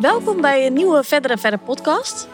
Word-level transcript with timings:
Welkom 0.00 0.40
bij 0.40 0.66
een 0.66 0.72
nieuwe 0.72 1.04
Verder 1.04 1.30
en 1.30 1.38
Verder 1.38 1.58
podcast. 1.58 2.28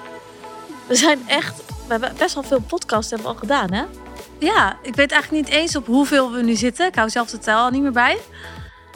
We 0.87 0.95
zijn 0.95 1.29
echt, 1.29 1.57
we 1.67 1.73
hebben 1.89 2.13
best 2.19 2.35
wel 2.35 2.43
veel 2.43 2.61
podcasts 2.61 3.11
hebben 3.11 3.29
we 3.29 3.35
al 3.35 3.39
gedaan, 3.41 3.73
hè? 3.73 3.85
Ja, 4.39 4.77
ik 4.83 4.95
weet 4.95 5.13
eigenlijk 5.13 5.45
niet 5.47 5.55
eens 5.57 5.77
op 5.77 5.87
hoeveel 5.87 6.33
we 6.33 6.43
nu 6.43 6.55
zitten. 6.55 6.87
Ik 6.87 6.95
hou 6.95 7.11
zelf 7.11 7.31
de 7.31 7.39
tel 7.39 7.59
al 7.59 7.71
niet 7.71 7.83
meer 7.83 7.93
bij. 7.93 8.19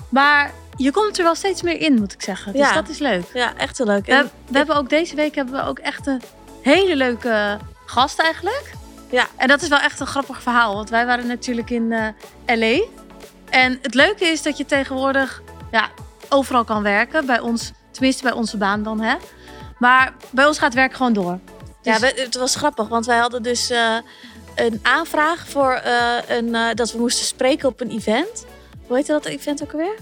Maar 0.09 0.53
je 0.77 0.91
komt 0.91 1.19
er 1.19 1.25
wel 1.25 1.35
steeds 1.35 1.63
meer 1.63 1.81
in, 1.81 1.95
moet 1.95 2.13
ik 2.13 2.23
zeggen. 2.23 2.53
Dus 2.53 2.61
Ja. 2.61 2.73
dat 2.75 2.89
is 2.89 2.99
leuk. 2.99 3.25
Ja, 3.35 3.53
echt 3.57 3.79
heel 3.79 3.87
leuk. 3.87 4.07
We, 4.07 4.13
En- 4.13 4.31
we 4.49 4.57
hebben 4.57 4.77
ook 4.77 4.89
deze 4.89 5.15
week 5.15 5.35
hebben 5.35 5.55
we 5.55 5.65
ook 5.65 5.79
echt 5.79 6.07
een 6.07 6.23
hele 6.63 6.97
leuke 6.97 7.59
gast 7.87 8.19
eigenlijk. 8.19 8.73
Ja. 9.11 9.27
En 9.37 9.49
dat 9.49 9.63
is 9.63 9.69
wel 9.69 9.79
echt 9.81 10.01
een 10.01 10.07
grappig 10.07 10.43
verhaal. 10.43 10.75
Want 10.75 10.91
wij 10.91 11.07
waren 11.07 11.27
natuurlijk 11.27 11.71
in 11.71 11.93
eh, 11.93 12.57
LA. 12.59 12.85
En 13.51 13.79
het 13.83 13.95
leuke 13.95 14.25
is 14.25 14.43
dat 14.43 14.57
je 14.57 14.67
tegenwoordig 14.67 15.43
ja, 15.71 15.89
overal 16.29 16.65
kan 16.65 16.83
werken. 16.83 17.27
Bij 17.27 17.41
ons, 17.41 17.73
tenminste 17.91 18.23
bij 18.23 18.33
onze 18.33 18.57
baan 18.57 18.83
dan, 18.83 19.01
hè. 19.01 19.15
Maar 19.79 20.13
bij 20.31 20.47
ons 20.47 20.59
gaat 20.59 20.75
werk 20.75 20.93
gewoon 20.95 21.13
door. 21.13 21.39
ja, 21.83 21.99
Dus- 21.99 22.13
we- 22.13 22.21
het 22.23 22.37
was 22.37 22.55
grappig, 22.57 22.89
want 22.89 23.07
wij 23.07 23.19
hadden 23.19 23.43
dus 23.43 23.71
eh, 23.71 23.97
een 24.55 24.79
aanvraag 24.83 25.49
voor 25.49 25.73
eh, 25.73 26.17
een, 26.29 26.55
eh, 26.55 26.75
dat 26.75 26.93
we 26.93 26.99
moesten 26.99 27.27
spreken 27.27 27.69
op 27.69 27.81
een 27.81 27.91
event. 27.91 28.47
Hoe 28.87 28.97
heette 28.97 29.13
dat 29.13 29.25
event 29.25 29.63
ook 29.63 29.73
alweer? 29.73 29.97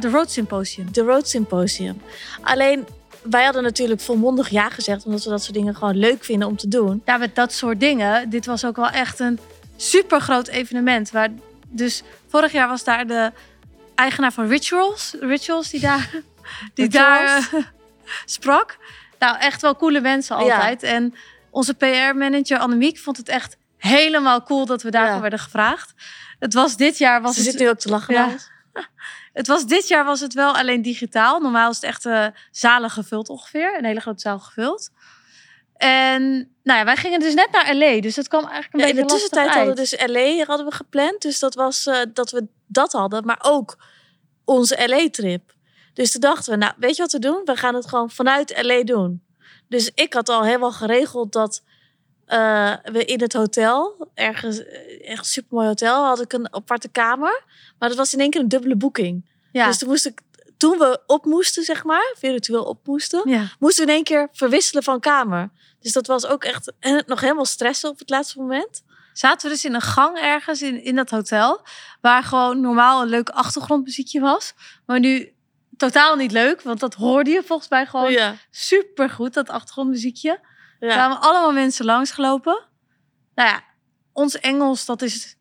De 0.00 0.10
Road 0.10 0.30
Symposium. 0.30 0.92
De 0.92 1.02
Road 1.02 1.28
Symposium. 1.28 2.02
Alleen, 2.40 2.86
wij 3.22 3.44
hadden 3.44 3.62
natuurlijk 3.62 4.00
volmondig 4.00 4.48
ja 4.48 4.68
gezegd, 4.70 5.04
omdat 5.04 5.24
we 5.24 5.30
dat 5.30 5.42
soort 5.42 5.54
dingen 5.54 5.76
gewoon 5.76 5.96
leuk 5.96 6.24
vinden 6.24 6.48
om 6.48 6.56
te 6.56 6.68
doen. 6.68 7.02
ja, 7.04 7.16
met 7.16 7.34
dat 7.34 7.52
soort 7.52 7.80
dingen. 7.80 8.30
Dit 8.30 8.46
was 8.46 8.64
ook 8.64 8.76
wel 8.76 8.88
echt 8.88 9.18
een 9.20 9.38
super 9.76 10.20
groot 10.20 10.48
evenement. 10.48 11.10
Waar 11.10 11.28
dus 11.68 12.02
vorig 12.28 12.52
jaar 12.52 12.68
was 12.68 12.84
daar 12.84 13.06
de 13.06 13.32
eigenaar 13.94 14.32
van 14.32 14.46
Rituals, 14.48 15.14
Rituals 15.20 15.70
die 15.70 15.80
daar, 15.80 16.10
die 16.74 16.88
daar 16.88 17.24
eh, 17.36 17.54
sprak. 18.24 18.76
Nou, 19.18 19.38
echt 19.38 19.62
wel 19.62 19.76
coole 19.76 20.00
mensen 20.00 20.36
Ja. 20.36 20.42
altijd. 20.42 20.82
En 20.82 21.14
onze 21.50 21.74
PR-manager 21.74 22.58
Annemiek 22.58 22.98
vond 22.98 23.16
het 23.16 23.28
echt 23.28 23.56
helemaal 23.76 24.42
cool 24.42 24.66
dat 24.66 24.82
we 24.82 24.90
daarvoor 24.90 25.14
Ja. 25.14 25.20
werden 25.20 25.38
gevraagd. 25.38 25.92
Het 26.38 26.54
was 26.54 26.76
dit 26.76 26.98
jaar 26.98 27.22
was 27.22 27.34
Ze 27.34 27.40
het, 27.40 27.50
zit 27.50 27.60
nu 27.60 27.68
ook 27.68 27.78
te 27.78 27.88
lachen. 27.88 28.14
Ja. 28.14 28.28
het 29.32 29.46
was 29.46 29.66
dit 29.66 29.88
jaar 29.88 30.04
was 30.04 30.20
het 30.20 30.34
wel 30.34 30.56
alleen 30.56 30.82
digitaal. 30.82 31.40
Normaal 31.40 31.70
is 31.70 31.76
het 31.76 31.84
echt 31.84 32.06
eh, 32.06 32.26
zalen 32.50 32.90
gevuld 32.90 33.28
ongeveer, 33.28 33.78
een 33.78 33.84
hele 33.84 34.00
grote 34.00 34.20
zaal 34.20 34.38
gevuld. 34.38 34.90
En 35.76 36.22
nou 36.62 36.78
ja, 36.78 36.84
wij 36.84 36.96
gingen 36.96 37.20
dus 37.20 37.34
net 37.34 37.48
naar 37.52 37.74
LA, 37.74 38.00
dus 38.00 38.14
dat 38.14 38.28
kwam 38.28 38.40
eigenlijk 38.44 38.74
een 38.74 38.80
Ja, 38.80 38.86
in 38.86 38.94
beetje 38.94 39.08
de 39.08 39.12
tussentijd 39.12 39.48
hadden 39.54 39.74
we 39.74 39.80
dus 39.80 40.06
LA 40.06 40.44
hadden 40.46 40.66
we 40.66 40.72
gepland. 40.72 41.22
Dus 41.22 41.38
dat 41.38 41.54
was 41.54 41.86
eh, 41.86 41.96
dat 42.12 42.30
we 42.30 42.46
dat 42.66 42.92
hadden, 42.92 43.24
maar 43.26 43.38
ook 43.42 43.78
onze 44.44 44.88
LA-trip. 44.88 45.52
Dus 46.00 46.12
toen 46.12 46.20
dachten 46.20 46.52
we, 46.52 46.58
nou, 46.58 46.72
weet 46.76 46.96
je 46.96 47.02
wat 47.02 47.12
we 47.12 47.18
doen? 47.18 47.40
We 47.44 47.56
gaan 47.56 47.74
het 47.74 47.88
gewoon 47.88 48.10
vanuit 48.10 48.62
LA 48.62 48.82
doen. 48.84 49.22
Dus 49.68 49.90
ik 49.94 50.12
had 50.12 50.28
al 50.28 50.44
helemaal 50.44 50.72
geregeld 50.72 51.32
dat 51.32 51.62
eh, 52.24 52.72
we 52.82 53.04
in 53.04 53.20
het 53.20 53.32
hotel, 53.32 54.08
ergens, 54.14 54.64
eh, 54.64 55.10
echt 55.10 55.18
een 55.18 55.24
supermooi 55.24 55.66
hotel, 55.66 56.04
had 56.04 56.20
ik 56.20 56.32
een 56.32 56.54
aparte 56.54 56.88
kamer. 56.88 57.42
Maar 57.78 57.88
dat 57.88 57.98
was 57.98 58.12
in 58.14 58.20
één 58.20 58.30
keer 58.30 58.40
een 58.40 58.48
dubbele 58.48 58.76
boeking. 58.76 59.30
Ja, 59.52 59.66
Dus 59.66 59.78
toen 59.78 59.88
moest 59.88 60.06
ik, 60.06 60.20
toen 60.56 60.78
we 60.78 61.00
op 61.06 61.24
moesten, 61.24 61.64
zeg 61.64 61.84
maar, 61.84 62.14
virtueel 62.18 62.64
op 62.64 62.86
moesten, 62.86 63.30
ja. 63.30 63.48
moesten 63.58 63.84
we 63.84 63.90
in 63.90 63.96
één 63.96 64.04
keer 64.04 64.28
verwisselen 64.32 64.82
van 64.82 65.00
kamer. 65.00 65.50
Dus 65.80 65.92
dat 65.92 66.06
was 66.06 66.26
ook 66.26 66.44
echt 66.44 66.72
nog 67.06 67.20
helemaal 67.20 67.44
stressen 67.44 67.90
op 67.90 67.98
het 67.98 68.10
laatste 68.10 68.38
moment. 68.38 68.82
zaten 69.12 69.48
we 69.48 69.54
dus 69.54 69.64
in 69.64 69.74
een 69.74 69.80
gang 69.80 70.18
ergens 70.18 70.62
in, 70.62 70.84
in 70.84 70.96
dat 70.96 71.10
hotel. 71.10 71.60
Waar 72.00 72.22
gewoon 72.22 72.60
normaal 72.60 73.02
een 73.02 73.08
leuk 73.08 73.28
achtergrondmuziekje 73.28 74.20
was. 74.20 74.54
Maar 74.86 75.00
nu 75.00 75.32
totaal 75.80 76.16
niet 76.16 76.32
leuk, 76.32 76.62
want 76.62 76.80
dat 76.80 76.94
hoorde 76.94 77.30
je 77.30 77.42
volgens 77.42 77.68
mij 77.68 77.86
gewoon 77.86 78.12
ja. 78.12 78.34
super 78.50 79.10
goed, 79.10 79.34
dat 79.34 79.48
achtergrondmuziekje. 79.48 80.40
Er 80.78 80.88
Ja. 80.88 80.94
kwamen 80.94 81.20
allemaal 81.20 81.52
mensen 81.52 81.84
langsgelopen. 81.84 82.64
Nou 83.34 83.48
ja, 83.48 83.64
ons 84.12 84.38
Engels, 84.38 84.84
dat 84.84 85.02
is... 85.02 85.36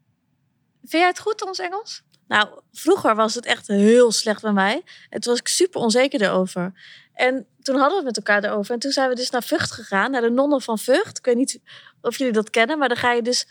Vind 0.80 0.91
jij 0.91 1.08
het 1.08 1.19
goed, 1.19 1.46
ons 1.46 1.59
Engels? 1.59 2.03
Nou, 2.28 2.47
vroeger 2.72 3.16
was 3.16 3.36
het 3.36 3.46
echt 3.46 3.68
heel 3.68 4.12
slecht 4.12 4.41
bij 4.41 4.52
mij. 4.52 4.84
En 5.09 5.19
toen 5.22 5.31
was 5.31 5.41
ik 5.41 5.47
super 5.47 5.81
onzeker 5.81 6.22
erover. 6.22 6.74
En 7.13 7.47
toen 7.62 7.75
hadden 7.75 8.00
we 8.00 8.06
het 8.06 8.16
met 8.16 8.18
elkaar 8.18 8.44
erover. 8.44 8.74
En 8.74 8.80
toen 8.80 8.92
zijn 8.92 9.09
we 9.09 9.16
dus 9.16 9.30
naar 9.30 9.44
Vught 9.44 9.72
gegaan, 9.72 10.12
naar 10.12 10.22
de 10.22 10.30
nonnen 10.30 10.62
van 10.62 10.78
Vught. 10.78 11.18
Ik 11.18 11.25
weet 11.25 11.36
niet 11.36 11.59
of 12.02 12.18
jullie 12.18 12.34
dat 12.34 12.50
kennen, 12.50 12.78
maar 12.78 12.88
dan 12.88 12.97
ga 12.97 13.12
je 13.12 13.22
dus 13.22 13.47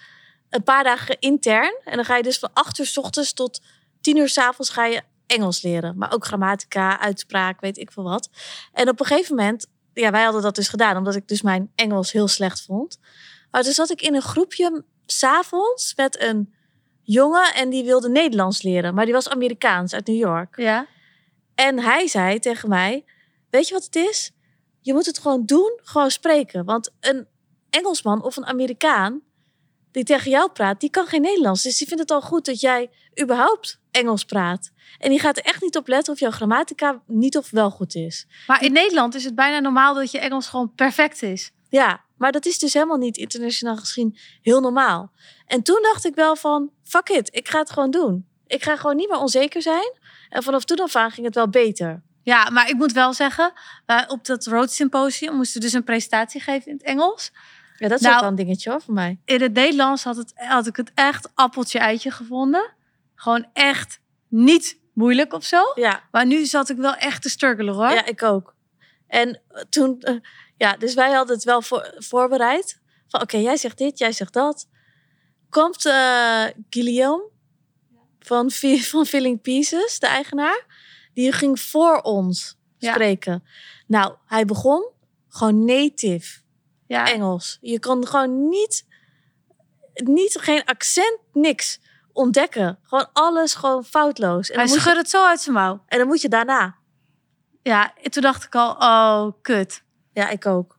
een 0.50 0.62
paar 0.62 0.84
dagen 0.84 1.18
intern. 1.18 1.80
En 1.84 1.96
dan 1.96 2.04
ga 2.04 2.16
je 2.16 2.22
dus 2.22 2.38
van 2.38 2.50
8 2.52 2.78
uur 2.78 2.86
s 2.86 2.96
ochtends 2.96 3.32
tot 3.32 3.60
10 4.00 4.16
uur 4.16 4.28
s 4.28 4.38
avonds 4.38 4.70
ga 4.70 4.84
je 4.84 5.02
Engels 5.28 5.62
leren. 5.62 5.98
Maar 5.98 6.12
ook 6.12 6.24
grammatica, 6.24 7.00
uitspraak, 7.00 7.60
weet 7.60 7.78
ik 7.78 7.92
veel 7.92 8.02
wat. 8.02 8.30
En 8.72 8.88
op 8.88 9.00
een 9.00 9.06
gegeven 9.06 9.36
moment, 9.36 9.66
ja, 9.92 10.10
wij 10.10 10.22
hadden 10.22 10.42
dat 10.42 10.54
dus 10.54 10.68
gedaan, 10.68 10.96
omdat 10.96 11.14
ik 11.14 11.28
dus 11.28 11.42
mijn 11.42 11.72
Engels 11.74 12.12
heel 12.12 12.28
slecht 12.28 12.62
vond. 12.62 12.98
Maar 13.50 13.62
toen 13.62 13.72
zat 13.72 13.90
ik 13.90 14.02
in 14.02 14.14
een 14.14 14.22
groepje 14.22 14.84
s'avonds 15.06 15.94
met 15.94 16.22
een 16.22 16.54
jongen 17.02 17.54
en 17.54 17.70
die 17.70 17.84
wilde 17.84 18.08
Nederlands 18.08 18.62
leren. 18.62 18.94
Maar 18.94 19.04
die 19.04 19.14
was 19.14 19.28
Amerikaans 19.28 19.92
uit 19.92 20.06
New 20.06 20.16
York. 20.16 20.56
Ja. 20.56 20.86
En 21.54 21.78
hij 21.78 22.08
zei 22.08 22.38
tegen 22.38 22.68
mij: 22.68 23.04
Weet 23.50 23.68
je 23.68 23.74
wat 23.74 23.84
het 23.84 23.96
is? 23.96 24.32
Je 24.80 24.92
moet 24.92 25.06
het 25.06 25.18
gewoon 25.18 25.44
doen, 25.44 25.80
gewoon 25.82 26.10
spreken. 26.10 26.64
Want 26.64 26.92
een 27.00 27.26
Engelsman 27.70 28.22
of 28.22 28.36
een 28.36 28.46
Amerikaan 28.46 29.22
die 29.92 30.04
tegen 30.04 30.30
jou 30.30 30.50
praat, 30.50 30.80
die 30.80 30.90
kan 30.90 31.06
geen 31.06 31.20
Nederlands. 31.20 31.62
Dus 31.62 31.78
die 31.78 31.86
vindt 31.86 32.02
het 32.02 32.10
al 32.10 32.20
goed 32.20 32.44
dat 32.44 32.60
jij 32.60 32.90
überhaupt 33.22 33.80
Engels 33.98 34.24
praat. 34.24 34.72
En 34.98 35.10
die 35.10 35.20
gaat 35.20 35.36
er 35.36 35.44
echt 35.44 35.62
niet 35.62 35.76
op 35.76 35.88
letten 35.88 36.12
of 36.12 36.20
jouw 36.20 36.30
grammatica 36.30 37.02
niet 37.06 37.36
of 37.36 37.50
wel 37.50 37.70
goed 37.70 37.94
is. 37.94 38.26
Maar 38.46 38.62
in 38.64 38.72
Nederland 38.72 39.14
is 39.14 39.24
het 39.24 39.34
bijna 39.34 39.58
normaal 39.58 39.94
dat 39.94 40.10
je 40.10 40.18
Engels 40.18 40.46
gewoon 40.46 40.72
perfect 40.74 41.22
is. 41.22 41.50
Ja, 41.68 42.00
maar 42.16 42.32
dat 42.32 42.46
is 42.46 42.58
dus 42.58 42.72
helemaal 42.72 42.96
niet 42.96 43.16
internationaal 43.16 43.76
gezien 43.76 44.18
heel 44.42 44.60
normaal. 44.60 45.12
En 45.46 45.62
toen 45.62 45.82
dacht 45.82 46.04
ik 46.04 46.14
wel 46.14 46.36
van, 46.36 46.70
fuck 46.82 47.08
it, 47.08 47.28
ik 47.32 47.48
ga 47.48 47.58
het 47.58 47.70
gewoon 47.70 47.90
doen. 47.90 48.26
Ik 48.46 48.62
ga 48.62 48.76
gewoon 48.76 48.96
niet 48.96 49.08
meer 49.08 49.18
onzeker 49.18 49.62
zijn. 49.62 49.98
En 50.28 50.42
vanaf 50.42 50.64
toen 50.64 50.78
af 50.80 50.96
aan 50.96 51.10
ging 51.10 51.26
het 51.26 51.34
wel 51.34 51.48
beter. 51.48 52.02
Ja, 52.22 52.50
maar 52.50 52.68
ik 52.68 52.74
moet 52.74 52.92
wel 52.92 53.12
zeggen, 53.12 53.52
wij 53.86 54.08
op 54.08 54.24
dat 54.24 54.46
Road 54.46 54.72
Symposium 54.72 55.34
moesten 55.36 55.60
we 55.60 55.66
dus 55.66 55.74
een 55.74 55.84
presentatie 55.84 56.40
geven 56.40 56.66
in 56.70 56.76
het 56.76 56.86
Engels. 56.86 57.32
Ja, 57.78 57.88
dat 57.88 57.98
is 57.98 58.04
Nou- 58.04 58.14
ook 58.14 58.20
wel 58.20 58.30
een 58.30 58.36
dingetje 58.36 58.70
hoor, 58.70 58.80
voor 58.82 58.94
mij. 58.94 59.18
In 59.24 59.40
het 59.42 59.52
Nederlands 59.52 60.04
had, 60.04 60.16
het, 60.16 60.32
had 60.34 60.66
ik 60.66 60.76
het 60.76 60.90
echt 60.94 61.30
appeltje-eitje 61.34 62.10
gevonden. 62.10 62.70
Gewoon 63.18 63.46
echt 63.52 64.00
niet 64.28 64.78
moeilijk 64.92 65.32
of 65.32 65.44
zo. 65.44 65.62
Ja, 65.74 66.02
Maar 66.10 66.26
nu 66.26 66.44
zat 66.44 66.68
ik 66.68 66.76
wel 66.76 66.94
echt 66.94 67.22
te 67.22 67.28
struggelen 67.28 67.74
hoor. 67.74 67.90
ja 67.90 68.04
ik 68.04 68.22
ook. 68.22 68.54
En 69.06 69.40
eh, 69.48 69.62
toen, 69.68 70.00
eh, 70.00 70.14
ja, 70.56 70.76
dus 70.76 70.94
wij 70.94 71.12
hadden 71.12 71.34
het 71.34 71.44
wel 71.44 71.62
voor, 71.62 71.94
voorbereid. 71.98 72.80
Van 73.08 73.20
oké, 73.22 73.36
jij 73.36 73.56
zegt 73.56 73.78
dit, 73.78 73.98
jij 73.98 74.12
zegt 74.12 74.32
dat. 74.32 74.68
Komt 75.50 75.86
eh 75.86 76.44
Guillaume 76.70 77.28
van, 78.18 78.50
van 78.90 79.06
Filling 79.06 79.40
Pieces, 79.40 79.98
de 79.98 80.06
eigenaar. 80.06 80.66
Die 81.14 81.32
ging 81.32 81.60
voor 81.60 82.00
ons 82.00 82.56
Ja. 82.78 82.92
spreken. 82.92 83.44
Nou, 83.86 84.14
hij 84.26 84.44
begon 84.44 84.90
gewoon 85.28 85.64
native 85.64 86.40
Ja. 86.86 87.12
Engels. 87.12 87.58
Je 87.60 87.80
kon 87.80 88.06
gewoon 88.06 88.48
niet, 88.48 88.86
niet 89.94 90.36
geen 90.40 90.64
accent, 90.64 91.18
niks 91.32 91.80
ontdekken. 92.18 92.78
Gewoon 92.82 93.08
alles 93.12 93.54
gewoon 93.54 93.84
foutloos. 93.84 94.50
En 94.50 94.56
Hij 94.56 94.64
dan, 94.64 94.74
je, 94.74 94.80
schudde 94.80 95.00
het 95.00 95.10
zo 95.10 95.26
uit 95.26 95.40
zijn 95.40 95.54
mouw. 95.54 95.82
en 95.86 95.98
dan 95.98 96.06
moet 96.06 96.20
je 96.20 96.28
daarna. 96.28 96.76
Ja, 97.62 97.92
en 98.02 98.10
toen 98.10 98.22
dacht 98.22 98.44
ik 98.44 98.54
al, 98.54 98.70
oh, 98.70 99.32
kut. 99.42 99.82
Ja, 100.12 100.28
ik 100.28 100.46
ook. 100.46 100.76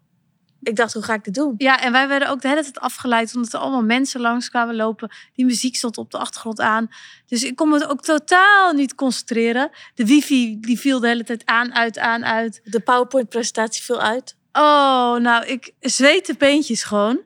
Ik 0.61 0.75
dacht, 0.75 0.93
hoe 0.93 1.03
ga 1.03 1.13
ik 1.13 1.23
dit 1.23 1.33
doen? 1.33 1.53
Ja, 1.57 1.81
en 1.81 1.91
wij 1.91 2.07
werden 2.07 2.29
ook 2.29 2.41
de 2.41 2.47
hele 2.47 2.61
tijd 2.61 2.79
afgeleid 2.79 3.35
omdat 3.35 3.53
er 3.53 3.59
allemaal 3.59 3.83
mensen 3.83 4.21
langs 4.21 4.49
kwamen 4.49 4.75
lopen. 4.75 5.11
Die 5.33 5.45
muziek 5.45 5.75
stond 5.75 5.97
op 5.97 6.11
de 6.11 6.17
achtergrond 6.17 6.59
aan. 6.59 6.87
Dus 7.25 7.43
ik 7.43 7.55
kon 7.55 7.69
me 7.69 7.87
ook 7.87 8.01
totaal 8.01 8.73
niet 8.73 8.95
concentreren. 8.95 9.69
De 9.93 10.05
wifi 10.05 10.59
die 10.59 10.79
viel 10.79 10.99
de 10.99 11.07
hele 11.07 11.23
tijd 11.23 11.45
aan, 11.45 11.73
uit, 11.73 11.97
aan, 11.97 12.25
uit. 12.25 12.61
De 12.63 12.79
PowerPoint-presentatie 12.79 13.83
viel 13.83 14.01
uit. 14.01 14.37
Oh, 14.51 15.15
nou, 15.15 15.45
ik 15.45 15.73
zweette 15.79 16.35
peentjes 16.35 16.83
gewoon. 16.83 17.21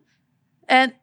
En 0.65 0.94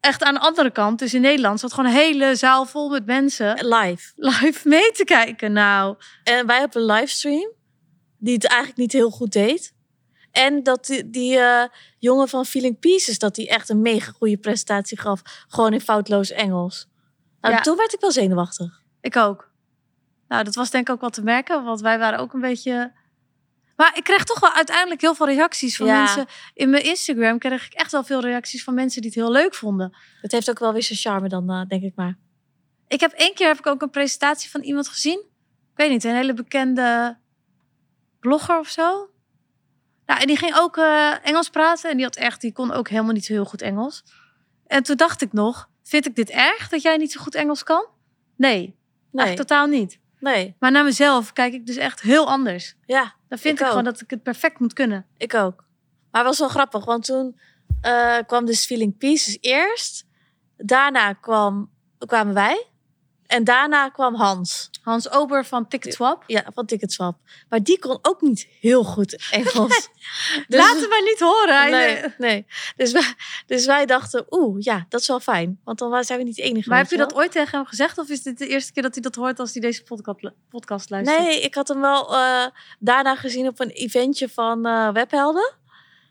echt 0.00 0.22
aan 0.22 0.34
de 0.34 0.40
andere 0.40 0.70
kant, 0.70 0.98
dus 0.98 1.14
in 1.14 1.20
Nederland, 1.20 1.60
zat 1.60 1.72
gewoon 1.72 1.90
een 1.90 1.96
hele 1.96 2.36
zaal 2.36 2.66
vol 2.66 2.88
met 2.88 3.06
mensen 3.06 3.66
Live. 3.66 4.12
live 4.16 4.68
mee 4.68 4.92
te 4.92 5.04
kijken. 5.04 5.52
Nou, 5.52 5.96
En 6.24 6.46
wij 6.46 6.58
hebben 6.58 6.80
een 6.82 6.86
livestream. 6.94 7.50
Die 8.18 8.34
het 8.34 8.46
eigenlijk 8.46 8.78
niet 8.80 8.92
heel 8.92 9.10
goed 9.10 9.32
deed. 9.32 9.74
En 10.32 10.62
dat 10.62 10.86
die, 10.86 11.10
die 11.10 11.38
eh, 11.38 11.62
jongen 11.98 12.28
van 12.28 12.44
Feeling 12.44 12.78
Pieces, 12.78 13.18
dat 13.18 13.34
die 13.34 13.48
echt 13.48 13.68
een 13.68 13.80
mega 13.82 14.10
goede 14.10 14.36
presentatie 14.38 15.00
gaf. 15.00 15.20
Gewoon 15.48 15.72
in 15.72 15.80
foutloos 15.80 16.30
Engels. 16.30 16.88
Nou, 17.40 17.54
Ja. 17.54 17.60
toen 17.60 17.76
werd 17.76 17.92
ik 17.94 18.00
wel 18.00 18.12
zenuwachtig. 18.12 18.82
ik 19.00 19.16
ook. 19.16 19.50
Nou, 20.28 20.44
dat 20.44 20.54
was 20.54 20.70
denk 20.70 20.88
ik 20.88 20.94
ook 20.94 21.00
wel 21.00 21.10
te 21.10 21.22
merken, 21.22 21.64
want 21.64 21.80
wij 21.80 21.98
waren 21.98 22.18
ook 22.18 22.32
een 22.32 22.40
beetje... 22.40 22.92
Maar 23.78 23.96
ik 23.96 24.04
kreeg 24.04 24.24
toch 24.24 24.40
wel 24.40 24.52
uiteindelijk 24.52 25.00
heel 25.00 25.14
veel 25.14 25.26
reacties 25.26 25.76
van 25.76 25.86
Ja. 25.86 25.98
mensen. 25.98 26.26
In 26.54 26.70
mijn 26.70 26.84
Instagram 26.84 27.38
kreeg 27.38 27.66
ik 27.66 27.72
echt 27.72 27.92
wel 27.92 28.04
veel 28.04 28.20
reacties 28.20 28.64
van 28.64 28.74
mensen 28.74 29.00
die 29.02 29.10
het 29.10 29.20
heel 29.20 29.30
leuk 29.30 29.54
vonden. 29.54 29.96
Het 30.20 30.32
heeft 30.32 30.50
ook 30.50 30.58
wel 30.58 30.72
weer 30.72 30.82
zijn 30.82 30.98
charme 30.98 31.28
dan, 31.28 31.50
eh, 31.50 31.62
denk 31.68 31.82
ik 31.82 31.92
maar. 31.94 32.18
Ik 32.88 33.00
heb 33.00 33.12
één 33.12 33.34
keer 33.34 33.46
heb 33.46 33.58
ik 33.58 33.66
ook 33.66 33.82
een 33.82 33.90
presentatie 33.90 34.50
van 34.50 34.60
iemand 34.60 34.88
gezien. 34.88 35.18
Ik 35.72 35.76
weet 35.76 35.90
niet, 35.90 36.04
een 36.04 36.14
hele 36.14 36.34
bekende 36.34 37.18
blogger 38.20 38.58
of 38.58 38.68
zo. 38.68 39.10
Nou, 40.06 40.20
en 40.20 40.26
die 40.26 40.36
ging 40.36 40.54
ook 40.56 40.76
eh, 40.76 41.26
Engels 41.26 41.48
praten. 41.48 41.90
En 41.90 41.96
die, 41.96 42.04
had 42.04 42.16
echt, 42.16 42.40
die 42.40 42.52
kon 42.52 42.72
ook 42.72 42.88
helemaal 42.88 43.12
niet 43.12 43.24
zo 43.24 43.32
heel 43.32 43.44
goed 43.44 43.62
Engels. 43.62 44.04
En 44.66 44.82
toen 44.82 44.96
dacht 44.96 45.22
ik 45.22 45.32
nog, 45.32 45.68
vind 45.82 46.06
ik 46.06 46.14
dit 46.14 46.30
erg 46.30 46.68
dat 46.68 46.82
jij 46.82 46.96
niet 46.96 47.12
zo 47.12 47.20
goed 47.20 47.34
Engels 47.34 47.62
kan? 47.62 47.86
Nee, 48.36 48.76
Nee, 49.12 49.26
echt 49.26 49.36
totaal 49.36 49.66
niet. 49.66 49.98
Nee. 50.20 50.54
Maar 50.58 50.70
naar 50.70 50.84
mezelf 50.84 51.32
kijk 51.32 51.52
ik 51.52 51.66
dus 51.66 51.76
echt 51.76 52.00
heel 52.00 52.28
anders. 52.28 52.74
Ja, 52.86 53.14
Dan 53.28 53.38
vind 53.38 53.60
Ik 53.60 53.66
gewoon 53.66 53.84
dat 53.84 54.00
ik 54.00 54.10
het 54.10 54.22
perfect 54.22 54.58
moet 54.58 54.72
kunnen. 54.72 55.06
ik 55.16 55.34
ook. 55.34 55.64
Maar 56.10 56.20
het 56.20 56.30
was 56.30 56.38
wel 56.38 56.48
grappig, 56.48 56.84
want 56.84 57.04
toen 57.04 57.38
eh, 57.80 58.16
kwam 58.26 58.44
dus 58.44 58.66
Feeling 58.66 58.98
Peace 58.98 59.24
dus 59.24 59.38
eerst. 59.40 60.06
Daarna 60.56 61.12
kwam, 61.12 61.70
kwamen 61.98 62.34
wij. 62.34 62.66
En 63.28 63.44
daarna 63.44 63.88
kwam 63.88 64.14
Hans. 64.14 64.70
Hans 64.82 65.10
Ober 65.10 65.44
van 65.44 65.68
Ticketswap. 65.68 66.24
Ja, 66.26 66.44
van 66.54 66.66
Ticketswap. 66.66 67.16
Maar 67.48 67.62
die 67.62 67.78
kon 67.78 67.98
ook 68.02 68.20
niet 68.20 68.48
heel 68.60 68.84
goed 68.84 69.28
Engels. 69.30 69.88
Dus- 70.48 70.70
het 70.70 70.88
maar 70.88 71.02
niet 71.02 71.18
horen. 71.18 71.70
Nee, 71.70 72.04
nee. 72.18 72.46
Dus 72.76 72.92
wij, 72.92 73.14
dus 73.46 73.66
wij 73.66 73.86
dachten, 73.86 74.26
oeh, 74.30 74.56
ja, 74.60 74.86
dat 74.88 75.00
is 75.00 75.06
wel 75.06 75.20
fijn. 75.20 75.60
Want 75.64 75.78
dan 75.78 76.04
zijn 76.04 76.18
we 76.18 76.24
niet 76.24 76.36
de 76.36 76.42
enige. 76.42 76.68
Maar 76.68 76.78
heb 76.78 76.90
je 76.90 76.96
dat 76.96 77.14
ooit 77.14 77.32
tegen 77.32 77.58
hem 77.58 77.66
gezegd? 77.66 77.98
Of 77.98 78.08
is 78.08 78.22
dit 78.22 78.38
de 78.38 78.46
eerste 78.46 78.72
keer 78.72 78.82
dat 78.82 78.94
hij 78.94 79.02
dat 79.02 79.14
hoort 79.14 79.38
als 79.38 79.52
hij 79.52 79.62
deze 79.62 79.82
podcast, 79.82 80.30
podcast 80.50 80.90
luistert? 80.90 81.18
Nee, 81.18 81.40
ik 81.40 81.54
had 81.54 81.68
hem 81.68 81.80
wel 81.80 82.14
eh, 82.14 82.46
daarna 82.78 83.16
gezien 83.16 83.46
op 83.48 83.60
een 83.60 83.70
eventje 83.70 84.28
van 84.28 84.66
eh, 84.66 84.92
Webhelden. 84.92 85.54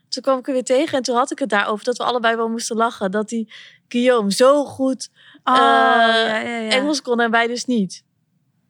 Toen 0.08 0.22
kwam 0.22 0.38
ik 0.38 0.46
er 0.46 0.52
weer 0.52 0.64
tegen 0.64 0.96
en 0.96 1.02
toen 1.02 1.16
had 1.16 1.30
ik 1.30 1.38
het 1.38 1.48
daarover 1.48 1.84
dat 1.84 1.96
we 1.96 2.04
allebei 2.04 2.36
wel 2.36 2.48
moesten 2.48 2.76
lachen. 2.76 3.10
Dat 3.10 3.28
die 3.28 3.52
Guillaume 3.88 4.32
zo 4.32 4.64
goed 4.64 5.08
Oh, 5.48 5.54
Eh, 5.54 6.26
ja, 6.26 6.38
ja, 6.38 6.58
ja. 6.58 6.70
Engels 6.70 7.02
kon 7.02 7.20
en 7.20 7.30
wij 7.30 7.46
dus 7.46 7.64
niet. 7.64 8.04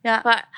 Ja. 0.03 0.21
Maar, 0.25 0.49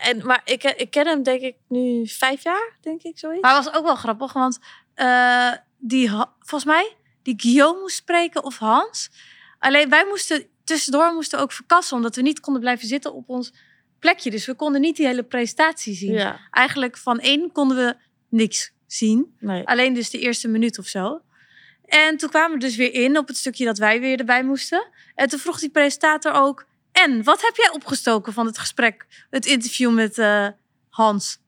en, 0.00 0.26
maar 0.26 0.40
ik, 0.44 0.62
ik 0.64 0.90
ken 0.90 1.06
hem 1.06 1.22
denk 1.22 1.40
ik 1.40 1.56
nu 1.68 2.06
vijf 2.06 2.42
jaar, 2.42 2.76
denk 2.80 3.02
ik, 3.02 3.18
zoiets. 3.18 3.40
Maar 3.42 3.54
het 3.56 3.64
was 3.64 3.74
ook 3.74 3.84
wel 3.84 3.94
grappig, 3.94 4.32
want 4.32 4.58
eh, 4.94 5.52
die, 5.78 6.08
volgens 6.38 6.64
mij, 6.64 6.96
die 7.22 7.34
Guillaume 7.40 7.80
moest 7.80 7.96
spreken 7.96 8.44
of 8.44 8.58
Hans. 8.58 9.10
Alleen 9.58 9.88
wij 9.88 10.04
moesten 10.06 10.46
tussendoor 10.64 11.12
moesten 11.14 11.38
ook 11.38 11.52
verkassen, 11.52 11.96
omdat 11.96 12.16
we 12.16 12.22
niet 12.22 12.40
konden 12.40 12.62
blijven 12.62 12.88
zitten 12.88 13.14
op 13.14 13.28
ons 13.28 13.52
plekje. 13.98 14.30
Dus 14.30 14.46
we 14.46 14.54
konden 14.54 14.80
niet 14.80 14.96
die 14.96 15.06
hele 15.06 15.22
presentatie 15.22 15.94
zien. 15.94 16.12
ja, 16.12 16.40
Eigenlijk 16.50 16.96
van 16.96 17.18
één 17.20 17.52
konden 17.52 17.76
we 17.76 17.96
niks 18.28 18.72
zien. 18.86 19.36
nee. 19.38 19.66
Alleen 19.66 19.94
dus 19.94 20.10
de 20.10 20.18
eerste 20.18 20.48
minuut 20.48 20.78
of 20.78 20.86
zo. 20.86 21.20
En 21.90 22.16
toen 22.16 22.28
kwamen 22.28 22.58
we 22.58 22.64
dus 22.64 22.76
weer 22.76 22.94
in 22.94 23.18
op 23.18 23.28
het 23.28 23.36
stukje 23.36 23.64
dat 23.64 23.78
wij 23.78 24.00
weer 24.00 24.18
erbij 24.18 24.42
moesten. 24.44 24.88
En 25.14 25.28
toen 25.28 25.38
vroeg 25.38 25.58
die 25.58 25.70
presentator 25.70 26.32
ook... 26.32 26.66
En, 26.92 27.24
wat 27.24 27.42
heb 27.42 27.56
jij 27.56 27.70
opgestoken 27.70 28.32
van 28.32 28.46
het 28.46 28.58
gesprek, 28.58 29.06
het 29.30 29.46
interview 29.46 29.92
met 29.92 30.18
eh, 30.18 30.46
Hans? 30.88 31.38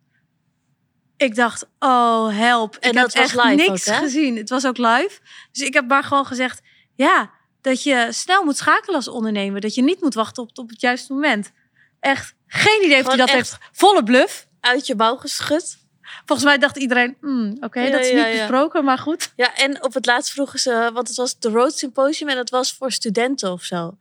Ik 1.16 1.34
dacht, 1.34 1.66
oh 1.78 2.28
help. 2.36 2.76
En 2.76 2.88
ik 2.88 2.96
dat 2.96 3.14
was 3.14 3.22
echt 3.22 3.34
live 3.34 3.70
niks 3.70 3.88
ook, 3.88 3.96
gezien. 3.96 4.36
Het 4.36 4.48
was 4.48 4.66
ook 4.66 4.76
live. 4.76 5.20
Dus 5.52 5.66
ik 5.66 5.74
heb 5.74 5.88
maar 5.88 6.04
gewoon 6.04 6.26
gezegd, 6.26 6.60
ja, 6.94 7.30
dat 7.60 7.82
je 7.82 8.08
snel 8.10 8.44
moet 8.44 8.56
schakelen 8.56 8.96
als 8.96 9.08
ondernemer. 9.08 9.60
Dat 9.60 9.74
je 9.74 9.82
niet 9.82 10.00
moet 10.00 10.14
wachten 10.14 10.42
op, 10.42 10.58
op 10.58 10.68
het 10.68 10.80
juiste 10.80 11.12
moment. 11.12 11.52
Echt 12.00 12.34
geen 12.46 12.84
idee 12.84 13.00
of 13.00 13.06
hij 13.06 13.16
dat 13.16 13.28
echt- 13.28 13.36
heeft. 13.36 13.58
Volle 13.72 14.02
bluff. 14.02 14.46
Uit 14.60 14.86
je 14.86 14.94
mouw 14.94 15.16
geschud. 15.16 15.78
Volgens 16.24 16.48
mij 16.48 16.58
dacht 16.58 16.76
iedereen, 16.76 17.16
hmm, 17.20 17.56
oké, 17.60 17.80
Ja, 17.80 17.90
dat 17.90 18.00
is 18.00 18.12
niet 18.12 18.38
besproken, 18.38 18.84
maar 18.84 18.98
goed. 18.98 19.32
Ja, 19.36 19.54
en 19.54 19.84
op 19.84 19.94
het 19.94 20.06
laatst 20.06 20.32
vroegen 20.32 20.58
ze, 20.58 20.90
want 20.92 21.08
het 21.08 21.16
was 21.16 21.38
de 21.38 21.48
Road 21.48 21.78
Symposium 21.78 22.28
en 22.28 22.36
dat 22.36 22.50
was 22.50 22.72
voor 22.72 22.92
studenten 22.92 23.52
of 23.52 23.62
zo. 23.62 23.96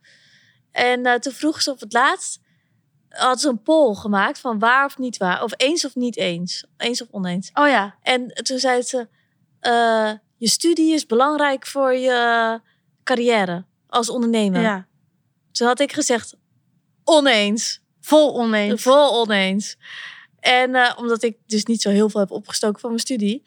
En 0.72 1.06
eh, 1.06 1.14
toen 1.14 1.32
vroegen 1.32 1.62
ze 1.62 1.70
op 1.70 1.80
het 1.80 1.92
laatst, 1.92 2.40
hadden 3.08 3.38
ze 3.38 3.48
een 3.48 3.62
poll 3.62 3.94
gemaakt 3.94 4.38
van 4.38 4.58
waar 4.58 4.84
of 4.84 4.98
niet 4.98 5.16
waar, 5.16 5.42
of 5.42 5.52
eens 5.56 5.84
of 5.84 5.94
niet 5.94 6.16
eens, 6.16 6.64
eens 6.76 7.02
of 7.02 7.08
oneens. 7.10 7.50
Oh 7.54 7.68
ja, 7.68 7.94
En 8.02 8.28
toen 8.28 8.58
zei 8.58 8.82
ze, 8.82 9.08
eh, 9.60 10.12
je 10.36 10.48
studie 10.48 10.94
is 10.94 11.06
belangrijk 11.06 11.66
voor 11.66 11.94
je 11.94 12.60
carrière 13.04 13.64
als 13.88 14.10
ondernemer. 14.10 14.60
ja. 14.60 14.86
Toen 15.52 15.66
had 15.66 15.80
ik 15.80 15.92
gezegd, 15.92 16.34
oneens. 17.04 17.80
Vol 18.00 18.34
oneens. 18.34 18.82
Vol 18.82 19.20
oneens. 19.20 19.76
En 20.42 20.74
eh, 20.74 20.92
omdat 20.96 21.22
ik 21.22 21.36
dus 21.46 21.64
niet 21.64 21.82
zo 21.82 21.90
heel 21.90 22.10
veel 22.10 22.20
heb 22.20 22.30
opgestoken 22.30 22.80
van 22.80 22.90
mijn 22.90 23.02
studie. 23.02 23.42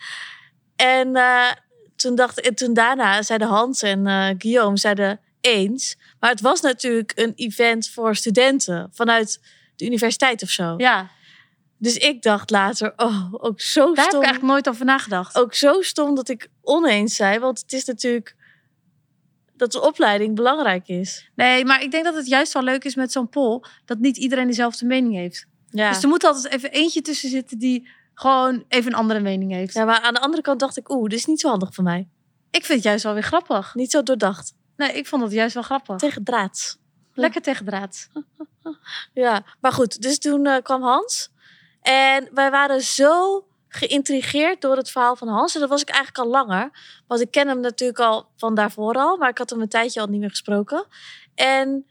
En 0.75 1.15
eh, 1.15 1.51
toen 1.95 2.15
dacht 2.15 2.41
en 2.41 2.55
toen 2.55 2.73
daarna 2.73 3.21
zeiden 3.21 3.47
Hans 3.47 3.81
en 3.81 4.07
eh, 4.07 4.29
Guillaume 4.37 4.77
zeiden 4.77 5.19
eens. 5.41 5.97
Maar 6.19 6.29
het 6.29 6.41
was 6.41 6.61
natuurlijk 6.61 7.11
een 7.15 7.33
event 7.35 7.89
voor 7.89 8.15
studenten 8.15 8.89
vanuit 8.93 9.41
de 9.75 9.85
universiteit 9.85 10.43
of 10.43 10.49
zo. 10.49 10.73
Ja, 10.77 11.09
Dus 11.77 11.97
ik 11.97 12.21
dacht 12.21 12.49
later, 12.49 12.93
oh, 12.95 13.27
ook 13.31 13.61
zo 13.61 13.79
daar 13.79 13.87
heb 13.89 13.97
ik 13.97 14.09
stom. 14.09 14.21
eigenlijk 14.21 14.53
nooit 14.53 14.69
over 14.69 14.85
nagedacht. 14.85 15.37
Ook 15.37 15.53
zo 15.53 15.81
stom 15.81 16.15
dat 16.15 16.29
ik 16.29 16.47
oneens 16.61 17.15
zei. 17.15 17.39
Want 17.39 17.59
het 17.59 17.73
is 17.73 17.85
natuurlijk 17.85 18.35
dat 19.57 19.71
de 19.71 19.81
opleiding 19.81 20.35
belangrijk 20.35 20.87
is. 20.87 21.29
Nee, 21.35 21.65
maar 21.65 21.81
ik 21.81 21.91
denk 21.91 22.03
dat 22.03 22.15
het 22.15 22.27
juist 22.27 22.53
wel 22.53 22.63
leuk 22.63 22.83
is 22.83 22.95
met 22.95 23.11
zo'n 23.11 23.29
poll 23.29 23.63
dat 23.85 23.99
niet 23.99 24.17
iedereen 24.17 24.47
dezelfde 24.47 24.85
mening 24.85 25.13
heeft. 25.13 25.47
Ja. 25.75 25.89
Dus 25.89 26.03
er 26.03 26.09
moet 26.09 26.23
altijd 26.23 26.53
even 26.53 26.71
eentje 26.71 27.01
tussen 27.01 27.29
zitten 27.29 27.57
die 27.59 27.87
gewoon 28.13 28.65
even 28.67 28.91
een 28.91 28.97
andere 28.97 29.19
mening 29.19 29.51
heeft. 29.51 29.73
ja, 29.73 29.85
maar 29.85 29.99
aan 29.99 30.13
de 30.13 30.19
andere 30.19 30.41
kant 30.41 30.59
dacht 30.59 30.77
ik, 30.77 30.89
oeh, 30.89 31.09
dit 31.09 31.19
is 31.19 31.25
niet 31.25 31.39
zo 31.39 31.49
handig 31.49 31.73
voor 31.73 31.83
mij. 31.83 32.07
Ik 32.51 32.65
vind 32.65 32.77
het 32.77 32.87
juist 32.87 33.03
wel 33.03 33.13
weer 33.13 33.23
grappig. 33.23 33.75
Niet 33.75 33.91
zo 33.91 34.03
doordacht. 34.03 34.53
Nee, 34.75 34.93
ik 34.93 35.07
vond 35.07 35.21
het 35.21 35.31
juist 35.31 35.53
wel 35.53 35.63
grappig. 35.63 35.97
Tegen 35.97 36.23
draad. 36.23 36.77
Lekker 37.13 37.41
tegen 37.41 37.65
draad. 37.65 38.07
Ja, 39.13 39.43
maar 39.61 39.71
goed. 39.71 40.01
Dus 40.01 40.19
toen 40.19 40.45
eh, 40.45 40.61
kwam 40.63 40.83
Hans. 40.83 41.29
En 41.81 42.29
wij 42.33 42.51
waren 42.51 42.81
zo 42.81 43.45
geïntrigeerd 43.67 44.61
door 44.61 44.77
het 44.77 44.91
verhaal 44.91 45.15
van 45.15 45.27
Hans. 45.27 45.53
En 45.53 45.59
dat 45.59 45.69
was 45.69 45.81
ik 45.81 45.89
eigenlijk 45.89 46.25
al 46.25 46.31
langer. 46.31 46.69
Want 47.07 47.21
ik 47.21 47.31
ken 47.31 47.47
hem 47.47 47.59
natuurlijk 47.59 47.99
al 47.99 48.29
van 48.37 48.55
daarvoor 48.55 48.93
al. 48.93 49.17
Maar 49.17 49.29
ik 49.29 49.37
had 49.37 49.49
hem 49.49 49.61
een 49.61 49.69
tijdje 49.69 50.01
al 50.01 50.07
niet 50.07 50.19
meer 50.19 50.29
gesproken. 50.29 50.85
En 51.35 51.85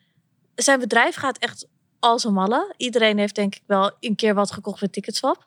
zijn 0.54 0.78
bedrijf 0.78 1.14
gaat 1.14 1.38
echt 1.38 1.66
als 2.04 2.24
een 2.24 2.32
malle. 2.32 2.74
Iedereen 2.76 3.18
heeft 3.18 3.34
denk 3.34 3.54
ik 3.54 3.62
wel 3.66 3.90
een 4.00 4.16
keer 4.16 4.34
wat 4.34 4.52
gekocht 4.52 4.80
bij 4.80 4.88
Ticketswap. 4.88 5.46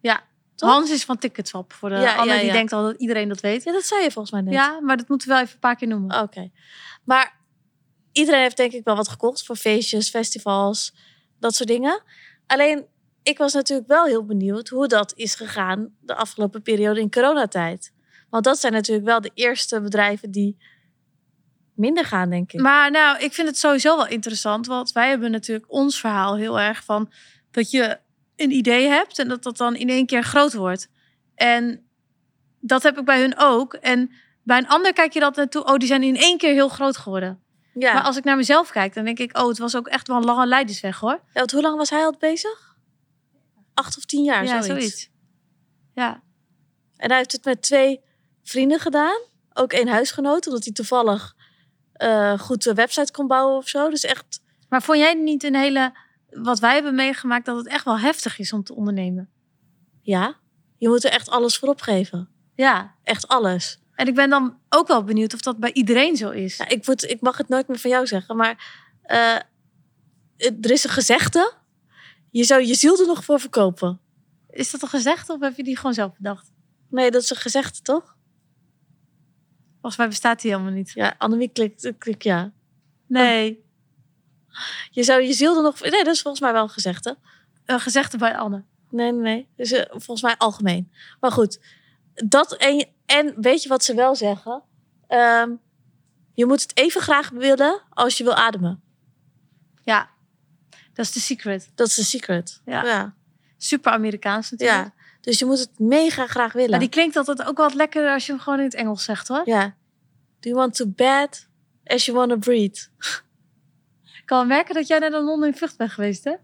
Ja, 0.00 0.22
Toch? 0.54 0.70
Hans 0.70 0.90
is 0.90 1.04
van 1.04 1.18
Ticketswap. 1.18 1.72
Voor 1.72 1.88
de 1.88 1.94
Ja, 1.94 2.16
Anne 2.16 2.32
ja, 2.32 2.38
die 2.38 2.46
ja. 2.46 2.52
denkt 2.52 2.72
al 2.72 2.82
dat 2.82 3.00
iedereen 3.00 3.28
dat 3.28 3.40
weet. 3.40 3.64
Ja, 3.64 3.72
dat 3.72 3.84
zei 3.84 4.02
je 4.02 4.10
volgens 4.10 4.32
mij 4.32 4.42
net. 4.42 4.52
Ja, 4.52 4.80
maar 4.80 4.96
dat 4.96 5.08
moeten 5.08 5.28
we 5.28 5.34
wel 5.34 5.42
even 5.42 5.54
een 5.54 5.60
paar 5.60 5.76
keer 5.76 5.88
noemen. 5.88 6.22
Oké. 6.22 6.50
Maar 7.04 7.38
iedereen 8.12 8.40
heeft 8.40 8.56
denk 8.56 8.72
ik 8.72 8.84
wel 8.84 8.96
wat 8.96 9.08
gekocht 9.08 9.44
voor 9.44 9.56
feestjes, 9.56 10.10
festivals, 10.10 10.94
dat 11.38 11.54
soort 11.54 11.68
dingen. 11.68 12.02
Alleen, 12.46 12.86
ik 13.22 13.38
was 13.38 13.52
natuurlijk 13.52 13.88
wel 13.88 14.04
heel 14.04 14.24
benieuwd 14.24 14.68
hoe 14.68 14.88
dat 14.88 15.12
is 15.16 15.34
gegaan 15.34 15.94
de 16.00 16.14
afgelopen 16.14 16.62
periode 16.62 17.00
in 17.00 17.10
coronatijd. 17.10 17.92
Want 18.30 18.44
dat 18.44 18.58
zijn 18.58 18.72
natuurlijk 18.72 19.06
wel 19.06 19.20
de 19.20 19.30
eerste 19.34 19.80
bedrijven 19.80 20.30
die 20.30 20.56
minder 21.74 22.04
gaan, 22.04 22.30
denk 22.30 22.52
ik. 22.52 22.60
Maar 22.60 22.90
nou, 22.90 23.18
ik 23.18 23.32
vind 23.32 23.48
het 23.48 23.58
sowieso 23.58 23.96
wel 23.96 24.06
interessant. 24.06 24.66
Want 24.66 24.92
wij 24.92 25.08
hebben 25.08 25.30
natuurlijk 25.30 25.72
ons 25.72 26.00
verhaal 26.00 26.36
heel 26.36 26.60
erg 26.60 26.84
van 26.84 27.12
dat 27.50 27.70
je 27.70 27.98
een 28.36 28.50
idee 28.50 28.88
hebt 28.88 29.18
en 29.18 29.28
dat 29.28 29.42
dat 29.42 29.56
dan 29.56 29.76
in 29.76 29.88
één 29.88 30.06
keer 30.06 30.22
groot 30.22 30.54
wordt. 30.54 30.88
En 31.34 31.86
dat 32.60 32.82
heb 32.82 32.98
ik 32.98 33.04
bij 33.04 33.20
hun 33.20 33.34
ook. 33.38 33.74
En 33.74 34.10
bij 34.42 34.58
een 34.58 34.68
ander 34.68 34.92
kijk 34.92 35.12
je 35.12 35.20
dat 35.20 35.36
naartoe, 35.36 35.64
oh, 35.64 35.76
die 35.76 35.88
zijn 35.88 36.02
in 36.02 36.16
één 36.16 36.38
keer 36.38 36.52
heel 36.52 36.68
groot 36.68 36.96
geworden. 36.96 37.40
ja. 37.74 37.92
Maar 37.94 38.02
als 38.02 38.16
ik 38.16 38.24
naar 38.24 38.36
mezelf 38.36 38.70
kijk, 38.70 38.94
dan 38.94 39.04
denk 39.04 39.18
ik, 39.18 39.38
oh, 39.38 39.48
het 39.48 39.58
was 39.58 39.76
ook 39.76 39.88
echt 39.88 40.06
wel 40.08 40.16
een 40.16 40.24
lange 40.24 40.46
leidersweg 40.46 40.98
hoor. 40.98 41.10
Ja, 41.10 41.20
want 41.32 41.50
hoe 41.50 41.62
lang 41.62 41.76
was 41.76 41.90
hij 41.90 42.04
al 42.04 42.16
bezig? 42.18 42.76
Acht 43.74 43.96
of 43.96 44.04
tien 44.04 44.24
jaar, 44.24 44.44
ja, 44.44 44.62
zoiets. 44.62 45.10
Ja, 45.94 46.22
En 46.96 47.08
hij 47.08 47.16
heeft 47.16 47.32
het 47.32 47.44
met 47.44 47.62
twee 47.62 48.00
vrienden 48.42 48.78
gedaan. 48.78 49.18
Ook 49.52 49.72
één 49.72 49.88
huisgenoot, 49.88 50.46
omdat 50.46 50.64
hij 50.64 50.72
toevallig 50.72 51.34
eh, 52.00 52.38
goed 52.38 52.64
de 52.64 52.74
website 52.74 53.12
kon 53.12 53.26
bouwen 53.26 53.56
of 53.56 53.68
zo. 53.68 53.90
Dus 53.90 54.04
echt 54.04 54.40
maar 54.70 54.82
vond 54.82 54.98
jij 54.98 55.14
niet 55.14 55.44
een 55.44 55.54
hele, 55.54 55.96
wat 56.30 56.58
wij 56.58 56.74
hebben 56.74 56.94
meegemaakt, 56.94 57.46
dat 57.46 57.56
het 57.56 57.66
echt 57.66 57.84
wel 57.84 57.98
heftig 57.98 58.38
is 58.38 58.52
om 58.52 58.62
te 58.62 58.74
ondernemen? 58.74 59.30
Ja, 60.02 60.36
je 60.78 60.88
moet 60.88 61.04
er 61.04 61.10
echt 61.10 61.28
alles 61.28 61.58
voor 61.58 61.68
opgeven. 61.68 62.28
Ja, 62.54 62.94
Echt 63.02 63.28
alles. 63.28 63.80
en 63.94 64.06
ik 64.06 64.14
ben 64.14 64.30
dan 64.30 64.58
ook 64.68 64.88
wel 64.88 65.04
benieuwd 65.04 65.34
of 65.34 65.40
dat 65.40 65.58
bij 65.58 65.72
iedereen 65.72 66.16
zo 66.16 66.30
is. 66.30 66.56
Ja, 66.56 66.68
ik, 66.68 66.86
moet, 66.86 67.10
ik 67.10 67.20
mag 67.20 67.36
het 67.36 67.48
nooit 67.48 67.68
meer 67.68 67.78
van 67.78 67.90
jou 67.90 68.06
zeggen, 68.06 68.36
maar 68.36 68.86
eh, 69.02 69.36
er 70.36 70.70
is 70.70 70.84
een 70.84 70.90
gezegde. 70.90 71.52
Je 72.30 72.44
zou 72.44 72.64
je 72.64 72.74
ziel 72.74 73.00
er 73.00 73.06
nog 73.06 73.24
voor 73.24 73.40
verkopen. 73.40 74.00
Is 74.50 74.70
dat 74.70 74.82
een 74.82 74.88
gezegde 74.88 75.32
of 75.32 75.40
heb 75.40 75.56
je 75.56 75.64
die 75.64 75.76
gewoon 75.76 75.94
zelf 75.94 76.14
bedacht? 76.16 76.52
Nee, 76.90 77.10
dat 77.10 77.22
is 77.22 77.30
een 77.30 77.36
gezegde, 77.36 77.80
toch? 77.82 78.16
Volgens 79.80 79.96
mij 79.96 80.08
bestaat 80.08 80.40
die 80.40 80.50
helemaal 80.50 80.72
niet. 80.72 80.90
Ja, 80.90 81.14
Annemie 81.18 81.48
klikt, 81.48 81.92
klikt 81.98 82.22
ja. 82.22 82.52
Nee, 83.06 83.64
Je 84.90 85.02
zou 85.02 85.22
je 85.22 85.32
ziel 85.32 85.56
er 85.56 85.62
nog... 85.62 85.80
Nee, 85.80 86.04
dat 86.04 86.14
is 86.14 86.22
volgens 86.22 86.42
mij 86.42 86.52
wel 86.52 86.62
een 86.62 86.68
gezegde. 86.68 87.18
een 87.64 87.80
gezegde 87.80 88.18
bij 88.18 88.36
Anne. 88.36 88.64
Nee, 88.90 89.12
nee, 89.12 89.20
nee. 89.20 89.48
Dus, 89.56 89.84
volgens 89.88 90.22
mij 90.22 90.34
algemeen. 90.38 90.92
Maar 91.20 91.32
goed, 91.32 91.60
dat 92.14 92.56
en, 92.56 92.88
en 93.06 93.34
weet 93.40 93.62
je 93.62 93.68
wat 93.68 93.84
ze 93.84 93.94
wel 93.94 94.14
zeggen? 94.14 94.62
Ehm, 95.06 95.50
je 96.34 96.46
moet 96.46 96.62
het 96.62 96.76
even 96.76 97.00
graag 97.00 97.30
willen 97.30 97.82
als 97.90 98.18
je 98.18 98.24
wil 98.24 98.34
ademen. 98.34 98.82
Ja, 99.82 100.10
dat 100.92 101.04
is 101.04 101.12
de 101.12 101.20
secret. 101.20 101.70
Dat 101.74 101.86
is 101.86 101.94
de 101.94 102.04
secret. 102.04 102.60
Ja. 102.64 102.84
ja. 102.84 103.14
Super 103.56 103.92
Amerikaans 103.92 104.50
natuurlijk. 104.50 104.92
Ja. 104.96 104.99
Dus 105.20 105.38
je 105.38 105.44
moet 105.44 105.58
het 105.58 105.78
mega 105.78 106.26
graag 106.26 106.52
willen. 106.52 106.70
Maar 106.70 106.78
die 106.78 106.88
klinkt 106.88 107.16
altijd 107.16 107.44
ook 107.44 107.56
wel 107.56 107.66
wat 107.66 107.74
lekkerder 107.74 108.12
als 108.12 108.26
je 108.26 108.32
hem 108.32 108.40
gewoon 108.40 108.58
in 108.58 108.64
het 108.64 108.74
Engels 108.74 109.04
zegt, 109.04 109.28
hoor. 109.28 109.42
Ja. 109.44 109.74
Do 110.40 110.48
you 110.48 110.54
want 110.54 110.74
to 110.74 110.86
bed 110.86 111.48
as 111.84 112.04
you 112.04 112.16
want 112.16 112.30
to 112.30 112.36
breathe? 112.36 112.80
Ik 114.02 114.22
kan 114.24 114.46
merken 114.46 114.74
dat 114.74 114.86
jij 114.86 114.98
naar 114.98 115.10
de 115.10 115.20
non 115.20 115.44
in 115.44 115.54
Vught 115.54 115.76
bent 115.76 115.90
geweest, 115.90 116.24
hè? 116.24 116.34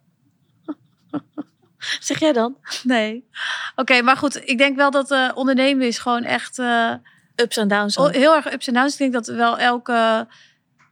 Zeg 2.01 2.19
jij 2.19 2.33
dan? 2.33 2.57
Nee. 2.83 3.29
Oké, 3.77 4.03
maar 4.03 4.17
goed. 4.17 4.49
Ik 4.49 4.59
denk 4.59 4.77
wel 4.77 4.91
dat 4.91 5.11
eh, 5.11 5.31
ondernemen 5.35 5.87
is 5.87 5.99
gewoon 5.99 6.25
echt 6.25 6.59
eh, 6.59 6.95
Ups 7.37 7.57
en 7.57 7.69
downs. 7.69 7.97
oh, 7.97 8.11
heel 8.11 8.35
erg 8.35 8.53
ups 8.53 8.67
en 8.67 8.75
downs. 8.75 8.93
Ik 8.93 8.99
denk 8.99 9.13
dat 9.13 9.27
wel 9.27 9.59
elke, 9.59 10.27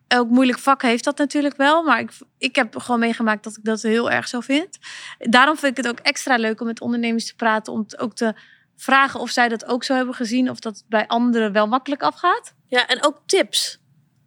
elk 0.07 0.29
moeilijk 0.29 0.59
vak 0.59 0.83
heeft 0.83 1.05
dat 1.05 1.19
natuurlijk 1.19 1.57
wel. 1.57 1.83
Maar 1.83 1.99
ik, 1.99 2.11
ik 2.39 2.57
heb 2.57 2.77
gewoon 2.79 3.01
meegemaakt 3.01 3.45
dat 3.45 3.57
ik 3.57 3.65
dat 3.65 3.83
heel 3.83 4.11
erg 4.11 4.29
zo 4.29 4.41
vind. 4.41 4.79
Daarom 5.19 5.57
vind 5.57 5.79
ik 5.79 5.85
het 5.85 5.93
ook 5.93 5.99
extra 6.07 6.37
leuk 6.37 6.61
om 6.61 6.67
met 6.67 6.81
ondernemers 6.81 7.27
te 7.27 7.35
praten. 7.35 7.73
Om 7.73 7.87
ook 7.97 8.15
te 8.15 8.35
vragen 8.77 9.21
of 9.21 9.31
zij 9.31 9.49
dat 9.49 9.65
ook 9.65 9.85
zo 9.85 9.95
hebben 9.95 10.15
gezien. 10.15 10.51
Of 10.51 10.59
dat 10.59 10.75
het 10.77 10.85
bij 10.89 11.07
anderen 11.07 11.53
wel 11.53 11.67
makkelijk 11.67 12.03
afgaat. 12.03 12.55
Ja, 12.69 12.87
en 12.87 13.05
ook 13.05 13.21
tips. 13.27 13.81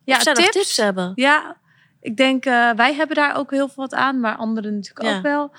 Ja, 0.03 0.15
of 0.15 0.21
zij 0.21 0.33
nog 0.33 0.49
tips 0.49 0.77
hebben. 0.77 1.11
Ja, 1.15 1.57
ik 1.99 2.17
denk 2.17 2.45
uh, 2.45 2.71
wij 2.71 2.93
hebben 2.93 3.15
daar 3.15 3.35
ook 3.35 3.51
heel 3.51 3.67
veel 3.67 3.83
wat 3.83 3.93
aan. 3.93 4.19
Maar 4.19 4.35
anderen 4.35 4.75
natuurlijk 4.75 5.05
Ja. 5.09 5.15
ook 5.17 5.21
wel. 5.23 5.51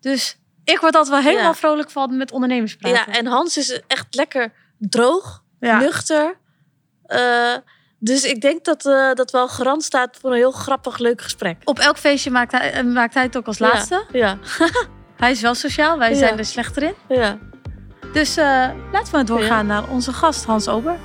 Dus 0.00 0.38
ik 0.64 0.78
word 0.80 0.94
altijd 0.94 1.14
wel 1.14 1.24
helemaal 1.32 1.50
Ja. 1.50 1.56
vrolijk 1.58 1.90
van 1.90 2.16
met 2.16 2.32
ondernemers 2.32 2.76
praten. 2.76 3.12
Ja, 3.12 3.18
en 3.18 3.26
Hans 3.26 3.56
is 3.56 3.80
echt 3.86 4.14
lekker 4.14 4.52
droog, 4.78 5.44
Ja. 5.60 5.78
nuchter. 5.78 6.38
Eh, 7.02 7.54
dus 8.02 8.24
ik 8.24 8.40
denk 8.40 8.64
dat 8.64 8.86
eh, 8.86 9.12
dat 9.12 9.30
wel 9.30 9.48
garant 9.48 9.82
staat 9.82 10.16
voor 10.20 10.30
een 10.30 10.36
heel 10.36 10.50
grappig, 10.50 10.98
leuk 10.98 11.20
gesprek. 11.22 11.56
Op 11.64 11.78
elk 11.78 11.98
feestje 11.98 12.30
maakt 12.30 12.52
hij, 12.52 12.72
eh, 12.72 12.84
maakt 12.84 13.14
hij 13.14 13.22
het 13.22 13.36
ook 13.36 13.46
als 13.46 13.58
laatste. 13.58 14.04
Ja, 14.12 14.38
Hij 15.16 15.30
is 15.30 15.40
wel 15.40 15.54
sociaal, 15.54 15.98
wij 15.98 16.10
Ja. 16.10 16.16
zijn 16.16 16.38
er 16.38 16.44
slechter 16.44 16.82
in. 16.82 16.94
ja. 17.08 17.38
Dus 18.12 18.36
eh, 18.36 18.68
laten 18.92 19.12
we 19.18 19.24
doorgaan 19.24 19.66
naar 19.66 19.88
onze 19.88 20.12
gast 20.12 20.44
Hans 20.44 20.68
Ober. 20.68 20.96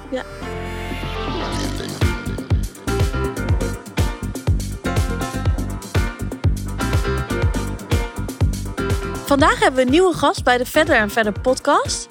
Vandaag 9.25 9.60
hebben 9.60 9.75
we 9.80 9.82
een 9.86 9.92
nieuwe 9.92 10.14
gast 10.14 10.44
bij 10.44 10.58
de 10.58 10.66
Verder 10.66 10.96
en 10.96 11.10
Verder 11.10 11.40
podcast. 11.42 12.08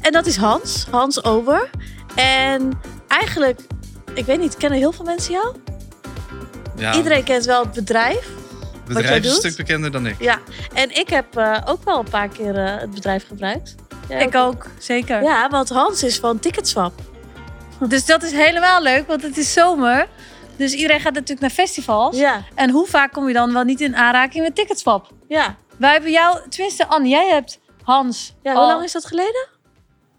En 0.00 0.12
dat 0.12 0.26
is 0.26 0.36
Hans, 0.36 0.86
Hans 0.90 1.24
Ober. 1.24 1.70
En 2.14 2.80
eigenlijk, 3.08 3.60
ik 4.18 4.24
weet 4.26 4.38
niet, 4.38 4.56
kennen 4.56 4.78
heel 4.78 4.92
veel 4.92 5.04
mensen 5.04 5.32
jou? 5.32 5.56
Ja, 6.76 6.94
Iedereen 6.94 7.24
kent 7.24 7.44
wel 7.44 7.62
het 7.62 7.72
bedrijf. 7.72 8.14
het 8.16 8.24
jij 8.86 8.94
bedrijf 8.94 9.24
is 9.24 9.30
een 9.30 9.36
stuk 9.36 9.56
bekender 9.56 9.90
dan 9.90 10.06
ik. 10.06 10.20
Ja, 10.20 10.38
en 10.74 10.90
ik 10.96 11.08
heb 11.08 11.36
eh, 11.36 11.56
ook 11.64 11.84
wel 11.84 11.98
een 11.98 12.10
paar 12.10 12.28
keer 12.28 12.56
eh, 12.64 12.80
het 12.80 12.90
bedrijf 12.90 13.26
gebruikt. 13.26 13.74
Jij 14.08 14.22
Ik 14.22 14.34
ook, 14.34 14.66
zeker. 14.78 15.22
Ja, 15.22 15.48
want 15.50 15.68
Hans 15.68 16.02
is 16.02 16.18
van 16.18 16.38
Ticketswap. 16.38 16.92
Dus 17.88 18.06
dat 18.06 18.22
is 18.22 18.32
helemaal 18.32 18.82
leuk, 18.82 19.06
want 19.06 19.22
het 19.22 19.36
is 19.36 19.52
zomer. 19.52 20.06
Dus 20.56 20.72
iedereen 20.72 21.00
gaat 21.00 21.12
natuurlijk 21.12 21.40
naar 21.40 21.50
festivals. 21.50 22.16
Ja, 22.16 22.42
En 22.54 22.70
hoe 22.70 22.86
vaak 22.86 23.12
kom 23.12 23.26
je 23.28 23.34
dan 23.34 23.52
wel 23.52 23.62
niet 23.64 23.80
in 23.80 23.96
aanraking 23.96 24.44
met 24.44 24.54
ticketswap? 24.54 25.10
ja. 25.28 25.56
Wij 25.76 25.92
hebben 25.92 26.10
jou, 26.10 26.38
tenminste 26.48 26.86
Anne, 26.86 27.08
jij 27.08 27.28
hebt 27.28 27.60
Hans. 27.82 28.34
ja 28.42 28.52
al- 28.52 28.58
hoe 28.58 28.72
lang 28.72 28.84
is 28.84 28.92
dat 28.92 29.04
geleden? 29.06 29.48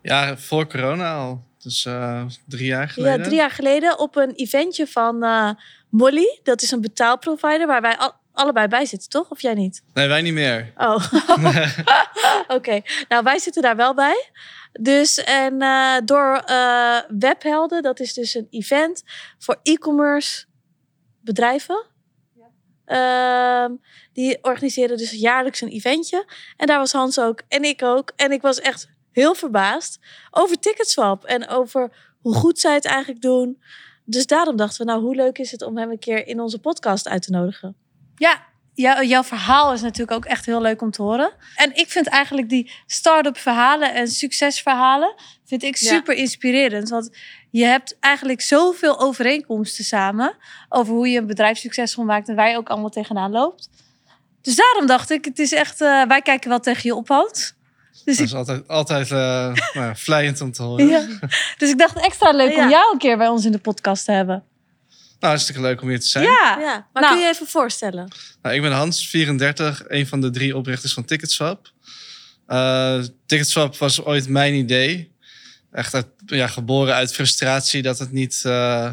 Ja, 0.02 0.38
voor 0.38 0.68
corona 0.68 1.16
al. 1.16 1.44
Dus 1.64 1.86
eh, 1.86 2.26
drie 2.48 2.66
jaar 2.66 2.90
geleden. 2.90 3.18
Ja, 3.18 3.24
drie 3.24 3.36
jaar 3.38 3.52
geleden 3.52 4.00
op 4.00 4.16
een 4.16 4.32
eventje 4.32 4.88
van 4.88 5.24
eh, 5.24 5.50
Molly. 5.90 6.40
Dat 6.44 6.62
is 6.62 6.72
een 6.72 6.82
betaalprovider 6.82 7.68
waar 7.68 7.82
wij 7.82 7.98
al- 7.98 8.14
allebei 8.34 8.68
bij 8.68 8.86
zitten, 8.86 9.10
toch? 9.10 9.30
Of 9.30 9.42
jij 9.42 9.54
niet? 9.54 9.84
Nee, 9.94 10.08
wij 10.08 10.22
niet 10.22 10.34
meer. 10.34 10.74
Oh, 10.78 11.14
oké. 12.58 12.82
Nou, 13.10 13.24
wij 13.24 13.40
zitten 13.40 13.62
daar 13.62 13.76
wel 13.76 13.94
bij. 13.94 14.30
Dus 14.72 15.18
en 15.24 15.62
eh, 15.62 15.96
door 16.06 16.36
eh, 16.46 16.98
Webhelden, 17.20 17.82
dat 17.82 18.00
is 18.00 18.14
dus 18.14 18.34
een 18.34 18.48
event 18.50 19.04
voor 19.38 19.60
e-commerce 19.64 20.46
bedrijven. 21.22 21.86
Ehm, 22.86 23.72
die 24.14 24.44
organiseren 24.44 24.98
dus 24.98 25.12
jaarlijks 25.12 25.62
een 25.62 25.70
eventje. 25.70 26.26
En 26.58 26.68
daar 26.68 26.80
was 26.80 26.92
Hans 26.92 27.20
ook 27.20 27.42
en 27.48 27.64
ik 27.64 27.84
ook. 27.84 28.12
En 28.16 28.32
ik 28.32 28.42
was 28.42 28.60
echt 28.60 28.90
heel 29.20 29.36
verbaasd 29.36 30.00
over 30.32 30.60
Ticketswap 30.60 31.24
en 31.24 31.48
over 31.48 31.92
hoe 32.22 32.34
goed 32.34 32.60
zij 32.60 32.74
het 32.74 32.86
eigenlijk 32.86 33.22
doen. 33.22 33.62
Dus 34.06 34.26
daarom 34.26 34.56
dachten 34.56 34.86
we, 34.86 34.92
nou, 34.92 35.04
hoe 35.04 35.16
leuk 35.16 35.38
is 35.38 35.52
het 35.52 35.62
om 35.62 35.78
hem 35.78 35.92
een 35.92 36.00
keer 36.00 36.28
in 36.28 36.40
onze 36.40 36.60
podcast 36.60 37.08
uit 37.08 37.22
te 37.22 37.32
nodigen? 37.32 37.76
Ja, 38.16 38.42
jou- 38.74 39.06
jouw 39.06 39.24
verhaal 39.24 39.74
is 39.74 39.82
natuurlijk 39.82 40.12
ook 40.12 40.26
echt 40.26 40.46
heel 40.46 40.62
leuk 40.62 40.82
om 40.82 40.92
te 40.92 41.02
horen. 41.02 41.32
En 41.56 41.76
ik 41.76 41.90
vind 41.90 42.08
eigenlijk 42.08 42.50
die 42.50 42.72
start-up 42.86 43.38
verhalen 43.38 43.94
en 43.94 44.08
succesverhalen 44.08 45.14
vind 45.46 45.64
ik 45.64 45.76
Ja. 45.76 45.90
super 45.90 46.14
inspirerend. 46.16 46.90
Want 46.90 47.10
je 47.52 47.66
hebt 47.66 47.98
eigenlijk 48.00 48.42
zoveel 48.42 49.00
overeenkomsten 49.00 49.84
samen 49.86 50.38
over 50.70 50.94
hoe 50.94 51.10
je 51.10 51.18
een 51.20 51.28
bedrijf 51.28 51.58
succesvol 51.58 52.04
maakt 52.04 52.30
en 52.30 52.36
waar 52.36 52.50
je 52.50 52.58
ook 52.58 52.70
allemaal 52.70 52.90
tegenaan 52.90 53.32
loopt. 53.32 53.70
Dus 54.42 54.56
daarom 54.56 54.86
dacht 54.86 55.10
ik, 55.10 55.26
het 55.26 55.40
is 55.40 55.52
echt, 55.52 55.82
eh, 55.82 56.04
wij 56.06 56.22
kijken 56.22 56.50
wel 56.50 56.60
tegen 56.60 56.82
je 56.84 56.96
op, 56.96 57.08
Hans. 57.08 57.54
Dus 58.18 58.18
Dat 58.18 58.26
ik, 58.28 58.32
is 58.32 58.38
altijd, 58.38 58.68
altijd 58.68 59.12
eh, 59.12 59.54
nou, 59.82 59.96
vlijend 59.96 60.42
om 60.42 60.52
te 60.52 60.64
horen. 60.64 60.88
ja. 60.88 61.06
dus 61.58 61.70
ik 61.70 61.78
dacht 61.78 61.98
extra 62.06 62.32
leuk 62.32 62.52
Ja. 62.56 62.64
om 62.64 62.70
jou 62.70 62.92
een 62.94 62.98
keer 63.00 63.18
bij 63.18 63.28
ons 63.28 63.46
in 63.46 63.52
de 63.52 63.58
podcast 63.60 64.06
te 64.06 64.12
hebben. 64.12 64.44
Nou, 65.20 65.32
hartstikke 65.34 65.62
leuk 65.62 65.82
om 65.82 65.88
hier 65.90 66.00
te 66.00 66.08
zijn. 66.08 66.24
Ja, 66.24 66.58
Ja, 66.60 66.88
maar 66.94 67.02
Nou. 67.04 67.08
kun 67.14 67.18
je 67.22 67.28
je 67.28 67.34
even 67.34 67.48
voorstellen? 67.48 68.08
Nou, 68.42 68.56
ik 68.56 68.62
ben 68.62 68.72
Hans, 68.72 69.08
34, 69.10 69.84
een 69.88 70.08
van 70.08 70.22
de 70.22 70.30
drie 70.30 70.58
oprichters 70.58 70.94
van 70.94 71.06
Ticketswap. 71.06 71.72
Eh 72.48 73.00
Ticketswap 73.26 73.78
was 73.78 74.04
ooit 74.04 74.28
mijn 74.28 74.54
idee. 74.54 75.12
Echt 75.72 75.94
uit, 75.94 76.06
ja, 76.26 76.48
geboren 76.48 76.94
uit 76.94 77.14
frustratie 77.14 77.82
dat 77.82 78.00
het 78.00 78.12
niet 78.12 78.42
eh, 78.46 78.90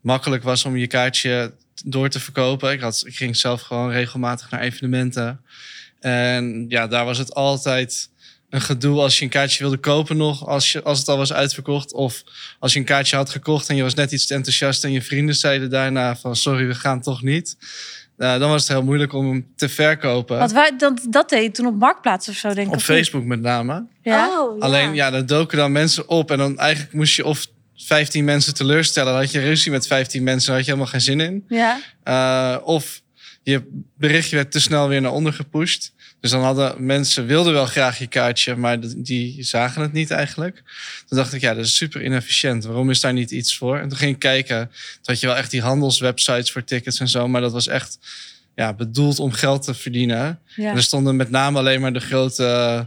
makkelijk 0.00 0.42
was 0.42 0.64
om 0.64 0.76
je 0.76 0.86
kaartje 0.86 1.52
door 1.84 2.08
te 2.08 2.20
verkopen. 2.20 2.72
Ik, 2.72 2.80
had, 2.80 3.02
ik 3.06 3.16
ging 3.16 3.36
zelf 3.36 3.60
gewoon 3.62 3.90
regelmatig 3.90 4.50
naar 4.50 4.60
evenementen. 4.60 5.40
En 6.00 6.64
ja, 6.68 6.86
daar 6.86 7.04
was 7.04 7.18
het 7.18 7.34
altijd 7.34 8.08
een 8.54 8.60
gedoe 8.60 9.00
als 9.00 9.18
je 9.18 9.24
een 9.24 9.30
kaartje 9.30 9.62
wilde 9.62 9.76
kopen 9.76 10.16
nog, 10.16 10.46
als, 10.46 10.72
je, 10.72 10.82
als 10.82 10.98
het 10.98 11.08
al 11.08 11.16
was 11.16 11.32
uitverkocht. 11.32 11.92
Of 11.92 12.22
als 12.58 12.72
je 12.72 12.78
een 12.78 12.84
kaartje 12.84 13.16
had 13.16 13.30
gekocht 13.30 13.68
en 13.68 13.76
je 13.76 13.82
was 13.82 13.94
net 13.94 14.12
iets 14.12 14.26
te 14.26 14.34
enthousiast 14.34 14.84
en 14.84 14.92
je 14.92 15.02
vrienden 15.02 15.34
zeiden 15.34 15.70
daarna 15.70 16.16
van 16.16 16.36
sorry, 16.36 16.66
we 16.66 16.74
gaan 16.74 17.00
toch 17.00 17.22
niet. 17.22 17.56
Uh, 18.18 18.38
dan 18.38 18.50
was 18.50 18.60
het 18.60 18.70
heel 18.70 18.82
moeilijk 18.82 19.12
om 19.12 19.28
hem 19.28 19.46
te 19.56 19.68
verkopen. 19.68 20.38
want 20.38 20.52
wij, 20.52 20.76
dat, 20.76 21.06
dat 21.08 21.28
deed 21.28 21.42
je 21.42 21.50
toen 21.50 21.66
op 21.66 21.78
Marktplaats 21.78 22.28
of 22.28 22.34
zo, 22.34 22.48
denk 22.48 22.66
ik. 22.66 22.66
Op 22.66 22.74
niet? 22.74 22.84
Facebook 22.84 23.24
met 23.24 23.40
name. 23.40 23.86
Ja? 24.02 24.40
Oh, 24.40 24.58
ja. 24.58 24.64
Alleen, 24.64 24.94
ja, 24.94 25.10
daar 25.10 25.26
doken 25.26 25.58
dan 25.58 25.72
mensen 25.72 26.08
op. 26.08 26.30
En 26.30 26.38
dan 26.38 26.58
eigenlijk 26.58 26.92
moest 26.92 27.16
je 27.16 27.24
of 27.24 27.46
15 27.76 28.24
mensen 28.24 28.54
teleurstellen. 28.54 29.12
Dan 29.12 29.20
had 29.20 29.30
je 29.30 29.40
ruzie 29.40 29.70
met 29.70 29.86
15 29.86 30.22
mensen. 30.22 30.46
Daar 30.46 30.56
had 30.56 30.64
je 30.64 30.70
helemaal 30.70 30.92
geen 30.92 31.00
zin 31.00 31.20
in. 31.20 31.44
Ja. 31.48 31.80
Uh, 32.04 32.66
of 32.66 33.02
je 33.42 33.82
berichtje 33.96 34.36
werd 34.36 34.52
te 34.52 34.60
snel 34.60 34.88
weer 34.88 35.00
naar 35.00 35.12
onder 35.12 35.32
gepusht. 35.32 35.92
Dus 36.24 36.32
dan 36.32 36.42
hadden 36.42 36.86
mensen, 36.86 37.26
wilden 37.26 37.52
wel 37.52 37.66
graag 37.66 37.98
je 37.98 38.06
kaartje, 38.06 38.56
maar 38.56 38.78
die 38.96 39.42
zagen 39.42 39.82
het 39.82 39.92
niet 39.92 40.10
eigenlijk. 40.10 40.62
Toen 41.06 41.18
dacht 41.18 41.32
ik, 41.32 41.40
ja, 41.40 41.54
dat 41.54 41.64
is 41.64 41.76
super 41.76 42.04
inefficiënt. 42.04 42.64
Waarom 42.64 42.90
is 42.90 43.00
daar 43.00 43.12
niet 43.12 43.30
iets 43.30 43.56
voor? 43.56 43.78
En 43.78 43.88
toen 43.88 43.98
ging 43.98 44.14
ik 44.14 44.18
kijken. 44.18 44.66
Toen 44.68 45.02
had 45.02 45.20
je 45.20 45.26
wel 45.26 45.36
echt 45.36 45.50
die 45.50 45.62
handelswebsites 45.62 46.52
voor 46.52 46.64
tickets 46.64 47.00
en 47.00 47.08
zo. 47.08 47.28
Maar 47.28 47.40
dat 47.40 47.52
was 47.52 47.66
echt 47.66 47.98
ja, 48.54 48.72
bedoeld 48.72 49.18
om 49.18 49.32
geld 49.32 49.62
te 49.62 49.74
verdienen. 49.74 50.40
Ja. 50.56 50.70
En 50.70 50.76
er 50.76 50.82
stonden 50.82 51.16
met 51.16 51.30
name 51.30 51.58
alleen 51.58 51.80
maar 51.80 51.92
de 51.92 52.00
grote 52.00 52.42
uh, 52.42 52.80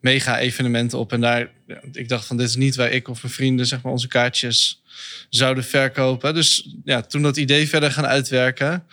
mega-evenementen 0.00 0.98
op. 0.98 1.12
En 1.12 1.20
daar, 1.20 1.48
ik 1.92 2.08
dacht 2.08 2.26
van, 2.26 2.36
dit 2.36 2.48
is 2.48 2.56
niet 2.56 2.76
waar 2.76 2.90
ik 2.90 3.08
of 3.08 3.22
mijn 3.22 3.34
vrienden 3.34 3.66
zeg 3.66 3.82
maar, 3.82 3.92
onze 3.92 4.08
kaartjes 4.08 4.82
zouden 5.28 5.64
verkopen. 5.64 6.34
Dus 6.34 6.74
ja, 6.84 7.00
toen 7.02 7.22
dat 7.22 7.36
idee 7.36 7.68
verder 7.68 7.92
gaan 7.92 8.06
uitwerken. 8.06 8.84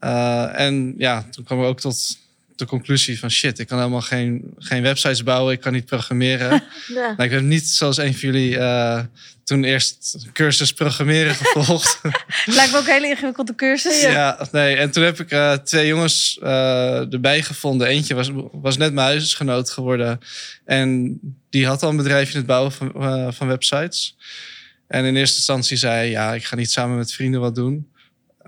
Uh, 0.00 0.60
en 0.60 0.94
ja, 0.98 1.28
toen 1.30 1.44
kwam 1.44 1.58
we 1.58 1.64
ook 1.64 1.80
tot 1.80 2.26
de 2.58 2.66
conclusie 2.66 3.18
van 3.18 3.30
shit, 3.30 3.58
ik 3.58 3.66
kan 3.66 3.78
helemaal 3.78 4.00
geen, 4.00 4.54
geen 4.58 4.82
websites 4.82 5.22
bouwen, 5.22 5.52
ik 5.52 5.60
kan 5.60 5.72
niet 5.72 5.84
programmeren. 5.84 6.62
Ja. 6.88 6.94
Nou, 6.94 7.22
ik 7.22 7.30
heb 7.30 7.42
niet 7.42 7.68
zoals 7.68 7.96
een 7.96 8.14
van 8.14 8.20
jullie 8.20 8.56
uh, 8.56 9.00
toen 9.44 9.64
eerst 9.64 10.16
een 10.24 10.32
cursus 10.32 10.72
programmeren 10.72 11.34
gevolgd. 11.34 12.00
Lijkt 12.46 12.72
me 12.72 12.78
ook 12.78 12.86
een 12.86 12.92
hele 12.92 13.08
ingewikkelde 13.08 13.54
cursus. 13.54 14.00
Ja, 14.00 14.10
ja 14.10 14.48
nee. 14.52 14.76
En 14.76 14.90
toen 14.90 15.02
heb 15.02 15.20
ik 15.20 15.32
uh, 15.32 15.52
twee 15.52 15.86
jongens 15.86 16.38
uh, 16.42 17.12
erbij 17.12 17.42
gevonden. 17.42 17.86
Eentje 17.86 18.14
was, 18.14 18.30
was 18.52 18.76
net 18.76 18.92
mijn 18.92 19.06
huisgenoot 19.06 19.70
geworden. 19.70 20.20
En 20.64 21.18
die 21.50 21.66
had 21.66 21.82
al 21.82 21.90
een 21.90 21.96
bedrijf 21.96 22.30
in 22.30 22.36
het 22.36 22.46
bouwen 22.46 22.72
van, 22.72 22.92
uh, 22.96 23.28
van 23.30 23.46
websites. 23.46 24.16
En 24.86 25.04
in 25.04 25.16
eerste 25.16 25.36
instantie 25.36 25.76
zei 25.76 25.94
hij, 25.94 26.10
ja, 26.10 26.34
ik 26.34 26.44
ga 26.44 26.56
niet 26.56 26.70
samen 26.70 26.96
met 26.96 27.12
vrienden 27.12 27.40
wat 27.40 27.54
doen. 27.54 27.88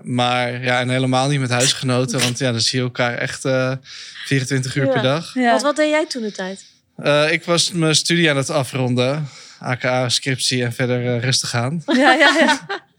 Maar 0.03 0.63
ja, 0.63 0.79
en 0.79 0.89
helemaal 0.89 1.27
niet 1.27 1.39
met 1.39 1.49
huisgenoten. 1.49 2.19
Want 2.19 2.37
ja, 2.39 2.51
dan 2.51 2.61
zie 2.61 2.79
je 2.79 2.85
elkaar 2.85 3.17
echt 3.17 3.45
uh, 3.45 3.71
24 4.25 4.75
uur 4.75 4.85
Ja. 4.85 4.91
per 4.91 5.01
dag. 5.01 5.33
Ja. 5.33 5.51
Wat, 5.51 5.61
wat 5.61 5.75
deed 5.75 5.89
jij 5.89 6.05
toen 6.07 6.21
de 6.21 6.31
tijd? 6.31 6.65
Uh, 7.03 7.31
ik 7.31 7.43
was 7.43 7.71
mijn 7.71 7.95
studie 7.95 8.29
aan 8.29 8.37
het 8.37 8.49
afronden. 8.49 9.27
AKA, 9.59 10.09
scriptie 10.09 10.63
en 10.63 10.73
verder 10.73 11.03
uh, 11.15 11.23
rustig 11.23 11.55
aan. 11.55 11.83
Ja, 11.97 12.13
ja, 12.13 12.35
ja. 12.39 12.59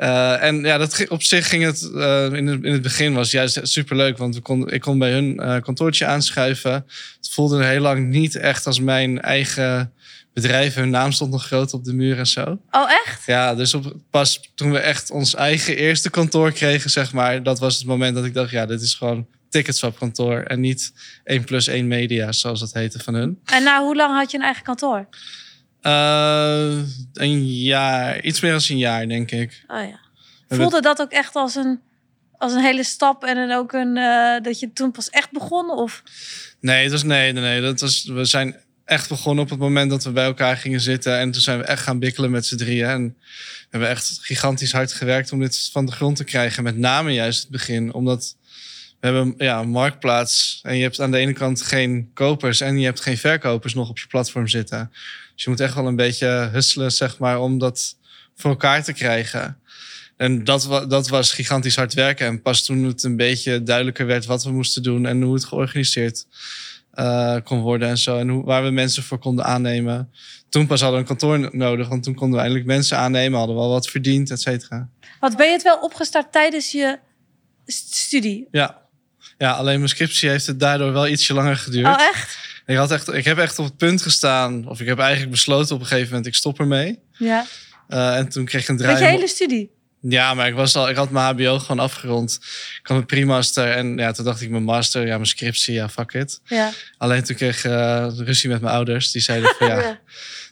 Eh, 0.00 0.42
en 0.42 0.60
ja, 0.60 0.78
dat, 0.78 1.08
op 1.08 1.22
zich 1.22 1.48
ging 1.48 1.64
het 1.64 1.90
eh, 1.94 2.32
in, 2.32 2.46
het 2.46 2.64
in 2.64 2.72
het 2.72 2.82
begin 2.82 3.14
was 3.14 3.30
juist 3.30 3.60
superleuk. 3.62 4.18
Want 4.18 4.34
we 4.34 4.40
kon, 4.40 4.70
ik 4.70 4.80
kon 4.80 4.98
bij 4.98 5.10
hun 5.12 5.38
eh, 5.38 5.60
kantoortje 5.62 6.06
aanschuiven. 6.06 6.72
Het 6.72 7.30
voelde 7.30 7.64
heel 7.64 7.80
lang 7.80 8.08
niet 8.08 8.36
echt 8.36 8.66
als 8.66 8.80
mijn 8.80 9.20
eigen 9.20 9.92
bedrijf. 10.32 10.74
Hun 10.74 10.90
naam 10.90 11.12
stond 11.12 11.30
nog 11.30 11.46
groot 11.46 11.72
op 11.72 11.84
de 11.84 11.92
muur 11.92 12.18
en 12.18 12.26
zo. 12.26 12.58
Oh, 12.70 12.90
echt? 12.90 13.26
Ja, 13.26 13.54
dus 13.54 13.74
op, 13.74 13.94
pas 14.10 14.40
toen 14.54 14.72
we 14.72 14.78
echt 14.78 15.10
ons 15.10 15.34
eigen 15.34 15.76
eerste 15.76 16.10
kantoor 16.10 16.52
kregen, 16.52 16.90
zeg 16.90 17.12
maar, 17.12 17.42
dat 17.42 17.58
was 17.58 17.76
het 17.76 17.86
moment 17.86 18.14
dat 18.14 18.24
ik 18.24 18.34
dacht, 18.34 18.50
ja, 18.50 18.66
dit 18.66 18.82
is 18.82 18.94
gewoon 18.94 19.26
Ticketswap 19.48 19.98
kantoor 19.98 20.40
en 20.42 20.60
niet 20.60 20.92
1 21.24 21.44
plus 21.44 21.66
1 21.66 21.86
media, 21.86 22.32
zoals 22.32 22.60
dat 22.60 22.72
heette 22.72 22.98
van 22.98 23.14
hun. 23.14 23.40
En 23.44 23.62
na 23.62 23.82
hoe 23.82 23.96
lang 23.96 24.16
had 24.16 24.30
je 24.30 24.36
een 24.36 24.44
eigen 24.44 24.64
kantoor? 24.64 25.08
Eh, 25.80 26.78
een 27.12 27.46
jaar, 27.46 28.20
iets 28.20 28.40
meer 28.40 28.52
dan 28.52 28.60
een 28.68 28.78
jaar, 28.78 29.08
denk 29.08 29.30
ik. 29.30 29.64
Oh 29.66 29.88
ja. 29.88 30.00
We 30.48 30.56
Voelde 30.56 30.80
dat 30.80 31.00
ook 31.00 31.10
echt 31.10 31.34
als 31.34 31.54
een, 31.54 31.80
als 32.38 32.52
een 32.52 32.62
hele 32.62 32.84
stap 32.84 33.24
en 33.24 33.34
dan 33.34 33.50
ook 33.50 33.72
een, 33.72 33.96
eh, 33.96 34.42
dat 34.42 34.60
je 34.60 34.72
toen 34.72 34.90
pas 34.90 35.10
echt 35.10 35.30
begon? 35.30 35.70
Of? 35.70 36.02
Nee, 36.60 36.82
het 36.82 36.92
was, 36.92 37.02
nee, 37.02 37.32
nee, 37.32 37.42
nee. 37.42 37.60
Dat 37.60 37.80
was, 37.80 38.04
we 38.04 38.24
zijn 38.24 38.56
echt 38.90 39.08
begonnen 39.08 39.44
op 39.44 39.50
het 39.50 39.58
moment 39.58 39.90
dat 39.90 40.04
we 40.04 40.10
bij 40.10 40.24
elkaar 40.24 40.56
gingen 40.56 40.80
zitten. 40.80 41.18
En 41.18 41.30
toen 41.30 41.42
zijn 41.42 41.58
we 41.58 41.64
echt 41.64 41.82
gaan 41.82 41.98
bikkelen 41.98 42.30
met 42.30 42.46
z'n 42.46 42.56
drieën. 42.56 42.88
En 42.88 43.16
we 43.18 43.66
hebben 43.70 43.88
echt 43.88 44.18
gigantisch 44.20 44.72
hard 44.72 44.92
gewerkt 44.92 45.32
om 45.32 45.40
dit 45.40 45.68
van 45.72 45.86
de 45.86 45.92
grond 45.92 46.16
te 46.16 46.24
krijgen. 46.24 46.62
Met 46.62 46.76
name 46.76 47.12
juist 47.12 47.40
het 47.40 47.50
begin. 47.50 47.92
Omdat 47.92 48.36
we 49.00 49.06
hebben 49.06 49.34
ja, 49.38 49.60
een 49.60 49.68
marktplaats. 49.68 50.60
En 50.62 50.76
je 50.76 50.82
hebt 50.82 51.00
aan 51.00 51.10
de 51.10 51.18
ene 51.18 51.32
kant 51.32 51.62
geen 51.62 52.10
kopers 52.14 52.60
en 52.60 52.78
je 52.78 52.84
hebt 52.84 53.00
geen 53.00 53.18
verkopers 53.18 53.74
nog 53.74 53.88
op 53.88 53.98
je 53.98 54.06
platform 54.06 54.48
zitten. 54.48 54.90
Dus 55.34 55.44
je 55.44 55.50
moet 55.50 55.60
echt 55.60 55.74
wel 55.74 55.86
een 55.86 55.96
beetje 55.96 56.48
hustelen, 56.52 56.92
zeg 56.92 57.18
maar, 57.18 57.40
om 57.40 57.58
dat 57.58 57.96
voor 58.36 58.50
elkaar 58.50 58.84
te 58.84 58.92
krijgen. 58.92 59.58
En 60.16 60.44
dat, 60.44 60.84
dat 60.88 61.08
was 61.08 61.32
gigantisch 61.32 61.76
hard 61.76 61.94
werken. 61.94 62.26
En 62.26 62.42
pas 62.42 62.64
toen 62.64 62.84
het 62.84 63.02
een 63.02 63.16
beetje 63.16 63.62
duidelijker 63.62 64.06
werd 64.06 64.24
wat 64.24 64.44
we 64.44 64.50
moesten 64.50 64.82
doen 64.82 65.06
en 65.06 65.22
hoe 65.22 65.34
het 65.34 65.44
georganiseerd 65.44 66.26
eh, 67.00 67.36
kon 67.44 67.60
worden 67.60 67.88
en 67.88 67.98
zo. 67.98 68.18
En 68.18 68.28
hoe, 68.28 68.44
waar 68.44 68.62
we 68.64 68.70
mensen 68.70 69.02
voor 69.02 69.18
konden 69.18 69.44
aannemen. 69.44 70.10
Toen 70.48 70.66
pas 70.66 70.80
hadden 70.80 71.00
we 71.02 71.10
een 71.10 71.16
kantoor 71.16 71.38
no- 71.38 71.48
nodig, 71.52 71.88
want 71.88 72.02
toen 72.02 72.14
konden 72.14 72.34
we 72.36 72.40
eindelijk 72.40 72.66
mensen 72.68 72.96
aannemen, 72.98 73.38
hadden 73.38 73.56
we 73.56 73.62
al 73.62 73.70
wat 73.70 73.88
verdiend, 73.88 74.30
et 74.30 74.40
cetera. 74.40 74.88
Wat 75.20 75.36
ben 75.36 75.46
je 75.46 75.52
het 75.52 75.62
wel 75.62 75.78
opgestart 75.78 76.32
tijdens 76.32 76.72
je 76.72 76.98
st- 77.66 77.94
studie? 77.94 78.48
Ja. 78.50 78.78
ja, 79.38 79.52
alleen 79.52 79.76
mijn 79.76 79.88
scriptie 79.88 80.28
heeft 80.28 80.46
het 80.46 80.60
daardoor 80.60 80.92
wel 80.92 81.08
ietsje 81.08 81.34
langer 81.34 81.56
geduurd. 81.56 81.86
Oh, 81.86 82.00
echt? 82.00 82.38
ik, 82.66 82.76
had 82.76 82.90
echt, 82.90 83.12
ik 83.12 83.24
heb 83.24 83.38
echt 83.38 83.58
op 83.58 83.64
het 83.64 83.76
punt 83.76 84.02
gestaan, 84.02 84.68
of 84.68 84.80
ik 84.80 84.86
heb 84.86 84.98
eigenlijk 84.98 85.30
besloten 85.30 85.74
op 85.74 85.80
een 85.80 85.86
gegeven 85.86 86.08
moment, 86.08 86.26
ik 86.26 86.34
stop 86.34 86.58
ermee. 86.58 86.98
Ja. 87.12 87.44
Eh, 87.88 88.16
en 88.16 88.28
toen 88.28 88.44
kreeg 88.44 88.62
ik 88.62 88.68
een 88.68 88.74
Met 88.74 88.84
draai. 88.84 89.02
je 89.04 89.10
hele 89.10 89.28
studie? 89.28 89.70
Ja, 90.02 90.34
maar 90.34 90.48
ik, 90.48 90.54
was 90.54 90.76
al, 90.76 90.88
ik 90.88 90.96
had 90.96 91.10
mijn 91.10 91.24
HBO 91.34 91.58
gewoon 91.58 91.78
afgerond. 91.78 92.38
Ik 92.80 92.80
had 92.82 92.96
mijn 92.96 93.06
pre-master 93.06 93.70
en 93.70 93.96
ja, 93.96 94.12
toen 94.12 94.24
dacht 94.24 94.40
ik 94.40 94.50
mijn 94.50 94.62
master, 94.64 95.06
ja, 95.06 95.14
mijn 95.14 95.26
scriptie, 95.26 95.74
ja, 95.74 95.88
fuck 95.88 96.12
it. 96.12 96.40
Ja. 96.44 96.72
Alleen 96.98 97.22
toen 97.24 97.36
kreeg 97.36 97.58
ik 97.64 97.70
eh, 97.70 98.06
ruzie 98.16 98.48
met 98.48 98.60
mijn 98.60 98.74
ouders. 98.74 99.10
Die 99.10 99.22
zeiden 99.22 99.54
van 99.58 99.66
ja, 99.66 99.78
Ja. 99.88 100.00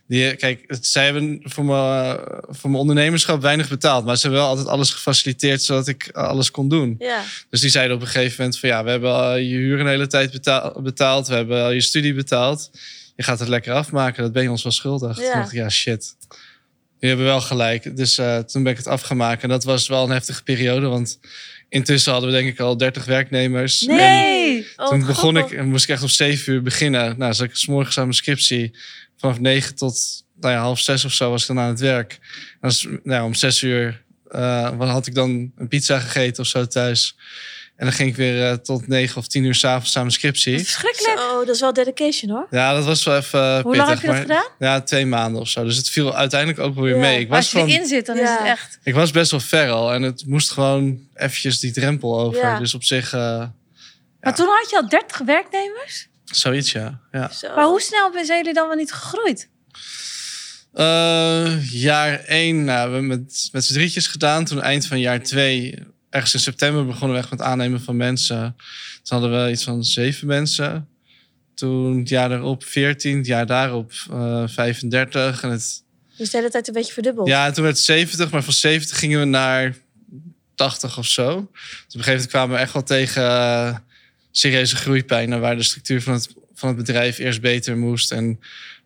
die, 0.07 0.37
kijk, 0.37 0.64
het- 0.67 0.87
zij 0.87 1.05
hebben 1.05 1.40
voor 1.45 1.64
mijn, 1.64 2.17
voor 2.49 2.71
mijn 2.71 2.81
ondernemerschap 2.83 3.40
weinig 3.43 3.69
betaald. 3.69 4.05
Maar 4.05 4.17
ze 4.17 4.23
hebben 4.23 4.40
wel 4.40 4.49
altijd 4.49 4.69
alles 4.69 4.90
gefaciliteerd 4.90 5.62
zodat 5.62 5.88
ik 5.88 6.11
alles 6.12 6.50
kon 6.50 6.69
doen. 6.69 6.95
Ja. 6.99 7.23
Dus 7.50 7.61
die 7.61 7.71
zeiden 7.71 7.97
op 7.97 8.02
een 8.02 8.09
gegeven 8.09 8.35
moment 8.38 8.59
van 8.59 8.69
ja, 8.69 8.85
we 8.85 8.90
hebben 8.90 9.45
je 9.49 9.57
huur 9.57 9.81
een 9.81 9.87
hele 9.87 10.07
tijd 10.07 10.31
betaal- 10.33 10.83
betaald. 10.83 11.28
We 11.28 11.35
hebben 11.35 11.62
al 11.62 11.71
je 11.71 11.81
studie 11.81 12.14
betaald. 12.14 12.71
Je 13.17 13.23
gaat 13.23 13.38
het 13.38 13.49
lekker 13.49 13.73
afmaken. 13.73 14.23
Dat 14.23 14.33
ben 14.33 14.43
je 14.43 14.50
ons 14.50 14.62
wel 14.62 14.73
schuldig. 14.73 15.17
Toen 15.17 15.33
dacht 15.33 15.52
ik, 15.52 15.59
ja, 15.59 15.69
shit. 15.69 16.17
Die 17.00 17.09
hebben 17.09 17.26
wel 17.26 17.40
gelijk. 17.40 17.97
Dus 17.97 18.19
eh, 18.19 18.38
toen 18.38 18.62
ben 18.62 18.73
ik 18.73 18.78
het 18.78 18.87
afgemaakt. 18.87 19.43
En 19.43 19.49
dat 19.49 19.64
was 19.64 19.88
wel 19.88 20.05
een 20.05 20.11
heftige 20.11 20.43
periode. 20.43 20.87
Want 20.87 21.19
intussen 21.69 22.12
hadden 22.12 22.31
we 22.31 22.37
denk 22.37 22.49
ik 22.49 22.61
al 22.61 22.76
30 22.76 23.05
werknemers. 23.05 23.81
Nee! 23.81 24.67
Oh, 24.76 24.88
toen 24.88 25.07
begon 25.07 25.37
ik, 25.37 25.50
en 25.50 25.69
moest 25.69 25.85
ik 25.85 25.90
echt 25.90 26.02
om 26.02 26.09
7 26.09 26.52
uur 26.52 26.62
beginnen. 26.62 27.19
Nou, 27.19 27.35
zat 27.35 27.47
ik 27.47 27.57
's 27.57 27.67
morgens 27.67 27.97
aan 27.99 28.02
mijn 28.05 28.14
scriptie. 28.17 28.76
Vanaf 29.17 29.41
9 29.41 29.75
tot 29.75 29.99
nou 30.41 30.54
ja, 30.54 30.61
half 30.61 30.80
6 30.80 31.04
of 31.04 31.13
zo 31.13 31.30
was 31.30 31.41
ik 31.41 31.47
dan 31.49 31.58
aan 31.58 31.69
het 31.69 31.80
werk. 31.80 32.19
En 32.61 32.69
is- 32.69 32.87
nou, 33.02 33.25
om 33.25 33.34
6 33.34 33.63
uur 33.63 34.02
eh, 34.30 34.78
had 34.78 35.06
ik 35.06 35.15
dan 35.15 35.52
een 35.56 35.69
pizza 35.69 35.99
gegeten 35.99 36.43
of 36.43 36.49
zo 36.49 36.67
thuis. 36.67 37.17
En 37.78 37.84
dan 37.86 37.93
ging 37.95 38.08
ik 38.10 38.17
weer 38.17 38.50
eh, 38.50 38.54
tot 38.54 38.86
9 38.88 39.17
of 39.17 39.26
10 39.26 39.45
uur 39.45 39.54
s'avonds 39.54 39.97
aan 39.97 40.02
mijn 40.02 40.14
scriptie. 40.14 40.58
Verschrikkelijk. 40.58 41.19
Zo, 41.19 41.45
dat 41.45 41.54
is 41.54 41.60
wel 41.60 41.73
dedication 41.73 42.30
hoor. 42.30 42.47
Ja, 42.50 42.75
dat 42.75 42.84
was 42.84 43.04
wel 43.04 43.17
even 43.17 43.41
eh, 43.56 43.62
Hoe 43.62 43.76
lang 43.76 43.88
heb 43.88 44.00
je 44.00 44.06
dat 44.06 44.14
maar- 44.14 44.23
gedaan? 44.23 44.47
Ja, 44.58 44.80
twee 44.80 45.06
maanden 45.06 45.41
of 45.41 45.49
zo. 45.49 45.64
Dus 45.64 45.76
het 45.76 45.91
viel 45.91 46.14
uiteindelijk 46.17 46.60
ook 46.60 46.75
wel 46.75 46.84
weer 46.84 46.95
Ja. 46.95 47.00
mee. 47.00 47.21
Ik 47.21 47.28
Als 47.28 47.36
was, 47.36 47.50
je 47.50 47.58
gewoon, 47.58 47.69
erin 47.69 47.86
zit, 47.86 48.06
dan 48.06 48.19
is 48.19 48.28
het 48.28 48.41
echt... 48.45 48.78
ik 48.82 48.95
was 48.95 49.10
best 49.10 49.30
wel 49.30 49.41
ver 49.41 49.71
al. 49.71 49.93
En 49.93 50.02
het 50.02 50.26
moest 50.26 50.50
gewoon 50.50 50.99
eventjes 51.14 51.60
die 51.60 51.73
drempel 51.73 52.21
over. 52.21 52.41
Ja. 52.41 52.58
Dus 52.58 52.75
op 52.75 52.84
zich, 52.84 53.12
eh, 53.12 53.45
Maar 54.21 54.34
toen 54.34 54.47
had 54.47 54.71
je 54.71 54.76
al 54.76 54.88
30 54.88 55.19
werknemers? 55.19 56.08
zoiets 56.25 56.73
ja. 56.73 57.00
ja. 57.12 57.30
Zo. 57.32 57.54
Maar 57.54 57.64
hoe 57.64 57.80
snel 57.80 58.10
zijn 58.25 58.38
jullie 58.38 58.54
dan 58.54 58.67
wel 58.69 58.76
niet 58.76 58.93
gegroeid? 58.93 59.49
Eh, 60.73 61.71
jaar 61.73 62.19
één, 62.25 62.64
nou, 62.64 62.86
we 62.88 62.93
hebben 62.93 63.06
met, 63.06 63.49
met 63.52 63.64
z'n 63.64 63.73
drietjes 63.73 64.06
gedaan. 64.06 64.45
Toen 64.45 64.62
eind 64.62 64.86
van 64.86 65.00
jaar 65.00 65.23
twee, 65.23 65.75
ergens 66.10 66.34
in 66.34 66.40
september, 66.40 66.86
begonnen 66.86 67.16
we 67.16 67.23
echt 67.23 67.30
met 67.30 67.40
aannemen 67.40 67.80
van 67.80 67.97
mensen. 67.97 68.56
Toen 69.02 69.18
hadden 69.21 69.44
we 69.44 69.50
iets 69.50 69.64
van 69.64 69.84
zeven 69.84 70.26
mensen. 70.26 70.88
Toen 71.54 71.99
het 71.99 72.08
jaar 72.08 72.28
daarop 72.28 72.64
14, 72.64 73.16
het 73.16 73.26
jaar 73.26 73.47
daarop 73.47 73.92
eh 74.10 74.42
35. 74.47 75.42
En 75.42 75.50
het, 75.50 75.82
Dus 76.16 76.30
de 76.30 76.36
hele 76.36 76.50
tijd 76.50 76.68
een 76.68 76.75
beetje 76.75 76.92
verdubbeld. 76.92 77.28
ja, 77.28 77.47
en 77.47 77.52
toen 77.52 77.62
werd 77.64 77.76
het 77.76 77.84
70, 77.84 78.30
maar 78.30 78.42
van 78.42 78.52
70 78.52 78.99
gingen 78.99 79.18
we 79.21 79.25
naar 79.25 79.76
80 80.54 80.99
of 80.99 81.06
zo. 81.06 81.26
Dus 81.26 81.36
op 81.36 81.40
een 81.40 81.84
gegeven 81.88 82.04
moment 82.12 82.26
kwamen 82.26 82.56
we 82.56 82.62
echt 82.62 82.73
wel 82.73 82.82
tegen 82.82 83.23
eh, 83.23 83.76
serieuze 84.30 84.76
groeipijnen... 84.76 85.40
waar 85.40 85.56
de 85.56 85.62
structuur 85.62 86.02
van 86.02 86.12
het, 86.12 86.34
van 86.54 86.68
het 86.68 86.76
bedrijf 86.76 87.18
eerst 87.18 87.40
beter 87.40 87.76
moest... 87.76 88.12
en 88.12 88.40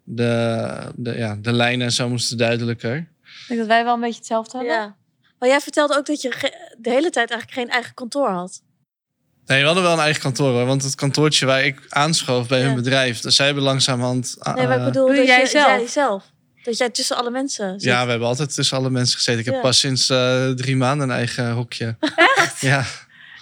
de, 0.05 0.93
de, 0.97 1.17
ja, 1.17 1.37
de 1.41 1.53
lijnen 1.53 1.87
en 1.87 1.93
zo 1.93 2.09
moesten 2.09 2.37
duidelijker. 2.37 2.97
Ik 2.97 3.45
denk 3.49 3.61
dat 3.61 3.69
wij 3.69 3.85
wel 3.85 3.95
een 3.95 4.01
beetje 4.01 4.19
hetzelfde 4.19 4.59
hebben. 4.59 4.77
Ja. 4.77 4.97
Maar 5.39 5.49
jij 5.49 5.61
vertelde 5.61 5.97
ook 5.97 6.07
dat 6.07 6.21
je 6.21 6.53
de 6.83 6.91
hele 6.91 7.11
tijd 7.11 7.31
eigenlijk 7.31 7.61
geen 7.61 7.69
eigen 7.71 7.95
kantoor 7.95 8.29
had. 8.29 8.63
Nee, 9.47 9.61
we 9.61 9.67
hadden 9.67 9.83
wel 9.85 9.93
een 9.93 9.99
eigen 9.99 10.23
kantoor, 10.23 10.53
hoor, 10.53 10.67
want 10.67 10.83
het 10.83 10.95
kantoortje 10.95 11.47
waar 11.47 11.65
ik 11.65 11.81
aanschoof 11.89 12.49
bij 12.49 12.61
hun 12.63 12.75
bedrijf, 12.75 13.21
dus 13.21 13.37
zij 13.37 13.47
hebben 13.47 13.65
langzamerhand. 13.65 14.37
Nee, 14.41 14.55
maar 14.67 14.73
ik 14.75 14.79
eh, 14.79 14.85
bedoel 14.85 15.07
Doe 15.07 15.17
dat 15.17 15.27
jij 15.27 15.41
je, 15.41 15.47
zelf? 15.47 15.67
jij 15.67 15.87
zelf. 15.87 16.25
Dat 16.63 16.77
jij 16.79 16.91
tussen 16.91 17.17
alle 17.17 17.31
mensen 17.31 17.71
zit. 17.81 17.83
ja, 17.83 18.05
we 18.05 18.11
hebben 18.11 18.29
altijd 18.29 18.55
tussen 18.55 18.77
alle 18.77 18.91
mensen 18.91 19.17
gezeten. 19.17 19.41
Ik 19.41 19.47
heb 19.47 19.55
Ja. 19.55 19.61
pas 19.61 19.79
sinds 19.79 20.09
eh, 20.11 20.49
drie 20.51 20.77
maanden 20.77 21.09
een 21.09 21.15
eigen 21.17 21.53
hokje. 21.53 21.97
Echt? 22.37 22.61
Ja. 22.61 22.85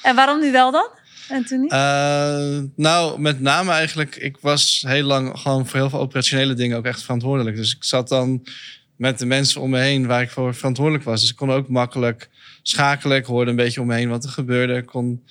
En 0.02 0.14
waarom 0.14 0.40
nu 0.40 0.52
wel 0.52 0.70
dan? 0.70 0.88
En 1.28 1.44
toen 1.44 1.60
niet? 1.60 1.72
Eh, 1.72 2.58
nou, 2.76 3.20
met 3.20 3.40
name 3.40 3.72
eigenlijk, 3.72 4.16
ik 4.16 4.36
was 4.40 4.84
heel 4.86 5.04
lang 5.04 5.38
gewoon 5.38 5.66
voor 5.66 5.78
heel 5.78 5.90
veel 5.90 5.98
operationele 6.00 6.54
dingen 6.54 6.76
ook 6.76 6.84
echt 6.86 7.02
verantwoordelijk. 7.02 7.56
Dus 7.56 7.74
ik 7.74 7.84
zat 7.84 8.08
dan 8.08 8.46
met 8.96 9.18
de 9.18 9.26
mensen 9.26 9.60
om 9.60 9.70
me 9.70 9.78
heen 9.78 10.06
waar 10.06 10.22
ik 10.22 10.30
voor 10.30 10.54
verantwoordelijk 10.54 11.04
was. 11.04 11.20
Dus 11.20 11.30
ik 11.30 11.36
kon 11.36 11.52
ook 11.52 11.68
makkelijk 11.68 12.30
schakelen. 12.70 13.16
Ik 13.16 13.24
hoorde 13.24 13.50
een 13.50 13.56
beetje 13.56 13.80
om 13.80 13.86
me 13.86 13.94
heen 13.94 14.08
wat 14.08 14.24
er 14.24 14.30
gebeurde. 14.30 14.74
Ik 14.74 14.86
kon 14.86 15.24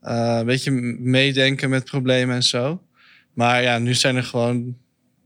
eh, 0.00 0.36
een 0.38 0.46
beetje 0.46 0.70
meedenken 1.00 1.70
met 1.70 1.84
problemen 1.84 2.34
en 2.34 2.42
zo. 2.42 2.82
Maar 3.32 3.62
ja, 3.62 3.78
nu 3.78 3.94
zijn 3.94 4.16
er 4.16 4.22
gewoon 4.24 4.76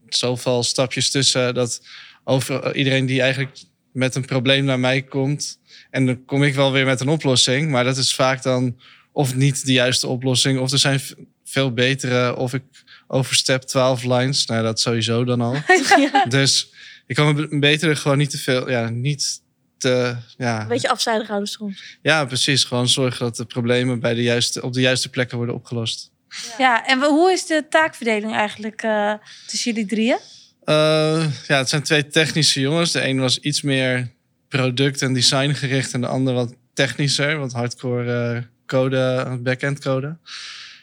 zoveel 0.08 0.62
stapjes 0.62 1.10
tussen 1.10 1.54
dat 1.54 1.86
over 2.24 2.76
iedereen 2.76 3.06
die 3.06 3.20
eigenlijk 3.20 3.58
met 3.92 4.14
een 4.14 4.24
probleem 4.24 4.64
naar 4.64 4.80
mij 4.80 5.02
komt. 5.02 5.58
En 5.90 6.06
dan 6.06 6.24
kom 6.24 6.42
ik 6.42 6.54
wel 6.54 6.72
weer 6.72 6.84
met 6.84 7.00
een 7.00 7.08
oplossing. 7.08 7.70
Maar 7.70 7.84
dat 7.84 7.96
is 7.96 8.14
vaak 8.14 8.42
dan 8.42 8.76
of 9.12 9.34
niet 9.34 9.66
de 9.66 9.72
juiste 9.72 10.06
oplossing. 10.06 10.58
Of 10.58 10.72
er 10.72 10.78
zijn 10.78 11.00
veel 11.44 11.72
betere. 11.72 12.36
Of 12.36 12.54
ik 12.54 12.62
overstep 13.06 13.62
12 13.62 14.04
lines. 14.04 14.46
Nou, 14.46 14.62
dat 14.62 14.80
sowieso 14.80 15.24
dan 15.24 15.40
al. 15.40 15.56
Dus 16.28 16.72
ik 17.06 17.14
kan 17.16 17.34
me 17.34 17.46
b- 17.46 17.60
beter 17.60 17.96
gewoon 17.96 18.18
niet 18.18 18.30
te 18.30 18.38
veel. 18.38 18.70
Ja, 18.70 18.88
niet 18.88 19.42
te. 19.80 20.16
Ja, 20.36 20.60
Een 20.62 20.68
beetje 20.68 20.88
afzijdig 20.90 21.26
houden 21.28 21.48
soms. 21.48 21.98
ja, 22.02 22.24
precies. 22.24 22.64
Gewoon 22.64 22.88
zorgen 22.88 23.18
dat 23.24 23.36
de 23.36 23.44
problemen 23.44 24.00
bij 24.00 24.14
de 24.14 24.22
juiste, 24.22 24.62
op 24.62 24.72
de 24.72 24.80
juiste 24.80 25.08
plekken 25.08 25.36
worden 25.36 25.54
opgelost. 25.54 26.10
Ja, 26.58 26.86
en 26.86 27.02
hoe 27.02 27.32
is 27.32 27.46
de 27.46 27.64
taakverdeling 27.68 28.32
eigenlijk 28.34 28.82
eh, 28.82 29.12
tussen 29.46 29.72
jullie 29.72 29.88
drieën? 29.88 30.18
Eh, 30.64 31.24
ja, 31.46 31.56
het 31.58 31.68
zijn 31.68 31.82
twee 31.82 32.06
technische 32.06 32.60
jongens. 32.60 32.92
De 32.92 33.04
een 33.08 33.20
was 33.20 33.38
iets 33.38 33.62
meer 33.62 34.10
product- 34.48 35.02
en 35.02 35.12
designgericht. 35.12 35.92
En 35.92 36.00
de 36.00 36.06
ander 36.06 36.34
wat 36.34 36.54
technischer. 36.74 37.38
Wat 37.38 37.52
hardcore 37.52 38.34
eh, 38.34 38.42
code, 38.66 39.38
backend 39.42 39.78
code. 39.80 40.16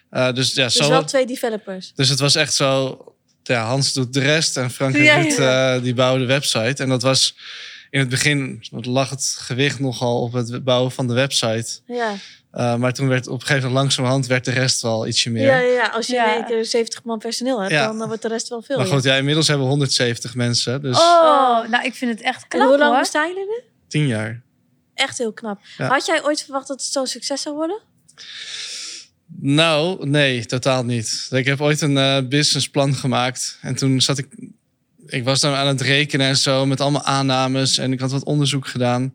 Eh, 0.09 0.33
dus 0.33 0.53
ja, 0.53 0.63
Dus 0.63 0.75
zo. 0.75 0.89
wel 0.89 1.03
twee 1.05 1.25
developers. 1.25 1.91
Dus 1.95 2.09
het 2.09 2.19
was 2.19 2.35
echt 2.35 2.53
zo. 2.53 2.97
Ja, 3.43 3.65
Hans 3.65 3.93
doet 3.93 4.13
de 4.13 4.19
rest 4.19 4.57
en 4.57 4.71
Frank 4.71 4.95
en 4.95 5.03
Ja, 5.03 5.15
Ruud 5.21 5.37
ja. 5.37 5.75
eh, 5.75 5.81
die 5.81 5.93
bouwen 5.93 6.21
de 6.21 6.27
website. 6.27 6.83
En 6.83 6.89
dat 6.89 7.01
was 7.01 7.35
in 7.89 7.99
het 7.99 8.09
begin 8.09 8.63
lag 8.71 9.09
het 9.09 9.35
gewicht 9.39 9.79
nogal 9.79 10.21
op 10.21 10.33
het 10.33 10.63
bouwen 10.63 10.91
van 10.91 11.07
de 11.07 11.13
website. 11.13 11.79
Ja. 11.85 12.13
Eh, 12.51 12.75
maar 12.75 12.93
toen 12.93 13.07
werd 13.07 13.27
op 13.27 13.33
een 13.33 13.39
gegeven 13.39 13.61
moment 13.63 13.79
langzamerhand 13.81 14.27
werd 14.27 14.45
de 14.45 14.51
rest 14.51 14.81
wel 14.81 15.07
ietsje 15.07 15.29
meer. 15.29 15.45
Ja, 15.45 15.57
ja, 15.57 15.73
ja. 15.73 15.87
Als 15.87 16.07
je 16.07 16.13
Ja. 16.13 16.27
in 16.27 16.33
één 16.33 16.45
keer 16.45 16.65
70 16.65 17.03
man 17.03 17.19
personeel 17.19 17.59
hebt, 17.59 17.71
Ja. 17.71 17.87
dan, 17.87 17.97
dan 17.97 18.07
wordt 18.07 18.21
de 18.21 18.27
rest 18.27 18.47
wel 18.47 18.61
veel. 18.61 18.77
Maar 18.77 18.85
goed, 18.85 19.03
ja, 19.03 19.15
inmiddels 19.15 19.47
hebben 19.47 19.65
we 19.65 19.71
170 19.71 20.35
mensen. 20.35 20.81
Dus 20.81 20.97
Oh, 20.97 21.67
nou, 21.67 21.85
ik 21.85 21.93
vind 21.95 22.11
het 22.11 22.21
echt 22.21 22.41
en 22.41 22.47
knap 22.47 22.67
hoe 22.67 22.77
lang 22.77 22.91
hoor. 22.91 22.99
bestaan 22.99 23.27
jullie 23.27 23.45
nu? 23.45 23.61
tien 23.87 24.07
jaar. 24.07 24.41
echt 24.93 25.17
heel 25.17 25.33
knap. 25.33 25.59
Ja. 25.77 25.87
Had 25.87 26.05
jij 26.05 26.23
ooit 26.23 26.43
verwacht 26.43 26.67
dat 26.67 26.81
het 26.81 26.91
zo'n 26.91 27.07
succes 27.07 27.41
zou 27.41 27.55
worden? 27.55 27.79
Nou, 29.39 30.07
nee, 30.09 30.45
totaal 30.45 30.83
niet. 30.85 31.27
Ik 31.31 31.45
heb 31.45 31.61
ooit 31.61 31.81
een 31.81 31.97
eh, 31.97 32.17
businessplan 32.27 32.95
gemaakt. 32.95 33.57
En 33.61 33.75
toen 33.75 34.01
zat 34.01 34.17
ik... 34.17 34.27
Ik 35.07 35.23
was 35.23 35.39
dan 35.39 35.53
aan 35.53 35.67
het 35.67 35.81
rekenen 35.81 36.27
en 36.27 36.37
zo 36.37 36.65
met 36.65 36.81
allemaal 36.81 37.03
aannames. 37.03 37.77
En 37.77 37.91
ik 37.91 37.99
had 37.99 38.11
wat 38.11 38.23
onderzoek 38.23 38.67
gedaan. 38.67 39.13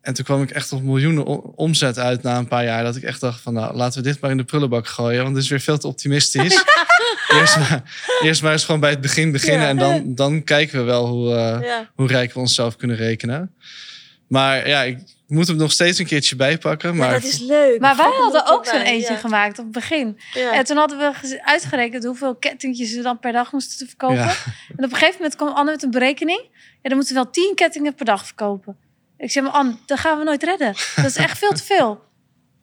En 0.00 0.14
toen 0.14 0.24
kwam 0.24 0.42
ik 0.42 0.50
echt 0.50 0.72
op 0.72 0.82
miljoenen 0.82 1.26
omzet 1.56 1.98
uit 1.98 2.22
na 2.22 2.38
een 2.38 2.48
paar 2.48 2.64
jaar. 2.64 2.82
Dat 2.84 2.96
ik 2.96 3.02
echt 3.02 3.20
dacht 3.20 3.40
van, 3.40 3.52
nou, 3.54 3.76
laten 3.76 4.02
we 4.02 4.08
dit 4.08 4.20
maar 4.20 4.30
in 4.30 4.36
de 4.36 4.44
prullenbak 4.44 4.86
gooien. 4.86 5.22
Want 5.22 5.34
het 5.34 5.44
is 5.44 5.50
weer 5.50 5.60
veel 5.60 5.78
te 5.78 5.86
optimistisch. 5.86 6.64
eerst, 7.40 7.56
maar, 7.58 7.82
eerst 8.22 8.42
maar 8.42 8.52
eens 8.52 8.64
gewoon 8.64 8.80
bij 8.80 8.90
het 8.90 9.00
begin 9.00 9.32
beginnen. 9.32 9.62
Ja. 9.62 9.68
En 9.68 9.76
dan, 9.76 10.14
dan 10.14 10.44
kijken 10.44 10.78
we 10.78 10.84
wel 10.84 11.06
hoe, 11.06 11.34
eh, 11.34 11.58
Ja. 11.62 11.90
hoe 11.94 12.06
rijk 12.06 12.32
we 12.32 12.40
onszelf 12.40 12.76
kunnen 12.76 12.96
rekenen. 12.96 13.54
Maar 14.28 14.68
ja, 14.68 14.82
ik 14.82 14.98
moet 15.36 15.46
hem 15.46 15.56
nog 15.56 15.72
steeds 15.72 15.98
een 15.98 16.06
keertje 16.06 16.36
bijpakken. 16.36 16.96
Maar 16.96 17.10
Maar 17.10 17.20
dat 17.20 17.30
is 17.30 17.38
leuk. 17.38 17.80
Maar 17.80 17.96
wij 17.96 18.06
hadden 18.18 18.46
ook 18.46 18.66
zo'n 18.66 18.80
eentje 18.80 19.12
ja. 19.12 19.18
gemaakt 19.18 19.58
op 19.58 19.64
het 19.64 19.72
begin. 19.74 20.18
Ja. 20.34 20.52
En 20.52 20.64
toen 20.64 20.76
hadden 20.76 20.98
we 20.98 21.40
uitgerekend 21.44 22.04
hoeveel 22.04 22.34
kettingjes 22.36 22.90
ze 22.92 23.02
dan 23.02 23.18
per 23.18 23.32
dag 23.32 23.52
moesten 23.52 23.86
verkopen. 23.86 24.16
Ja. 24.16 24.28
En 24.76 24.84
op 24.84 24.90
een 24.90 24.90
gegeven 24.90 25.14
moment 25.16 25.36
kwam 25.36 25.48
Anne 25.48 25.70
met 25.70 25.82
een 25.82 25.90
berekening. 25.90 26.40
Ja, 26.82 26.88
dan 26.88 26.96
moeten 26.96 27.14
we 27.14 27.20
wel 27.22 27.30
tien 27.30 27.52
kettingen 27.54 27.94
per 27.94 28.04
dag 28.04 28.24
verkopen. 28.26 28.76
Ik 29.18 29.30
zeg 29.30 29.42
maar, 29.42 29.52
Anne, 29.52 29.76
dat 29.86 29.98
gaan 29.98 30.18
we 30.18 30.24
nooit 30.24 30.42
redden. 30.42 30.74
Dat 30.96 31.04
is 31.04 31.16
echt 31.16 31.38
veel 31.38 31.52
te 31.52 31.64
veel. 31.64 32.00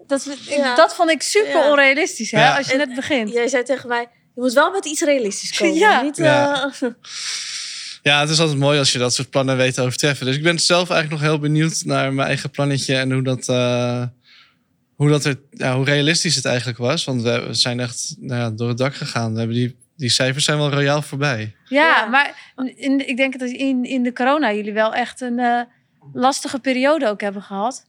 Dat, 0.07 0.25
ik- 0.25 0.39
Ja. 0.55 0.75
dat 0.75 0.95
vond 0.95 1.09
ik 1.11 1.21
super 1.21 1.51
Ja. 1.51 1.69
onrealistisch, 1.69 2.31
hè, 2.31 2.39
Ja. 2.39 2.57
als 2.57 2.65
je 2.67 2.71
En- 2.71 2.77
net 2.87 2.95
begint. 2.95 3.31
Jij 3.31 3.47
zei 3.47 3.63
tegen 3.63 3.87
mij, 3.89 4.01
je 4.35 4.41
moet 4.41 4.53
wel 4.53 4.71
met 4.71 4.85
iets 4.85 5.01
realistisch 5.01 5.57
komen. 5.57 5.75
Ja. 5.85 6.01
Niet, 6.01 6.17
Ja. 6.17 6.71
Ja, 8.07 8.19
het 8.19 8.29
is 8.29 8.39
altijd 8.39 8.57
mooi 8.57 8.79
als 8.79 8.91
je 8.91 8.97
dat 8.99 9.13
soort 9.13 9.29
plannen 9.29 9.57
weet 9.57 9.73
te 9.73 9.81
overtreffen. 9.81 10.25
Dus 10.25 10.35
ik 10.35 10.43
ben 10.43 10.59
zelf 10.59 10.89
eigenlijk 10.89 11.21
nog 11.21 11.29
heel 11.31 11.39
benieuwd 11.39 11.81
naar 11.85 12.13
mijn 12.13 12.27
eigen 12.27 12.49
plannetje 12.49 12.95
en 12.95 13.11
hoe 13.11 13.21
dat, 13.23 13.49
eh, 13.49 14.03
hoe, 14.95 15.09
dat 15.09 15.25
er, 15.25 15.39
ja, 15.51 15.75
hoe 15.75 15.85
realistisch 15.85 16.35
het 16.35 16.45
eigenlijk 16.45 16.77
was. 16.77 17.03
Want 17.03 17.21
we, 17.21 17.47
zijn 17.51 17.79
echt 17.79 18.15
nou 18.19 18.39
ja, 18.41 18.49
door 18.51 18.67
het 18.67 18.77
dak 18.77 18.95
gegaan. 18.95 19.31
We 19.33 19.37
hebben 19.37 19.55
die, 19.55 19.75
die 19.97 20.09
cijfers 20.09 20.45
zijn 20.45 20.57
wel 20.57 20.69
royaal 20.71 21.01
voorbij. 21.01 21.55
Ja, 21.65 21.85
Ja. 21.87 22.05
maar 22.05 22.53
in, 22.75 23.07
ik 23.07 23.17
denk 23.17 23.39
dat 23.39 23.49
in, 23.49 23.85
in 23.85 24.03
de 24.03 24.13
corona 24.13 24.53
jullie 24.53 24.73
wel 24.73 24.93
echt 24.93 25.21
een 25.21 25.39
eh, 25.39 25.61
lastige 26.13 26.59
periode 26.59 27.07
ook 27.07 27.21
hebben 27.21 27.41
gehad. 27.41 27.85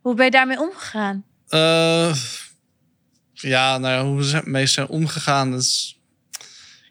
Hoe 0.00 0.14
ben 0.14 0.24
je 0.24 0.30
daarmee 0.30 0.60
omgegaan? 0.60 1.24
Eh, 1.48 2.14
ja, 3.32 3.78
nou 3.78 3.94
ja, 3.94 4.04
hoe 4.04 4.16
we 4.16 4.22
zijn- 4.24 4.50
mee 4.50 4.66
zijn 4.66 4.88
omgegaan. 4.88 5.50
Dat 5.50 5.60
is, 5.60 6.00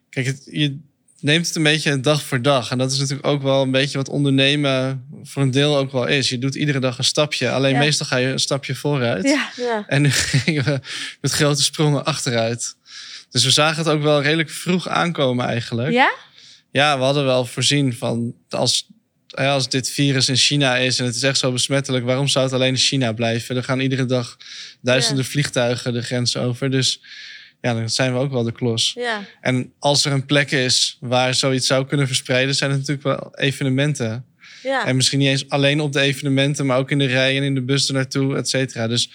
kijk, 0.09 0.25
het, 0.25 0.47
je 0.51 0.79
neemt 1.25 1.47
het 1.47 1.55
een 1.55 1.63
beetje 1.63 1.99
dag 1.99 2.23
voor 2.23 2.41
dag. 2.41 2.71
En 2.71 2.77
dat 2.77 2.91
is 2.91 2.97
natuurlijk 2.99 3.27
ook 3.27 3.41
wel 3.41 3.61
een 3.61 3.71
beetje 3.71 3.97
wat 3.97 4.09
ondernemen 4.09 5.05
voor 5.23 5.41
een 5.41 5.51
deel 5.51 5.77
ook 5.77 5.91
wel 5.91 6.05
is. 6.07 6.29
Je 6.29 6.37
doet 6.37 6.55
iedere 6.55 6.79
dag 6.79 6.97
een 6.97 7.03
stapje. 7.03 7.51
Alleen 7.51 7.73
Ja. 7.73 7.79
meestal 7.79 8.05
ga 8.05 8.17
je 8.17 8.27
een 8.27 8.39
stapje 8.39 8.75
vooruit. 8.75 9.23
Ja, 9.23 9.49
ja. 9.55 9.83
En 9.87 10.01
nu 10.01 10.09
gingen 10.43 10.63
we 10.63 10.79
met 11.21 11.31
grote 11.31 11.63
sprongen 11.63 12.05
achteruit. 12.05 12.75
Dus 13.29 13.43
we 13.43 13.51
zagen 13.51 13.77
het 13.77 13.87
ook 13.87 14.01
wel 14.01 14.21
redelijk 14.21 14.49
vroeg 14.49 14.87
aankomen 14.87 15.45
eigenlijk. 15.45 15.91
ja? 15.93 16.13
Ja, 16.71 16.97
we 16.97 17.03
hadden 17.03 17.25
wel 17.25 17.45
voorzien 17.45 17.93
van 17.95 18.35
als, 18.49 18.87
ja, 19.27 19.53
als 19.53 19.69
dit 19.69 19.89
virus 19.89 20.29
in 20.29 20.35
China 20.35 20.75
is 20.77 20.99
en 20.99 21.05
het 21.05 21.15
is 21.15 21.23
echt 21.23 21.37
zo 21.37 21.51
besmettelijk, 21.51 22.05
waarom 22.05 22.27
zou 22.27 22.45
het 22.45 22.53
alleen 22.53 22.69
in 22.73 22.77
China 22.77 23.11
blijven? 23.11 23.55
Er 23.55 23.63
gaan 23.63 23.79
iedere 23.79 24.05
dag 24.05 24.37
duizenden 24.81 25.25
vliegtuigen 25.25 25.93
de 25.93 26.01
grens 26.01 26.37
over. 26.37 26.71
Dus 26.71 27.01
ja, 27.65 27.73
dan 27.73 27.89
zijn 27.89 28.13
we 28.13 28.19
ook 28.19 28.31
wel 28.31 28.43
de 28.43 28.51
klos. 28.51 28.91
ja. 28.97 29.23
En 29.41 29.73
als 29.79 30.05
er 30.05 30.11
een 30.11 30.25
plek 30.25 30.51
is 30.51 30.97
waar 31.01 31.33
zoiets 31.33 31.67
zou 31.67 31.85
kunnen 31.85 32.07
verspreiden, 32.07 32.55
zijn 32.55 32.71
het 32.71 32.79
natuurlijk 32.79 33.07
wel 33.07 33.31
evenementen. 33.35 34.25
ja. 34.63 34.85
En 34.85 34.95
misschien 34.95 35.19
niet 35.19 35.27
eens 35.27 35.49
alleen 35.49 35.79
op 35.79 35.91
de 35.93 35.99
evenementen, 35.99 36.65
maar 36.65 36.77
ook 36.77 36.91
in 36.91 36.97
de 36.97 37.05
rij 37.05 37.37
en 37.37 37.43
in 37.43 37.53
de 37.55 37.61
bus 37.61 37.87
ernaartoe, 37.87 38.35
et 38.35 38.49
cetera. 38.49 38.87
Dus 38.87 39.09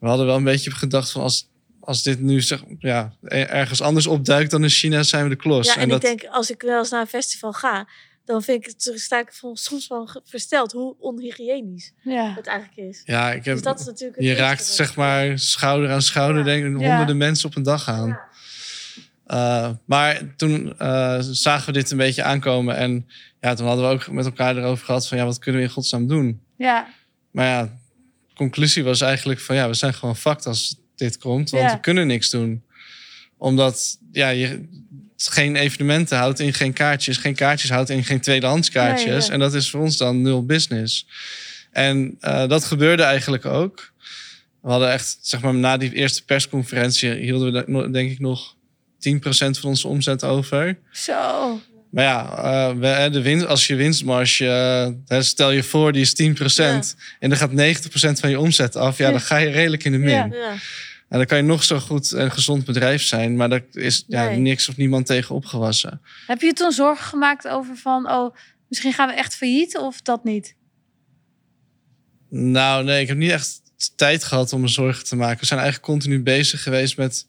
we 0.00 0.06
hadden 0.08 0.26
wel 0.26 0.36
een 0.36 0.44
beetje 0.44 0.70
gedacht 0.70 1.10
van 1.10 1.22
als, 1.22 1.48
als 1.80 2.02
dit 2.02 2.20
nu 2.20 2.40
zeg, 2.40 2.62
ja, 2.78 3.12
er- 3.22 3.48
ergens 3.48 3.80
anders 3.82 4.06
opduikt 4.06 4.50
dan 4.50 4.62
in 4.62 4.68
China, 4.70 5.02
zijn 5.02 5.22
we 5.22 5.28
de 5.28 5.36
klos. 5.36 5.66
Ja, 5.66 5.76
en, 5.76 5.88
dat, 5.88 6.02
ik 6.04 6.08
denk, 6.18 6.32
als 6.32 6.50
ik 6.50 6.62
wel 6.62 6.78
eens 6.78 6.90
naar 6.90 7.00
een 7.00 7.06
festival 7.06 7.52
ga, 7.52 7.88
dan 8.26 8.42
vind 8.42 8.66
ik 8.66 8.72
het, 8.72 9.00
sta 9.00 9.20
ik 9.20 9.32
van- 9.32 9.56
soms 9.56 9.88
wel 9.88 10.08
versteld 10.24 10.72
hoe 10.72 10.96
onhygiënisch 10.98 11.92
Ja. 12.02 12.34
het 12.34 12.46
eigenlijk 12.46 12.88
is. 12.88 13.02
ja, 13.04 13.32
ik 13.32 13.44
heb, 13.44 13.54
Dus 13.54 13.62
dat 13.62 13.80
is 13.80 13.86
natuurlijk 13.86 14.18
het 14.18 14.26
je 14.26 14.34
raakt 14.34 14.58
wat- 14.66 14.76
zeg 14.76 14.96
maar 14.96 15.38
schouder 15.38 15.90
aan 15.90 16.02
schouder, 16.02 16.38
Ja. 16.38 16.44
denk 16.44 16.64
ik, 16.74 16.80
Ja. 16.80 16.86
honderden 16.88 17.16
mensen 17.16 17.48
op 17.48 17.56
een 17.56 17.62
dag 17.62 17.88
aan. 17.88 18.08
Ja. 18.08 18.24
Uh, 19.28 19.70
maar 19.84 20.34
toen 20.36 20.74
uh, 20.82 21.18
zagen 21.20 21.66
we 21.66 21.72
dit 21.72 21.90
een 21.90 21.96
beetje 21.96 22.22
aankomen. 22.22 22.76
En 22.76 23.08
ja, 23.40 23.54
toen 23.54 23.66
hadden 23.66 23.88
we 23.88 23.94
ook 23.94 24.10
met 24.10 24.24
elkaar 24.24 24.56
erover 24.56 24.84
gehad 24.84 25.08
van 25.08 25.18
ja, 25.18 25.24
wat 25.24 25.38
kunnen 25.38 25.60
we 25.60 25.66
in 25.66 25.72
godsnaam 25.72 26.06
doen? 26.06 26.40
Ja. 26.56 26.88
Maar 27.30 27.46
ja, 27.46 27.62
de 28.28 28.34
conclusie 28.34 28.84
was 28.84 29.00
eigenlijk 29.00 29.40
van 29.40 29.56
ja, 29.56 29.68
we 29.68 29.74
zijn 29.74 29.94
gewoon 29.94 30.16
fucked 30.16 30.46
als 30.46 30.76
dit 30.94 31.18
komt. 31.18 31.50
Want 31.50 31.62
Ja. 31.64 31.74
we 31.74 31.80
kunnen 31.80 32.06
niks 32.06 32.30
doen. 32.30 32.64
Omdat 33.36 33.98
ja, 34.12 34.28
je 34.28 34.68
geen 35.16 35.56
evenementen 35.56 36.18
houdt 36.18 36.40
in 36.40 36.52
geen 36.54 36.72
kaartjes. 36.72 37.16
Geen 37.16 37.34
kaartjes 37.34 37.70
houdt 37.70 37.90
in 37.90 38.04
geen 38.04 38.20
tweedehands 38.20 38.70
kaartjes. 38.70 39.06
Nee, 39.06 39.26
ja. 39.26 39.32
En 39.32 39.38
dat 39.38 39.54
is 39.54 39.70
voor 39.70 39.80
ons 39.80 39.96
dan 39.96 40.22
nul 40.22 40.44
business. 40.46 41.06
En 41.72 42.18
uh, 42.20 42.48
dat 42.48 42.64
gebeurde 42.64 43.02
eigenlijk 43.02 43.44
ook. 43.44 43.92
We 44.62 44.70
hadden 44.70 44.92
echt, 44.92 45.18
zeg 45.20 45.40
maar, 45.40 45.54
na 45.54 45.76
die 45.76 45.92
eerste 45.92 46.24
persconferentie 46.24 47.10
hielden 47.14 47.52
we 47.52 47.64
de- 47.72 47.90
denk 47.90 48.10
ik 48.10 48.18
nog 48.20 48.54
10% 48.54 49.18
van 49.28 49.50
onze 49.62 49.88
omzet 49.88 50.24
over. 50.24 50.78
Zo. 50.92 51.60
Maar 51.90 52.04
ja, 52.04 52.42
uh, 52.74 52.82
hè, 52.96 53.10
de 53.10 53.22
winst, 53.22 53.46
als 53.46 53.66
je 53.66 53.74
winstmarge, 53.74 54.44
uh, 55.08 55.20
stel 55.20 55.50
je 55.50 55.62
voor, 55.62 55.92
die 55.92 56.02
is 56.02 56.14
10%. 56.22 56.96
En 57.18 57.28
dan 57.28 57.38
gaat 57.38 57.50
90% 57.50 58.20
van 58.20 58.30
je 58.30 58.40
omzet 58.40 58.76
af. 58.76 58.98
Ja, 58.98 59.10
dan 59.10 59.20
ga 59.20 59.36
je 59.36 59.48
redelijk 59.50 59.84
in 59.84 59.92
de 59.92 59.98
min. 59.98 60.08
Ja. 60.32 60.54
En 61.08 61.18
dan 61.18 61.26
kan 61.26 61.36
je 61.36 61.42
nog 61.44 61.64
zo 61.64 61.78
goed 61.78 62.12
en 62.12 62.30
gezond 62.30 62.64
bedrijf 62.64 63.02
zijn. 63.02 63.36
Maar 63.36 63.48
daar 63.48 63.64
is 63.72 64.04
ja, 64.08 64.24
Nee. 64.24 64.38
niks 64.38 64.68
of 64.68 64.76
niemand 64.76 65.06
tegen 65.06 65.34
opgewassen. 65.34 66.00
Heb 66.26 66.40
je 66.40 66.46
je 66.46 66.52
toen 66.52 66.72
zorgen 66.72 67.06
gemaakt 67.06 67.48
over 67.48 67.76
van, 67.76 68.10
oh, 68.10 68.36
misschien 68.68 68.92
gaan 68.92 69.08
we 69.08 69.14
echt 69.14 69.34
failliet 69.36 69.78
of 69.78 70.02
dat 70.02 70.24
niet? 70.24 70.54
Nou, 72.28 72.84
nee, 72.84 73.02
ik 73.02 73.08
heb 73.08 73.16
niet 73.16 73.30
echt 73.30 73.60
tijd 73.96 74.24
gehad 74.24 74.52
om 74.52 74.60
me 74.60 74.68
zorgen 74.68 75.04
te 75.04 75.16
maken. 75.16 75.40
We 75.40 75.46
zijn 75.46 75.60
eigenlijk 75.60 75.90
continu 75.90 76.22
bezig 76.22 76.62
geweest 76.62 76.96
met 76.96 77.26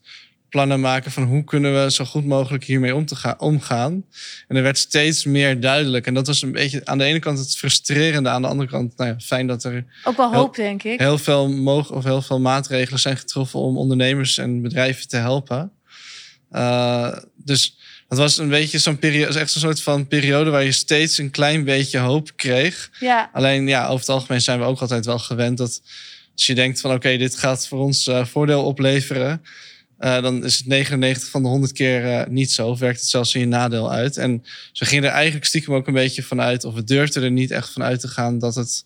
plannen 0.49 0.79
maken 0.79 1.11
van 1.11 1.23
hoe 1.23 1.43
kunnen 1.43 1.83
we 1.83 1.91
zo 1.91 2.05
goed 2.05 2.25
mogelijk 2.25 2.63
hiermee 2.63 2.95
om 2.95 3.05
te 3.05 3.15
gaan, 3.15 3.39
omgaan. 3.39 4.05
En 4.47 4.55
er 4.55 4.63
werd 4.63 4.77
steeds 4.77 5.25
meer 5.25 5.59
duidelijk. 5.59 6.07
En 6.07 6.13
dat 6.13 6.27
was 6.27 6.41
een 6.41 6.51
beetje 6.51 6.81
aan 6.83 6.97
de 6.97 7.03
ene 7.03 7.19
kant 7.19 7.39
het 7.39 7.57
frustrerende, 7.57 8.29
aan 8.29 8.41
de 8.41 8.47
andere 8.47 8.69
kant 8.69 8.97
nou 8.97 9.09
ja, 9.09 9.15
fijn 9.19 9.47
dat 9.47 9.63
er 9.63 9.85
Ook 10.03 10.17
wel 10.17 10.31
Heel- 10.31 10.39
hoop, 10.39 10.55
denk 10.55 10.83
ik. 10.83 10.99
heel 10.99 11.17
veel, 11.17 11.49
mogen, 11.49 11.95
of 11.95 12.03
heel 12.03 12.21
veel 12.21 12.39
maatregelen 12.39 12.99
zijn 12.99 13.17
getroffen 13.17 13.59
om 13.59 13.77
ondernemers 13.77 14.37
en 14.37 14.61
bedrijven 14.61 15.07
te 15.07 15.17
helpen. 15.17 15.71
Uh, 16.51 17.17
dus 17.35 17.77
dat 18.07 18.17
was 18.17 18.37
een 18.37 18.49
beetje 18.49 18.79
zo'n 18.79 18.99
periode, 18.99 19.39
echt 19.39 19.55
een 19.55 19.61
soort 19.61 19.81
van 19.81 20.07
periode 20.07 20.49
waar 20.49 20.63
je 20.63 20.71
steeds 20.71 21.17
een 21.17 21.31
klein 21.31 21.63
beetje 21.63 21.99
hoop 21.99 22.31
kreeg. 22.35 22.89
Ja, 22.99 23.29
Alleen 23.33 23.67
ja, 23.67 23.83
over 23.85 23.99
het 23.99 24.09
algemeen 24.09 24.41
zijn 24.41 24.59
we 24.59 24.65
ook 24.65 24.79
altijd 24.79 25.05
wel 25.05 25.19
gewend 25.19 25.57
dat 25.57 25.81
als 26.33 26.45
je 26.45 26.55
denkt 26.55 26.81
van 26.81 26.93
oké, 26.93 27.17
dit 27.17 27.37
gaat 27.37 27.67
voor 27.67 27.79
ons 27.79 28.07
uh, 28.07 28.25
voordeel 28.25 28.63
opleveren. 28.63 29.41
Uh, 29.99 30.21
dan 30.21 30.43
is 30.43 30.57
het 30.57 30.67
99 30.67 31.29
van 31.29 31.41
de 31.41 31.47
100 31.47 31.71
keer 31.71 32.05
uh, 32.05 32.25
niet 32.27 32.51
zo. 32.51 32.67
Of 32.69 32.79
werkt 32.79 32.99
het 32.99 33.09
zelfs 33.09 33.33
in 33.33 33.39
je 33.39 33.45
nadeel 33.47 33.91
uit. 33.91 34.17
En 34.17 34.43
ze 34.71 34.85
gingen 34.85 35.03
er 35.03 35.09
eigenlijk 35.15 35.45
stiekem 35.45 35.73
ook 35.73 35.87
een 35.87 35.93
beetje 35.93 36.23
van 36.23 36.41
uit. 36.41 36.63
Of 36.63 36.73
we 36.73 36.83
durfden 36.83 37.23
er 37.23 37.31
niet 37.31 37.51
echt 37.51 37.71
van 37.71 37.83
uit 37.83 37.99
te 37.99 38.07
gaan 38.07 38.39
dat 38.39 38.55
het 38.55 38.85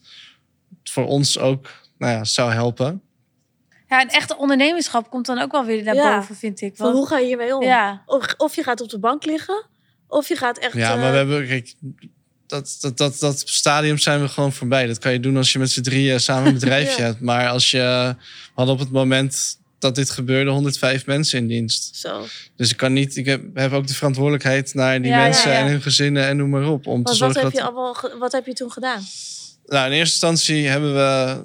voor 0.84 1.06
ons 1.06 1.38
ook 1.39 1.69
nou 1.97 2.12
ja, 2.13 2.24
zou 2.24 2.52
helpen. 2.52 3.02
ja, 3.88 4.02
en 4.02 4.08
echte 4.08 4.38
ondernemerschap 4.38 5.10
komt 5.10 5.26
dan 5.26 5.39
ook 5.39 5.52
wel 5.52 5.65
weer 5.65 5.84
naar 5.84 5.95
Ja. 5.95 6.15
boven, 6.17 6.36
vind 6.36 6.62
ik. 6.62 6.76
Van 6.76 6.86
Want- 6.86 6.97
hoe 6.97 7.08
ga 7.08 7.17
je 7.17 7.26
hiermee 7.26 7.56
om? 7.56 7.63
ja, 7.63 8.04
Of, 8.06 8.34
of 8.38 8.56
je 8.56 8.63
gaat 8.63 8.82
op 8.82 8.89
de 8.89 9.00
bank 9.00 9.26
liggen, 9.26 9.65
of 10.08 10.28
je 10.28 10.36
gaat 10.36 10.58
echt... 10.58 10.74
Ja, 10.74 10.93
eh, 10.93 11.00
maar 11.02 11.12
we 11.12 11.17
hebben. 11.17 11.47
Kijk, 11.47 11.74
dat, 12.47 12.78
dat, 12.82 12.97
dat, 12.97 13.19
dat 13.19 13.43
stadium 13.45 13.97
zijn 13.97 14.21
we 14.21 14.28
gewoon 14.28 14.54
voorbij. 14.54 14.88
Dat 14.88 15.00
kan 15.00 15.12
je 15.12 15.19
doen 15.19 15.38
als 15.38 15.52
je 15.52 15.60
met 15.60 15.71
z'n 15.71 15.82
drieën 15.82 16.19
samen 16.19 16.47
een 16.47 16.54
bedrijfje 16.60 17.02
Ja. 17.02 17.08
hebt. 17.08 17.19
Maar 17.21 17.50
als 17.50 17.71
je. 17.71 17.78
We 18.17 18.52
hadden 18.56 18.74
op 18.76 18.80
het 18.82 18.91
moment 18.91 19.60
dat 19.81 19.95
dit 19.95 20.09
gebeurde 20.09 20.51
105 20.51 21.05
mensen 21.05 21.39
in 21.39 21.47
dienst. 21.47 21.95
Zo. 21.95 22.25
Dus 22.55 22.71
ik 22.71 22.77
kan 22.77 22.93
niet. 22.93 23.15
Ik 23.15 23.25
heb, 23.25 23.41
heb 23.53 23.71
ook 23.71 23.87
de 23.87 23.93
verantwoordelijkheid 23.93 24.73
naar 24.73 25.01
die 25.01 25.11
Ja, 25.11 25.23
mensen 25.23 25.51
ja. 25.51 25.57
en 25.57 25.67
hun 25.67 25.81
gezinnen 25.81 26.27
en 26.27 26.37
noem 26.37 26.49
maar 26.49 26.67
op. 26.67 26.87
Om 26.87 27.03
te 27.03 27.09
wat 27.09 27.17
zorgen 27.17 27.41
heb, 27.41 27.51
dat. 27.51 27.61
je 27.61 27.67
allemaal, 27.67 28.19
wat 28.19 28.31
heb 28.31 28.45
je 28.45 28.53
toen 28.53 28.71
gedaan? 28.71 29.01
Nou, 29.65 29.85
in 29.85 29.91
eerste 29.91 30.27
instantie 30.27 30.67
hebben 30.67 30.93
we 30.93 31.41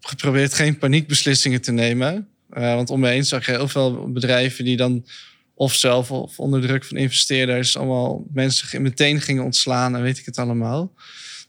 geprobeerd 0.00 0.54
geen 0.54 0.78
paniekbeslissingen 0.78 1.60
te 1.60 1.72
nemen. 1.72 2.28
Uh, 2.52 2.74
want 2.74 2.90
om 2.90 3.00
me 3.00 3.08
heen 3.08 3.24
zag 3.24 3.46
je 3.46 3.52
heel 3.52 3.68
veel 3.68 4.12
bedrijven 4.12 4.64
die 4.64 4.76
dan 4.76 5.06
of 5.54 5.74
zelf 5.74 6.10
of 6.10 6.38
onder 6.38 6.60
druk 6.60 6.84
van 6.84 6.96
investeerders 6.96 7.76
allemaal 7.76 8.24
mensen 8.32 8.82
meteen 8.82 9.20
gingen 9.20 9.44
ontslaan 9.44 9.96
en 9.96 10.02
weet 10.02 10.18
ik 10.18 10.24
het 10.24 10.38
allemaal. 10.38 10.92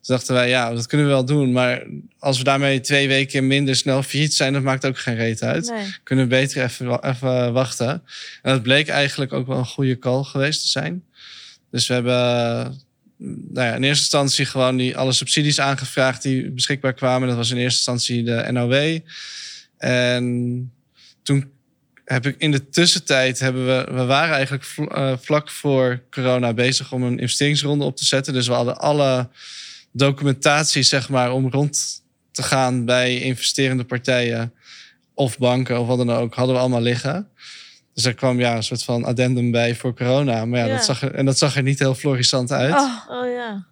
Dus 0.04 0.16
dachten 0.16 0.34
wij, 0.34 0.50
ja, 0.50 0.74
dat 0.74 0.88
kunnen 0.88 1.08
we 1.08 1.14
wel 1.14 1.26
doen. 1.26 1.52
Maar 1.52 1.84
als 2.20 2.38
we 2.38 2.44
daarmee 2.44 2.80
twee 2.80 3.08
weken 3.08 3.48
minder 3.48 3.76
snel 3.76 4.04
failliet 4.04 4.34
zijn, 4.34 4.54
dat 4.54 4.62
maakt 4.62 4.86
ook 4.86 4.98
geen 4.98 5.16
reet 5.16 5.44
uit. 5.44 5.70
Nee. 5.70 5.96
Kunnen 6.04 6.26
we 6.26 6.30
beter 6.30 6.64
even, 6.64 7.04
even 7.04 7.54
wachten. 7.54 7.90
En 8.42 8.52
dat 8.52 8.62
bleek 8.62 8.88
eigenlijk 8.88 9.34
ook 9.34 9.48
wel 9.48 9.58
een 9.58 9.66
goede 9.66 10.00
call 10.00 10.24
geweest 10.24 10.62
te 10.62 10.68
zijn. 10.68 11.04
Dus 11.72 11.88
we 11.88 11.94
hebben, 11.94 12.16
nou 13.18 13.68
ja, 13.68 13.76
in 13.76 13.84
eerste 13.84 14.04
instantie 14.04 14.46
gewoon 14.46 14.78
die, 14.78 14.98
alle 14.98 15.12
subsidies 15.12 15.60
aangevraagd 15.60 16.22
die 16.22 16.52
beschikbaar 16.52 16.94
kwamen. 16.94 17.28
Dat 17.28 17.38
was 17.38 17.52
in 17.52 17.58
eerste 17.58 17.92
instantie 17.92 18.24
de 18.24 18.52
NOW. 18.52 19.00
En 19.78 20.72
toen 21.24 21.52
heb 22.06 22.26
ik 22.26 22.36
in 22.38 22.52
de 22.52 22.70
tussentijd 22.70 23.40
hebben 23.40 23.66
we, 23.66 23.94
we 23.94 24.06
waren 24.06 24.36
eigenlijk 24.36 24.66
eh, 24.78 25.14
vlak 25.20 25.50
voor 25.50 26.04
corona 26.12 26.54
bezig 26.54 26.92
om 26.92 27.04
een 27.04 27.20
investeringsronde 27.20 27.86
op 27.86 27.98
te 27.98 28.06
zetten. 28.06 28.34
Dus 28.34 28.48
we 28.48 28.54
hadden 28.54 28.78
alle 28.78 29.30
documentatie, 29.94 30.84
zeg 30.84 31.10
maar, 31.10 31.32
om 31.32 31.50
rond 31.50 32.04
te 32.32 32.44
gaan 32.44 32.86
bij 32.86 33.20
investerende 33.20 33.84
partijen 33.84 34.54
of 35.14 35.38
banken 35.38 35.80
of 35.80 35.88
wat 35.88 35.98
dan 35.98 36.12
ook, 36.12 36.34
hadden 36.34 36.56
we 36.56 36.62
allemaal 36.62 36.82
liggen. 36.82 37.28
Dus 37.94 38.06
er 38.06 38.14
kwam 38.14 38.40
ja, 38.40 38.56
een 38.56 38.64
soort 38.64 38.84
van 38.84 39.04
addendum 39.04 39.52
bij 39.52 39.76
voor 39.76 39.96
corona. 39.96 40.46
Maar 40.46 40.60
ja, 40.60 40.66
Ja. 40.66 40.74
Dat 40.76 40.86
zag 40.86 41.02
er, 41.02 41.14
en 41.14 41.26
dat 41.26 41.38
zag 41.38 41.56
er 41.56 41.64
niet 41.64 41.80
heel 41.80 41.96
florissant 41.96 42.52
uit. 42.52 42.74
Oh, 42.74 43.10
Oh 43.10 43.32
ja. 43.32 43.66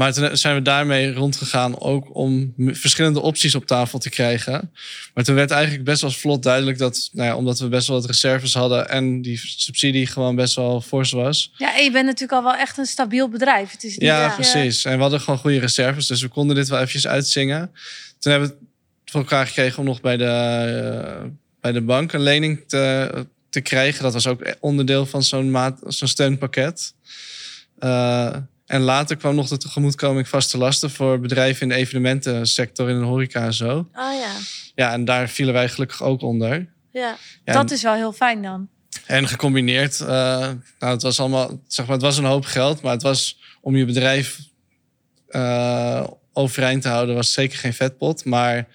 Maar 0.00 0.12
toen 0.12 0.36
zijn 0.36 0.54
we 0.54 0.62
daarmee 0.62 1.12
rondgegaan 1.12 1.80
ook 1.80 2.14
om 2.16 2.54
verschillende 2.56 3.20
opties 3.20 3.54
op 3.54 3.66
tafel 3.66 3.98
te 3.98 4.10
krijgen. 4.10 4.72
Maar 5.14 5.24
toen 5.24 5.34
werd 5.34 5.50
eigenlijk 5.50 5.84
best 5.84 6.00
wel 6.00 6.10
vlot 6.10 6.42
duidelijk 6.42 6.78
dat, 6.78 7.08
nou 7.12 7.28
ja, 7.28 7.36
omdat 7.36 7.58
we 7.58 7.68
best 7.68 7.86
wel 7.88 7.96
wat 8.00 8.06
reserves 8.06 8.54
hadden 8.54 8.88
en 8.88 9.22
die 9.22 9.40
subsidie 9.56 10.06
gewoon 10.06 10.34
best 10.36 10.54
wel 10.54 10.80
fors 10.80 11.10
was. 11.12 11.52
ja, 11.56 11.76
en 11.76 11.84
je 11.84 11.90
bent 11.90 12.04
natuurlijk 12.04 12.32
al 12.32 12.42
wel 12.42 12.54
echt 12.54 12.78
een 12.78 12.86
stabiel 12.86 13.28
bedrijf. 13.28 13.70
Het 13.70 13.84
is 13.84 13.90
niet 13.90 14.00
Ja, 14.02 14.34
precies. 14.34 14.84
En 14.84 14.94
we 14.94 15.00
hadden 15.00 15.20
gewoon 15.20 15.38
goede 15.38 15.58
reserves, 15.58 16.06
dus 16.06 16.22
we 16.22 16.28
konden 16.28 16.56
dit 16.56 16.68
wel 16.68 16.78
eventjes 16.78 17.06
uitzingen. 17.06 17.70
Toen 18.18 18.32
hebben 18.32 18.48
we 18.48 18.54
het 18.54 18.64
voor 19.10 19.20
elkaar 19.20 19.46
gekregen 19.46 19.78
om 19.78 19.84
nog 19.84 20.00
bij 20.00 20.16
de, 20.16 20.24
eh, 20.24 21.26
bij 21.60 21.72
de 21.72 21.82
bank 21.82 22.12
een 22.12 22.22
lening 22.22 22.64
te, 22.66 23.10
te 23.50 23.60
krijgen. 23.60 24.02
Dat 24.02 24.12
was 24.12 24.26
ook 24.26 24.56
onderdeel 24.60 25.06
van 25.06 25.22
zo'n 25.22 25.50
maat- 25.50 25.80
zo'n 25.86 26.08
steunpakket. 26.08 26.94
Eh, 27.78 28.36
en 28.70 28.80
later 28.80 29.16
kwam 29.16 29.34
nog 29.34 29.48
de 29.48 29.56
tegemoetkoming 29.56 30.28
vaste 30.28 30.58
lasten 30.58 30.90
voor 30.90 31.20
bedrijven 31.20 31.62
in 31.62 31.68
de 31.68 31.74
evenementensector, 31.74 32.90
in 32.90 32.98
de 32.98 33.04
horeca 33.04 33.44
en 33.44 33.52
zo. 33.52 33.76
Oh 33.78 34.12
ja. 34.20 34.32
Ja, 34.74 34.92
en 34.92 35.04
daar 35.04 35.28
vielen 35.28 35.54
wij 35.54 35.68
gelukkig 35.68 36.02
ook 36.02 36.22
onder. 36.22 36.66
Ja. 36.92 37.16
Ja, 37.44 37.52
Dat 37.52 37.70
is 37.70 37.82
wel 37.82 37.94
heel 37.94 38.12
fijn 38.12 38.42
dan. 38.42 38.68
En 39.06 39.28
gecombineerd, 39.28 40.00
eh, 40.00 40.06
nou, 40.78 40.92
het 40.92 41.02
was 41.02 41.20
allemaal, 41.20 41.60
zeg 41.66 41.86
maar, 41.86 41.94
het 41.94 42.04
was 42.04 42.18
een 42.18 42.24
hoop 42.24 42.44
geld, 42.44 42.82
maar 42.82 42.92
het 42.92 43.02
was 43.02 43.38
om 43.60 43.76
je 43.76 43.84
bedrijf 43.84 44.38
eh, 45.28 46.06
overeind 46.32 46.82
te 46.82 46.88
houden, 46.88 47.14
was 47.14 47.32
zeker 47.32 47.58
geen 47.58 47.74
vetpot. 47.74 48.24
Maar 48.24 48.66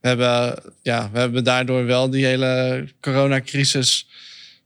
we 0.00 0.08
hebben, 0.08 0.62
ja, 0.82 1.10
we 1.12 1.18
hebben 1.18 1.44
daardoor 1.44 1.84
wel 1.86 2.10
die 2.10 2.24
hele 2.24 2.84
coronacrisis 3.00 4.08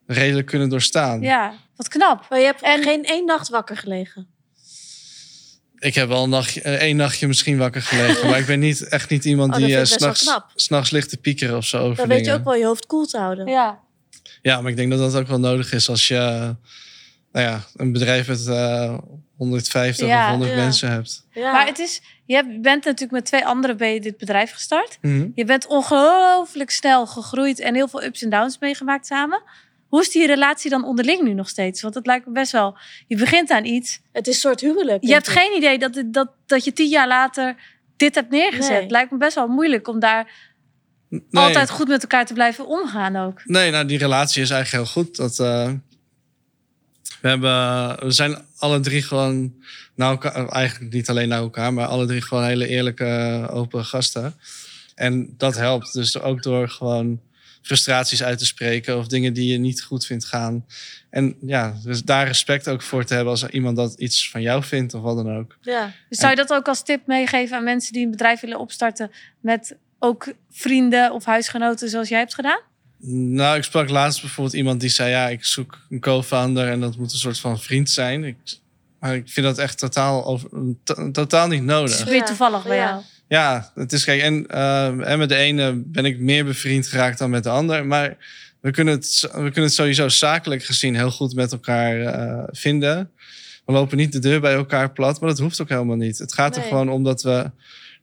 redelijk 0.06 0.46
kunnen 0.46 0.68
doorstaan. 0.68 1.20
Ja, 1.20 1.54
wat 1.76 1.88
knap. 1.88 2.26
Maar 2.30 2.38
je 2.38 2.44
hebt 2.44 2.62
En- 2.62 2.82
geen 2.82 3.04
één 3.04 3.24
nacht 3.24 3.48
wakker 3.48 3.76
gelegen. 3.76 4.26
Ik 5.80 5.94
heb 5.94 6.08
wel 6.08 6.22
een 6.22 6.30
nachtje, 6.30 6.60
eh, 6.60 6.74
één 6.74 6.96
nachtje 6.96 7.26
misschien 7.26 7.58
wakker 7.58 7.82
gelegen, 7.82 8.26
maar 8.28 8.38
ik 8.38 8.46
ben 8.46 8.58
niet, 8.58 8.88
echt 8.88 9.10
niet 9.10 9.24
iemand 9.24 9.52
Oh, 9.52 9.58
die 9.58 9.76
eh, 9.76 10.12
s'nachts 10.54 10.90
ligt 10.90 11.08
te 11.08 11.16
piekeren 11.16 11.56
of 11.56 11.64
zo 11.64 11.78
over 11.78 11.96
Dan 11.96 12.08
weet 12.08 12.26
je 12.26 12.32
ook 12.32 12.44
wel 12.44 12.54
je 12.54 12.64
hoofd 12.64 12.86
koel 12.86 13.06
te 13.06 13.18
houden. 13.18 13.46
Ja. 13.46 13.80
Ja, 14.42 14.60
maar 14.60 14.70
ik 14.70 14.76
denk 14.76 14.90
dat 14.90 14.98
dat 14.98 15.14
ook 15.14 15.28
wel 15.28 15.40
nodig 15.40 15.72
is 15.72 15.88
als 15.88 16.08
je 16.08 16.54
nou 17.32 17.46
ja, 17.46 17.64
een 17.76 17.92
bedrijf 17.92 18.28
met 18.28 18.46
eh 18.46 18.98
150 19.40 20.06
Ja, 20.06 20.24
of 20.24 20.30
100 20.30 20.50
ja. 20.50 20.56
mensen 20.56 20.90
hebt. 20.90 21.26
Ja. 21.30 21.52
Maar 21.52 21.66
het 21.66 21.78
is, 21.78 22.00
je 22.24 22.58
bent 22.62 22.84
natuurlijk 22.84 23.10
met 23.10 23.24
twee 23.24 23.46
anderen 23.46 23.76
bij 23.76 24.00
dit 24.00 24.16
bedrijf 24.16 24.52
gestart. 24.52 24.98
Mhm. 25.00 25.28
Je 25.34 25.44
bent 25.44 25.66
ongelooflijk 25.66 26.70
snel 26.70 27.06
gegroeid 27.06 27.60
en 27.60 27.74
heel 27.74 27.88
veel 27.88 28.02
ups 28.02 28.22
en 28.22 28.30
downs 28.30 28.58
meegemaakt 28.58 29.06
samen. 29.06 29.42
Hoe 29.90 30.00
is 30.00 30.10
die 30.10 30.26
relatie 30.26 30.70
dan 30.70 30.84
onderling 30.84 31.22
nu 31.22 31.34
nog 31.34 31.48
steeds? 31.48 31.82
Want 31.82 31.94
het 31.94 32.06
lijkt 32.06 32.26
me 32.26 32.32
best 32.32 32.52
wel. 32.52 32.78
Je 33.06 33.16
begint 33.16 33.50
aan 33.50 33.64
iets. 33.64 34.00
Het 34.12 34.26
is 34.26 34.34
een 34.34 34.40
soort 34.40 34.60
huwelijk. 34.60 35.04
Je 35.04 35.12
hebt 35.12 35.28
ik. 35.28 35.32
geen 35.32 35.56
idee 35.56 35.78
dat, 35.78 36.02
dat, 36.06 36.30
dat 36.46 36.64
je 36.64 36.72
tien 36.72 36.88
jaar 36.88 37.08
later 37.08 37.56
dit 37.96 38.14
hebt 38.14 38.30
neergezet. 38.30 38.80
Nee. 38.80 38.90
Lijkt 38.90 39.10
me 39.10 39.16
best 39.18 39.34
wel 39.34 39.48
moeilijk 39.48 39.88
om 39.88 39.98
daar 39.98 40.48
Nee. 41.10 41.44
altijd 41.44 41.70
goed 41.70 41.88
met 41.88 42.02
elkaar 42.02 42.26
te 42.26 42.32
blijven 42.32 42.66
omgaan 42.66 43.16
ook. 43.16 43.40
Nee, 43.44 43.70
nou, 43.70 43.86
die 43.86 43.98
relatie 43.98 44.42
is 44.42 44.50
eigenlijk 44.50 44.84
heel 44.84 45.02
goed. 45.02 45.16
Dat, 45.16 45.38
eh, 45.38 45.72
we, 47.20 47.28
hebben, 47.28 47.96
we 48.06 48.10
zijn 48.10 48.44
alle 48.56 48.80
drie 48.80 49.02
gewoon 49.02 49.54
naar 49.94 50.10
elkaar, 50.10 50.48
eigenlijk 50.48 50.92
niet 50.92 51.08
alleen 51.08 51.28
naar 51.28 51.40
elkaar, 51.40 51.72
maar 51.72 51.86
alle 51.86 52.06
drie 52.06 52.22
gewoon 52.22 52.44
hele 52.44 52.66
eerlijke, 52.66 53.46
open 53.50 53.84
gasten. 53.84 54.34
En 54.94 55.34
dat 55.36 55.56
helpt 55.56 55.92
dus 55.92 56.20
ook 56.20 56.42
door 56.42 56.68
gewoon 56.68 57.20
frustraties 57.62 58.22
uit 58.22 58.38
te 58.38 58.46
spreken 58.46 58.98
of 58.98 59.06
dingen 59.06 59.32
die 59.32 59.52
je 59.52 59.58
niet 59.58 59.82
goed 59.82 60.06
vindt 60.06 60.24
gaan. 60.24 60.64
En 61.10 61.36
ja, 61.46 61.76
dus 61.84 62.02
daar 62.02 62.26
respect 62.26 62.68
ook 62.68 62.82
voor 62.82 63.04
te 63.04 63.14
hebben 63.14 63.32
als 63.32 63.42
er 63.42 63.52
iemand 63.52 63.76
dat 63.76 63.94
iets 63.98 64.30
van 64.30 64.42
jou 64.42 64.62
vindt 64.64 64.94
of 64.94 65.02
wat 65.02 65.16
dan 65.16 65.36
ook. 65.36 65.56
Ja. 65.60 65.92
Dus 66.08 66.18
zou 66.18 66.30
je 66.30 66.36
dat 66.36 66.52
ook 66.52 66.68
als 66.68 66.82
tip 66.82 67.06
meegeven 67.06 67.56
aan 67.56 67.64
mensen 67.64 67.92
die 67.92 68.04
een 68.04 68.10
bedrijf 68.10 68.40
willen 68.40 68.58
opstarten 68.58 69.10
met 69.40 69.76
ook 69.98 70.32
vrienden 70.50 71.12
of 71.12 71.24
huisgenoten 71.24 71.88
zoals 71.88 72.08
jij 72.08 72.18
hebt 72.18 72.34
gedaan? 72.34 72.60
Nou, 73.12 73.56
ik 73.56 73.64
sprak 73.64 73.88
laatst 73.88 74.20
bijvoorbeeld 74.20 74.56
iemand 74.56 74.80
die 74.80 74.90
zei: 74.90 75.10
Ja, 75.10 75.28
ik 75.28 75.44
zoek 75.44 75.78
een 75.90 76.00
co-founder 76.00 76.68
en 76.68 76.80
dat 76.80 76.96
moet 76.96 77.12
een 77.12 77.18
soort 77.18 77.38
van 77.38 77.60
vriend 77.60 77.90
zijn. 77.90 78.24
Ik, 78.24 78.36
maar 79.00 79.14
ik 79.14 79.28
vind 79.28 79.46
dat 79.46 79.58
echt 79.58 79.78
totaal, 79.78 80.26
over, 80.26 80.48
to- 80.84 81.10
totaal 81.10 81.48
niet 81.48 81.58
Het 81.58 81.68
nodig. 81.68 81.98
is 81.98 82.04
weer 82.04 82.14
Ja. 82.14 82.24
toevallig 82.24 82.62
bij 82.62 82.76
jou. 82.76 82.88
Ja, 82.88 83.02
het 83.74 83.92
is 83.92 84.04
kijk, 84.04 84.20
en, 84.20 84.46
eh, 84.46 85.10
en 85.10 85.18
met 85.18 85.28
de 85.28 85.34
ene 85.34 85.82
ben 85.86 86.04
ik 86.04 86.18
meer 86.18 86.44
bevriend 86.44 86.86
geraakt 86.86 87.18
dan 87.18 87.30
met 87.30 87.42
de 87.42 87.48
ander. 87.48 87.86
Maar 87.86 88.16
we 88.60 88.70
kunnen 88.70 88.94
het, 88.94 89.20
we 89.20 89.28
kunnen 89.28 89.62
het 89.62 89.72
sowieso 89.72 90.08
zakelijk 90.08 90.64
gezien 90.64 90.94
heel 90.94 91.10
goed 91.10 91.34
met 91.34 91.52
elkaar 91.52 92.00
eh, 92.00 92.42
vinden. 92.50 93.10
We 93.66 93.72
lopen 93.72 93.96
niet 93.96 94.12
de 94.12 94.18
deur 94.18 94.40
bij 94.40 94.54
elkaar 94.54 94.92
plat, 94.92 95.20
maar 95.20 95.28
dat 95.28 95.38
hoeft 95.38 95.60
ook 95.60 95.68
helemaal 95.68 95.96
niet. 95.96 96.18
Het 96.18 96.34
gaat 96.34 96.56
er 96.56 96.62
gewoon 96.62 96.88
om 96.88 97.02
dat 97.04 97.22
we, 97.22 97.50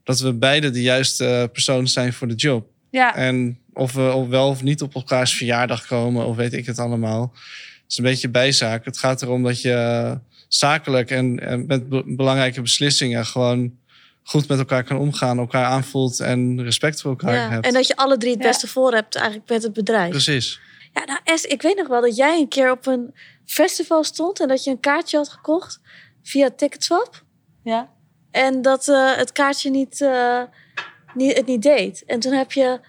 dat 0.04 0.20
we 0.20 0.34
beide 0.34 0.70
de 0.70 0.82
juiste 0.82 1.50
personen 1.52 1.88
zijn 1.88 2.14
voor 2.14 2.28
de 2.28 2.36
job. 2.36 2.70
Ja, 2.90 3.16
En 3.16 3.60
of 3.74 3.94
we 3.94 4.12
of 4.12 4.28
wel 4.28 4.48
of 4.48 4.64
niet 4.64 4.82
op 4.82 4.96
elkaars 4.96 5.36
verjaardag 5.36 5.88
komen, 5.88 6.26
of 6.26 6.36
weet 6.36 6.54
ik 6.54 6.66
het 6.66 6.80
allemaal. 6.80 7.34
Het 7.34 7.92
is 7.92 7.98
een 7.98 8.04
beetje 8.04 8.30
bijzaak. 8.30 8.86
Het 8.86 8.98
gaat 8.98 9.22
erom 9.22 9.44
dat 9.44 9.62
je 9.62 10.18
zakelijk 10.48 11.12
en, 11.12 11.40
en 11.40 11.66
met 11.66 11.90
be- 11.90 12.04
belangrijke 12.06 12.62
beslissingen 12.62 13.26
gewoon 13.26 13.72
goed 14.30 14.48
met 14.48 14.58
elkaar 14.60 14.84
kan 14.84 14.98
omgaan, 14.98 15.38
elkaar 15.38 15.66
aanvoelt 15.66 16.20
en 16.20 16.64
respect 16.64 17.02
voor 17.02 17.10
elkaar 17.12 17.34
Ja. 17.34 17.50
hebt. 17.50 17.66
En 17.66 17.74
dat 17.74 17.88
je 17.88 17.96
alle 17.96 18.18
drie 18.18 18.32
het 18.34 18.42
Ja. 18.42 18.48
beste 18.48 18.68
voor 18.68 18.94
hebt 18.94 19.16
eigenlijk 19.16 19.50
met 19.50 19.64
het 19.64 19.74
bedrijf. 19.74 20.10
Precies. 20.10 20.60
Ja, 20.94 21.06
nou 21.06 21.20
Es, 21.24 21.46
ik 21.46 21.62
weet 21.62 21.78
nog 21.78 21.88
wel 21.88 22.02
dat 22.02 22.16
jij 22.16 22.40
een 22.40 22.48
keer 22.48 22.72
op 22.72 22.86
een 22.86 23.16
festival 23.46 24.04
stond 24.04 24.40
en 24.40 24.48
dat 24.48 24.64
je 24.64 24.70
een 24.72 24.80
kaartje 24.80 25.18
had 25.18 25.30
gekocht 25.30 25.80
via 26.24 26.50
Ticketswap. 26.56 27.24
ja. 27.64 27.96
En 28.32 28.62
dat 28.62 28.88
eh, 28.88 29.16
het 29.16 29.32
kaartje 29.32 29.70
niet, 29.70 30.02
eh, 30.02 30.42
niet, 31.14 31.38
het 31.38 31.46
niet 31.46 31.62
deed. 31.62 32.04
En 32.06 32.20
toen 32.20 32.32
heb 32.34 32.52
je 32.52 32.80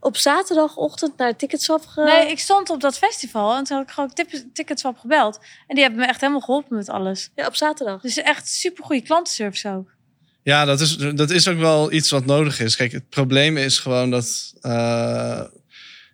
op 0.00 0.16
zaterdagochtend 0.16 1.16
naar 1.16 1.36
Ticketswap 1.36 1.86
ge... 1.86 2.02
Nee, 2.02 2.30
ik 2.30 2.38
stond 2.38 2.70
op 2.70 2.80
dat 2.80 2.98
festival 2.98 3.56
en 3.56 3.64
toen 3.64 3.76
had 3.76 3.86
ik 3.86 3.92
gewoon 3.92 4.12
Ticketswap 4.52 4.98
gebeld. 4.98 5.38
En 5.66 5.74
die 5.74 5.84
hebben 5.84 6.00
me 6.00 6.06
echt 6.06 6.20
helemaal 6.20 6.40
geholpen 6.40 6.76
met 6.76 6.88
alles. 6.88 7.30
Ja, 7.34 7.46
op 7.46 7.54
zaterdag. 7.56 8.00
Dus 8.00 8.16
echt 8.16 8.48
super 8.48 8.84
goede 8.84 9.02
klantenservice 9.02 9.68
ook. 9.70 9.96
Ja, 10.48 10.64
dat 10.64 10.80
is, 10.80 10.96
dat 10.96 11.30
is 11.30 11.48
ook 11.48 11.58
wel 11.58 11.92
iets 11.92 12.10
wat 12.10 12.26
nodig 12.26 12.60
is. 12.60 12.76
Kijk, 12.76 12.92
het 12.92 13.08
probleem 13.08 13.56
is 13.56 13.78
gewoon 13.78 14.10
dat 14.10 14.54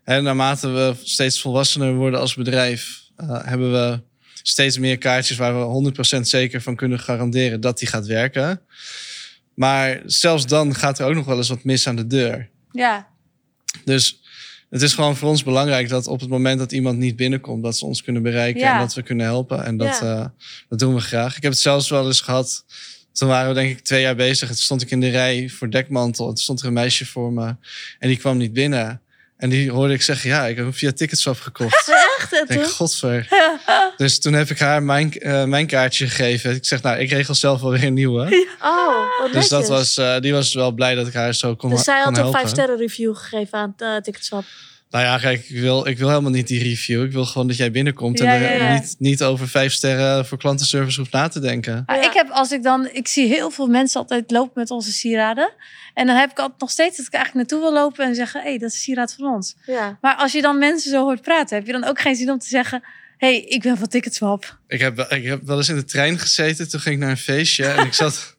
hè, 0.05 0.21
naarmate 0.23 0.69
we 0.69 0.95
steeds 1.03 1.41
volwassener 1.41 1.95
worden 1.95 2.21
als 2.21 2.35
bedrijf, 2.35 3.01
eh, 3.17 3.39
hebben 3.45 3.73
we 3.73 4.01
steeds 4.43 4.79
meer 4.79 4.99
kaartjes 4.99 5.37
waar 5.37 5.59
we 5.59 5.65
100% 5.65 6.29
zeker 6.29 6.63
van 6.63 6.77
kunnen 6.77 7.01
garanderen 7.01 7.61
dat 7.61 7.79
die 7.79 7.89
gaat 7.89 8.07
werken. 8.07 8.61
Maar 9.55 10.03
zelfs 10.07 10.47
dan 10.47 10.75
gaat 10.75 10.99
er 10.99 11.07
ook 11.07 11.15
nog 11.15 11.27
wel 11.27 11.37
eens 11.37 11.49
wat 11.49 11.65
mis 11.65 11.87
aan 11.87 11.97
de 11.97 12.07
deur. 12.07 12.51
Ja, 12.73 13.09
Dus 13.85 14.21
het 14.71 14.83
is 14.83 14.95
gewoon 14.95 15.17
voor 15.17 15.29
ons 15.29 15.43
belangrijk 15.43 15.89
dat 15.89 16.07
op 16.07 16.21
het 16.21 16.29
moment 16.29 16.59
dat 16.59 16.73
iemand 16.73 16.99
niet 16.99 17.17
binnenkomt, 17.17 17.63
dat 17.63 17.77
ze 17.79 17.85
ons 17.87 18.03
kunnen 18.03 18.23
bereiken 18.23 18.61
Ja. 18.61 18.73
en 18.75 18.79
dat 18.81 18.95
we 18.95 19.03
kunnen 19.03 19.27
helpen. 19.27 19.65
En 19.65 19.77
dat, 19.77 19.99
Ja. 20.01 20.19
eh, 20.19 20.27
dat 20.69 20.79
doen 20.79 20.95
we 20.95 21.01
graag. 21.01 21.37
Ik 21.37 21.43
heb 21.43 21.53
het 21.53 21.61
zelfs 21.61 21.89
wel 21.89 22.07
eens 22.07 22.21
gehad. 22.21 22.65
Toen 23.15 23.29
waren 23.29 23.49
we 23.49 23.55
denk 23.55 23.71
ik 23.71 23.85
twee 23.85 24.01
jaar 24.01 24.17
bezig. 24.17 24.49
Toen 24.49 24.57
stond 24.57 24.83
ik 24.83 24.91
in 24.91 25.01
de 25.01 25.11
rij 25.11 25.49
voor 25.49 25.71
dekmantel. 25.71 26.29
En 26.29 26.35
toen 26.35 26.43
stond 26.43 26.61
er 26.61 26.67
een 26.67 26.73
meisje 26.73 27.07
voor 27.07 27.33
me. 27.33 27.47
En 27.99 28.09
die 28.09 28.17
kwam 28.17 28.37
niet 28.37 28.53
binnen. 28.53 29.01
En 29.37 29.51
die 29.51 29.71
hoorde 29.71 29.95
ik 29.95 30.03
zeggen, 30.03 30.31
ja, 30.31 30.47
ik 30.47 30.57
heb 30.57 30.65
hem 30.65 30.75
via 30.75 30.93
Ticketswap 30.93 31.41
gekocht. 31.41 31.89
Echt? 32.19 32.33
En 32.33 32.43
ik 32.43 32.49
denk, 32.49 32.67
godver. 32.67 33.29
Dus 33.97 34.21
toen 34.21 34.33
heb 34.33 34.51
ik 34.51 34.59
haar 34.59 34.83
mijn, 34.83 35.13
eh, 35.13 35.45
mijn 35.45 35.67
kaartje 35.67 36.07
gegeven. 36.07 36.55
Ik 36.55 36.65
zeg, 36.65 36.83
nou, 36.83 36.99
ik 36.99 37.11
regel 37.11 37.35
zelf 37.35 37.61
wel 37.61 37.71
weer 37.71 37.85
een 37.85 37.95
nieuwe. 37.95 38.47
Oh, 38.63 39.21
wat 39.21 39.33
Dus 39.33 39.49
dat 39.49 39.69
was, 39.69 39.97
eh, 39.97 40.21
die 40.21 40.33
was 40.33 40.55
wel 40.55 40.73
blij 40.73 40.95
dat 40.95 41.07
ik 41.07 41.13
haar 41.13 41.35
zo 41.35 41.55
kon, 41.55 41.71
Dus 41.71 41.85
zij 41.85 41.95
kon 41.95 42.05
had 42.05 42.13
een 42.13 42.23
helpen. 42.23 42.41
5 42.41 42.51
sterren 42.53 42.77
review 42.77 43.17
gegeven 43.17 43.59
aan 43.59 43.75
uh, 43.79 43.97
Ticketswap. 43.97 44.45
Nou 44.95 45.07
ja, 45.07 45.19
kijk, 45.19 45.49
ik 45.49 45.61
wil, 45.61 45.87
ik 45.87 45.99
wil 45.99 46.09
helemaal 46.09 46.31
niet 46.31 46.47
die 46.47 46.63
review. 46.63 47.03
Ik 47.03 47.13
wil 47.13 47.25
gewoon 47.25 47.47
dat 47.47 47.57
jij 47.57 47.71
binnenkomt 47.71 48.19
Ja, 48.19 48.35
en 48.35 48.41
ja, 48.41 48.49
er 48.49 48.63
ja. 48.63 48.73
Niet, 48.73 48.95
niet 48.99 49.23
over 49.23 49.49
vijf 49.49 49.73
sterren 49.73 50.27
voor 50.27 50.39
klantenservice 50.39 51.01
hoeft 51.01 51.13
na 51.13 51.29
te 51.29 51.41
denken. 51.41 51.83
Ja. 51.87 52.03
ik 52.03 52.13
heb 52.13 52.29
als 52.31 52.53
ik 52.53 52.63
dan, 52.63 52.89
ik 52.93 53.09
zie 53.09 53.27
heel 53.27 53.51
veel 53.51 53.67
mensen 53.67 54.01
altijd 54.01 54.31
lopen 54.31 54.53
met 54.55 54.71
onze 54.71 54.93
sieraden. 54.93 55.53
En 55.95 56.07
dan 56.07 56.17
heb 56.17 56.31
ik 56.31 56.39
altijd 56.39 56.61
nog 56.61 56.71
steeds 56.71 56.97
dat 56.97 57.07
ik 57.07 57.13
eigenlijk 57.13 57.51
naartoe 57.51 57.71
wil 57.71 57.83
lopen 57.83 58.05
en 58.05 58.15
zeggen: 58.15 58.41
hé, 58.41 58.49
hey, 58.49 58.59
dat 58.59 58.71
is 58.71 58.83
sieraad 58.83 59.15
van 59.19 59.35
ons. 59.35 59.57
Ja. 59.67 59.99
Maar 60.01 60.17
als 60.17 60.33
je 60.33 60.43
dan 60.43 60.59
mensen 60.59 60.91
zo 60.91 61.03
hoort 61.03 61.23
praten, 61.23 61.57
heb 61.57 61.67
je 61.67 61.73
dan 61.73 61.85
ook 61.85 62.01
geen 62.01 62.17
zin 62.17 62.31
om 62.31 62.39
te 62.39 62.49
zeggen: 62.49 62.83
hey, 63.17 63.41
ik 63.41 63.63
ben 63.63 63.77
van 63.77 63.89
Ticketswap. 63.89 64.59
Ik 64.67 64.81
heb, 64.81 64.99
ik 64.99 65.25
heb 65.25 65.43
wel 65.43 65.57
eens 65.57 65.69
in 65.69 65.77
de 65.77 65.85
trein 65.85 66.19
gezeten. 66.19 66.69
Toen 66.69 66.81
ging 66.81 66.95
ik 66.95 67.01
naar 67.01 67.11
een 67.11 67.17
feestje 67.17 67.67
en 67.67 67.87
ik 67.87 67.95
zat... 67.95 68.34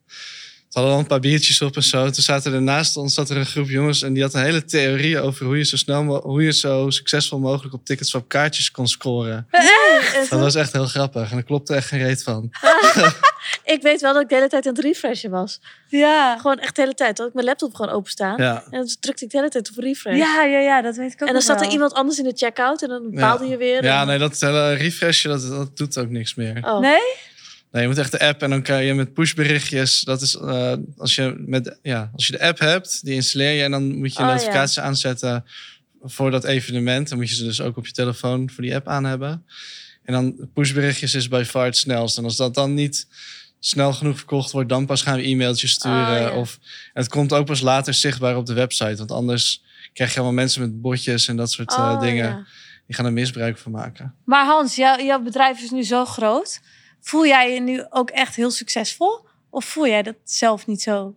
We 0.76 0.82
hadden 0.82 1.00
al 1.00 1.04
een 1.04 1.10
paar 1.10 1.20
biertjes 1.20 1.62
op 1.62 1.76
en 1.76 1.84
zo. 1.84 2.10
Toen 2.10 2.24
zaten 2.24 2.54
er 2.54 2.62
naast 2.62 2.98
ons 2.98 3.14
zat 3.14 3.30
er 3.30 3.38
een 3.38 3.46
groep 3.46 3.70
jongens... 3.70 4.02
en 4.02 4.14
die 4.14 4.24
had 4.24 4.34
een 4.34 4.42
hele 4.44 4.66
theorie 4.66 5.20
over 5.20 5.46
hoe 5.46 5.58
je 5.58 5.66
zo 5.66 5.78
snel... 5.78 6.04
hoe 6.04 6.44
je 6.44 6.54
zo 6.54 6.90
succesvol 6.90 7.40
mogelijk 7.40 7.74
op 7.74 7.86
Ticketswap 7.86 8.28
kaartjes 8.28 8.72
kon 8.72 8.88
scoren. 8.88 9.48
En 9.52 10.26
Dat 10.30 10.40
was 10.40 10.56
echt 10.56 10.72
heel 10.74 10.86
grappig 10.86 11.30
en 11.30 11.36
daar 11.36 11.44
klopte 11.44 11.76
echt 11.76 11.88
geen 11.88 12.00
reet 12.04 12.24
van. 12.24 12.50
ik 13.76 13.82
weet 13.82 14.02
wel 14.02 14.14
dat 14.14 14.22
ik 14.22 14.30
de 14.30 14.36
hele 14.36 14.48
tijd 14.48 14.68
aan 14.68 14.74
het 14.76 14.84
refreshen 14.84 15.30
was. 15.30 15.60
Ja. 15.88 16.38
Gewoon 16.38 16.60
echt 16.60 16.76
de 16.76 16.82
hele 16.82 16.94
tijd. 16.94 17.18
Dat 17.18 17.28
ik 17.28 17.34
mijn 17.34 17.46
laptop 17.46 17.76
gewoon 17.76 17.92
openstaan. 17.96 18.42
Ja. 18.42 18.64
En 18.64 18.80
dan 18.80 18.96
drukte 19.00 19.26
ik 19.26 19.32
de 19.32 19.38
hele 19.38 19.50
tijd 19.50 19.70
op 19.70 19.78
refresh. 19.78 20.18
Ja, 20.18 20.44
ja, 20.44 20.60
ja, 20.60 20.82
dat 20.82 20.96
weet 20.96 21.14
ik 21.14 21.22
ook 21.22 21.28
en 21.28 21.34
dan 21.34 21.36
nog 21.36 21.44
zat 21.44 21.62
er 21.62 21.72
iemand 21.72 21.94
anders 21.94 22.18
in 22.18 22.24
de 22.24 22.34
checkout. 22.36 22.82
En 22.82 22.90
dan 22.90 23.12
baalde 23.12 23.46
je 23.48 23.58
weer. 23.58 23.84
Ja, 23.84 24.02
En- 24.02 24.08
nee, 24.08 24.18
dat 24.18 24.40
hele 24.40 24.74
refreshje, 24.74 25.28
dat, 25.28 25.50
dat 25.50 25.78
doet 25.78 25.98
ook 25.98 26.10
niks 26.10 26.36
meer. 26.36 26.58
Oh. 26.62 26.80
Nee? 26.80 27.34
Nee, 27.76 27.84
je 27.84 27.90
moet 27.90 28.00
echt 28.00 28.12
de 28.12 28.20
app 28.20 28.42
en 28.42 28.50
dan 28.50 28.62
kan 28.62 28.84
je 28.84 28.94
met 28.94 29.14
pushberichtjes. 29.14 30.02
Dat 30.02 30.22
is 30.22 30.36
eh, 30.36 30.74
als, 30.98 31.16
je 31.16 31.36
met, 31.38 31.80
ja, 31.82 32.10
als 32.14 32.28
je 32.28 32.32
de 32.32 32.42
app 32.42 32.60
hebt, 32.60 33.06
die 33.06 33.14
installeer 33.14 33.52
je 33.52 33.64
en 33.64 33.72
dan 33.72 33.96
moet 33.98 34.14
je 34.14 34.20
Oh, 34.20 34.28
notificaties 34.28 34.80
aanzetten 34.80 35.46
voor 36.02 36.32
dat 36.32 36.44
evenement. 36.44 37.10
Dan 37.10 37.18
moet 37.18 37.30
je 37.30 37.36
ze 37.36 37.44
dus 37.44 37.62
ook 37.62 37.78
op 37.78 37.86
je 37.86 37.92
telefoon 37.92 38.50
voor 38.50 38.64
die 38.64 38.76
app 38.76 38.88
aan 38.88 39.04
hebben. 39.04 39.46
En 40.04 40.14
dan 40.14 40.50
pushberichtjes 40.54 41.14
is 41.14 41.28
by 41.28 41.44
far 41.48 41.66
het 41.66 41.78
snelst. 41.78 42.18
En 42.18 42.24
als 42.24 42.36
dat 42.36 42.54
dan 42.54 42.74
niet 42.74 43.08
snel 43.60 43.94
genoeg 43.94 44.18
verkocht 44.18 44.52
wordt, 44.52 44.70
dan 44.70 44.86
pas 44.86 45.02
gaan 45.02 45.16
we 45.18 45.24
e-mailtjes 45.24 45.72
sturen. 45.72 46.16
Oh, 46.16 46.20
ja. 46.20 46.32
Of 46.36 46.60
en 46.94 47.02
het 47.02 47.10
komt 47.10 47.34
ook 47.34 47.46
pas 47.46 47.62
later 47.62 47.94
zichtbaar 47.94 48.38
op 48.38 48.46
de 48.46 48.54
website. 48.54 48.96
Want 48.98 49.12
anders 49.12 49.64
krijg 49.94 50.10
je 50.14 50.16
allemaal 50.20 50.36
mensen 50.36 50.62
met 50.62 50.82
botjes 50.82 51.28
en 51.28 51.36
dat 51.36 51.52
soort 51.52 51.72
eh, 51.74 51.78
Oh, 51.80 52.02
dingen. 52.02 52.26
ja. 52.28 52.46
Die 52.88 52.96
gaan 52.96 53.06
er 53.06 53.14
misbruik 53.14 53.58
van 53.58 53.72
maken. 53.72 54.16
Maar 54.26 54.46
Hans, 54.46 54.76
jou- 54.76 55.04
jouw 55.04 55.22
bedrijf 55.22 55.62
is 55.62 55.70
nu 55.72 55.84
zo 55.84 56.06
groot. 56.06 56.60
Voel 57.06 57.26
jij 57.26 57.54
je 57.54 57.62
nu 57.62 57.86
ook 57.90 58.10
echt 58.10 58.36
heel 58.36 58.52
succesvol? 58.52 59.26
Of 59.50 59.66
voel 59.66 59.88
jij 59.88 60.04
dat 60.04 60.16
zelf 60.24 60.68
niet 60.68 60.82
zo? 60.82 61.16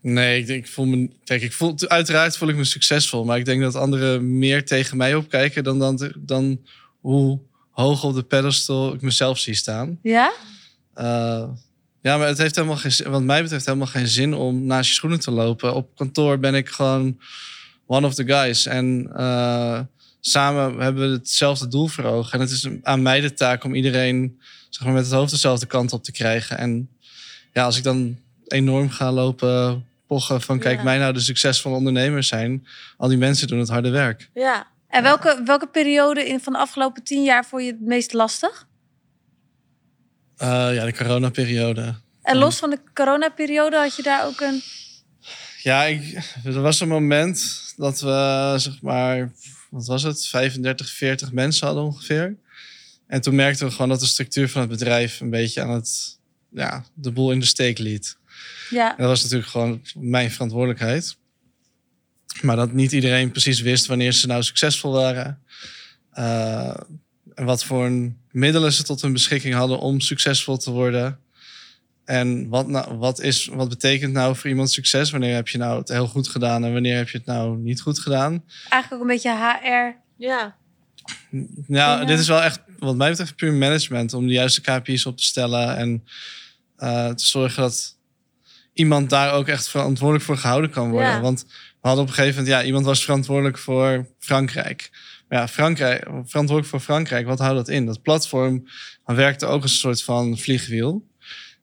Nee, 0.00 0.40
ik, 0.40 0.46
denk, 0.46 0.64
ik 0.64 0.70
voel 0.70 0.84
me. 0.84 1.10
Kijk, 1.24 1.42
ik 1.42 1.52
voel, 1.52 1.74
uiteraard 1.78 2.36
voel 2.36 2.48
ik 2.48 2.56
me 2.56 2.64
succesvol. 2.64 3.24
Maar 3.24 3.38
ik 3.38 3.44
denk 3.44 3.60
dat 3.60 3.74
anderen 3.74 4.38
meer 4.38 4.64
tegen 4.64 4.96
mij 4.96 5.14
opkijken 5.14 5.64
dan, 5.64 5.78
dan, 5.78 6.12
dan 6.18 6.60
hoe 7.00 7.40
hoog 7.70 8.04
op 8.04 8.14
de 8.14 8.22
pedestal 8.22 8.94
ik 8.94 9.00
mezelf 9.00 9.38
zie 9.38 9.54
staan. 9.54 9.98
Ja? 10.02 10.32
Eh, 10.94 11.48
ja, 12.00 12.16
maar 12.16 12.26
het 12.26 12.38
heeft 12.38 12.54
helemaal 12.54 12.76
geen 12.76 12.92
zin. 12.92 13.10
Wat 13.10 13.22
mij 13.22 13.42
betreft 13.42 13.66
helemaal 13.66 13.86
geen 13.86 14.08
zin 14.08 14.34
om 14.34 14.64
naast 14.64 14.88
je 14.88 14.94
schoenen 14.94 15.20
te 15.20 15.30
lopen. 15.30 15.74
Op 15.74 15.96
kantoor 15.96 16.38
ben 16.38 16.54
ik 16.54 16.68
gewoon 16.68 17.20
one 17.86 18.06
of 18.06 18.14
the 18.14 18.26
guys. 18.26 18.66
En 18.66 19.10
eh, 19.14 19.80
samen 20.20 20.78
hebben 20.78 21.10
we 21.10 21.16
hetzelfde 21.16 21.68
doel 21.68 21.86
voor 21.86 22.04
ogen. 22.04 22.32
En 22.32 22.40
het 22.40 22.50
is 22.50 22.68
aan 22.82 23.02
mij 23.02 23.20
de 23.20 23.34
taak 23.34 23.64
om 23.64 23.74
iedereen 23.74 24.40
zeg 24.70 24.84
maar, 24.84 24.94
met 24.94 25.04
het 25.04 25.12
hoofd 25.14 25.30
dezelfde 25.30 25.66
kant 25.66 25.92
op 25.92 26.04
te 26.04 26.12
krijgen. 26.12 26.58
En 26.58 26.88
ja, 27.52 27.64
als 27.64 27.76
ik 27.76 27.82
dan 27.82 28.18
enorm 28.46 28.90
ga 28.90 29.12
lopen 29.12 29.86
pochen 30.06 30.40
van 30.40 30.58
kijk 30.58 30.76
Ja. 30.76 30.84
mij 30.84 30.98
nou 30.98 31.12
de 31.12 31.20
succesvolle 31.20 31.76
ondernemers 31.76 32.28
zijn. 32.28 32.66
Al 32.96 33.08
die 33.08 33.18
mensen 33.18 33.48
doen 33.48 33.58
het 33.58 33.68
harde 33.68 33.90
werk. 33.90 34.30
Ja. 34.34 34.66
En 34.88 35.02
welke, 35.02 35.42
welke 35.44 35.66
periode 35.66 36.28
in, 36.28 36.40
van 36.40 36.52
de 36.52 36.58
afgelopen 36.58 37.02
tien 37.02 37.22
jaar 37.22 37.44
vond 37.44 37.62
je 37.62 37.70
het 37.70 37.80
meest 37.80 38.12
lastig? 38.12 38.66
Eh, 40.36 40.74
ja, 40.74 40.84
de 40.84 40.94
coronaperiode. 40.94 41.94
En 42.22 42.36
los 42.36 42.56
van 42.56 42.70
de 42.70 42.78
coronaperiode 42.94 43.76
had 43.76 43.96
je 43.96 44.02
daar 44.02 44.26
ook 44.26 44.40
een... 44.40 44.62
Ja, 45.62 45.84
ik, 45.84 46.32
er 46.44 46.60
was 46.60 46.80
een 46.80 46.88
moment 46.88 47.72
dat 47.76 48.00
we, 48.00 48.54
zeg 48.56 48.82
maar, 48.82 49.32
wat 49.70 49.86
was 49.86 50.02
het, 50.02 50.26
35, 50.26 50.90
40 50.90 51.32
mensen 51.32 51.66
hadden 51.66 51.84
ongeveer. 51.84 52.36
En 53.06 53.20
toen 53.20 53.34
merkten 53.34 53.66
we 53.66 53.72
gewoon 53.72 53.88
dat 53.88 54.00
de 54.00 54.06
structuur 54.06 54.48
van 54.48 54.60
het 54.60 54.70
bedrijf 54.70 55.20
een 55.20 55.30
beetje 55.30 55.62
aan 55.62 55.70
het, 55.70 56.18
ja, 56.50 56.84
de 56.94 57.12
boel 57.12 57.32
in 57.32 57.40
de 57.40 57.46
steek 57.46 57.78
liet. 57.78 58.16
Ja, 58.70 58.90
En 58.90 58.96
dat 58.96 59.08
was 59.08 59.22
natuurlijk 59.22 59.50
gewoon 59.50 59.82
mijn 59.94 60.30
verantwoordelijkheid. 60.30 61.16
Maar 62.42 62.56
dat 62.56 62.72
niet 62.72 62.92
iedereen 62.92 63.30
precies 63.30 63.60
wist 63.60 63.86
wanneer 63.86 64.12
ze 64.12 64.26
nou 64.26 64.42
succesvol 64.42 64.92
waren. 64.92 65.42
Eh, 66.10 66.76
en 67.34 67.44
wat 67.44 67.64
voor 67.64 68.12
middelen 68.30 68.72
ze 68.72 68.82
tot 68.82 69.02
hun 69.02 69.12
beschikking 69.12 69.54
hadden 69.54 69.78
om 69.78 70.00
succesvol 70.00 70.56
te 70.56 70.70
worden. 70.70 71.20
En 72.08 72.48
wat, 72.48 72.68
nou, 72.68 72.96
wat, 72.96 73.20
is, 73.20 73.46
wat 73.46 73.68
betekent 73.68 74.12
nou 74.12 74.36
voor 74.36 74.50
iemand 74.50 74.70
succes? 74.70 75.10
Wanneer 75.10 75.34
heb 75.34 75.48
je 75.48 75.58
nou 75.58 75.78
het 75.78 75.88
heel 75.88 76.06
goed 76.06 76.28
gedaan 76.28 76.64
en 76.64 76.72
wanneer 76.72 76.96
heb 76.96 77.08
je 77.08 77.18
het 77.18 77.26
nou 77.26 77.58
niet 77.58 77.80
goed 77.80 77.98
gedaan? 77.98 78.44
eigenlijk 78.68 78.92
ook 78.92 79.00
een 79.00 79.14
beetje 79.14 79.36
HR. 79.36 79.96
Ja. 80.16 80.56
Nou, 81.30 82.00
Ja. 82.00 82.04
dit 82.04 82.18
is 82.18 82.28
wel 82.28 82.42
echt, 82.42 82.60
wat 82.78 82.96
mij 82.96 83.10
betreft, 83.10 83.36
puur 83.36 83.52
management. 83.52 84.14
Om 84.14 84.26
de 84.26 84.32
juiste 84.32 84.60
KPI's 84.60 85.06
op 85.06 85.16
te 85.16 85.22
stellen 85.24 85.76
en 85.76 86.04
eh, 86.76 87.08
te 87.08 87.26
zorgen 87.26 87.62
dat 87.62 87.96
iemand 88.72 89.10
daar 89.10 89.32
ook 89.32 89.48
echt 89.48 89.68
verantwoordelijk 89.68 90.24
voor 90.24 90.36
gehouden 90.36 90.70
kan 90.70 90.90
worden. 90.90 91.10
Ja. 91.10 91.20
Want 91.20 91.44
we 91.48 91.88
hadden 91.88 92.02
op 92.02 92.08
een 92.08 92.14
gegeven 92.14 92.38
moment, 92.42 92.60
ja, 92.60 92.66
iemand 92.66 92.84
was 92.84 93.04
verantwoordelijk 93.04 93.58
voor 93.58 94.06
Frankrijk. 94.18 94.90
Maar 95.28 95.38
ja, 95.38 95.48
Frankrijk, 95.48 96.02
verantwoordelijk 96.02 96.66
voor 96.66 96.80
Frankrijk, 96.80 97.26
wat 97.26 97.38
houdt 97.38 97.56
dat 97.56 97.68
in? 97.68 97.86
Dat 97.86 98.02
platform 98.02 98.68
werkte 99.04 99.46
ook 99.46 99.62
als 99.62 99.70
een 99.72 99.78
soort 99.78 100.02
van 100.02 100.38
vliegwiel. 100.38 101.06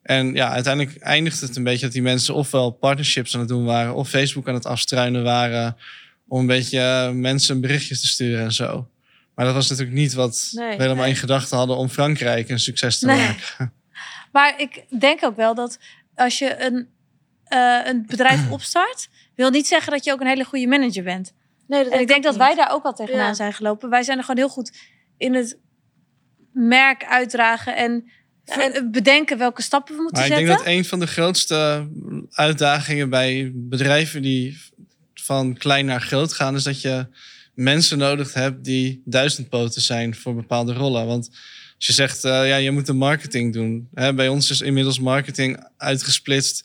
En 0.05 0.33
ja, 0.33 0.49
uiteindelijk 0.49 0.97
eindigde 0.97 1.45
het 1.45 1.55
een 1.55 1.63
beetje 1.63 1.85
dat 1.85 1.91
die 1.93 2.01
mensen 2.01 2.33
ofwel 2.33 2.71
partnerships 2.71 3.33
aan 3.33 3.39
het 3.39 3.49
doen 3.49 3.65
waren, 3.65 3.95
of 3.95 4.09
Facebook 4.09 4.47
aan 4.47 4.53
het 4.53 4.65
afstruinen 4.65 5.23
waren, 5.23 5.77
om 6.27 6.39
een 6.39 6.45
beetje 6.47 6.79
eh, 6.79 7.09
mensen 7.11 7.61
berichtjes 7.61 8.01
te 8.01 8.07
sturen 8.07 8.43
en 8.43 8.51
zo. 8.53 8.87
Maar 9.35 9.45
dat 9.45 9.53
was 9.53 9.69
natuurlijk 9.69 9.97
niet 9.97 10.13
wat 10.13 10.49
Nee, 10.51 10.67
we 10.77 10.81
helemaal 10.81 11.03
nee. 11.03 11.13
in 11.13 11.19
gedachten 11.19 11.57
hadden 11.57 11.77
om 11.77 11.89
Frankrijk 11.89 12.49
een 12.49 12.59
succes 12.59 12.99
te 12.99 13.05
Nee. 13.05 13.17
maken. 13.17 13.73
Maar 14.31 14.59
ik 14.61 14.85
denk 14.99 15.23
ook 15.23 15.35
wel 15.35 15.55
dat 15.55 15.79
als 16.15 16.37
je 16.39 16.63
een, 16.65 16.87
eh, 17.43 17.79
een 17.85 18.05
bedrijf 18.07 18.49
opstart... 18.51 19.09
wil 19.35 19.49
niet 19.49 19.67
zeggen 19.67 19.91
dat 19.91 20.03
je 20.03 20.11
ook 20.11 20.21
een 20.21 20.27
hele 20.27 20.43
goede 20.43 20.67
manager 20.67 21.03
bent. 21.03 21.33
Nee, 21.67 21.83
dat 21.83 21.93
En 21.93 21.99
ik 21.99 22.07
denk 22.07 22.23
dat 22.23 22.35
wij 22.35 22.55
daar 22.55 22.71
ook 22.71 22.83
al 22.83 22.93
tegenaan 22.93 23.27
Ja. 23.27 23.33
zijn 23.33 23.53
gelopen. 23.53 23.89
Wij 23.89 24.03
zijn 24.03 24.17
er 24.17 24.23
gewoon 24.23 24.39
heel 24.39 24.53
goed 24.53 24.77
in 25.17 25.33
het 25.33 25.57
merk 26.53 27.05
uitdragen 27.05 27.75
en 27.75 28.09
en- 28.45 28.71
ver- 28.73 28.89
bedenken 28.89 29.37
welke 29.37 29.61
stappen 29.61 29.95
we 29.95 30.01
moeten 30.01 30.21
Maar 30.21 30.29
ik 30.31 30.35
denk 30.35 30.47
zetten. 30.47 30.65
dat 30.65 30.75
een 30.75 30.85
van 30.85 30.99
de 30.99 31.07
grootste 31.07 31.87
uitdagingen 32.31 33.09
bij 33.09 33.51
bedrijven 33.53 34.21
die 34.21 34.57
van 35.13 35.57
klein 35.57 35.85
naar 35.85 36.01
groot 36.01 36.33
gaan, 36.33 36.55
is 36.55 36.63
dat 36.63 36.81
je 36.81 37.07
mensen 37.53 37.97
nodig 37.97 38.33
hebt 38.33 38.63
die 38.63 39.01
duizendpoten 39.05 39.81
zijn 39.81 40.15
voor 40.15 40.35
bepaalde 40.35 40.73
rollen. 40.73 41.05
Want 41.05 41.29
als 41.75 41.85
je 41.87 41.93
zegt, 41.93 42.23
eh, 42.23 42.47
ja, 42.47 42.55
je 42.55 42.71
moet 42.71 42.85
de 42.85 42.93
marketing 42.93 43.53
doen. 43.53 43.87
Hè, 43.93 44.13
bij 44.13 44.27
ons 44.27 44.49
is 44.49 44.61
inmiddels 44.61 44.99
marketing 44.99 45.65
uitgesplitst. 45.77 46.63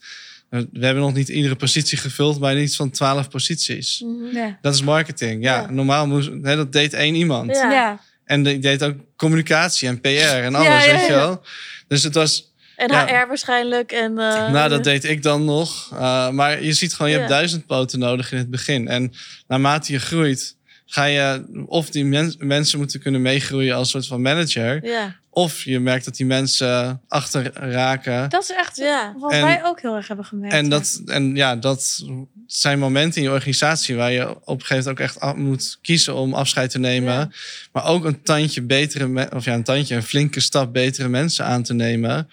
Eh, 0.49 0.59
We 0.71 0.85
hebben 0.85 1.03
nog 1.03 1.13
niet 1.13 1.29
iedere 1.29 1.55
positie 1.55 1.97
gevuld, 1.97 2.39
maar 2.39 2.59
iets 2.59 2.75
van 2.75 2.89
twaalf 2.89 3.29
posities. 3.29 4.01
Mhm. 4.05 4.35
Ja. 4.35 4.57
Dat 4.61 4.73
is 4.73 4.81
marketing. 4.81 5.43
Ja, 5.43 5.55
Ja. 5.61 5.69
normaal 5.71 6.07
moest, 6.07 6.29
hè, 6.41 6.55
dat 6.55 6.71
deed 6.71 6.93
één 6.93 7.15
iemand. 7.15 7.55
Ja. 7.55 7.99
En 8.31 8.43
die 8.43 8.59
deed 8.59 8.83
ook 8.83 8.95
communicatie 9.15 9.87
en 9.87 10.01
PR 10.01 10.07
en 10.07 10.55
alles, 10.55 10.85
weet 10.85 11.05
je 11.05 11.13
wel. 11.13 11.41
Dus 11.87 12.03
het 12.03 12.13
was, 12.13 12.49
En 12.75 12.91
Ja. 12.91 13.05
HR 13.05 13.27
waarschijnlijk. 13.27 13.91
En, 13.91 14.17
eh, 14.19 14.51
nou, 14.51 14.69
dat 14.69 14.83
deed 14.83 15.03
ik 15.03 15.23
dan 15.23 15.45
nog. 15.45 15.89
Uh, 15.93 16.29
maar 16.29 16.63
je 16.63 16.73
ziet 16.73 16.93
gewoon, 16.93 17.11
je 17.11 17.17
hebt 17.17 17.29
duizend 17.29 17.65
poten 17.65 17.99
nodig 17.99 18.31
in 18.31 18.37
het 18.37 18.49
begin. 18.49 18.87
En 18.87 19.13
naarmate 19.47 19.91
je 19.91 19.99
groeit, 19.99 20.55
ga 20.85 21.03
je 21.03 21.43
of 21.65 21.89
die 21.89 22.05
men- 22.05 22.35
mensen 22.37 22.77
moeten 22.79 22.99
kunnen 22.99 23.21
meegroeien 23.21 23.75
als 23.75 23.89
soort 23.89 24.07
van 24.07 24.21
manager. 24.21 24.83
Of 25.29 25.63
je 25.63 25.79
merkt 25.79 26.05
dat 26.05 26.15
die 26.15 26.25
mensen 26.25 27.01
achter 27.07 27.51
raken. 27.53 28.29
Dat 28.29 28.43
is 28.43 28.51
echt 28.51 28.77
Ja. 28.77 29.13
wat 29.17 29.31
En- 29.31 29.41
wij 29.41 29.63
ook 29.65 29.81
heel 29.81 29.95
erg 29.95 30.07
hebben 30.07 30.25
gemerkt. 30.25 30.53
En 30.55 30.69
dat, 30.69 31.01
en 31.05 31.35
ja, 31.35 31.55
dat 31.55 32.05
zijn 32.53 32.79
momenten 32.79 33.21
in 33.21 33.27
je 33.27 33.33
organisatie 33.33 33.95
waar 33.95 34.11
je 34.11 34.29
op 34.29 34.59
een 34.59 34.65
gegeven 34.65 34.75
moment 34.77 34.87
ook 34.89 34.99
echt 34.99 35.19
af- 35.19 35.35
moet 35.35 35.77
kiezen 35.81 36.15
om 36.15 36.33
afscheid 36.33 36.69
te 36.69 36.79
nemen. 36.79 37.13
Ja. 37.13 37.29
Maar 37.71 37.85
ook 37.85 38.05
een 38.05 38.21
tandje 38.23 38.61
betere, 38.61 39.29
of 39.33 39.45
ja, 39.45 39.53
een 39.53 39.63
tandje, 39.63 39.95
een 39.95 40.03
flinke 40.03 40.39
stap 40.39 40.73
betere 40.73 41.07
mensen 41.07 41.45
aan 41.45 41.63
te 41.63 41.73
nemen. 41.73 42.29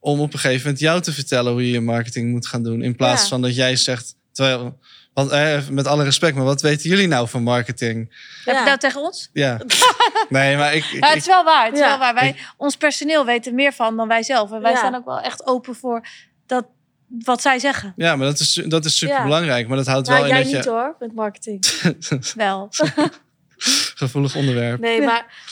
Om 0.00 0.20
op 0.20 0.32
een 0.32 0.38
gegeven 0.38 0.62
moment 0.62 0.80
jou 0.80 1.00
te 1.00 1.12
vertellen 1.12 1.52
hoe 1.52 1.64
je 1.66 1.70
je 1.72 1.80
marketing 1.80 2.30
moet 2.30 2.46
gaan 2.46 2.62
doen. 2.62 2.82
In 2.82 2.96
plaats 2.96 3.22
Ja. 3.22 3.28
van 3.28 3.42
dat 3.42 3.54
jij 3.54 3.76
zegt, 3.76 4.14
terwijl, 4.32 4.78
want, 5.14 5.30
eh, 5.30 5.68
met 5.70 5.86
alle 5.86 6.04
respect, 6.04 6.36
maar 6.36 6.44
wat 6.44 6.62
weten 6.62 6.90
jullie 6.90 7.06
nou 7.08 7.28
van 7.28 7.42
marketing? 7.42 8.14
Heb 8.44 8.58
je 8.58 8.64
dat 8.64 8.80
tegen 8.80 9.00
ons? 9.00 9.30
Ja. 9.32 9.60
nee, 10.28 10.56
maar 10.56 10.74
ik, 10.74 10.84
ik, 10.84 11.00
Ja, 11.00 11.08
het 11.08 11.16
is 11.16 11.26
wel 11.26 11.44
waar. 11.44 11.64
Het 11.64 11.74
is 11.74 11.80
wel 11.80 11.98
waar. 11.98 12.14
Wij, 12.14 12.36
ons 12.56 12.76
personeel 12.76 13.24
weet 13.24 13.46
er 13.46 13.54
meer 13.54 13.72
van 13.72 13.96
dan 13.96 14.08
wij 14.08 14.22
zelf. 14.22 14.52
En 14.52 14.60
wij 14.60 14.70
Ja. 14.72 14.76
staan 14.76 14.94
ook 14.94 15.04
wel 15.04 15.20
echt 15.20 15.46
open 15.46 15.74
voor 15.74 16.06
dat, 16.46 16.66
wat 17.08 17.42
zij 17.42 17.58
zeggen. 17.58 17.92
ja, 17.96 18.16
maar 18.16 18.26
dat 18.26 18.38
is, 18.40 18.62
dat 18.66 18.84
is 18.84 18.98
super 18.98 19.16
Ja. 19.16 19.22
belangrijk. 19.22 19.68
Maar 19.68 19.76
dat 19.76 19.86
houdt 19.86 20.08
Nou, 20.08 20.20
wel 20.20 20.28
in 20.30 20.34
jij 20.36 20.44
dat 20.44 20.54
niet 20.54 20.64
je... 20.64 20.70
hoor, 20.70 20.96
met 20.98 21.14
marketing. 21.14 21.64
Wel. 22.34 22.68
Gevoelig 23.94 24.36
onderwerp. 24.36 24.80
Nee, 24.80 25.00
Ja. 25.00 25.06
maar 25.06 25.44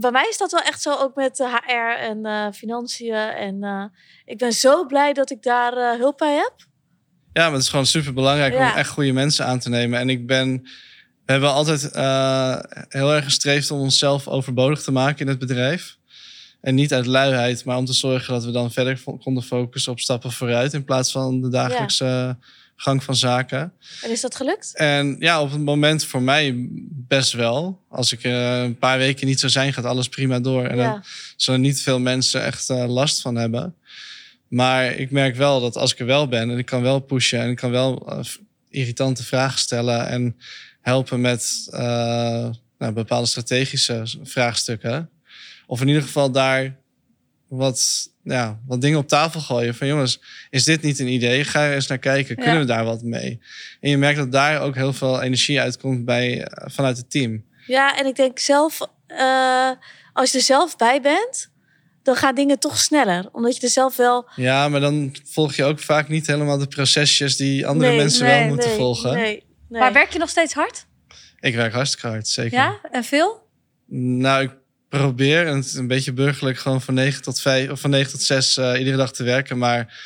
bij 0.00 0.10
mij 0.10 0.26
is 0.30 0.38
dat 0.38 0.50
wel 0.50 0.60
echt 0.60 0.82
zo 0.82 0.94
ook 0.94 1.14
met 1.14 1.38
HR 1.38 1.98
en 2.00 2.26
eh, 2.26 2.46
financiën. 2.52 3.14
En 3.14 3.62
eh, 3.64 3.84
ik 4.24 4.38
ben 4.38 4.52
zo 4.52 4.86
blij 4.86 5.12
dat 5.12 5.30
ik 5.30 5.42
daar 5.42 5.72
eh, 5.76 5.98
hulp 5.98 6.18
bij 6.18 6.34
heb. 6.34 6.52
Ja, 7.32 7.42
maar 7.44 7.52
het 7.52 7.62
is 7.62 7.68
gewoon 7.68 7.86
super 7.86 8.12
belangrijk 8.12 8.52
Ja. 8.52 8.70
om 8.70 8.76
echt 8.76 8.90
goede 8.90 9.12
mensen 9.12 9.46
aan 9.46 9.58
te 9.58 9.68
nemen. 9.68 9.98
En 9.98 10.10
ik 10.10 10.26
ben 10.26 10.62
We 11.26 11.32
hebben 11.36 11.52
altijd 11.52 11.90
eh, 11.90 12.58
heel 12.88 13.12
erg 13.14 13.24
gestreefd 13.24 13.70
om 13.70 13.80
onszelf 13.80 14.28
overbodig 14.28 14.82
te 14.82 14.92
maken 14.92 15.20
in 15.20 15.28
het 15.28 15.38
bedrijf. 15.38 15.96
En 16.60 16.74
niet 16.74 16.92
uit 16.92 17.06
luiheid, 17.06 17.64
maar 17.64 17.76
om 17.76 17.84
te 17.84 17.92
zorgen 17.92 18.34
dat 18.34 18.44
we 18.44 18.50
dan 18.50 18.72
verder 18.72 19.02
konden 19.20 19.42
focussen 19.42 19.92
op 19.92 20.00
stappen 20.00 20.32
vooruit 20.32 20.72
in 20.72 20.84
plaats 20.84 21.12
van 21.12 21.40
de 21.40 21.48
dagelijkse 21.48 22.36
gang 22.76 23.04
van 23.04 23.16
zaken. 23.16 23.72
En 24.02 24.10
is 24.10 24.20
dat 24.20 24.34
gelukt? 24.34 24.74
En 24.74 25.16
ja, 25.18 25.42
op 25.42 25.50
het 25.50 25.60
moment 25.60 26.04
voor 26.04 26.22
mij 26.22 26.54
best 26.90 27.32
wel. 27.32 27.80
Als 27.88 28.12
ik 28.12 28.22
eh, 28.22 28.62
een 28.62 28.78
paar 28.78 28.98
weken 28.98 29.26
niet 29.26 29.40
zou 29.40 29.52
zijn, 29.52 29.72
gaat 29.72 29.84
alles 29.84 30.08
prima 30.08 30.40
door. 30.40 30.64
En 30.64 30.76
dan 30.76 30.86
ja. 30.86 31.02
zullen 31.36 31.60
niet 31.60 31.82
veel 31.82 32.00
mensen 32.00 32.44
echt 32.44 32.70
eh, 32.70 32.88
last 32.88 33.20
van 33.20 33.34
hebben. 33.34 33.74
Maar 34.50 34.92
ik 34.92 35.10
merk 35.10 35.36
wel 35.36 35.60
dat 35.60 35.76
als 35.76 35.92
ik 35.92 35.98
er 35.98 36.06
wel 36.06 36.28
ben 36.28 36.50
en 36.50 36.58
ik 36.58 36.66
kan 36.66 36.82
wel 36.82 37.00
pushen 37.00 37.40
en 37.40 37.50
ik 37.50 37.56
kan 37.56 37.70
wel 37.70 38.08
eh, 38.08 38.18
irritante 38.68 39.24
vragen 39.24 39.58
stellen 39.58 40.08
en 40.08 40.36
helpen 40.80 41.20
met 41.20 41.68
eh, 41.70 42.48
nou, 42.78 42.92
bepaalde 42.92 43.26
strategische 43.26 44.02
vraagstukken. 44.22 45.10
Of 45.70 45.80
in 45.80 45.88
ieder 45.88 46.02
geval 46.02 46.30
daar 46.30 46.76
wat, 47.48 48.08
ja, 48.22 48.60
wat 48.66 48.80
dingen 48.80 48.98
op 48.98 49.08
tafel 49.08 49.40
gooien. 49.40 49.74
Van 49.74 49.86
jongens, 49.86 50.20
is 50.50 50.64
dit 50.64 50.82
niet 50.82 50.98
een 50.98 51.08
idee? 51.08 51.44
Ga 51.44 51.64
er 51.66 51.74
eens 51.74 51.86
naar 51.86 51.98
kijken. 51.98 52.36
Kunnen 52.36 52.54
Ja. 52.54 52.60
we 52.60 52.66
daar 52.66 52.84
wat 52.84 53.02
mee? 53.02 53.40
En 53.80 53.90
je 53.90 53.96
merkt 53.96 54.18
dat 54.18 54.32
daar 54.32 54.60
ook 54.60 54.74
heel 54.74 54.92
veel 54.92 55.22
energie 55.22 55.60
uitkomt 55.60 56.04
bij, 56.04 56.44
eh, 56.44 56.70
vanuit 56.70 56.96
het 56.96 57.10
team. 57.10 57.44
Ja, 57.66 57.98
en 57.98 58.06
ik 58.06 58.16
denk 58.16 58.38
zelf, 58.38 58.80
eh, 59.06 59.70
als 60.12 60.32
je 60.32 60.38
er 60.38 60.44
zelf 60.44 60.76
bij 60.76 61.00
bent, 61.00 61.50
dan 62.02 62.16
gaan 62.16 62.34
dingen 62.34 62.58
toch 62.58 62.78
sneller. 62.78 63.28
Omdat 63.32 63.56
je 63.56 63.62
er 63.62 63.68
zelf 63.72 63.96
wel... 63.96 64.28
Ja, 64.36 64.68
maar 64.68 64.80
dan 64.80 65.16
volg 65.24 65.54
je 65.54 65.64
ook 65.64 65.78
vaak 65.78 66.08
niet 66.08 66.26
helemaal 66.26 66.58
de 66.58 66.66
procesjes 66.66 67.36
die 67.36 67.66
andere 67.66 67.90
Nee, 67.90 67.98
mensen 67.98 68.26
nee, 68.26 68.38
wel 68.38 68.48
moeten 68.48 68.68
nee, 68.68 68.76
volgen. 68.78 69.12
Nee, 69.12 69.44
nee. 69.68 69.80
Maar 69.80 69.92
werk 69.92 70.12
je 70.12 70.18
nog 70.18 70.28
steeds 70.28 70.52
hard? 70.54 70.86
Ik 71.40 71.54
werk 71.54 71.72
hartstikke 71.72 72.06
hard, 72.06 72.28
zeker. 72.28 72.58
Ja? 72.58 72.78
En 72.90 73.04
veel? 73.04 73.48
Nou, 73.92 74.42
ik 74.42 74.58
probeer 74.90 75.46
en 75.46 75.56
het 75.56 75.64
is 75.64 75.74
een 75.74 75.86
beetje 75.86 76.12
burgerlijk 76.12 76.58
gewoon 76.58 76.80
van 76.82 76.94
9 76.94 77.22
tot 77.22 77.40
5 77.40 77.70
of 77.70 77.80
van 77.80 77.90
9 77.90 78.10
tot 78.10 78.22
6 78.22 78.56
eh, 78.56 78.78
iedere 78.78 78.96
dag 78.96 79.12
te 79.12 79.22
werken. 79.24 79.58
Maar 79.58 80.02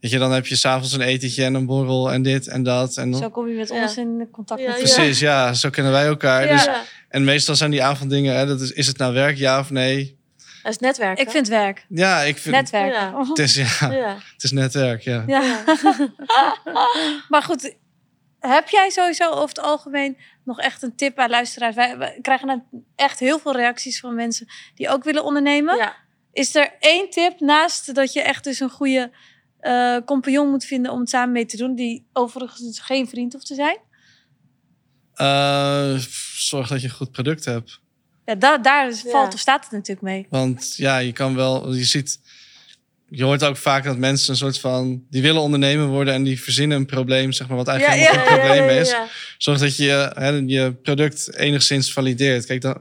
weet 0.00 0.10
je, 0.10 0.18
dan 0.18 0.32
heb 0.32 0.46
je 0.46 0.56
s'avonds 0.56 0.92
een 0.92 1.00
etentje 1.00 1.44
en 1.44 1.54
een 1.54 1.66
borrel 1.66 2.12
en 2.12 2.22
dit 2.22 2.46
en 2.48 2.62
dat. 2.62 2.96
En 2.96 3.14
Zo 3.14 3.30
kom 3.30 3.48
je 3.48 3.54
met 3.56 3.68
Ja. 3.68 3.82
ons 3.82 3.96
in 3.96 4.28
contact. 4.32 4.60
Ja, 4.60 4.66
met 4.70 4.88
ja. 4.88 4.94
Precies, 4.94 5.18
ja. 5.18 5.52
zo 5.54 5.70
kennen 5.70 5.92
wij 5.92 6.06
elkaar. 6.06 6.46
Ja. 6.46 6.52
Dus, 6.52 6.68
en 7.08 7.24
meestal 7.24 7.54
zijn 7.56 7.70
die 7.70 7.82
avonddingen, 7.82 8.36
hè, 8.36 8.46
dat 8.46 8.60
is, 8.60 8.72
is 8.72 8.86
het 8.86 8.98
nou 8.98 9.14
werk, 9.14 9.36
ja 9.36 9.58
of 9.58 9.70
nee? 9.70 10.18
dat 10.62 10.72
is 10.72 10.78
netwerken. 10.78 11.24
Ik 11.24 11.30
vind 11.30 11.48
werk. 11.48 11.86
Ja, 11.88 12.20
ik 12.20 12.38
vind 12.38 12.54
Netwerk. 12.54 12.92
Ja. 12.92 13.24
het 13.28 13.38
is, 13.38 13.54
ja, 13.54 13.92
Ja. 13.92 14.16
het 14.32 14.42
is 14.44 14.50
netwerk, 14.52 15.02
ja. 15.02 15.24
Ja. 15.26 15.64
maar 17.28 17.42
goed, 17.42 17.74
heb 18.50 18.68
jij 18.68 18.90
sowieso 18.90 19.30
over 19.30 19.48
het 19.48 19.60
algemeen 19.60 20.16
nog 20.44 20.60
echt 20.60 20.82
een 20.82 20.94
tip 20.96 21.18
aan 21.18 21.30
luisteraars? 21.30 21.74
Wij, 21.74 21.98
wij 21.98 22.18
krijgen 22.22 22.64
echt 22.96 23.18
heel 23.18 23.38
veel 23.38 23.52
reacties 23.56 24.00
van 24.00 24.14
mensen 24.14 24.46
die 24.74 24.88
ook 24.88 25.04
willen 25.04 25.24
ondernemen. 25.24 25.76
Ja. 25.76 25.94
Is 26.32 26.54
er 26.54 26.72
één 26.80 27.10
tip 27.10 27.40
naast 27.40 27.94
dat 27.94 28.12
je 28.12 28.20
echt 28.22 28.44
dus 28.44 28.60
een 28.60 28.70
goede 28.70 29.10
eh, 29.60 29.96
compagnon 30.04 30.50
moet 30.50 30.64
vinden 30.64 30.92
om 30.92 31.00
het 31.00 31.08
samen 31.08 31.32
mee 31.32 31.46
te 31.46 31.56
doen, 31.56 31.74
die 31.74 32.06
overigens 32.12 32.60
dus 32.60 32.78
geen 32.78 33.08
vriend 33.08 33.32
hoeft 33.32 33.46
te 33.46 33.54
zijn? 33.54 33.78
Eh, 35.14 35.96
zorg 36.36 36.68
dat 36.68 36.80
je 36.80 36.86
een 36.88 36.94
goed 36.94 37.10
product 37.10 37.44
hebt. 37.44 37.80
Ja, 38.24 38.34
da 38.34 38.58
daar 38.58 38.88
Ja. 38.90 38.96
valt 39.10 39.34
of 39.34 39.40
staat 39.40 39.62
het 39.64 39.72
natuurlijk 39.72 40.00
mee. 40.06 40.26
Want 40.30 40.76
ja, 40.76 40.98
je 40.98 41.12
kan 41.12 41.34
wel, 41.34 41.74
je 41.74 41.84
ziet, 41.84 42.20
je 43.16 43.24
hoort 43.24 43.44
ook 43.44 43.56
vaak 43.56 43.84
dat 43.84 43.98
mensen 43.98 44.30
een 44.30 44.36
soort 44.36 44.58
van, 44.58 45.04
die 45.10 45.22
willen 45.22 45.40
ondernemer 45.40 45.86
worden 45.86 46.14
en 46.14 46.22
die 46.22 46.40
verzinnen 46.40 46.78
een 46.78 46.86
probleem, 46.86 47.32
zeg 47.32 47.48
maar, 47.48 47.56
wat 47.56 47.68
eigenlijk 47.68 48.00
Ja, 48.00 48.06
helemaal 48.06 48.26
geen 48.26 48.38
probleem 48.38 48.80
is. 48.80 48.94
Zorg 49.38 49.58
dat 49.58 49.76
je 49.76 50.12
hè, 50.14 50.28
je 50.28 50.72
product 50.72 51.34
enigszins 51.34 51.92
valideert. 51.92 52.46
Kijk, 52.46 52.60
dat, 52.60 52.80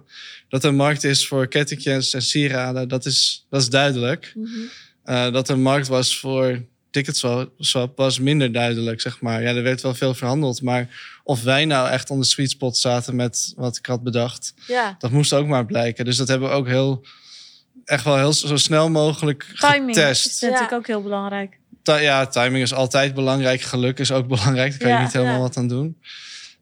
dat 0.49 0.63
er 0.63 0.69
een 0.69 0.75
markt 0.75 1.03
is 1.03 1.27
voor 1.27 1.47
kettingjes 1.47 2.13
en 2.13 2.21
sieraden, 2.21 2.87
dat 2.87 3.05
is, 3.05 3.45
dat 3.49 3.61
is 3.61 3.69
duidelijk. 3.69 4.33
Mhm. 4.35 4.49
Eh, 5.03 5.31
dat 5.31 5.49
er 5.49 5.55
een 5.55 5.61
markt 5.61 5.87
was 5.87 6.17
voor 6.19 6.65
ticketswap 6.93 7.91
was 7.95 8.19
minder 8.19 8.51
duidelijk, 8.51 9.01
zeg 9.01 9.21
maar. 9.21 9.41
Ja, 9.41 9.55
er 9.55 9.63
werd 9.63 9.81
wel 9.81 9.93
veel 9.93 10.13
verhandeld, 10.13 10.61
maar 10.61 10.89
of 11.23 11.43
wij 11.43 11.65
nou 11.65 11.89
echt 11.89 12.09
on 12.09 12.19
de 12.19 12.25
sweet 12.25 12.49
spot 12.49 12.77
zaten 12.77 13.15
met 13.15 13.53
wat 13.55 13.77
ik 13.77 13.85
had 13.85 14.03
bedacht, 14.03 14.53
ja. 14.67 14.95
dat 14.99 15.11
moest 15.11 15.33
ook 15.33 15.47
maar 15.47 15.65
blijken. 15.65 16.05
Dus 16.05 16.17
dat 16.17 16.27
hebben 16.27 16.49
we 16.49 16.55
ook 16.55 16.67
heel, 16.67 17.05
echt 17.85 18.03
wel 18.03 18.17
heel 18.17 18.33
zo 18.33 18.57
snel 18.57 18.89
mogelijk 18.89 19.45
Timing 19.59 19.95
getest. 19.95 20.25
is 20.25 20.39
natuurlijk 20.41 20.71
Ja. 20.71 20.77
ook 20.77 20.87
heel 20.87 21.01
belangrijk. 21.01 21.57
Ta- 21.83 21.97
ja, 21.97 22.25
timing 22.27 22.63
is 22.63 22.73
altijd 22.73 23.13
belangrijk. 23.13 23.61
Geluk 23.61 23.99
is 23.99 24.11
ook 24.11 24.27
belangrijk. 24.35 24.69
Daar 24.69 24.79
kan 24.79 24.89
Ja, 24.89 24.97
je 24.97 25.03
niet 25.03 25.13
helemaal 25.13 25.33
ja. 25.35 25.39
wat 25.41 25.57
aan 25.57 25.67
doen. 25.67 25.97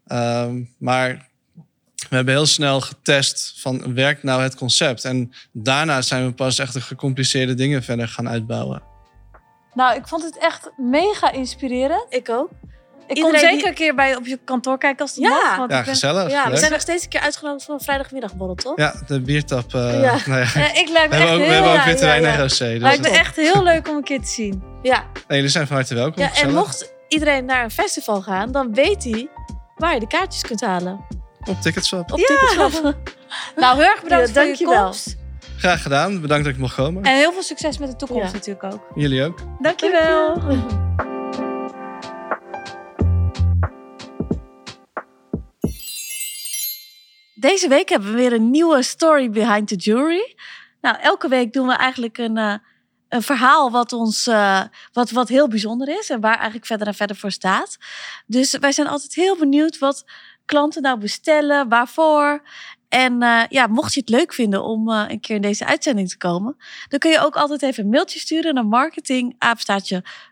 Ehm, 0.07 0.61
maar 0.77 1.29
we 2.09 2.15
hebben 2.15 2.33
heel 2.33 2.45
snel 2.45 2.81
getest 2.81 3.53
van 3.57 3.93
werkt 3.93 4.23
nou 4.23 4.41
het 4.43 4.55
concept. 4.55 5.05
En 5.05 5.33
daarna 5.51 6.01
zijn 6.01 6.25
we 6.25 6.31
pas 6.33 6.59
echt 6.59 6.73
de 6.73 6.81
gecompliceerde 6.81 7.53
dingen 7.53 7.83
verder 7.83 8.07
gaan 8.07 8.29
uitbouwen. 8.29 8.81
Nou, 9.73 9.95
ik 9.95 10.07
vond 10.07 10.23
het 10.23 10.37
echt 10.37 10.69
mega 10.77 11.31
inspirerend. 11.31 12.05
Ik 12.09 12.29
ook. 12.29 12.49
Ik 13.15 13.21
kom 13.21 13.31
die- 13.31 13.39
zeker 13.39 13.67
een 13.67 13.73
keer 13.73 13.95
bij 13.95 14.15
op 14.15 14.25
je 14.25 14.39
kantoor 14.45 14.77
kijken 14.77 14.99
als 15.01 15.15
het 15.15 15.23
Ja. 15.23 15.29
mag. 15.29 15.57
Want 15.57 15.71
Ja, 15.71 15.79
ik 15.79 15.85
ben- 15.85 15.93
gezellig. 15.93 16.29
Ja, 16.31 16.43
we 16.43 16.49
leuk. 16.49 16.59
zijn 16.59 16.71
nog 16.71 16.81
steeds 16.81 17.03
een 17.03 17.09
keer 17.09 17.19
uitgenodigd 17.21 17.65
voor 17.65 17.73
een 17.73 17.81
vrijdagmiddagborrel, 17.81 18.55
toch? 18.55 18.77
Ja, 18.77 18.93
de 19.07 19.21
biertap. 19.21 19.73
eh, 19.73 20.01
Ja. 20.01 20.15
Nou 20.25 20.39
ja. 20.39 20.53
Eh, 20.55 20.75
ik 20.79 20.87
me 20.87 20.93
We 20.93 20.99
echt 20.99 21.11
hebben 21.11 21.29
ook, 21.31 21.37
we 21.39 21.53
hebben 21.53 21.71
ook 21.71 21.83
witte 21.83 22.05
wijn 22.05 22.25
en 22.25 22.39
rosé. 22.39 22.69
Dus 22.73 22.81
lijkt 22.81 23.01
me 23.01 23.09
echt 23.09 23.35
heel 23.35 23.63
leuk 23.63 23.87
om 23.89 23.95
een 23.95 24.03
keer 24.03 24.21
te 24.21 24.27
zien. 24.27 24.63
Ja. 24.81 25.03
nee, 25.13 25.37
jullie 25.37 25.49
zijn 25.49 25.67
van 25.67 25.75
harte 25.75 25.93
welkom. 25.95 26.19
ja. 26.21 26.27
En 26.27 26.33
gezellig. 26.33 26.53
mocht 26.55 26.93
iedereen 27.07 27.45
naar 27.45 27.63
een 27.63 27.71
festival 27.71 28.21
gaan, 28.21 28.51
dan 28.51 28.73
weet 28.73 29.03
hij 29.03 29.27
waar 29.75 29.93
je 29.93 29.99
de 29.99 30.07
kaartjes 30.07 30.41
kunt 30.41 30.61
halen. 30.61 30.99
Op 31.49 31.61
Ticketswap. 31.61 32.11
Op 32.11 32.17
Ticketswap. 32.19 32.71
Nou, 33.55 33.75
heel 33.77 33.85
erg 33.89 34.03
bedankt 34.03 34.27
Ja, 34.27 34.33
voor 34.33 34.41
je 34.41 34.47
dankjewel. 34.47 34.83
komst. 34.83 35.15
Graag 35.57 35.81
gedaan. 35.81 36.21
Bedankt 36.21 36.43
dat 36.45 36.53
ik 36.53 36.59
mocht 36.59 36.75
komen. 36.75 37.03
En 37.03 37.15
heel 37.15 37.31
veel 37.31 37.43
succes 37.43 37.77
met 37.77 37.89
de 37.89 37.95
toekomst 37.95 38.25
Ja. 38.27 38.31
natuurlijk 38.33 38.73
ook. 38.73 38.87
Jullie 38.95 39.23
ook. 39.25 39.39
Dankjewel. 39.59 40.41
Deze 47.41 47.67
week 47.67 47.89
hebben 47.89 48.09
we 48.11 48.17
weer 48.17 48.33
een 48.33 48.49
nieuwe 48.49 48.81
story 48.81 49.29
behind 49.29 49.67
the 49.67 49.75
jury. 49.75 50.35
Nou, 50.81 50.97
elke 50.99 51.27
week 51.27 51.53
doen 51.53 51.67
we 51.67 51.73
eigenlijk 51.73 52.17
een, 52.17 52.37
eh, 52.37 52.55
een 53.09 53.21
verhaal 53.21 53.71
wat 53.71 53.93
ons 53.93 54.27
eh, 54.27 54.61
wat, 54.93 55.11
wat 55.11 55.27
heel 55.27 55.47
bijzonder 55.47 55.87
is 55.99 56.09
en 56.09 56.19
waar 56.19 56.35
eigenlijk 56.35 56.65
verder 56.65 56.87
en 56.87 56.93
verder 56.93 57.15
voor 57.15 57.31
staat. 57.31 57.77
Dus 58.25 58.57
wij 58.57 58.71
zijn 58.71 58.87
altijd 58.87 59.15
heel 59.15 59.37
benieuwd 59.37 59.77
wat 59.77 60.05
klanten 60.45 60.81
nou 60.81 60.99
bestellen, 60.99 61.69
waarvoor. 61.69 62.47
En 62.89 63.21
eh, 63.21 63.43
ja, 63.49 63.67
mocht 63.67 63.93
je 63.93 63.99
het 63.99 64.09
leuk 64.09 64.33
vinden 64.33 64.63
om 64.63 64.89
een 64.89 65.19
keer 65.19 65.35
in 65.35 65.41
deze 65.41 65.65
uitzending 65.65 66.09
te 66.09 66.17
komen, 66.17 66.55
dan 66.87 66.99
kun 66.99 67.11
je 67.11 67.19
ook 67.19 67.35
altijd 67.35 67.61
even 67.61 67.83
een 67.83 67.89
mailtje 67.89 68.19
sturen 68.19 68.53
naar 68.53 68.65
marketing 68.65 69.35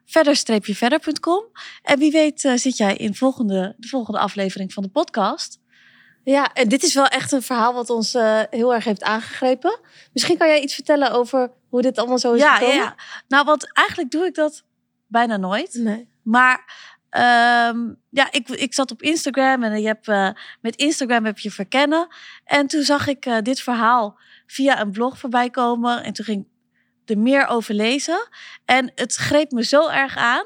verder-verder.com. 0.06 1.44
En 1.82 2.00
wie 2.00 2.12
weet 2.12 2.52
zit 2.56 2.78
jij 2.78 2.96
in 2.96 3.16
volgende, 3.16 3.76
de 3.78 3.88
volgende 3.88 4.20
aflevering 4.20 4.74
van 4.74 4.84
de 4.84 4.90
podcast. 4.90 5.59
Ja, 6.24 6.54
en 6.54 6.68
dit 6.70 6.84
is 6.84 6.94
wel 6.94 7.06
echt 7.08 7.32
een 7.32 7.42
verhaal 7.42 7.74
wat 7.74 7.90
ons 7.90 8.14
eh, 8.14 8.42
heel 8.50 8.74
erg 8.74 8.84
heeft 8.84 9.04
aangegrepen. 9.04 9.80
Misschien 10.14 10.38
kan 10.38 10.48
jij 10.48 10.62
iets 10.62 10.74
vertellen 10.76 11.12
over 11.12 11.52
hoe 11.70 11.82
dit 11.82 11.98
allemaal 11.98 12.20
zo 12.20 12.34
is 12.34 12.42
Ja, 12.42 12.56
gekomen? 12.56 12.76
ja. 12.76 12.96
Nou, 13.28 13.46
want 13.46 13.74
eigenlijk 13.74 14.12
doe 14.12 14.26
ik 14.26 14.36
dat 14.36 14.64
bijna 15.08 15.38
nooit. 15.38 15.74
Nee. 15.74 16.10
Maar 16.24 16.74
ehm, 17.10 17.78
ja, 18.10 18.32
ik, 18.32 18.50
ik 18.50 18.74
zat 18.74 18.92
op 18.92 19.02
Instagram 19.02 19.64
en 19.64 19.82
je 19.82 19.88
hebt, 19.88 20.08
eh, 20.08 20.30
met 20.62 20.76
Instagram 20.76 21.26
heb 21.26 21.40
je 21.40 21.52
verkennen. 21.52 22.08
En 22.46 22.68
toen 22.68 22.84
zag 22.84 23.08
ik 23.08 23.26
eh, 23.26 23.38
dit 23.42 23.62
verhaal 23.62 24.20
via 24.48 24.82
een 24.82 24.92
blog 24.92 25.18
voorbij 25.20 25.50
komen. 25.50 26.04
En 26.04 26.14
toen 26.14 26.26
ging 26.26 26.46
ik 27.06 27.10
er 27.10 27.18
meer 27.18 27.48
over 27.48 27.74
lezen. 27.74 28.28
En 28.66 28.92
het 28.96 29.16
greep 29.16 29.52
me 29.52 29.64
zo 29.64 29.88
erg 29.88 30.18
aan. 30.18 30.46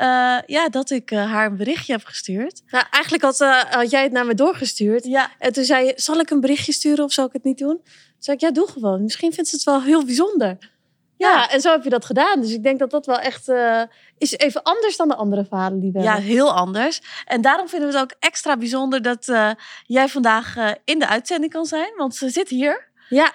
Eh, 0.00 0.38
ja, 0.46 0.68
dat 0.68 0.90
ik 0.90 1.10
eh, 1.10 1.32
haar 1.32 1.46
een 1.46 1.56
berichtje 1.56 1.92
heb 1.92 2.04
gestuurd. 2.04 2.62
Nou, 2.66 2.84
eigenlijk 2.90 3.22
had, 3.24 3.40
eh, 3.40 3.64
had 3.64 3.90
jij 3.90 4.02
het 4.02 4.12
naar 4.12 4.26
me 4.26 4.34
doorgestuurd. 4.34 5.04
Ja, 5.04 5.30
En 5.38 5.52
toen 5.52 5.64
zei 5.64 5.86
je, 5.86 5.92
zal 5.96 6.18
ik 6.20 6.30
een 6.30 6.40
berichtje 6.40 6.72
sturen 6.72 7.04
of 7.04 7.12
zal 7.12 7.26
ik 7.26 7.32
het 7.32 7.44
niet 7.44 7.58
doen? 7.58 7.80
Toen 7.82 8.18
zei 8.18 8.36
ik, 8.36 8.42
ja, 8.42 8.50
doe 8.50 8.68
gewoon. 8.68 9.02
Misschien 9.02 9.32
vindt 9.32 9.50
ze 9.50 9.56
het 9.56 9.64
wel 9.64 9.82
heel 9.82 10.04
bijzonder. 10.04 10.58
Ja, 11.16 11.50
en 11.50 11.60
zo 11.60 11.70
heb 11.70 11.84
je 11.84 11.90
dat 11.90 12.04
gedaan. 12.04 12.40
Dus 12.40 12.52
ik 12.52 12.62
denk 12.62 12.78
dat 12.78 12.90
dat 12.90 13.06
wel 13.06 13.18
echt 13.18 13.48
eh, 13.48 13.82
is 14.18 14.36
even 14.36 14.62
anders 14.62 14.96
dan 14.96 15.08
de 15.08 15.14
andere 15.14 15.44
verhalen 15.44 15.80
die 15.80 15.92
we 15.92 15.98
ja, 16.00 16.04
hebben. 16.12 16.24
heel 16.30 16.52
anders. 16.52 17.00
En 17.24 17.40
daarom 17.40 17.68
vinden 17.68 17.88
we 17.88 17.94
het 17.94 18.02
ook 18.04 18.16
extra 18.18 18.56
bijzonder 18.56 19.02
dat 19.02 19.28
eh, 19.28 19.50
jij 19.86 20.08
vandaag 20.08 20.56
eh, 20.56 20.70
in 20.84 20.98
de 20.98 21.08
uitzending 21.08 21.52
kan 21.52 21.64
zijn. 21.64 21.92
Want 21.96 22.14
ze 22.14 22.28
zit 22.28 22.48
hier. 22.48 22.88
Ja, 23.08 23.32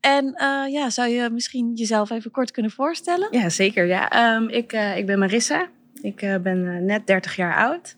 En 0.00 0.34
eh, 0.34 0.72
ja, 0.72 0.90
zou 0.90 1.08
je 1.08 1.30
misschien 1.30 1.72
jezelf 1.74 2.10
even 2.10 2.30
kort 2.30 2.50
kunnen 2.50 2.70
voorstellen? 2.70 3.28
Ja, 3.30 3.48
zeker. 3.48 3.86
Ja. 3.86 4.08
Ehm, 4.10 4.48
ik, 4.48 4.72
eh, 4.72 4.96
ik 4.96 5.06
ben 5.06 5.18
Marissa. 5.18 5.68
Ik 6.02 6.22
eh, 6.22 6.36
ben 6.36 6.74
eh, 6.74 6.80
net 6.82 7.06
30 7.06 7.36
jaar 7.36 7.56
oud. 7.56 7.96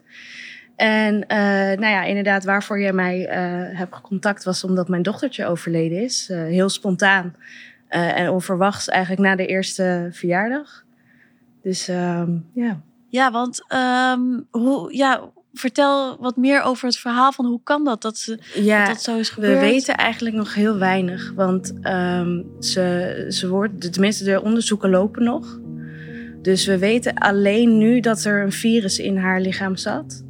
En 0.76 1.26
eh, 1.26 1.38
nou 1.78 1.86
ja, 1.86 2.02
inderdaad, 2.02 2.44
waarvoor 2.44 2.80
jij 2.80 2.92
mij 2.92 3.18
hebt 3.74 3.94
gecontact 3.94 4.44
was 4.44 4.64
omdat 4.64 4.88
mijn 4.88 5.02
dochtertje 5.02 5.46
overleden 5.46 6.02
is. 6.02 6.28
Heel 6.28 6.68
spontaan 6.68 7.36
en 7.88 8.28
onverwachts 8.28 8.88
eigenlijk 8.88 9.22
na 9.22 9.36
de 9.36 9.46
eerste 9.46 10.08
verjaardag. 10.12 10.84
Dus 11.62 11.88
ehm, 11.88 12.30
ja. 12.54 12.80
Ja, 13.08 13.30
want 13.30 13.64
ehm, 13.68 14.40
hoe, 14.50 14.96
ja, 14.96 15.30
vertel 15.52 16.16
wat 16.20 16.36
meer 16.36 16.62
over 16.62 16.86
het 16.86 16.98
verhaal 16.98 17.32
van 17.32 17.46
hoe 17.46 17.60
kan 17.62 17.84
dat 17.84 18.02
dat, 18.02 18.18
ze, 18.18 18.38
Ja, 18.54 18.78
dat, 18.78 18.94
dat 18.94 19.02
zo 19.02 19.18
is 19.18 19.28
we 19.28 19.34
gebeurd. 19.34 19.60
weten 19.60 19.96
eigenlijk 19.96 20.36
nog 20.36 20.54
heel 20.54 20.78
weinig. 20.78 21.32
Want 21.34 21.72
ehm, 21.82 22.42
ze, 22.60 23.26
ze 23.28 23.48
wordt, 23.48 23.92
tenminste, 23.92 24.24
de 24.24 24.42
onderzoeken 24.42 24.90
lopen 24.90 25.24
nog. 25.24 25.60
Dus 26.42 26.66
we 26.66 26.78
weten 26.78 27.14
alleen 27.14 27.78
nu 27.78 28.00
dat 28.00 28.24
er 28.24 28.42
een 28.42 28.52
virus 28.52 28.98
in 28.98 29.16
haar 29.16 29.40
lichaam 29.40 29.76
zat. 29.76 30.24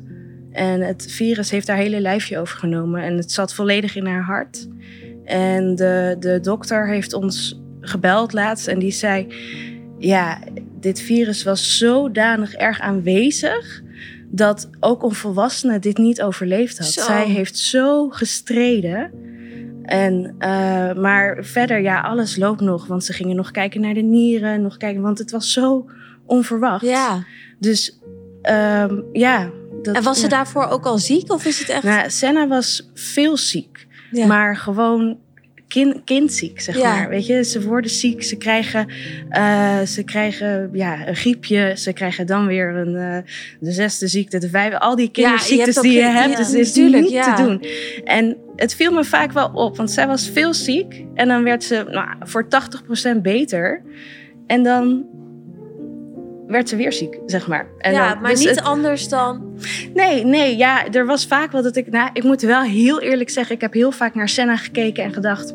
En 0.51 0.81
het 0.81 1.13
virus 1.13 1.51
heeft 1.51 1.69
haar 1.69 1.77
hele 1.77 2.01
lijfje 2.01 2.39
overgenomen. 2.39 3.03
En 3.03 3.17
het 3.17 3.33
zat 3.33 3.55
volledig 3.55 3.97
in 3.97 4.07
haar 4.07 4.23
hart. 4.23 4.69
En 5.25 5.75
de, 5.75 6.17
de 6.19 6.41
dokter 6.41 6.89
heeft 6.89 7.13
ons 7.13 7.61
gebeld 7.81 8.33
laatst 8.33 8.69
en 8.69 8.79
die 8.79 8.91
zei... 8.91 9.27
Ja, 9.99 10.39
dit 10.81 11.01
virus 11.01 11.43
was 11.43 11.79
zodanig 11.79 12.55
erg 12.55 12.81
aanwezig... 12.81 13.83
dat 14.31 14.71
ook 14.81 15.03
een 15.03 15.15
volwassene 15.15 15.79
dit 15.79 15.99
niet 15.99 16.23
overleefd 16.23 16.79
had. 16.79 16.87
Zo. 16.87 17.03
Zij 17.03 17.27
heeft 17.27 17.59
zo 17.59 18.09
gestreden... 18.09 19.11
En, 19.83 20.35
eh, 20.39 20.95
maar 20.95 21.45
verder, 21.45 21.81
ja, 21.81 22.01
alles 22.01 22.37
loopt 22.37 22.61
nog. 22.61 22.87
Want 22.87 23.05
ze 23.05 23.13
gingen 23.13 23.37
nog 23.37 23.51
kijken 23.51 23.81
naar 23.81 23.95
de 23.95 24.01
nieren. 24.01 24.63
Nog 24.63 24.77
kijken, 24.77 25.03
want 25.03 25.19
het 25.19 25.31
was 25.31 25.53
zo 25.53 25.87
onverwacht. 26.33 26.85
Ja. 26.85 27.25
Dus 27.59 27.99
ehm, 28.43 29.01
ja. 29.13 29.51
Dat, 29.83 29.95
En 29.95 30.03
was 30.03 30.17
ze 30.17 30.23
ja. 30.23 30.29
daarvoor 30.29 30.67
ook 30.67 30.87
al 30.87 30.99
ziek 30.99 31.33
of 31.33 31.45
is 31.45 31.59
het 31.59 31.69
echt... 31.69 31.83
Nou, 31.83 32.11
Senna 32.11 32.47
was 32.47 32.91
veel 32.95 33.37
ziek. 33.37 33.87
Ja. 34.11 34.27
Maar 34.27 34.57
gewoon 34.57 35.19
kin, 35.73 36.03
kindziek, 36.05 36.61
zeg 36.61 36.77
Ja. 36.77 36.95
maar. 36.95 37.09
Weet 37.09 37.27
je, 37.27 37.45
ze 37.45 37.63
worden 37.63 37.91
ziek. 37.91 38.23
Ze 38.23 38.37
krijgen, 38.37 38.87
eh, 39.29 39.81
ze 39.81 40.03
krijgen 40.03 40.71
ja, 40.73 41.09
een 41.09 41.17
griepje. 41.17 41.73
Ze 41.77 41.93
krijgen 41.93 42.27
dan 42.27 42.47
weer 42.47 42.75
een, 42.77 42.97
eh, 42.97 43.33
de 43.61 43.73
zesde 43.73 44.07
ziekte, 44.07 44.39
de 44.39 44.49
vijfde. 44.49 44.79
Al 44.79 44.97
die 44.97 45.11
kinderziektes 45.11 45.77
die 45.77 45.93
je 45.93 46.03
hebt. 46.03 46.37
dus 46.37 46.53
is 46.53 46.73
tuurlijk, 46.73 47.03
niet 47.03 47.23
te 47.23 47.43
doen. 47.43 47.65
En 48.05 48.37
het 48.57 48.75
viel 48.75 48.93
me 48.93 49.05
vaak 49.05 49.33
wel 49.33 49.51
op. 49.55 49.77
Want 49.77 49.91
zij 49.91 50.07
was 50.07 50.29
veel 50.29 50.55
ziek. 50.55 51.05
En 51.15 51.29
dan 51.29 51.43
werd 51.43 51.65
ze 51.65 51.85
nou, 51.89 52.09
voor 52.21 52.49
80% 52.49 53.23
beter. 53.23 53.83
En 54.47 54.63
dan 54.63 55.05
werd 56.53 56.69
ze 56.69 56.77
weer 56.77 56.93
ziek, 56.93 57.19
zeg 57.27 57.47
maar. 57.49 57.67
En 57.79 57.93
ja, 57.93 58.09
dan, 58.13 58.23
maar 58.23 58.31
dus 58.31 58.41
niet 58.41 58.49
het- 58.49 58.63
anders 58.63 59.09
dan... 59.09 59.59
Nee, 59.95 60.25
nee, 60.25 60.57
ja, 60.57 60.87
er 60.91 61.07
was 61.07 61.27
vaak 61.27 61.53
wel 61.53 61.63
dat 61.63 61.77
ik... 61.77 61.91
Nou, 61.91 62.11
ik 62.13 62.23
moet 62.23 62.41
wel 62.41 62.63
heel 62.63 63.01
eerlijk 63.01 63.31
zeggen, 63.31 63.55
ik 63.55 63.61
heb 63.61 63.73
heel 63.73 63.93
vaak 63.93 64.15
naar 64.15 64.29
Senna 64.29 64.57
gekeken 64.57 65.05
en 65.05 65.13
gedacht... 65.13 65.55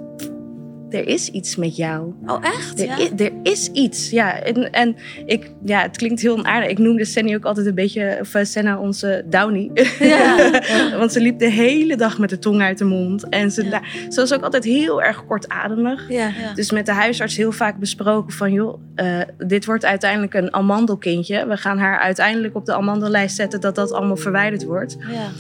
Er 0.90 1.08
is 1.08 1.30
iets 1.30 1.56
met 1.56 1.76
jou. 1.76 2.14
Oh, 2.26 2.38
echt? 2.46 2.80
Er, 2.80 2.86
Ja. 2.86 3.00
i- 3.00 3.12
er 3.24 3.32
is 3.44 3.70
iets, 3.72 4.10
ja. 4.10 4.40
En, 4.42 4.72
en 4.72 4.96
ik, 5.26 5.52
ja, 5.66 5.82
het 5.82 5.98
klinkt 5.98 6.22
heel 6.22 6.38
onaardig. 6.38 6.70
Ik 6.70 6.78
noemde 6.78 7.06
Senna 7.06 7.36
ook 7.36 7.46
altijd 7.46 7.66
een 7.68 7.76
beetje, 7.76 8.18
of 8.22 8.34
eh, 8.34 8.44
Senna 8.44 8.80
onze 8.80 9.24
Downy. 9.30 9.72
Ja. 10.00 10.52
Want 11.00 11.12
ze 11.12 11.20
liep 11.22 11.40
de 11.40 11.50
hele 11.50 11.96
dag 11.96 12.18
met 12.20 12.30
de 12.30 12.40
tong 12.40 12.62
uit 12.62 12.78
de 12.78 12.86
mond. 12.86 13.30
En 13.30 13.52
ze, 13.52 13.64
Ja. 13.66 13.82
ze 14.10 14.20
was 14.20 14.34
ook 14.34 14.42
altijd 14.44 14.64
heel 14.64 15.02
erg 15.04 15.26
kortademig. 15.26 16.10
Ja. 16.10 16.16
Ja. 16.28 16.54
Dus 16.54 16.72
met 16.72 16.86
de 16.86 16.92
huisarts 16.92 17.38
heel 17.38 17.52
vaak 17.52 17.78
besproken 17.80 18.34
van... 18.34 18.52
joh, 18.52 18.80
eh, 18.96 19.20
dit 19.38 19.66
wordt 19.66 19.86
uiteindelijk 19.86 20.34
een 20.34 20.54
amandelkindje. 20.54 21.48
We 21.48 21.58
gaan 21.58 21.78
haar 21.78 22.00
uiteindelijk 22.00 22.56
op 22.56 22.66
de 22.66 22.74
amandellijst 22.74 23.36
zetten... 23.36 23.62
dat 23.62 23.76
dat 23.76 23.92
allemaal 23.92 24.16
verwijderd 24.18 24.64
wordt. 24.64 24.98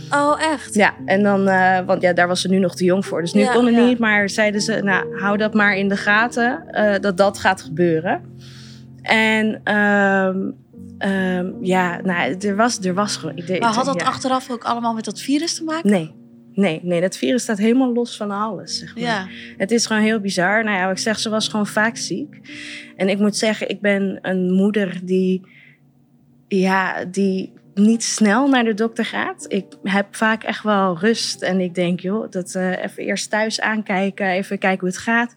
Ja. 0.09 0.17
Oh, 0.19 0.41
echt? 0.53 0.73
Ja, 0.73 0.93
en 1.05 1.23
dan... 1.23 1.47
eh, 1.47 1.79
want 1.85 2.01
ja, 2.01 2.13
daar 2.13 2.27
was 2.27 2.41
ze 2.41 2.49
nu 2.49 2.57
nog 2.59 2.75
te 2.75 2.83
jong 2.83 3.05
voor. 3.05 3.21
Dus 3.21 3.33
nu 3.33 3.41
Ja, 3.41 3.51
kon 3.53 3.65
het 3.65 3.75
ja. 3.75 3.85
niet. 3.85 3.99
Maar 3.99 4.29
zeiden 4.29 4.61
ze, 4.61 4.79
nou, 4.83 5.17
hou 5.19 5.37
dat 5.47 5.55
maar 5.55 5.75
in 5.77 5.87
de 5.89 5.97
gaten. 5.97 6.67
eh, 6.71 6.99
dat 6.99 7.17
dat 7.17 7.39
gaat 7.39 7.61
gebeuren. 7.61 8.21
En... 9.01 9.61
ehm, 9.63 10.51
ehm, 10.97 11.51
ja, 11.61 12.01
nou, 12.01 12.35
er 12.39 12.55
was, 12.55 12.79
er 12.79 12.93
was 12.93 13.17
gewoon... 13.17 13.37
Ik, 13.37 13.59
Maar 13.59 13.73
had 13.73 13.85
dat 13.85 13.99
ja. 13.99 14.05
achteraf 14.05 14.49
ook 14.51 14.63
allemaal 14.63 14.93
met 14.93 15.05
dat 15.05 15.19
virus 15.21 15.55
te 15.55 15.63
maken? 15.63 15.89
Nee, 15.89 16.15
nee, 16.53 16.79
nee. 16.83 17.01
Dat 17.01 17.17
virus 17.17 17.41
staat 17.41 17.57
helemaal 17.57 17.93
los 17.93 18.17
van 18.17 18.31
alles, 18.31 18.77
zeg 18.79 18.95
maar. 18.95 19.03
Ja. 19.03 19.27
Het 19.57 19.71
is 19.71 19.85
gewoon 19.85 20.01
heel 20.01 20.19
bizar. 20.19 20.63
Nou 20.63 20.77
ja, 20.77 20.89
ik 20.89 20.97
zeg, 20.97 21.19
ze 21.19 21.29
was 21.29 21.47
gewoon 21.47 21.67
vaak 21.67 21.97
ziek. 21.97 22.39
En 22.95 23.09
ik 23.09 23.19
moet 23.19 23.35
zeggen, 23.35 23.69
ik 23.69 23.81
ben 23.81 24.19
een 24.21 24.51
moeder 24.51 24.99
die, 25.03 25.47
ja, 26.47 27.05
die 27.05 27.53
niet 27.77 28.03
snel 28.03 28.47
naar 28.47 28.63
de 28.63 28.73
dokter 28.73 29.05
gaat. 29.05 29.45
Ik 29.47 29.65
heb 29.83 30.15
vaak 30.15 30.43
echt 30.43 30.63
wel 30.63 30.97
rust 30.99 31.41
en 31.41 31.59
ik 31.59 31.75
denk, 31.75 31.99
joh, 31.99 32.31
dat 32.31 32.55
eh, 32.55 32.83
even 32.83 33.03
eerst 33.03 33.29
thuis 33.29 33.61
aankijken, 33.61 34.27
even 34.27 34.57
kijken 34.57 34.79
hoe 34.79 34.89
het 34.89 34.97
gaat. 34.97 35.35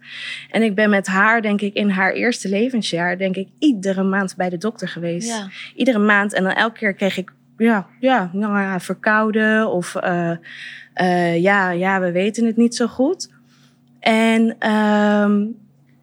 En 0.51 0.63
ik 0.63 0.75
ben 0.75 0.91
met 0.91 1.07
haar, 1.07 1.43
denk 1.43 1.61
ik, 1.61 1.75
in 1.75 1.89
haar 1.91 2.13
eerste 2.13 2.49
levensjaar, 2.49 3.19
denk 3.19 3.37
ik, 3.37 3.49
iedere 3.59 4.03
maand 4.03 4.37
bij 4.37 4.49
de 4.49 4.59
dokter 4.59 4.89
geweest 4.89 5.29
Ja. 5.29 5.49
iedere 5.75 5.99
maand. 5.99 6.33
En 6.35 6.43
dan 6.43 6.53
elke 6.53 6.79
keer 6.79 6.95
kreeg 6.95 7.17
ik, 7.17 7.33
ja, 7.57 7.87
ja, 8.01 8.31
nou 8.33 8.59
ja 8.61 8.81
verkouden 8.81 9.71
of 9.71 9.95
eh, 9.95 10.31
eh, 10.95 11.43
ja, 11.43 11.71
ja, 11.71 12.01
we 12.01 12.13
weten 12.13 12.45
het 12.47 12.57
niet 12.57 12.75
zo 12.75 12.87
goed. 12.87 13.31
En 14.01 14.57
ehm, 14.59 15.47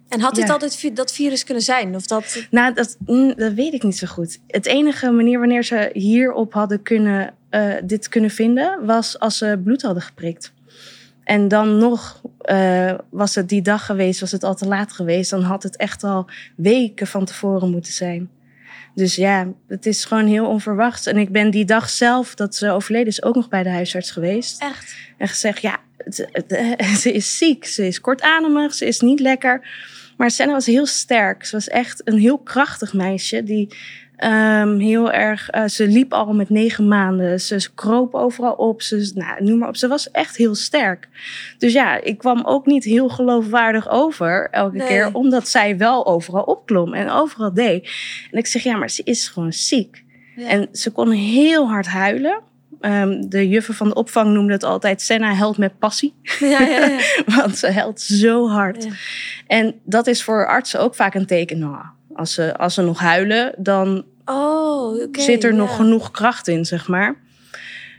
En 0.09 0.19
had 0.19 0.35
dit 0.35 0.47
Ja. 0.47 0.53
altijd 0.53 0.95
dat 0.95 1.11
virus 1.11 1.43
kunnen 1.43 1.63
zijn? 1.63 1.95
Of 1.95 2.05
dat... 2.05 2.47
nou, 2.51 2.73
dat, 2.73 2.97
mm, 3.05 3.33
dat 3.35 3.53
weet 3.53 3.73
ik 3.73 3.83
niet 3.83 3.97
zo 3.97 4.07
goed. 4.07 4.39
Het 4.47 4.65
enige 4.65 5.11
manier 5.11 5.39
wanneer 5.39 5.63
ze 5.63 5.89
hierop 5.93 6.53
hadden 6.53 6.81
kunnen, 6.81 7.33
eh, 7.49 7.73
dit 7.83 8.09
kunnen 8.09 8.29
vinden, 8.29 8.85
was 8.85 9.19
als 9.19 9.37
ze 9.37 9.61
bloed 9.63 9.81
hadden 9.81 10.03
geprikt. 10.03 10.53
En 11.23 11.47
dan 11.47 11.77
nog 11.77 12.21
eh, 12.47 12.93
was 13.09 13.35
het 13.35 13.49
die 13.49 13.61
dag 13.61 13.85
geweest, 13.85 14.19
was 14.19 14.31
het 14.31 14.43
al 14.43 14.55
te 14.55 14.67
laat 14.67 14.91
geweest. 14.91 15.29
Dan 15.29 15.41
had 15.41 15.63
het 15.63 15.77
echt 15.77 16.03
al 16.03 16.29
weken 16.55 17.07
van 17.07 17.25
tevoren 17.25 17.71
moeten 17.71 17.93
zijn. 17.93 18.29
Dus 18.95 19.15
ja, 19.15 19.47
het 19.67 19.85
is 19.85 20.05
gewoon 20.05 20.25
heel 20.25 20.47
onverwachts. 20.47 21.05
En 21.05 21.17
ik 21.17 21.31
ben 21.31 21.51
die 21.51 21.65
dag 21.65 21.89
zelf 21.89 22.35
dat 22.35 22.55
ze 22.55 22.71
overleden 22.71 23.07
is 23.07 23.23
ook 23.23 23.35
nog 23.35 23.49
bij 23.49 23.63
de 23.63 23.69
huisarts 23.69 24.11
geweest. 24.11 24.61
Echt? 24.61 24.95
En 25.17 25.27
gezegd, 25.27 25.61
ja, 25.61 25.79
ze 27.01 27.11
is 27.11 27.37
ziek, 27.37 27.65
ze 27.65 27.87
is 27.87 28.01
kortademig, 28.01 28.73
ze 28.73 28.85
is 28.85 28.99
niet 28.99 29.19
lekker. 29.19 29.67
Maar 30.17 30.31
Senna 30.31 30.53
was 30.53 30.65
heel 30.65 30.85
sterk. 30.85 31.45
Ze 31.45 31.55
was 31.55 31.67
echt 31.67 32.01
een 32.03 32.17
heel 32.17 32.37
krachtig 32.37 32.93
meisje 32.93 33.43
die 33.43 33.75
ehm, 34.15 34.77
heel 34.77 35.11
erg... 35.11 35.49
eh, 35.49 35.65
ze 35.65 35.87
liep 35.87 36.13
al 36.13 36.33
met 36.33 36.49
negen 36.49 36.87
maanden. 36.87 37.41
Ze, 37.41 37.59
ze 37.59 37.73
kroop 37.73 38.13
overal 38.13 38.53
op. 38.53 38.81
Ze, 38.81 39.11
nou, 39.15 39.43
noem 39.43 39.57
maar 39.57 39.67
op. 39.69 39.75
Ze 39.75 39.87
was 39.87 40.11
echt 40.11 40.37
heel 40.37 40.55
sterk. 40.55 41.07
Dus 41.57 41.73
ja, 41.73 42.01
ik 42.01 42.17
kwam 42.17 42.45
ook 42.45 42.65
niet 42.65 42.83
heel 42.83 43.09
geloofwaardig 43.09 43.89
over 43.89 44.47
elke 44.51 44.77
Nee. 44.77 44.87
keer. 44.87 45.13
Omdat 45.13 45.47
zij 45.47 45.77
wel 45.77 46.05
overal 46.05 46.43
opklom 46.43 46.93
en 46.93 47.09
overal 47.09 47.53
deed. 47.53 47.89
En 48.31 48.37
ik 48.37 48.47
zeg, 48.47 48.63
ja, 48.63 48.77
maar 48.77 48.89
ze 48.89 49.01
is 49.03 49.27
gewoon 49.27 49.53
ziek. 49.53 50.03
Ja. 50.35 50.47
En 50.47 50.67
ze 50.71 50.91
kon 50.91 51.11
heel 51.11 51.67
hard 51.67 51.87
huilen. 51.87 52.41
Ehm, 52.81 53.21
de 53.29 53.49
juffen 53.49 53.73
van 53.73 53.87
de 53.87 53.93
opvang 53.93 54.33
noemden 54.33 54.51
het 54.53 54.63
altijd 54.63 55.01
Senna 55.01 55.33
held 55.33 55.57
met 55.57 55.79
passie. 55.79 56.13
Ja, 56.39 56.61
ja, 56.61 56.85
ja. 56.85 56.99
Want 57.37 57.57
ze 57.57 57.67
helpt 57.67 58.01
zo 58.01 58.47
hard. 58.49 58.87
En 59.47 59.75
dat 59.83 60.07
is 60.07 60.23
voor 60.23 60.47
artsen 60.47 60.79
ook 60.79 60.95
vaak 60.95 61.13
een 61.13 61.25
teken. 61.25 61.59
Nou, 61.59 61.75
als 62.13 62.33
ze, 62.33 62.57
als 62.57 62.73
ze 62.73 62.81
nog 62.81 62.99
huilen, 62.99 63.53
dan 63.57 64.05
Oh, 64.25 65.03
zit 65.11 65.43
er 65.43 65.53
nog 65.53 65.75
genoeg 65.75 66.11
kracht 66.11 66.47
in, 66.47 66.65
zeg 66.65 66.87
maar. 66.87 67.15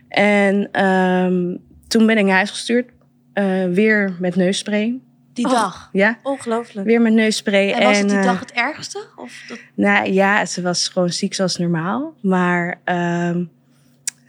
En 0.08 0.68
ehm, 0.72 1.56
toen 1.88 2.06
ben 2.06 2.18
ik 2.18 2.24
naar 2.24 2.34
huis 2.34 2.50
gestuurd. 2.50 2.90
eh, 3.32 3.64
weer 3.64 4.16
met 4.18 4.36
neusspray. 4.36 4.98
Die 5.32 5.46
Oh. 5.46 5.52
dag. 5.52 5.88
Ja, 5.92 6.18
Ongelooflijk. 6.22 6.86
weer 6.86 7.00
met 7.00 7.12
neusspray. 7.12 7.72
En 7.72 7.82
was 7.82 7.98
het 7.98 8.08
die 8.08 8.18
eh, 8.18 8.24
dag 8.24 8.40
het 8.40 8.52
ergste? 8.52 9.04
Of 9.16 9.44
dat... 9.48 9.58
Nou 9.74 10.12
ja, 10.12 10.46
ze 10.46 10.62
was 10.62 10.88
gewoon 10.88 11.10
ziek 11.10 11.34
zoals 11.34 11.56
normaal. 11.56 12.14
Maar 12.22 12.80
ehm, 12.84 13.44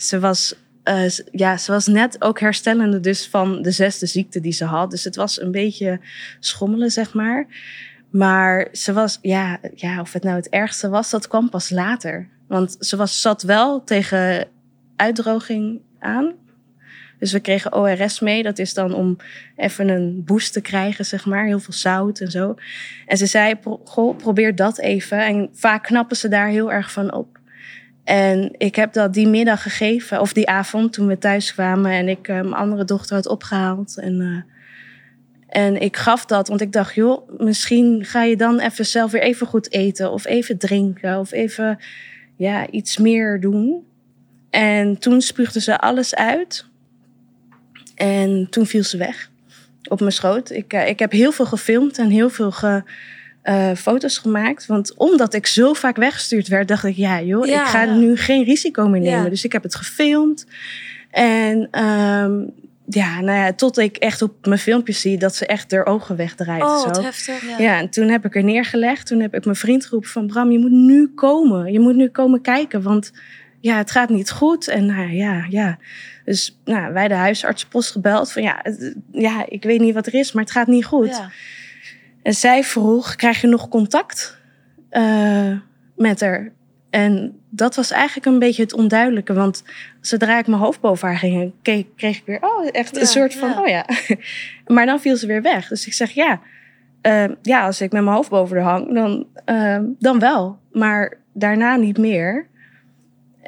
ze, 0.02 0.20
was, 0.20 0.56
eh, 0.84 1.10
ja, 1.32 1.58
ze 1.58 1.72
was 1.72 1.88
net 1.88 2.22
ook 2.22 2.40
herstellende 2.40 3.00
dus 3.00 3.28
van 3.28 3.62
de 3.62 3.72
zesde 3.72 4.06
ziekte 4.06 4.40
die 4.40 4.52
ze 4.52 4.66
had. 4.66 4.92
Dus 4.92 5.04
het 5.04 5.16
was 5.16 5.42
een 5.42 5.52
beetje 5.52 6.00
schommelen, 6.40 6.92
zeg 6.92 7.14
maar. 7.14 7.48
Maar 8.10 8.68
ze 8.72 8.94
was, 8.94 9.20
ja, 9.22 9.60
ja, 9.76 10.02
of 10.02 10.14
het 10.14 10.24
nou 10.24 10.36
het 10.36 10.50
ergste 10.50 10.90
was, 10.90 11.10
dat 11.10 11.28
kwam 11.28 11.50
pas 11.50 11.70
later. 11.70 12.30
Want 12.48 12.76
ze 12.80 12.96
was, 12.96 13.22
zat 13.22 13.42
wel 13.42 13.84
tegen 13.84 14.48
uitdroging 14.96 15.82
aan. 16.00 16.34
Dus 17.20 17.32
we 17.32 17.40
kregen 17.40 17.76
ORS 17.76 18.20
mee. 18.20 18.44
Dat 18.44 18.60
is 18.60 18.74
dan 18.74 18.94
om 18.94 19.18
even 19.56 19.88
een 19.88 20.24
boost 20.26 20.54
te 20.54 20.62
krijgen, 20.62 21.06
zeg 21.06 21.26
maar. 21.26 21.46
Heel 21.46 21.60
veel 21.60 21.74
zout 21.74 22.20
en 22.20 22.32
zo. 22.32 22.56
En 23.06 23.18
ze 23.18 23.26
zei, 23.26 23.56
goh, 23.84 24.18
probeer 24.18 24.56
dat 24.56 24.80
even. 24.80 25.26
En 25.26 25.50
vaak 25.54 25.84
knappen 25.84 26.18
ze 26.18 26.28
daar 26.28 26.48
heel 26.48 26.72
erg 26.72 26.92
van 26.92 27.14
op. 27.14 27.39
En 28.10 28.52
ik 28.58 28.76
heb 28.76 28.94
dat 28.94 29.14
die 29.14 29.28
middag 29.28 29.62
gegeven, 29.62 30.22
of 30.22 30.34
die 30.34 30.50
avond 30.50 30.94
toen 30.94 31.08
we 31.08 31.18
thuis 31.18 31.54
kwamen 31.54 31.92
en 31.92 32.08
ik 32.08 32.28
eh, 32.28 32.36
mijn 32.36 32.54
andere 32.54 32.86
dochter 32.86 33.16
had 33.16 33.28
opgehaald. 33.28 33.98
En, 33.98 34.22
eh, 34.22 35.64
en 35.64 35.82
ik 35.82 35.98
gaf 35.98 36.26
dat, 36.26 36.48
want 36.48 36.62
ik 36.62 36.72
dacht, 36.72 36.96
joh, 36.96 37.30
misschien 37.38 38.06
ga 38.06 38.24
je 38.24 38.38
dan 38.38 38.60
even 38.60 38.86
zelf 38.86 39.12
weer 39.12 39.22
even 39.22 39.48
goed 39.48 39.72
eten 39.72 40.12
of 40.12 40.26
even 40.26 40.58
drinken 40.58 41.20
of 41.20 41.32
even 41.32 41.80
ja, 42.36 42.70
iets 42.70 42.98
meer 42.98 43.40
doen. 43.40 43.86
En 44.50 44.98
toen 44.98 45.22
spuugde 45.22 45.62
ze 45.62 45.80
alles 45.80 46.16
uit. 46.16 46.66
En 47.96 48.48
toen 48.50 48.66
viel 48.66 48.84
ze 48.84 48.98
weg 48.98 49.30
op 49.90 50.00
mijn 50.00 50.12
schoot. 50.12 50.50
Ik, 50.50 50.74
eh, 50.74 50.88
ik 50.88 51.00
heb 51.00 51.12
heel 51.12 51.32
veel 51.32 51.46
gefilmd 51.46 51.98
en 51.98 52.10
heel 52.10 52.30
veel 52.30 52.52
ge, 52.52 52.84
eh, 53.50 53.76
foto's 53.76 54.18
gemaakt. 54.18 54.66
Want 54.66 54.94
omdat 54.98 55.34
ik 55.34 55.48
zo 55.48 55.74
vaak 55.74 55.96
weggestuurd 55.96 56.48
werd, 56.48 56.68
dacht 56.68 56.84
ik, 56.84 56.96
ja 56.96 57.22
joh, 57.22 57.46
Ja, 57.46 57.62
ik 57.62 57.68
ga 57.68 57.84
ja. 57.84 57.94
nu 57.96 58.18
geen 58.18 58.44
risico 58.44 58.88
meer 58.88 59.02
nemen. 59.02 59.24
Ja. 59.24 59.30
Dus 59.30 59.44
ik 59.44 59.52
heb 59.52 59.64
het 59.64 59.76
gefilmd. 59.76 60.46
En 61.12 61.68
ehm, 61.72 62.42
ja, 62.86 63.22
nou 63.22 63.38
ja, 63.38 63.54
tot 63.54 63.78
ik 63.78 63.98
echt 63.98 64.22
op 64.22 64.46
mijn 64.46 64.60
filmpjes 64.60 65.02
zie 65.02 65.18
dat 65.18 65.36
ze 65.36 65.46
echt 65.46 65.72
haar 65.72 65.86
ogen 65.86 66.16
wegdraait. 66.16 66.64
Oh, 66.64 66.80
zo. 66.80 66.86
wat 66.86 67.02
heftig. 67.04 67.58
Ja, 67.58 67.80
en 67.80 67.90
toen 67.90 68.08
heb 68.08 68.26
ik 68.26 68.36
er 68.36 68.44
neergelegd. 68.44 69.08
Toen 69.08 69.20
heb 69.20 69.34
ik 69.36 69.46
mijn 69.46 69.58
vriend 69.58 69.86
geroepen 69.86 70.10
van... 70.10 70.28
Bram, 70.28 70.52
je 70.52 70.60
moet 70.60 70.72
nu 70.72 71.08
komen. 71.16 71.72
Je 71.72 71.80
moet 71.80 71.96
nu 71.96 72.08
komen 72.08 72.42
kijken, 72.42 72.82
want 72.82 73.12
ja, 73.60 73.78
het 73.78 73.92
gaat 73.92 74.10
niet 74.10 74.32
goed. 74.32 74.68
En 74.68 74.86
nou 74.86 75.12
ja, 75.12 75.46
ja. 75.50 75.78
Dus 76.26 76.60
nou, 76.66 76.94
wij 76.94 77.08
de 77.08 77.14
huisartsenpost 77.14 77.92
gebeld 77.92 78.32
van... 78.32 78.42
Ja, 78.44 78.60
het- 78.64 78.96
ja, 79.12 79.46
ik 79.48 79.64
weet 79.64 79.80
niet 79.80 79.94
wat 79.94 80.08
er 80.08 80.14
is, 80.14 80.32
maar 80.32 80.44
het 80.44 80.52
gaat 80.54 80.68
niet 80.68 80.86
goed. 80.86 81.08
Ja. 81.08 81.32
En 82.24 82.34
zij 82.34 82.64
vroeg, 82.64 83.16
krijg 83.16 83.42
je 83.42 83.48
nog 83.48 83.70
contact 83.70 84.38
eh, 84.90 85.52
met 85.96 86.20
haar? 86.20 86.52
En 86.90 87.40
dat 87.50 87.76
was 87.76 87.92
eigenlijk 87.92 88.26
een 88.26 88.40
beetje 88.40 88.62
het 88.62 88.74
onduidelijke. 88.74 89.34
Want 89.34 89.64
zodra 90.02 90.40
ik 90.40 90.48
mijn 90.48 90.62
hoofd 90.62 90.80
boven 90.80 91.08
haar 91.08 91.18
ging, 91.18 91.54
keek, 91.62 91.88
kreeg 91.96 92.18
ik 92.18 92.24
weer... 92.26 92.42
Oh, 92.42 92.68
echt 92.72 92.96
Ja, 92.96 93.02
een 93.02 93.08
soort 93.08 93.36
van, 93.36 93.50
ja. 93.50 93.62
oh 93.62 93.68
ja. 93.68 93.86
maar 94.76 94.86
dan 94.86 95.00
viel 95.00 95.16
ze 95.18 95.28
weer 95.28 95.42
weg. 95.42 95.68
Dus 95.68 95.88
ik 95.88 95.94
zeg, 95.94 96.12
ja... 96.12 96.42
eh, 97.02 97.26
ja, 97.42 97.66
als 97.66 97.82
ik 97.82 97.92
met 97.92 98.04
mijn 98.04 98.16
hoofd 98.16 98.30
boven 98.30 98.62
haar 98.62 98.72
hang, 98.72 98.94
dan, 98.94 99.28
eh, 99.46 99.80
dan 100.00 100.20
wel. 100.20 100.60
Maar 100.72 101.18
daarna 101.34 101.76
niet 101.76 101.98
meer. 101.98 102.48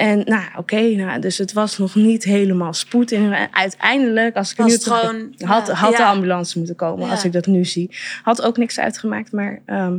En 0.02 0.22
nou, 0.26 0.44
oké, 0.58 0.82
nou, 0.82 1.20
dus 1.20 1.38
het 1.38 1.54
was 1.54 1.78
nog 1.78 1.96
niet 1.96 2.24
helemaal 2.24 2.74
spoed. 2.74 3.12
En 3.12 3.52
uiteindelijk, 3.52 4.36
als 4.36 4.52
ik 4.52 4.58
Was 4.58 4.68
nu 4.68 4.74
het 4.74 4.84
gewoon... 4.84 5.34
had, 5.38 5.68
ja. 5.68 5.74
had 5.74 5.96
de 5.96 6.04
ambulance 6.04 6.58
moeten 6.58 6.76
komen, 6.76 7.06
Ja. 7.06 7.12
als 7.12 7.26
ik 7.26 7.32
dat 7.32 7.46
nu 7.46 7.66
zie. 7.66 7.90
Had 8.24 8.42
ook 8.42 8.58
niks 8.58 8.80
uitgemaakt, 8.80 9.32
maar... 9.32 9.62
ehm, 9.66 9.98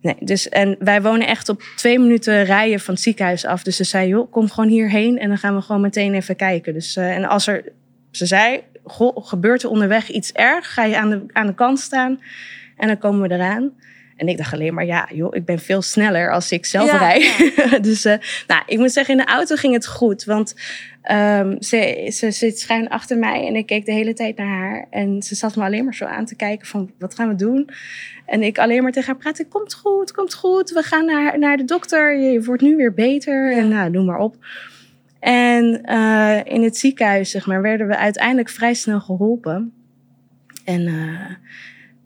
nee, 0.00 0.16
dus, 0.20 0.48
en 0.48 0.76
wij 0.78 1.02
wonen 1.02 1.26
echt 1.26 1.48
op 1.48 1.62
twee 1.76 1.98
minuten 1.98 2.44
rijden 2.44 2.80
van 2.80 2.94
het 2.94 3.02
ziekenhuis 3.02 3.44
af. 3.44 3.62
Dus 3.62 3.76
ze 3.76 3.84
zei, 3.84 4.08
joh, 4.08 4.30
kom 4.30 4.50
gewoon 4.50 4.70
hierheen 4.70 5.18
en 5.18 5.28
dan 5.28 5.38
gaan 5.38 5.54
we 5.54 5.60
gewoon 5.62 5.80
meteen 5.80 6.14
even 6.14 6.36
kijken. 6.36 6.72
Dus, 6.72 6.96
eh, 6.96 7.16
en 7.16 7.24
als 7.24 7.46
er... 7.46 7.64
Ze 8.10 8.26
zei, 8.26 8.60
goh, 8.84 9.26
gebeurt 9.26 9.62
er 9.62 9.70
onderweg 9.70 10.08
iets 10.08 10.32
erg? 10.32 10.74
Ga 10.74 10.84
je 10.84 10.98
aan 10.98 11.10
de, 11.10 11.24
aan 11.32 11.46
de 11.46 11.54
kant 11.54 11.80
staan 11.80 12.20
en 12.76 12.86
dan 12.86 12.98
komen 12.98 13.28
we 13.28 13.34
eraan. 13.34 13.72
En 14.20 14.28
ik 14.28 14.36
dacht 14.36 14.52
alleen 14.52 14.74
maar, 14.74 14.86
ja, 14.86 15.08
joh, 15.12 15.34
ik 15.34 15.44
ben 15.44 15.58
veel 15.58 15.82
sneller 15.82 16.32
als 16.32 16.52
ik 16.52 16.66
zelf 16.66 16.90
Ja, 16.90 16.96
rij. 16.96 17.32
dus 17.80 18.04
eh, 18.04 18.16
nou, 18.46 18.62
ik 18.66 18.78
moet 18.78 18.92
zeggen, 18.92 19.18
in 19.18 19.24
de 19.24 19.32
auto 19.32 19.56
ging 19.56 19.74
het 19.74 19.86
goed. 19.86 20.24
Want 20.24 20.54
ehm, 21.02 21.60
ze, 21.60 22.10
ze 22.12 22.30
zit 22.30 22.58
schuin 22.58 22.88
achter 22.88 23.18
mij 23.18 23.46
en 23.46 23.56
ik 23.56 23.66
keek 23.66 23.86
de 23.86 23.92
hele 23.92 24.12
tijd 24.12 24.36
naar 24.36 24.46
haar. 24.46 24.86
En 24.90 25.22
ze 25.22 25.34
zat 25.34 25.56
me 25.56 25.64
alleen 25.64 25.84
maar 25.84 25.94
zo 25.94 26.04
aan 26.04 26.24
te 26.24 26.36
kijken 26.36 26.66
van, 26.66 26.90
wat 26.98 27.14
gaan 27.14 27.28
we 27.28 27.34
doen? 27.34 27.68
En 28.26 28.42
ik 28.42 28.58
alleen 28.58 28.82
maar 28.82 28.92
tegen 28.92 29.12
haar 29.12 29.22
praten, 29.22 29.48
komt 29.48 29.74
goed, 29.74 30.12
komt 30.12 30.34
goed. 30.34 30.70
We 30.70 30.82
gaan 30.82 31.04
naar, 31.04 31.38
naar 31.38 31.56
de 31.56 31.64
dokter, 31.64 32.18
je 32.18 32.44
wordt 32.44 32.62
nu 32.62 32.76
weer 32.76 32.94
beter. 32.94 33.52
En 33.52 33.68
nou, 33.68 33.90
noem 33.90 34.04
maar 34.04 34.18
op. 34.18 34.36
En 35.20 35.82
eh, 35.82 36.40
in 36.44 36.62
het 36.62 36.76
ziekenhuis, 36.76 37.30
zeg 37.30 37.46
maar, 37.46 37.62
werden 37.62 37.86
we 37.86 37.96
uiteindelijk 37.96 38.48
vrij 38.48 38.74
snel 38.74 39.00
geholpen. 39.00 39.72
En 40.64 40.86
eh, 40.86 41.30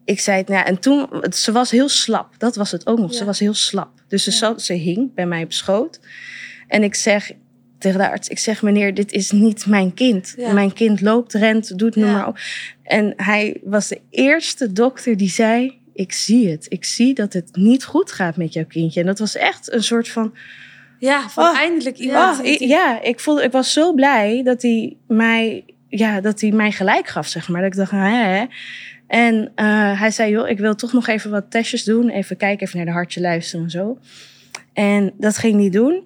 ik 0.04 0.20
zei 0.20 0.38
het, 0.38 0.48
nou, 0.48 0.58
ja, 0.60 0.66
en 0.66 0.78
toen, 0.78 1.08
ze 1.30 1.52
was 1.52 1.70
heel 1.70 1.88
slap. 1.88 2.34
Dat 2.38 2.56
was 2.56 2.70
het 2.70 2.86
ook 2.86 2.98
nog. 2.98 3.14
Ze 3.14 3.24
was 3.24 3.38
heel 3.38 3.54
slap. 3.54 3.90
Dus 4.08 4.24
ze, 4.24 4.30
Ja. 4.30 4.36
zat, 4.36 4.62
ze 4.62 4.72
hing 4.72 5.14
bij 5.14 5.26
mij 5.26 5.42
op 5.42 5.52
schoot. 5.52 6.00
En 6.68 6.82
ik 6.82 6.94
zeg 6.94 7.30
tegen 7.78 7.98
de 7.98 8.10
arts, 8.10 8.28
ik 8.28 8.38
zeg 8.38 8.62
meneer, 8.62 8.94
dit 8.94 9.12
is 9.12 9.30
niet 9.30 9.66
mijn 9.66 9.94
kind. 9.94 10.34
Mijn 10.52 10.72
kind 10.72 11.00
loopt, 11.00 11.32
rent, 11.32 11.78
doet, 11.78 11.96
noem 11.96 12.12
maar 12.12 12.26
op. 12.26 12.38
En 12.82 13.12
hij 13.16 13.60
was 13.64 13.88
de 13.88 14.00
eerste 14.10 14.72
dokter 14.72 15.16
die 15.16 15.28
zei, 15.30 15.78
ik 15.92 16.12
zie 16.12 16.50
het. 16.50 16.66
Ik 16.68 16.84
zie 16.84 17.14
dat 17.14 17.32
het 17.32 17.48
niet 17.56 17.84
goed 17.84 18.12
gaat 18.12 18.36
met 18.36 18.52
jouw 18.52 18.66
kindje. 18.66 19.00
En 19.00 19.06
dat 19.06 19.18
was 19.18 19.36
echt 19.36 19.72
een 19.72 19.82
soort 19.84 20.08
van, 20.08 20.34
Ja, 20.98 21.28
van 21.28 21.44
Oh, 21.44 21.56
eindelijk 21.58 21.96
iemand. 21.96 22.38
Oh, 22.38 22.44
die- 22.44 22.68
ja, 22.68 23.02
ik, 23.02 23.20
voelde, 23.20 23.42
ik 23.42 23.52
was 23.52 23.72
zo 23.72 23.92
blij 23.92 24.42
dat 24.44 24.62
hij 24.62 24.96
mij, 25.08 25.64
ja, 25.88 26.20
dat 26.20 26.40
hij 26.40 26.50
mij 26.50 26.70
gelijk 26.72 27.06
gaf, 27.06 27.26
zeg 27.26 27.48
maar. 27.48 27.60
Dat 27.62 27.70
ik 27.72 27.76
dacht, 27.78 27.90
hè, 27.90 27.98
hè. 27.98 28.44
En 29.06 29.52
eh, 29.54 30.00
hij 30.00 30.10
zei, 30.10 30.30
joh, 30.30 30.48
ik 30.48 30.58
wil 30.58 30.74
toch 30.74 30.92
nog 30.92 31.06
even 31.06 31.30
wat 31.30 31.50
testjes 31.50 31.84
doen. 31.84 32.08
Even 32.08 32.36
kijken, 32.36 32.66
even 32.66 32.76
naar 32.76 32.86
de 32.86 32.92
hartje 32.92 33.20
luisteren 33.20 33.64
en 33.64 33.70
zo. 33.70 33.98
En 34.72 35.12
dat 35.18 35.38
ging 35.38 35.60
hij 35.60 35.70
doen. 35.70 36.02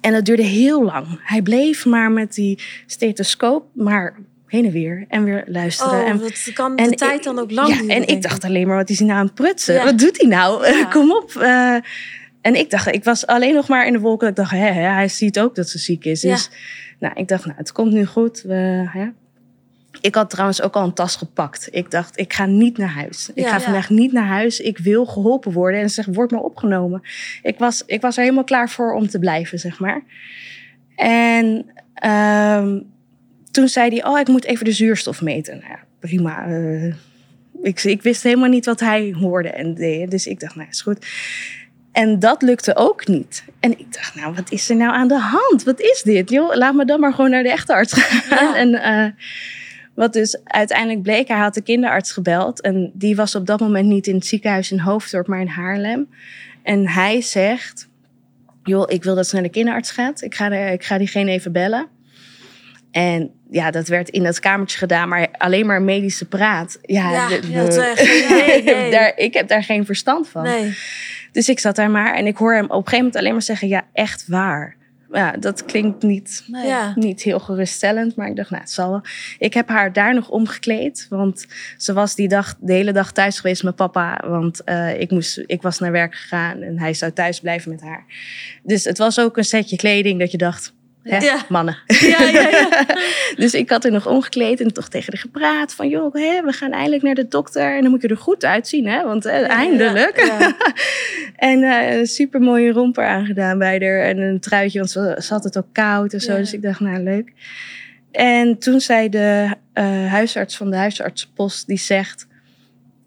En 0.00 0.12
dat 0.12 0.24
duurde 0.24 0.42
heel 0.42 0.84
lang. 0.84 1.06
Hij 1.22 1.42
bleef 1.42 1.86
maar 1.86 2.10
met 2.10 2.34
die 2.34 2.58
stethoscoop, 2.86 3.64
maar 3.74 4.16
heen 4.46 4.64
en 4.64 4.70
weer. 4.72 5.04
En 5.08 5.24
weer 5.24 5.44
luisteren. 5.46 6.00
Oh, 6.00 6.08
en 6.08 6.18
dat 6.18 6.50
kan 6.54 6.76
de 6.76 6.82
en 6.82 6.90
tijd 6.96 7.18
ik- 7.18 7.22
dan 7.24 7.38
ook 7.38 7.50
lang 7.50 7.68
ja, 7.68 7.80
duren, 7.80 7.96
en 7.96 8.06
ik 8.08 8.22
dacht 8.22 8.44
alleen 8.44 8.66
maar, 8.66 8.76
wat 8.76 8.90
is 8.90 8.98
hij 8.98 9.06
nou 9.06 9.18
aan 9.18 9.26
het 9.26 9.34
prutsen? 9.34 9.74
Ja. 9.74 9.84
Wat 9.84 9.98
doet 9.98 10.20
hij 10.20 10.28
nou? 10.30 10.66
Ja. 10.66 10.84
Kom 10.92 11.12
op. 11.12 11.30
eh. 11.36 11.74
en 12.40 12.54
ik 12.54 12.70
dacht, 12.70 12.94
ik 12.94 13.04
was 13.04 13.26
alleen 13.26 13.54
nog 13.54 13.68
maar 13.68 13.86
in 13.86 13.92
de 13.92 13.98
wolken. 13.98 14.28
Ik 14.28 14.36
dacht, 14.36 14.50
hè, 14.50 14.56
hè, 14.58 14.88
hij 14.88 15.08
ziet 15.08 15.40
ook 15.40 15.54
dat 15.54 15.68
ze 15.68 15.78
ziek 15.78 16.04
is. 16.04 16.22
Ja. 16.22 16.30
Dus 16.34 16.50
nou, 16.98 17.14
ik 17.14 17.28
dacht, 17.28 17.44
nou, 17.44 17.56
het 17.58 17.72
komt 17.72 17.92
nu 17.92 18.06
goed. 18.06 18.42
We, 18.42 18.84
hè. 18.92 19.06
Ik 20.00 20.14
had 20.14 20.30
trouwens 20.30 20.62
ook 20.62 20.74
al 20.74 20.84
een 20.84 20.92
tas 20.94 21.16
gepakt. 21.16 21.68
Ik 21.70 21.90
dacht, 21.90 22.18
ik 22.18 22.32
ga 22.32 22.46
niet 22.46 22.78
naar 22.78 22.88
huis. 22.88 23.30
Ik 23.34 23.44
Ja. 23.44 23.50
ga 23.50 23.56
Ja. 23.56 23.60
vandaag 23.62 23.90
niet 23.90 24.12
naar 24.12 24.26
huis. 24.26 24.60
Ik 24.60 24.78
wil 24.78 25.06
geholpen 25.06 25.52
worden. 25.52 25.80
En 25.80 25.88
ze 25.88 25.94
zegt, 25.94 26.14
word 26.16 26.30
maar 26.30 26.40
opgenomen. 26.40 27.02
Ik 27.42 27.58
was, 27.58 27.82
ik 27.86 28.00
was 28.00 28.16
er 28.16 28.22
helemaal 28.22 28.44
klaar 28.44 28.70
voor 28.70 28.92
om 28.94 29.08
te 29.08 29.18
blijven, 29.18 29.58
zeg 29.58 29.78
maar. 29.80 30.02
En 30.96 31.66
ehm, 31.94 32.78
toen 33.50 33.68
zei 33.68 33.90
hij, 33.90 34.04
oh, 34.04 34.18
ik 34.18 34.28
moet 34.28 34.44
even 34.44 34.64
de 34.64 34.72
zuurstof 34.72 35.22
meten. 35.22 35.56
Nou 35.58 35.68
ja, 35.70 35.78
prima. 35.98 36.46
eh, 36.46 36.94
ik, 37.62 37.82
ik 37.82 38.02
wist 38.02 38.22
helemaal 38.22 38.48
niet 38.48 38.66
wat 38.66 38.80
hij 38.80 39.14
hoorde 39.18 39.48
en 39.50 39.74
deed. 39.74 40.10
Dus 40.10 40.26
ik 40.26 40.40
dacht, 40.40 40.54
nou, 40.54 40.68
is 40.68 40.80
goed. 40.80 41.06
En 41.92 42.18
dat 42.18 42.42
lukte 42.42 42.76
ook 42.76 43.06
niet. 43.06 43.44
En 43.60 43.78
ik 43.78 43.92
dacht, 43.94 44.14
nou, 44.14 44.34
wat 44.34 44.50
is 44.50 44.70
er 44.70 44.76
nou 44.76 44.92
aan 44.92 45.08
de 45.08 45.18
hand? 45.18 45.62
Wat 45.64 45.80
is 45.80 46.02
dit? 46.04 46.30
Joh, 46.30 46.54
laat 46.56 46.74
me 46.74 46.84
dan 46.84 47.00
maar 47.00 47.12
gewoon 47.14 47.30
naar 47.30 47.42
de 47.42 47.50
echte 47.52 47.72
arts 47.74 47.92
gaan. 47.92 48.38
Ja. 48.38 48.56
En 48.62 48.74
eh, 48.74 49.10
wat 49.94 50.12
dus 50.12 50.40
uiteindelijk 50.44 51.02
bleek, 51.02 51.28
hij 51.28 51.38
had 51.38 51.54
de 51.54 51.62
kinderarts 51.62 52.12
gebeld. 52.12 52.60
En 52.60 52.90
die 52.94 53.16
was 53.16 53.34
op 53.34 53.46
dat 53.46 53.60
moment 53.60 53.86
niet 53.88 54.06
in 54.06 54.14
het 54.14 54.26
ziekenhuis 54.26 54.72
in 54.72 54.78
Hoofddorp, 54.78 55.26
maar 55.26 55.40
in 55.40 55.46
Haarlem. 55.46 56.08
En 56.62 56.88
hij 56.88 57.20
zegt, 57.20 57.88
joh, 58.62 58.84
ik 58.92 59.02
wil 59.04 59.14
dat 59.14 59.26
ze 59.26 59.34
naar 59.34 59.44
de 59.44 59.50
kinderarts 59.50 59.90
gaat. 59.90 60.22
Ik 60.22 60.34
ga, 60.34 60.50
er, 60.52 60.72
ik 60.72 60.84
ga 60.84 60.98
diegene 60.98 61.30
even 61.30 61.52
bellen. 61.52 61.86
En 62.90 63.30
ja, 63.50 63.70
dat 63.70 63.88
werd 63.88 64.08
in 64.08 64.22
dat 64.22 64.40
kamertje 64.40 64.78
gedaan, 64.78 65.08
maar 65.08 65.28
alleen 65.38 65.66
maar 65.66 65.82
medische 65.82 66.24
praat. 66.24 66.78
Ja, 66.82 67.28
de- 67.28 67.40
de- 67.40 67.46
eh, 67.96 68.30
nee. 68.74 68.90
daar, 68.90 69.12
ik 69.16 69.34
heb 69.34 69.48
daar 69.48 69.62
geen 69.64 69.86
verstand 69.86 70.28
van. 70.28 70.42
Nee. 70.42 70.76
Dus 71.32 71.48
ik 71.48 71.58
zat 71.58 71.76
daar 71.76 71.90
maar 71.90 72.14
en 72.14 72.26
ik 72.26 72.36
hoor 72.36 72.54
hem 72.54 72.64
op 72.64 72.70
een 72.70 72.76
gegeven 72.76 72.96
moment 72.98 73.16
alleen 73.16 73.32
maar 73.32 73.42
zeggen: 73.42 73.68
Ja, 73.68 73.82
echt 73.92 74.24
waar. 74.28 74.76
Ja, 75.12 75.32
dat 75.32 75.64
klinkt 75.64 76.02
niet, 76.02 76.44
Nee. 76.46 76.66
Ja. 76.66 76.92
niet 76.94 77.22
heel 77.22 77.38
geruststellend, 77.38 78.16
maar 78.16 78.28
ik 78.28 78.36
dacht, 78.36 78.50
nou, 78.50 78.62
het 78.62 78.72
zal 78.72 78.90
wel. 78.90 79.02
Ik 79.38 79.54
heb 79.54 79.68
haar 79.68 79.92
daar 79.92 80.14
nog 80.14 80.28
omgekleed, 80.28 81.06
want 81.08 81.46
ze 81.76 81.92
was 81.92 82.14
die 82.14 82.28
dag 82.28 82.56
de 82.60 82.72
hele 82.72 82.92
dag 82.92 83.12
thuis 83.12 83.40
geweest 83.40 83.62
met 83.62 83.76
papa. 83.76 84.22
Want 84.26 84.64
eh, 84.64 85.00
ik, 85.00 85.10
moest, 85.10 85.42
ik 85.46 85.62
was 85.62 85.78
naar 85.78 85.92
werk 85.92 86.14
gegaan 86.14 86.62
en 86.62 86.78
hij 86.78 86.94
zou 86.94 87.12
thuis 87.12 87.40
blijven 87.40 87.70
met 87.70 87.80
haar. 87.80 88.04
Dus 88.62 88.84
het 88.84 88.98
was 88.98 89.20
ook 89.20 89.36
een 89.36 89.44
setje 89.44 89.76
kleding 89.76 90.18
dat 90.18 90.30
je 90.30 90.38
dacht, 90.38 90.74
hè, 91.02 91.16
Ja. 91.16 91.36
mannen. 91.48 91.76
Ja, 91.86 92.22
ja, 92.22 92.48
ja. 92.48 92.86
dus 93.42 93.54
ik 93.54 93.70
had 93.70 93.84
er 93.84 93.90
nog 93.90 94.06
omgekleed 94.06 94.60
en 94.60 94.72
toch 94.72 94.88
tegen 94.88 95.12
haar 95.12 95.22
gepraat 95.22 95.74
van, 95.74 95.88
joh, 95.88 96.14
hè, 96.14 96.42
we 96.44 96.52
gaan 96.52 96.72
eindelijk 96.72 97.02
naar 97.02 97.14
de 97.14 97.28
dokter 97.28 97.76
en 97.76 97.82
dan 97.82 97.90
moet 97.90 98.02
je 98.02 98.08
er 98.08 98.16
goed 98.16 98.44
uitzien, 98.44 98.86
hè, 98.86 99.04
want 99.04 99.24
eh, 99.24 99.48
eindelijk. 99.48 100.20
Ja. 100.26 100.54
En 101.36 101.62
eh, 101.62 101.98
een 101.98 102.06
super 102.06 102.40
mooie 102.40 102.72
romper 102.72 103.04
aangedaan 103.06 103.58
bij 103.58 103.78
haar. 103.80 104.00
En 104.00 104.18
een 104.18 104.40
truitje, 104.40 104.78
want 104.78 104.90
ze, 104.90 105.16
ze 105.22 105.32
had 105.32 105.44
het 105.44 105.58
ook 105.58 105.66
koud 105.72 106.12
en 106.12 106.20
zo. 106.20 106.36
Dus 106.36 106.52
ik 106.52 106.62
dacht, 106.62 106.80
nou 106.80 107.02
leuk. 107.02 107.32
En 108.10 108.58
toen 108.58 108.80
zei 108.80 109.08
de 109.08 109.48
eh, 109.72 110.06
huisarts 110.06 110.56
van 110.56 110.70
de 110.70 110.76
huisartsenpost, 110.76 111.66
die 111.66 111.78
zegt... 111.78 112.26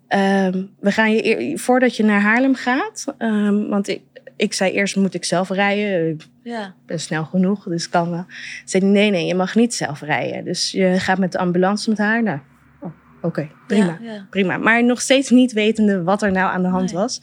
ehm, 0.07 0.63
we 0.79 0.91
gaan 0.91 1.13
je, 1.13 1.51
voordat 1.57 1.97
je 1.97 2.03
naar 2.03 2.21
Haarlem 2.21 2.55
gaat... 2.55 3.05
ehm, 3.17 3.67
want 3.67 3.87
ik, 3.87 4.01
ik 4.35 4.53
zei 4.53 4.71
eerst, 4.71 4.95
moet 4.95 5.13
ik 5.13 5.25
zelf 5.25 5.49
rijden? 5.49 6.09
Ik 6.09 6.25
Ja. 6.43 6.73
ben 6.85 6.99
snel 6.99 7.25
genoeg, 7.25 7.63
dus 7.63 7.89
kan 7.89 8.09
wel. 8.09 8.25
Zei 8.65 8.83
die, 8.83 8.91
nee, 8.91 9.09
nee, 9.11 9.25
je 9.25 9.35
mag 9.35 9.55
niet 9.55 9.73
zelf 9.73 10.01
rijden. 10.01 10.43
Dus 10.45 10.71
je 10.71 10.95
gaat 10.99 11.17
met 11.17 11.31
de 11.31 11.37
ambulance 11.37 11.89
met 11.89 11.97
haar. 11.97 12.23
Nou, 12.23 12.39
oh, 12.81 12.91
oké, 13.21 13.49
prima 13.67 13.97
Ja, 14.01 14.13
ja. 14.13 14.27
prima. 14.29 14.57
Maar 14.57 14.83
nog 14.83 15.01
steeds 15.01 15.29
niet 15.29 15.53
wetende 15.53 16.03
wat 16.03 16.21
er 16.21 16.31
nou 16.31 16.51
aan 16.53 16.61
de 16.61 16.67
hand 16.67 16.91
Nee. 16.91 17.01
was. 17.01 17.21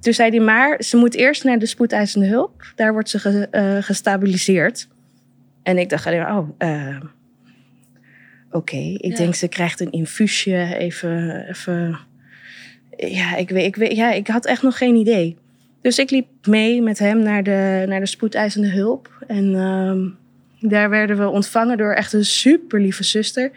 Toen 0.00 0.12
zei 0.12 0.30
hij 0.30 0.40
maar, 0.44 0.82
ze 0.82 0.96
moet 0.96 1.14
eerst 1.14 1.44
naar 1.44 1.58
de 1.58 1.66
spoedeisende 1.66 2.26
hulp. 2.26 2.72
Daar 2.74 2.92
wordt 2.92 3.08
ze 3.10 3.18
ge- 3.18 3.48
eh, 3.50 3.76
gestabiliseerd. 3.82 4.88
En 5.62 5.78
ik 5.78 5.88
dacht 5.88 6.06
alleen 6.06 6.18
maar, 6.22 6.38
oh, 6.38 6.48
eh, 6.58 7.00
oké. 8.50 8.76
Ik 8.76 9.10
Ja. 9.10 9.16
denk, 9.16 9.34
ze 9.34 9.48
krijgt 9.48 9.80
een 9.80 9.90
infuusje, 9.92 10.74
even... 10.78 11.44
even 11.48 11.98
ja, 12.96 13.36
ik, 13.36 13.48
weet, 13.50 13.64
ik, 13.66 13.76
weet, 13.76 13.96
ja, 13.96 14.12
ik 14.12 14.26
had 14.26 14.46
echt 14.46 14.62
nog 14.62 14.78
geen 14.78 14.94
idee. 14.96 15.36
Dus 15.84 15.98
ik 15.98 16.10
liep 16.10 16.26
mee 16.46 16.82
met 16.82 16.98
hem 16.98 17.22
naar 17.22 17.42
de, 17.42 17.84
naar 17.88 18.00
de 18.00 18.06
spoedeisende 18.06 18.68
hulp. 18.68 19.24
En 19.26 19.54
ehm, 19.54 20.08
daar 20.70 20.90
werden 20.90 21.18
we 21.18 21.28
ontvangen 21.28 21.76
door 21.76 21.92
echt 21.92 22.12
een 22.12 22.24
super 22.24 22.80
lieve 22.80 23.04
zuster. 23.04 23.50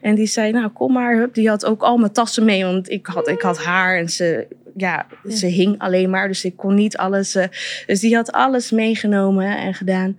En 0.00 0.14
die 0.14 0.26
zei, 0.26 0.52
nou 0.52 0.68
kom 0.68 0.92
maar. 0.92 1.16
Hup. 1.16 1.34
Die 1.34 1.48
had 1.48 1.64
ook 1.64 1.82
al 1.82 1.96
mijn 1.96 2.12
tassen 2.12 2.44
mee, 2.44 2.64
want 2.64 2.90
ik 2.90 3.06
had, 3.06 3.28
ik 3.28 3.40
had 3.40 3.64
haar 3.64 3.98
en 3.98 4.08
ze 4.08 4.46
ja, 4.76 5.06
ze 5.28 5.46
hing 5.46 5.78
alleen 5.78 6.10
maar, 6.10 6.28
dus 6.28 6.44
ik 6.44 6.56
kon 6.56 6.74
niet 6.74 6.96
alles. 6.96 7.34
eh, 7.34 7.48
dus 7.86 8.00
die 8.00 8.14
had 8.14 8.32
alles 8.32 8.70
meegenomen 8.70 9.56
en 9.56 9.74
gedaan. 9.74 10.18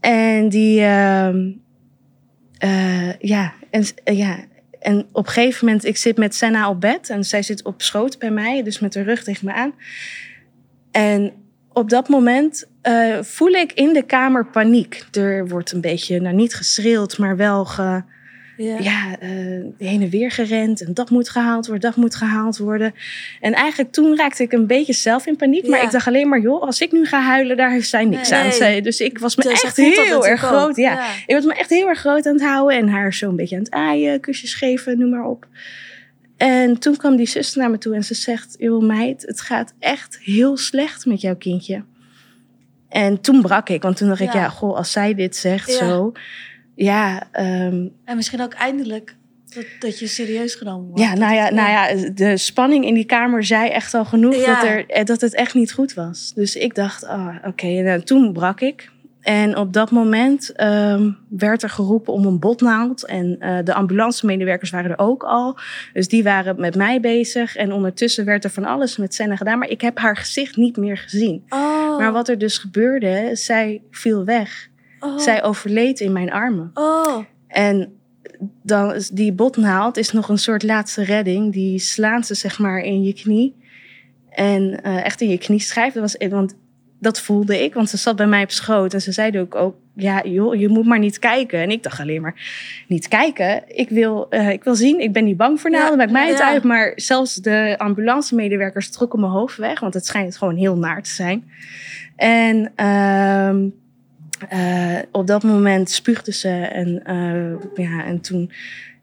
En 0.00 0.48
die, 0.48 0.80
ehm, 0.80 1.50
eh, 2.58 3.18
ja, 3.18 3.52
en, 3.70 3.84
eh, 4.04 4.18
ja, 4.18 4.44
en 4.80 5.06
op 5.12 5.26
een 5.26 5.32
gegeven 5.32 5.66
moment, 5.66 5.84
ik 5.84 5.96
zit 5.96 6.16
met 6.16 6.34
Senna 6.34 6.68
op 6.68 6.80
bed 6.80 7.10
en 7.10 7.24
zij 7.24 7.42
zit 7.42 7.64
op 7.64 7.82
schoot 7.82 8.18
bij 8.18 8.30
mij, 8.30 8.62
dus 8.62 8.78
met 8.78 8.94
haar 8.94 9.04
rug 9.04 9.24
tegen 9.24 9.46
me 9.46 9.52
aan. 9.52 9.72
En 10.96 11.32
op 11.72 11.90
dat 11.90 12.08
moment 12.08 12.66
eh, 12.82 13.22
voel 13.22 13.50
ik 13.50 13.72
in 13.72 13.92
de 13.92 14.02
kamer 14.02 14.46
paniek. 14.46 15.04
Er 15.12 15.48
wordt 15.48 15.72
een 15.72 15.80
beetje, 15.80 16.20
nou 16.20 16.34
niet 16.34 16.54
geschreeuwd, 16.54 17.18
maar 17.18 17.36
wel 17.36 17.64
ge, 17.64 18.02
Ja. 18.56 18.76
ja, 18.78 19.18
eh, 19.20 19.28
heen 19.78 20.02
en 20.02 20.08
weer 20.10 20.30
gerend. 20.30 20.84
En 20.84 20.94
dat 20.94 21.10
moet 21.10 21.28
gehaald 21.28 21.66
worden, 21.66 21.90
dat 21.90 21.96
moet 22.00 22.14
gehaald 22.14 22.58
worden. 22.58 22.94
En 23.40 23.52
eigenlijk 23.52 23.92
toen 23.92 24.16
raakte 24.16 24.42
ik 24.42 24.52
een 24.52 24.66
beetje 24.66 24.92
zelf 24.92 25.26
in 25.26 25.36
paniek. 25.36 25.68
Maar 25.68 25.82
ik 25.82 25.90
dacht 25.90 26.06
alleen 26.06 26.28
maar, 26.28 26.40
joh, 26.40 26.62
als 26.62 26.80
ik 26.80 26.92
nu 26.92 27.06
ga 27.06 27.20
huilen, 27.20 27.56
daar 27.56 27.70
heeft 27.70 27.88
zij 27.88 28.04
niks 28.04 28.30
Nee. 28.30 28.40
aan. 28.40 28.52
Zij, 28.52 28.80
dus 28.80 29.00
ik 29.00 29.18
was 29.18 29.36
me 29.36 29.42
Dus 29.42 29.62
echt 29.62 29.76
heel 29.76 30.26
erg 30.26 30.40
groot. 30.40 30.76
Ja. 30.76 31.06
Ik 31.26 31.34
was 31.34 31.44
me 31.44 31.54
echt 31.54 31.70
heel 31.70 31.88
erg 31.88 31.98
groot 31.98 32.26
aan 32.26 32.32
het 32.32 32.42
houden. 32.42 32.78
En 32.78 32.88
haar 32.88 33.14
zo 33.14 33.28
een 33.28 33.36
beetje 33.36 33.56
aan 33.56 33.62
het 33.62 33.72
aaien, 33.72 34.20
kusjes 34.20 34.54
geven, 34.54 34.98
noem 34.98 35.10
maar 35.10 35.24
op. 35.24 35.46
En 36.36 36.78
toen 36.78 36.96
kwam 36.96 37.16
die 37.16 37.26
zuster 37.26 37.60
naar 37.60 37.70
me 37.70 37.78
toe 37.78 37.94
en 37.94 38.04
ze 38.04 38.14
zegt... 38.14 38.56
joh 38.58 38.82
meid, 38.84 39.22
het 39.26 39.40
gaat 39.40 39.74
echt 39.78 40.18
heel 40.22 40.56
slecht 40.56 41.06
met 41.06 41.20
jouw 41.20 41.36
kindje. 41.36 41.84
En 42.88 43.20
toen 43.20 43.42
brak 43.42 43.68
ik, 43.68 43.82
want 43.82 43.96
toen 43.96 44.08
dacht 44.08 44.20
ik... 44.20 44.32
Ja. 44.32 44.48
goh, 44.48 44.76
als 44.76 44.92
zij 44.92 45.14
dit 45.14 45.36
zegt 45.36 45.70
Ja. 45.70 45.78
zo... 45.78 46.12
Ja, 46.74 47.28
ehm, 47.32 47.86
En 48.04 48.16
misschien 48.16 48.40
ook 48.42 48.52
eindelijk 48.52 49.16
dat, 49.54 49.64
dat 49.78 49.98
je 49.98 50.06
serieus 50.06 50.54
genomen 50.54 50.86
wordt. 50.86 51.02
ja, 51.02 51.14
nou 51.14 51.34
ja, 51.34 51.50
nou 51.50 51.68
ja, 51.70 52.10
de 52.10 52.36
spanning 52.36 52.84
in 52.84 52.94
die 52.94 53.04
kamer 53.04 53.44
zei 53.44 53.68
echt 53.68 53.94
al 53.94 54.04
genoeg 54.04 54.34
Ja. 54.36 54.54
dat, 54.54 54.64
er, 54.70 54.86
eh, 54.86 55.04
dat 55.04 55.20
het 55.20 55.34
echt 55.34 55.54
niet 55.54 55.72
goed 55.72 55.94
was. 55.94 56.32
Dus 56.34 56.56
ik 56.56 56.74
dacht, 56.74 57.04
ah, 57.04 57.36
oké, 57.44 57.66
en 57.66 57.86
eh, 57.86 58.00
toen 58.00 58.32
brak 58.32 58.60
ik. 58.60 58.90
En 59.26 59.56
op 59.56 59.72
dat 59.72 59.90
moment 59.90 60.52
ehm, 60.52 61.10
werd 61.28 61.62
er 61.62 61.70
geroepen 61.70 62.12
om 62.12 62.26
een 62.26 62.38
botnaald. 62.38 63.06
En 63.06 63.36
eh, 63.40 63.58
de 63.64 63.74
ambulancemedewerkers 63.74 64.70
waren 64.70 64.90
er 64.90 64.98
ook 64.98 65.22
al. 65.22 65.58
Dus 65.92 66.08
die 66.08 66.22
waren 66.22 66.60
met 66.60 66.74
mij 66.74 67.00
bezig. 67.00 67.56
En 67.56 67.72
ondertussen 67.72 68.24
werd 68.24 68.44
er 68.44 68.50
van 68.50 68.64
alles 68.64 68.96
met 68.96 69.14
Senna 69.14 69.36
gedaan. 69.36 69.58
Maar 69.58 69.68
ik 69.68 69.80
heb 69.80 69.98
haar 69.98 70.16
gezicht 70.16 70.56
niet 70.56 70.76
meer 70.76 70.96
gezien. 70.96 71.44
Oh. 71.48 71.98
Maar 71.98 72.12
wat 72.12 72.28
er 72.28 72.38
dus 72.38 72.58
gebeurde, 72.58 73.30
zij 73.32 73.82
viel 73.90 74.24
weg. 74.24 74.68
Oh. 75.00 75.18
Zij 75.18 75.42
overleed 75.42 76.00
in 76.00 76.12
mijn 76.12 76.32
armen. 76.32 76.70
Oh. 76.74 77.24
En 77.48 77.92
dan 78.62 79.02
die 79.12 79.32
botnaald 79.32 79.96
is 79.96 80.12
nog 80.12 80.28
een 80.28 80.38
soort 80.38 80.62
laatste 80.62 81.04
redding. 81.04 81.52
Die 81.52 81.78
slaan 81.78 82.24
ze 82.24 82.34
zeg 82.34 82.58
maar 82.58 82.78
in 82.78 83.02
je 83.02 83.14
knie. 83.14 83.56
En 84.30 84.82
eh, 84.82 85.04
echt 85.04 85.20
in 85.20 85.28
je 85.28 85.38
knieschijf. 85.38 85.92
Dat 85.92 86.02
was, 86.02 86.28
want 86.30 86.54
dat 87.06 87.20
voelde 87.20 87.62
ik, 87.64 87.74
want 87.74 87.90
ze 87.90 87.96
zat 87.96 88.16
bij 88.16 88.26
mij 88.26 88.42
op 88.42 88.50
schoot. 88.50 88.94
En 88.94 89.00
ze 89.00 89.12
zeiden 89.12 89.40
ook, 89.40 89.54
ook 89.54 89.76
ja 89.94 90.22
joh, 90.24 90.54
je 90.54 90.68
moet 90.68 90.86
maar 90.86 90.98
niet 90.98 91.18
kijken. 91.18 91.60
En 91.60 91.70
ik 91.70 91.82
dacht 91.82 92.00
alleen 92.00 92.20
maar, 92.20 92.34
niet 92.88 93.08
kijken? 93.08 93.62
Ik 93.66 93.88
wil, 93.88 94.26
eh, 94.30 94.50
ik 94.50 94.64
wil 94.64 94.74
zien, 94.74 95.00
ik 95.00 95.12
ben 95.12 95.24
niet 95.24 95.36
bang 95.36 95.60
voor 95.60 95.70
naalden, 95.70 95.90
Ja, 95.90 95.96
maakt 95.96 96.10
mij 96.10 96.28
het 96.28 96.38
ja. 96.38 96.48
uit. 96.48 96.62
Maar 96.62 96.92
zelfs 96.96 97.34
de 97.34 97.74
ambulancemedewerkers 97.78 98.90
trokken 98.90 99.20
mijn 99.20 99.32
hoofd 99.32 99.56
weg. 99.56 99.80
Want 99.80 99.94
het 99.94 100.06
schijnt 100.06 100.36
gewoon 100.36 100.56
heel 100.56 100.76
naar 100.76 101.02
te 101.02 101.10
zijn. 101.10 101.50
En... 102.16 102.72
ehm, 102.74 103.68
eh, 104.48 104.98
op 105.12 105.26
dat 105.26 105.42
moment 105.42 105.90
spuugde 105.90 106.32
ze 106.32 106.48
en, 106.48 107.04
eh, 107.04 107.84
ja, 107.84 108.04
en 108.04 108.20
toen 108.20 108.52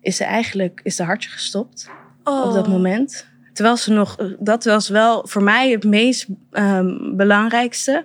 is 0.01 0.15
ze 0.15 0.23
eigenlijk 0.23 0.79
is 0.83 0.95
de 0.95 1.03
hartje 1.03 1.29
gestopt 1.29 1.89
Oh. 2.23 2.45
op 2.45 2.53
dat 2.53 2.67
moment. 2.67 3.27
Terwijl 3.53 3.77
ze 3.77 3.91
nog, 3.91 4.15
dat 4.39 4.63
was 4.63 4.89
wel 4.89 5.27
voor 5.27 5.43
mij 5.43 5.71
het 5.71 5.83
meest 5.83 6.27
ehm, 6.51 7.15
belangrijkste. 7.15 8.03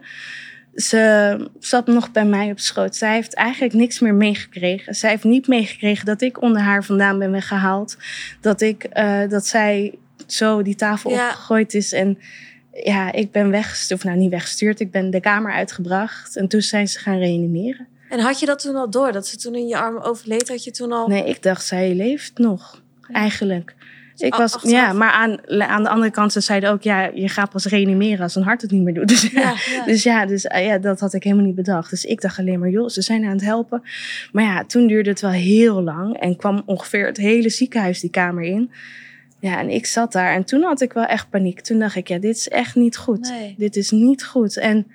Ze 0.74 1.50
zat 1.58 1.86
nog 1.86 2.12
bij 2.12 2.24
mij 2.24 2.50
op 2.50 2.58
schoot. 2.58 2.96
Zij 2.96 3.14
heeft 3.14 3.34
eigenlijk 3.34 3.74
niks 3.74 3.98
meer 4.00 4.14
meegekregen. 4.14 4.94
Zij 4.94 5.10
heeft 5.10 5.24
niet 5.24 5.46
meegekregen 5.46 6.04
dat 6.04 6.20
ik 6.20 6.42
onder 6.42 6.62
haar 6.62 6.84
vandaan 6.84 7.18
ben 7.18 7.30
weggehaald. 7.30 7.96
Dat, 8.40 8.60
ik, 8.60 8.84
eh, 8.84 9.20
dat 9.28 9.46
zij 9.46 9.98
zo 10.26 10.62
die 10.62 10.74
tafel 10.74 11.10
Ja. 11.10 11.28
opgegooid 11.28 11.74
is. 11.74 11.92
En 11.92 12.18
ja, 12.72 13.12
ik 13.12 13.32
ben 13.32 13.50
weggestuurd. 13.50 14.00
Of 14.00 14.06
nou, 14.06 14.18
niet 14.18 14.30
weggestuurd. 14.30 14.80
Ik 14.80 14.90
ben 14.90 15.10
de 15.10 15.20
kamer 15.20 15.52
uitgebracht. 15.52 16.36
En 16.36 16.48
toen 16.48 16.62
zijn 16.62 16.88
ze 16.88 16.98
gaan 16.98 17.18
reanimeren. 17.18 17.86
En 18.08 18.20
had 18.20 18.40
je 18.40 18.46
dat 18.46 18.58
toen 18.58 18.76
al 18.76 18.90
door? 18.90 19.12
Dat 19.12 19.26
ze 19.26 19.36
toen 19.36 19.54
in 19.54 19.66
je 19.66 19.78
armen 19.78 20.02
overleed? 20.02 20.48
Had 20.48 20.64
je 20.64 20.70
toen 20.70 20.92
al... 20.92 21.08
Nee, 21.08 21.24
ik 21.24 21.42
dacht, 21.42 21.64
zij 21.64 21.94
leeft 21.94 22.38
nog. 22.38 22.82
Eigenlijk. 23.12 23.74
Ik 24.20 24.34
a- 24.34 24.38
was, 24.38 24.54
achteraf. 24.54 24.76
ja, 24.76 24.92
maar 24.92 25.10
aan, 25.10 25.38
aan 25.60 25.82
de 25.82 25.88
andere 25.88 26.10
kant, 26.10 26.32
ze 26.32 26.40
zeiden 26.40 26.70
ook, 26.70 26.82
ja, 26.82 27.10
je 27.14 27.28
gaat 27.28 27.50
pas 27.50 27.66
reanimeren 27.66 28.22
als 28.22 28.34
een 28.34 28.42
hart 28.42 28.62
het 28.62 28.70
niet 28.70 28.82
meer 28.82 28.94
doet. 28.94 29.08
Dus 29.20 29.30
ja, 29.30 29.54
dus, 29.86 30.02
ja, 30.02 30.26
dus 30.26 30.44
eh, 30.46 30.66
ja, 30.66 30.78
dat 30.78 31.00
had 31.00 31.14
ik 31.14 31.22
helemaal 31.22 31.44
niet 31.44 31.54
bedacht. 31.54 31.90
Dus 31.90 32.04
ik 32.04 32.20
dacht 32.20 32.38
alleen 32.38 32.58
maar, 32.58 32.68
joh, 32.70 32.88
ze 32.88 33.02
zijn 33.02 33.24
aan 33.24 33.30
het 33.30 33.44
helpen. 33.44 33.82
Maar 34.32 34.44
ja, 34.44 34.64
toen 34.64 34.86
duurde 34.86 35.10
het 35.10 35.20
wel 35.20 35.30
heel 35.30 35.82
lang 35.82 36.16
en 36.16 36.36
kwam 36.36 36.62
ongeveer 36.66 37.06
het 37.06 37.16
hele 37.16 37.50
ziekenhuis 37.50 38.00
die 38.00 38.10
kamer 38.10 38.42
in. 38.44 38.70
Ja, 39.40 39.58
en 39.58 39.70
ik 39.70 39.86
zat 39.86 40.12
daar 40.12 40.34
en 40.34 40.44
toen 40.44 40.62
had 40.62 40.80
ik 40.80 40.92
wel 40.92 41.04
echt 41.04 41.30
paniek. 41.30 41.60
Toen 41.60 41.78
dacht 41.78 41.96
ik, 41.96 42.08
ja, 42.08 42.18
dit 42.18 42.36
is 42.36 42.48
echt 42.48 42.74
niet 42.74 42.96
goed. 42.96 43.30
Nee. 43.30 43.54
Dit 43.58 43.76
is 43.76 43.90
niet 43.90 44.24
goed. 44.24 44.56
En 44.56 44.86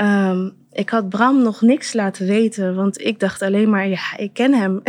ehm, 0.00 0.50
ik 0.72 0.90
had 0.90 1.08
Bram 1.08 1.42
nog 1.42 1.60
niks 1.60 1.92
laten 1.92 2.26
weten, 2.26 2.74
want 2.74 3.00
ik 3.00 3.18
dacht 3.20 3.42
alleen 3.42 3.70
maar, 3.70 3.88
ja, 3.88 4.16
ik 4.16 4.32
ken 4.32 4.54
hem. 4.54 4.82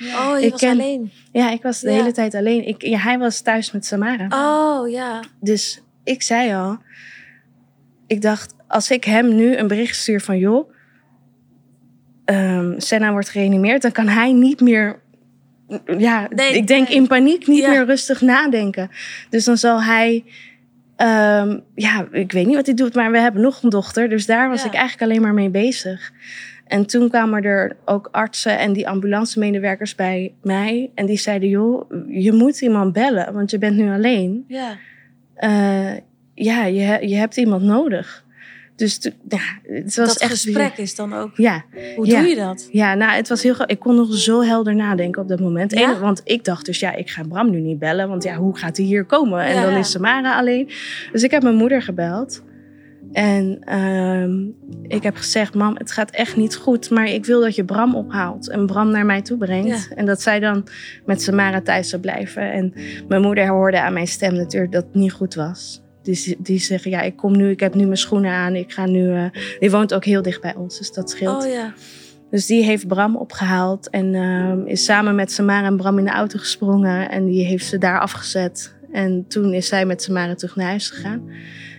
Oh, 0.00 0.38
je 0.40 0.44
Ik 0.46 0.50
was 0.50 0.60
ken- 0.60 0.70
alleen. 0.70 1.10
Ja, 1.32 1.50
ik 1.50 1.62
was 1.62 1.80
de 1.80 1.90
Ja. 1.90 1.96
hele 1.96 2.12
tijd 2.12 2.34
alleen. 2.34 2.66
Ik, 2.66 2.82
ja, 2.82 2.98
hij 2.98 3.18
was 3.18 3.40
thuis 3.40 3.72
met 3.72 3.86
Samara. 3.86 4.26
Oh, 4.30 4.90
ja. 4.90 5.20
Dus 5.40 5.82
ik 6.04 6.22
zei 6.22 6.54
al, 6.54 6.78
ik 8.06 8.20
dacht, 8.22 8.54
als 8.68 8.90
ik 8.90 9.04
hem 9.04 9.34
nu 9.34 9.56
een 9.56 9.68
bericht 9.68 9.96
stuur 9.96 10.20
van 10.20 10.38
joh, 10.38 10.70
ehm 12.24 12.78
Senna 12.80 13.12
wordt 13.12 13.28
gereanimeerd, 13.28 13.82
dan 13.82 13.92
kan 13.92 14.08
hij 14.08 14.32
niet 14.32 14.60
meer, 14.60 15.00
ja, 15.98 16.28
Nee, 16.30 16.52
ik 16.52 16.66
denk 16.66 16.88
nee. 16.88 16.96
in 16.96 17.06
paniek 17.06 17.46
niet 17.46 17.58
Ja. 17.62 17.70
meer 17.70 17.84
rustig 17.84 18.20
nadenken. 18.20 18.90
Dus 19.30 19.44
dan 19.44 19.56
zal 19.56 19.82
hij, 19.82 20.24
ehm, 20.96 21.58
ja, 21.74 22.06
ik 22.10 22.32
weet 22.32 22.46
niet 22.46 22.56
wat 22.56 22.66
hij 22.66 22.74
doet, 22.74 22.94
maar 22.94 23.10
we 23.10 23.18
hebben 23.18 23.42
nog 23.42 23.62
een 23.62 23.70
dochter, 23.70 24.08
dus 24.08 24.26
daar 24.26 24.48
was 24.48 24.60
Ja. 24.62 24.66
ik 24.66 24.74
eigenlijk 24.74 25.02
alleen 25.10 25.22
maar 25.22 25.34
mee 25.34 25.50
bezig. 25.50 26.12
En 26.66 26.86
toen 26.86 27.08
kwamen 27.08 27.42
er 27.42 27.76
ook 27.84 28.08
artsen 28.12 28.58
en 28.58 28.72
die 28.72 28.88
ambulancemedewerkers 28.88 29.94
bij 29.94 30.34
mij. 30.42 30.90
En 30.94 31.06
die 31.06 31.18
zeiden, 31.18 31.48
joh, 31.48 31.90
je 32.08 32.32
moet 32.32 32.60
iemand 32.60 32.92
bellen, 32.92 33.32
want 33.34 33.50
je 33.50 33.58
bent 33.58 33.76
nu 33.76 33.90
alleen 33.92 34.44
Ja. 34.48 34.76
eh, 35.34 35.92
ja, 36.34 36.64
je, 36.64 37.08
je 37.08 37.16
hebt 37.16 37.36
iemand 37.36 37.62
nodig. 37.62 38.23
Dus 38.76 38.98
ja, 39.28 39.38
het 39.62 39.96
was 39.96 40.08
dat 40.08 40.16
echt 40.18 40.30
gesprek 40.30 40.76
is 40.76 40.94
dan 40.94 41.14
ook... 41.14 41.36
Ja, 41.36 41.64
Hoe 41.96 42.06
Ja. 42.06 42.20
doe 42.20 42.28
je 42.28 42.36
dat? 42.36 42.68
ja, 42.72 42.94
nou, 42.94 43.12
het 43.12 43.28
was 43.28 43.42
heel. 43.42 43.54
Ik 43.66 43.78
kon 43.78 43.96
nog 43.96 44.14
zo 44.14 44.42
helder 44.42 44.74
nadenken 44.74 45.22
op 45.22 45.28
dat 45.28 45.40
moment. 45.40 45.72
Ja? 45.72 45.98
Want 45.98 46.20
ik 46.24 46.44
dacht 46.44 46.66
dus, 46.66 46.80
ja, 46.80 46.94
ik 46.94 47.10
ga 47.10 47.22
Bram 47.28 47.50
nu 47.50 47.60
niet 47.60 47.78
bellen, 47.78 48.08
want 48.08 48.22
ja, 48.22 48.36
hoe 48.36 48.58
gaat 48.58 48.76
hij 48.76 48.86
hier 48.86 49.04
komen? 49.04 49.40
En 49.44 49.62
dan 49.62 49.72
is 49.74 49.90
Samara 49.90 50.38
alleen. 50.38 50.68
Dus 51.12 51.22
ik 51.22 51.30
heb 51.30 51.42
mijn 51.42 51.54
moeder 51.54 51.82
gebeld. 51.82 52.42
En 53.12 53.58
ehm, 53.60 54.42
ik 54.82 55.02
heb 55.02 55.16
gezegd, 55.16 55.54
mam, 55.54 55.76
het 55.76 55.90
gaat 55.92 56.10
echt 56.10 56.36
niet 56.36 56.56
goed, 56.56 56.90
maar 56.90 57.06
ik 57.06 57.24
wil 57.24 57.40
dat 57.40 57.54
je 57.54 57.64
Bram 57.64 57.94
ophaalt 57.94 58.48
en 58.48 58.66
Bram 58.66 58.90
naar 58.90 59.06
mij 59.06 59.22
toe 59.22 59.38
brengt. 59.38 59.88
En 59.94 60.06
dat 60.06 60.22
zij 60.22 60.40
dan 60.40 60.64
met 61.04 61.22
Samara 61.22 61.60
thuis 61.60 61.88
zou 61.88 62.02
blijven. 62.02 62.52
En 62.52 62.72
mijn 63.08 63.22
moeder 63.22 63.48
hoorde 63.48 63.80
aan 63.80 63.92
mijn 63.92 64.06
stem 64.06 64.34
natuurlijk 64.34 64.72
dat 64.72 64.84
het 64.84 64.94
niet 64.94 65.12
goed 65.12 65.34
was. 65.34 65.82
Dus 66.04 66.34
die 66.38 66.58
zegt, 66.58 66.84
ja, 66.84 67.00
ik 67.00 67.16
kom 67.16 67.36
nu, 67.36 67.50
ik 67.50 67.60
heb 67.60 67.74
nu 67.74 67.84
mijn 67.84 67.96
schoenen 67.96 68.32
aan, 68.32 68.54
ik 68.54 68.72
ga 68.72 68.86
nu... 68.86 69.14
eh, 69.14 69.24
die 69.58 69.70
woont 69.70 69.94
ook 69.94 70.04
heel 70.04 70.22
dicht 70.22 70.40
bij 70.40 70.54
ons, 70.54 70.78
dus 70.78 70.92
dat 70.92 71.10
scheelt. 71.10 71.44
Oh, 71.44 71.50
ja. 71.50 71.72
Dus 72.30 72.46
die 72.46 72.64
heeft 72.64 72.86
Bram 72.86 73.16
opgehaald 73.16 73.90
en 73.90 74.14
ehm, 74.14 74.66
is 74.66 74.84
samen 74.84 75.14
met 75.14 75.32
Samara 75.32 75.66
en 75.66 75.76
Bram 75.76 75.98
in 75.98 76.04
de 76.04 76.10
auto 76.10 76.38
gesprongen. 76.38 77.10
En 77.10 77.26
die 77.26 77.44
heeft 77.44 77.66
ze 77.66 77.78
daar 77.78 78.00
afgezet. 78.00 78.74
En 78.92 79.24
toen 79.28 79.52
is 79.52 79.68
zij 79.68 79.86
met 79.86 80.02
Samara 80.02 80.34
terug 80.34 80.56
naar 80.56 80.66
huis 80.66 80.90
gegaan. 80.90 81.30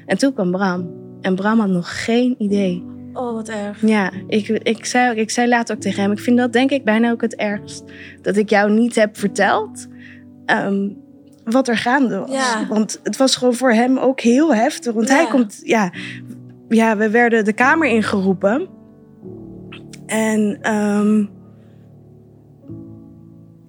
En 0.06 0.18
toen 0.18 0.34
kwam 0.34 0.52
Bram. 0.52 0.94
En 1.22 1.36
Bram 1.36 1.60
had 1.60 1.70
nog 1.70 2.04
geen 2.04 2.36
idee. 2.38 2.84
Oh, 3.14 3.34
wat 3.34 3.50
erg. 3.50 3.82
Ja, 3.82 4.12
ik, 4.28 4.48
ik, 4.48 4.86
zei, 4.86 5.20
ik 5.20 5.30
zei 5.30 5.48
later 5.48 5.76
ook 5.76 5.82
tegen 5.82 6.02
hem... 6.02 6.12
ik 6.12 6.20
vind 6.20 6.38
dat 6.38 6.54
denk 6.54 6.72
ik 6.72 6.84
bijna 6.84 7.12
ook 7.12 7.22
het 7.22 7.36
ergst. 7.36 7.84
Dat 8.22 8.38
ik 8.38 8.50
jou 8.50 8.72
niet 8.72 8.96
heb 8.96 9.18
verteld 9.18 9.88
ehm, 10.46 10.90
wat 11.46 11.68
er 11.68 11.78
gaande 11.78 12.20
was. 12.20 12.32
Ja. 12.32 12.66
Want 12.70 13.00
het 13.04 13.18
was 13.18 13.36
gewoon 13.36 13.54
voor 13.54 13.72
hem 13.72 13.98
ook 13.98 14.20
heel 14.20 14.56
heftig. 14.56 14.94
Want 14.94 15.10
hij 15.10 15.28
komt... 15.28 15.60
Ja, 15.64 15.92
ja, 16.70 16.98
we 16.98 17.10
werden 17.10 17.46
de 17.46 17.54
kamer 17.54 17.88
ingeroepen. 17.88 18.68
En... 20.06 20.58
ehm, 20.62 21.26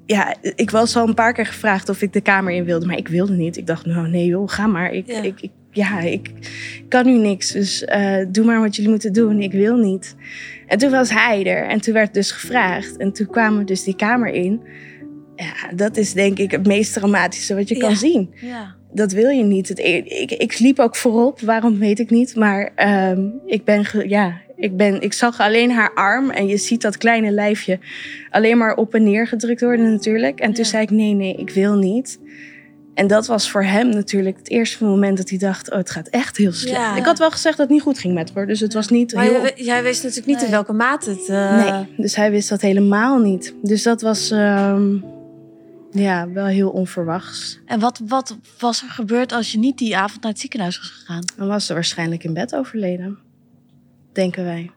ja, 0.07 0.35
ik 0.41 0.71
was 0.71 0.97
al 0.97 1.09
een 1.09 1.15
paar 1.15 1.33
keer 1.33 1.47
gevraagd 1.47 1.89
of 1.89 2.03
ik 2.03 2.13
de 2.13 2.21
kamer 2.21 2.53
in 2.53 2.65
wilde, 2.65 2.87
maar 2.87 2.97
ik 2.97 3.09
wilde 3.09 3.33
niet. 3.33 3.57
Ik 3.57 3.67
dacht, 3.67 3.87
nou 3.87 4.09
nee 4.09 4.27
joh, 4.27 4.49
ga 4.49 4.67
maar. 4.67 4.93
Ik, 4.93 5.07
Ja. 5.07 5.23
ik, 5.23 5.41
ik, 5.41 5.51
ja, 5.71 6.01
ik 6.01 6.31
kan 6.89 7.07
nu 7.07 7.19
niks, 7.19 7.51
dus 7.53 7.85
eh, 7.85 8.27
doe 8.29 8.45
maar 8.45 8.61
wat 8.61 8.77
jullie 8.77 8.91
moeten 8.91 9.13
doen. 9.13 9.41
Ik 9.41 9.53
wil 9.53 9.77
niet. 9.77 10.17
En 10.67 10.79
toen 10.79 10.91
was 10.91 11.11
hij 11.11 11.45
er 11.47 11.67
en 11.69 11.81
toen 11.81 11.95
werd 11.95 12.15
dus 12.15 12.31
gevraagd. 12.31 12.97
En 12.97 13.13
toen 13.13 13.27
kwamen 13.27 13.59
we 13.59 13.65
dus 13.65 13.85
die 13.85 13.97
kamer 13.97 14.29
in. 14.29 14.61
Ja, 15.37 15.75
dat 15.75 15.97
is 15.97 16.13
denk 16.13 16.39
ik 16.39 16.51
het 16.51 16.67
meest 16.67 16.93
dramatische 16.93 17.55
wat 17.55 17.69
je 17.69 17.75
Ja. 17.75 17.81
kan 17.81 17.97
zien. 17.97 18.31
Ja. 18.41 18.75
dat 18.93 19.13
wil 19.13 19.29
je 19.29 19.43
niet. 19.43 19.69
Het, 19.69 19.79
e- 19.79 19.97
ik, 20.05 20.31
ik 20.31 20.59
liep 20.59 20.79
ook 20.79 20.97
voorop, 20.97 21.41
waarom 21.41 21.79
weet 21.79 21.99
ik 21.99 22.11
niet. 22.11 22.37
Maar 22.37 22.71
ehm, 22.75 23.21
ik, 23.47 23.65
ben, 23.65 23.85
ge- 23.85 24.09
ja, 24.09 24.41
ik, 24.57 24.77
ben, 24.77 25.01
ik 25.01 25.13
zag 25.13 25.41
alleen 25.41 25.71
haar 25.71 25.95
arm 25.95 26.31
en 26.31 26.47
je 26.47 26.57
ziet 26.57 26.83
dat 26.83 26.97
kleine 26.97 27.31
lijfje 27.31 27.79
alleen 28.31 28.59
maar 28.59 28.77
op 28.77 28.95
en 28.95 29.03
neer 29.05 29.27
gedrukt 29.27 29.61
worden 29.61 29.91
natuurlijk. 29.93 30.41
En 30.41 30.53
toen 30.53 30.65
Ja. 30.65 30.71
zei 30.71 30.83
ik, 30.83 30.91
nee, 30.91 31.13
nee, 31.13 31.35
ik 31.37 31.51
wil 31.51 31.75
niet. 31.77 32.19
En 32.95 33.07
dat 33.07 33.27
was 33.27 33.51
voor 33.51 33.65
hem 33.65 33.89
natuurlijk 33.89 34.37
het 34.39 34.51
eerste 34.51 34.85
moment 34.85 35.17
dat 35.17 35.29
hij 35.29 35.39
dacht, 35.39 35.71
oh, 35.71 35.77
het 35.77 35.91
gaat 35.91 36.09
echt 36.09 36.37
heel 36.37 36.53
slecht. 36.53 36.77
Ja. 36.77 36.97
Ik 36.97 37.05
had 37.05 37.19
wel 37.19 37.31
gezegd 37.31 37.57
dat 37.57 37.67
het 37.67 37.75
niet 37.75 37.85
goed 37.85 37.99
ging 37.99 38.15
met 38.15 38.31
haar, 38.35 38.47
dus 38.47 38.61
het 38.61 38.73
was 38.73 38.89
niet 38.89 39.15
Maar 39.15 39.25
heel... 39.25 39.41
jij, 39.41 39.53
jij 39.57 39.83
wist 39.83 40.03
natuurlijk 40.03 40.27
niet 40.39 40.43
in 40.45 40.51
welke 40.51 40.73
mate 40.73 41.11
het... 41.11 41.29
eh, 41.29 41.65
Nee, 41.75 41.87
dus 41.97 42.17
hij 42.17 42.31
wist 42.31 42.49
dat 42.49 42.61
helemaal 42.61 43.19
niet. 43.19 43.55
Dus 43.63 43.83
dat 43.83 44.01
was 44.03 44.31
ehm, 44.31 44.95
ja, 45.99 46.29
wel 46.31 46.47
heel 46.47 46.71
onverwachts. 46.71 47.61
En 47.67 47.81
wat, 47.81 48.01
wat 48.07 48.37
was 48.59 48.83
er 48.83 48.89
gebeurd 48.89 49.33
als 49.33 49.53
je 49.53 49.59
niet 49.59 49.79
die 49.79 49.97
avond 49.97 50.23
naar 50.23 50.31
het 50.33 50.41
ziekenhuis 50.41 50.79
was 50.79 50.89
gegaan? 50.91 51.23
Dan 51.37 51.49
was 51.49 51.67
ze 51.67 51.73
waarschijnlijk 51.75 52.25
in 52.25 52.35
bed 52.35 52.55
overleden, 52.55 53.19
denken 54.13 54.45
wij. 54.45 54.71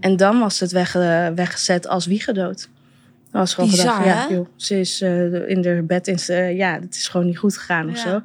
En 0.00 0.16
dan 0.16 0.38
was 0.38 0.60
het 0.60 0.72
wegge- 0.72 1.32
weggezet 1.34 1.88
als 1.88 2.06
wiegedood. 2.06 2.68
Dan 3.30 3.40
was 3.40 3.54
gewoon 3.54 3.70
Bizar, 3.70 3.94
gedacht, 4.02 4.28
ja, 4.28 4.34
joh, 4.34 4.46
ze 4.56 4.80
is 4.80 5.00
eh, 5.00 5.48
in 5.48 5.64
haar 5.66 5.84
bed, 5.84 6.06
in, 6.08 6.18
ze- 6.18 6.34
ja, 6.34 6.72
het 6.80 6.94
is 6.94 7.08
gewoon 7.08 7.26
niet 7.26 7.38
goed 7.38 7.56
gegaan 7.56 7.90
of 7.90 7.98
zo. 7.98 8.22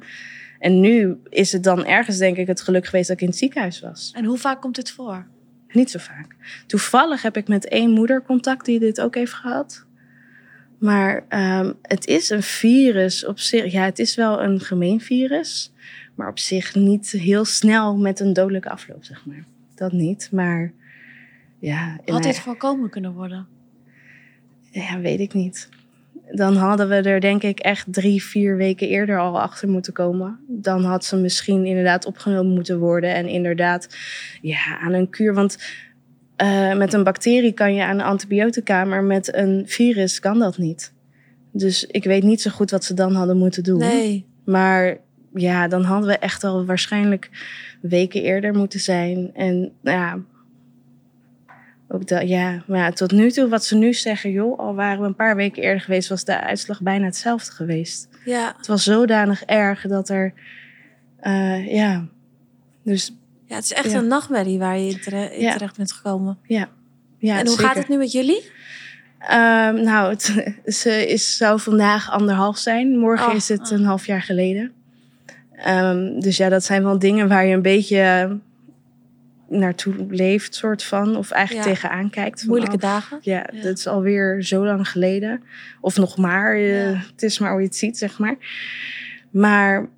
En 0.58 0.80
nu 0.80 1.16
is 1.28 1.52
het 1.52 1.62
dan 1.62 1.84
ergens, 1.86 2.18
denk 2.18 2.36
ik, 2.36 2.46
het 2.46 2.60
geluk 2.60 2.84
geweest 2.86 3.08
dat 3.08 3.16
ik 3.16 3.22
in 3.22 3.28
het 3.28 3.38
ziekenhuis 3.38 3.80
was. 3.80 4.12
En 4.16 4.24
hoe 4.24 4.38
vaak 4.38 4.60
komt 4.60 4.74
dit 4.74 4.90
voor? 4.90 5.26
Niet 5.72 5.90
zo 5.90 5.98
vaak. 5.98 6.36
Toevallig 6.66 7.22
heb 7.22 7.36
ik 7.36 7.48
met 7.48 7.68
één 7.68 7.90
moeder 7.90 8.22
contact 8.22 8.64
die 8.64 8.78
dit 8.78 9.00
ook 9.00 9.14
heeft 9.14 9.32
gehad. 9.32 9.84
Maar 10.84 11.24
ehm, 11.28 11.72
het 11.82 12.06
is 12.06 12.30
een 12.30 12.42
virus 12.42 13.26
op 13.26 13.38
zich. 13.38 13.72
Ja, 13.72 13.84
het 13.84 13.98
is 13.98 14.14
wel 14.14 14.42
een 14.42 14.60
gemeen 14.60 15.00
virus. 15.00 15.72
Maar 16.14 16.28
op 16.28 16.38
zich 16.38 16.74
niet 16.74 17.10
heel 17.10 17.44
snel 17.44 17.96
met 17.96 18.20
een 18.20 18.32
dodelijke 18.32 18.70
afloop, 18.70 19.04
zeg 19.04 19.26
maar. 19.26 19.44
Dat 19.74 19.92
niet. 19.92 20.28
Maar 20.32 20.72
ja, 21.58 22.00
Had 22.06 22.22
dit 22.22 22.38
voorkomen 22.38 22.90
kunnen 22.90 23.12
worden? 23.12 23.46
ja, 24.70 25.00
weet 25.00 25.20
ik 25.20 25.34
niet. 25.34 25.68
Dan 26.32 26.56
hadden 26.56 26.88
we 26.88 26.94
er 26.94 27.20
denk 27.20 27.42
ik 27.42 27.58
echt 27.58 27.92
drie, 27.92 28.22
vier 28.22 28.56
weken 28.56 28.88
eerder 28.88 29.18
al 29.18 29.40
achter 29.40 29.68
moeten 29.68 29.92
komen. 29.92 30.38
Dan 30.48 30.84
had 30.84 31.04
ze 31.04 31.16
misschien 31.16 31.64
inderdaad 31.64 32.06
opgenomen 32.06 32.54
moeten 32.54 32.78
worden. 32.78 33.14
En 33.14 33.28
inderdaad, 33.28 33.96
ja, 34.40 34.78
aan 34.78 34.92
een 34.92 35.10
kuur. 35.10 35.34
Want 35.34 35.58
eh, 36.36 36.76
met 36.76 36.92
een 36.92 37.04
bacterie 37.04 37.52
kan 37.52 37.74
je 37.74 37.84
aan 37.84 37.98
een 37.98 38.04
antibiotica, 38.04 38.84
maar 38.84 39.04
met 39.04 39.34
een 39.34 39.62
virus 39.66 40.20
kan 40.20 40.38
dat 40.38 40.58
niet. 40.58 40.92
Dus 41.50 41.84
ik 41.84 42.04
weet 42.04 42.22
niet 42.22 42.42
zo 42.42 42.50
goed 42.50 42.70
wat 42.70 42.84
ze 42.84 42.94
dan 42.94 43.14
hadden 43.14 43.36
moeten 43.36 43.62
doen. 43.62 43.78
Nee. 43.78 44.26
Maar 44.44 44.96
ja, 45.34 45.68
dan 45.68 45.84
hadden 45.84 46.08
we 46.08 46.18
echt 46.18 46.44
al 46.44 46.64
waarschijnlijk 46.64 47.30
weken 47.80 48.22
eerder 48.22 48.54
moeten 48.54 48.80
zijn. 48.80 49.30
En 49.34 49.72
nou 49.80 49.98
ja, 49.98 50.18
ook 51.88 52.06
dat, 52.06 52.28
ja, 52.28 52.62
maar 52.66 52.78
ja, 52.78 52.90
tot 52.90 53.12
nu 53.12 53.30
toe 53.30 53.48
wat 53.48 53.64
ze 53.64 53.76
nu 53.76 53.92
zeggen, 53.92 54.30
joh, 54.30 54.58
al 54.58 54.74
waren 54.74 55.00
we 55.00 55.06
een 55.06 55.14
paar 55.14 55.36
weken 55.36 55.62
eerder 55.62 55.80
geweest, 55.80 56.08
was 56.08 56.24
de 56.24 56.40
uitslag 56.40 56.82
bijna 56.82 57.04
hetzelfde 57.04 57.52
geweest. 57.52 58.08
Ja. 58.24 58.54
Het 58.56 58.66
was 58.66 58.84
zodanig 58.84 59.44
erg 59.44 59.82
dat 59.82 60.08
er, 60.08 60.32
eh, 61.20 61.72
ja, 61.72 62.06
dus 62.82 63.16
ja, 63.46 63.54
het 63.54 63.64
is 63.64 63.72
echt 63.72 63.90
Ja. 63.90 63.98
een 63.98 64.06
nachtmerrie 64.06 64.58
waar 64.58 64.78
je 64.78 64.90
in, 64.90 65.00
tere- 65.00 65.34
in 65.34 65.40
Ja. 65.40 65.52
terecht 65.52 65.76
bent 65.76 65.92
gekomen. 65.92 66.38
ja. 66.46 66.68
ja 67.18 67.34
en 67.38 67.46
hoe 67.46 67.50
zeker. 67.56 67.64
gaat 67.66 67.76
het 67.76 67.88
nu 67.88 67.96
met 67.96 68.12
jullie? 68.12 68.50
Ehm, 69.18 69.82
nou, 69.82 70.10
het 70.10 70.22
ze 70.80 71.06
is, 71.08 71.36
zou 71.36 71.60
vandaag 71.60 72.10
anderhalf 72.10 72.58
zijn. 72.58 72.98
Morgen 72.98 73.28
Oh, 73.28 73.34
is 73.34 73.48
het 73.48 73.60
oh. 73.72 73.78
een 73.78 73.84
half 73.84 74.06
jaar 74.06 74.22
geleden. 74.22 74.72
Ehm, 75.56 76.20
dus 76.20 76.36
ja, 76.36 76.48
dat 76.48 76.64
zijn 76.64 76.82
wel 76.82 76.98
dingen 76.98 77.28
waar 77.28 77.46
je 77.46 77.54
een 77.54 77.62
beetje 77.62 78.38
naartoe 79.48 79.94
leeft, 80.08 80.54
soort 80.54 80.82
van. 80.84 81.16
Of 81.16 81.30
eigenlijk 81.30 81.66
Ja. 81.68 81.72
tegenaan 81.74 82.10
kijkt. 82.10 82.38
van, 82.40 82.48
Moeilijke 82.48 82.74
oh, 82.76 82.82
dagen? 82.82 83.18
Ja, 83.20 83.46
Ja. 83.52 83.62
dat 83.62 83.78
is 83.78 83.86
alweer 83.86 84.42
zo 84.42 84.64
lang 84.64 84.88
geleden. 84.88 85.42
Of 85.80 85.96
nog 85.96 86.16
maar. 86.16 86.56
eh. 86.56 87.00
Het 87.10 87.22
is 87.22 87.38
maar 87.38 87.50
hoe 87.50 87.60
je 87.60 87.66
het 87.66 87.76
ziet, 87.76 87.98
zeg 87.98 88.18
maar. 88.18 88.36
Maar 89.30 89.88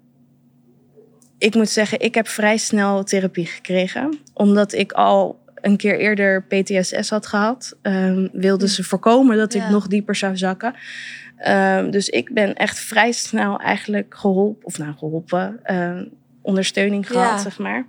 ik 1.39 1.55
moet 1.55 1.69
zeggen, 1.69 2.01
ik 2.01 2.15
heb 2.15 2.29
vrij 2.29 2.57
snel 2.57 3.05
therapie 3.05 3.47
gekregen. 3.47 4.19
Omdat 4.35 4.73
ik 4.73 4.93
al 4.93 5.45
een 5.55 5.77
keer 5.77 5.99
eerder 5.99 6.43
PTSS 6.45 7.11
had 7.11 7.27
gehad. 7.27 7.77
ehm, 7.83 8.29
wilden 8.33 8.69
ze 8.69 8.85
voorkomen 8.85 9.37
dat 9.37 9.53
Ja. 9.53 9.65
ik 9.65 9.71
nog 9.71 9.87
dieper 9.87 10.15
zou 10.17 10.37
zakken. 10.37 10.75
Ehm, 11.37 11.91
dus 11.91 12.09
ik 12.09 12.35
ben 12.35 12.55
echt 12.55 12.79
vrij 12.79 13.13
snel 13.13 13.59
eigenlijk 13.61 14.15
geholpen. 14.19 14.67
Of 14.67 14.79
nou, 14.79 14.95
geholpen. 14.99 15.61
ehm, 15.63 16.05
ondersteuning 16.43 17.07
gehad, 17.07 17.29
Ja. 17.31 17.39
zeg 17.39 17.59
maar. 17.59 17.87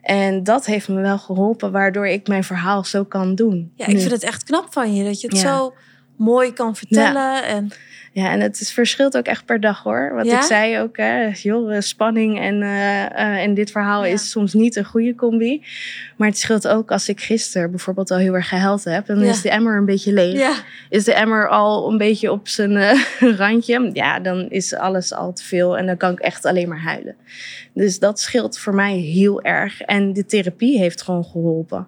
En 0.00 0.42
dat 0.44 0.66
heeft 0.66 0.88
me 0.88 1.00
wel 1.00 1.18
geholpen, 1.18 1.72
waardoor 1.72 2.06
ik 2.06 2.28
mijn 2.28 2.44
verhaal 2.44 2.84
zo 2.84 3.04
kan 3.04 3.34
doen. 3.34 3.72
Ja, 3.74 3.86
ik 3.86 3.92
nu. 3.94 4.00
vind 4.00 4.12
het 4.12 4.22
echt 4.22 4.44
knap 4.44 4.66
van 4.72 4.94
je 4.94 5.04
dat 5.04 5.20
je 5.20 5.26
het 5.28 5.36
Ja. 5.40 5.42
zo 5.56 5.74
mooi 6.16 6.52
kan 6.52 6.76
vertellen. 6.76 7.44
En 7.44 7.70
Ja, 8.12 8.30
en 8.30 8.40
het 8.40 8.60
is, 8.60 8.72
verschilt 8.72 9.16
ook 9.16 9.24
echt 9.26 9.44
per 9.44 9.60
dag 9.60 9.82
hoor. 9.82 10.12
Wat 10.14 10.26
Ja? 10.26 10.36
ik 10.36 10.42
zei 10.42 10.78
ook, 10.80 10.96
hè, 10.96 11.30
joh, 11.32 11.74
eh, 11.76 11.80
spanning 11.80 12.38
en, 12.40 12.62
eh, 12.62 13.04
eh, 13.04 13.42
en 13.42 13.54
dit 13.54 13.70
verhaal 13.70 14.04
Ja. 14.04 14.12
is 14.12 14.30
soms 14.30 14.52
niet 14.54 14.76
een 14.76 14.84
goede 14.84 15.14
combi. 15.14 15.64
Maar 16.16 16.28
het 16.28 16.38
scheelt 16.38 16.68
ook 16.68 16.90
als 16.90 17.08
ik 17.08 17.20
gisteren 17.20 17.70
bijvoorbeeld 17.70 18.10
al 18.10 18.16
heel 18.18 18.34
erg 18.34 18.48
gehuild 18.48 18.84
heb. 18.84 19.06
Dan 19.06 19.22
is 19.22 19.40
de 19.42 19.50
emmer 19.50 19.76
een 19.76 19.84
beetje 19.84 20.12
leeg. 20.12 20.64
Is 20.88 21.04
de 21.04 21.14
emmer 21.14 21.48
al 21.48 21.90
een 21.90 21.98
beetje 21.98 22.32
op 22.32 22.48
zijn 22.48 22.96
randje. 23.38 23.90
Ja, 23.92 24.20
dan 24.20 24.48
is 24.50 24.74
alles 24.74 25.12
al 25.14 25.32
te 25.32 25.44
veel 25.44 25.78
en 25.78 25.86
dan 25.86 25.96
kan 25.96 26.12
ik 26.12 26.18
echt 26.18 26.44
alleen 26.44 26.68
maar 26.68 26.82
huilen. 26.82 27.16
Dus 27.74 27.98
dat 27.98 28.20
scheelt 28.20 28.58
voor 28.58 28.74
mij 28.74 28.96
heel 28.96 29.42
erg. 29.42 29.80
En 29.80 30.12
de 30.12 30.26
therapie 30.26 30.78
heeft 30.78 31.02
gewoon 31.02 31.24
geholpen. 31.24 31.86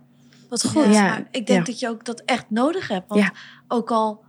wat 0.48 0.64
goed. 0.66 0.84
Ja, 0.84 0.90
Ja, 0.90 1.02
maar 1.08 1.24
ik 1.30 1.46
denk 1.46 1.58
ja. 1.58 1.64
dat 1.72 1.80
je 1.80 1.88
ook 1.88 2.04
dat 2.04 2.22
echt 2.24 2.44
nodig 2.48 2.88
hebt. 2.88 3.08
Want 3.08 3.20
Ja. 3.20 3.32
ook 3.68 3.90
al... 3.90 4.20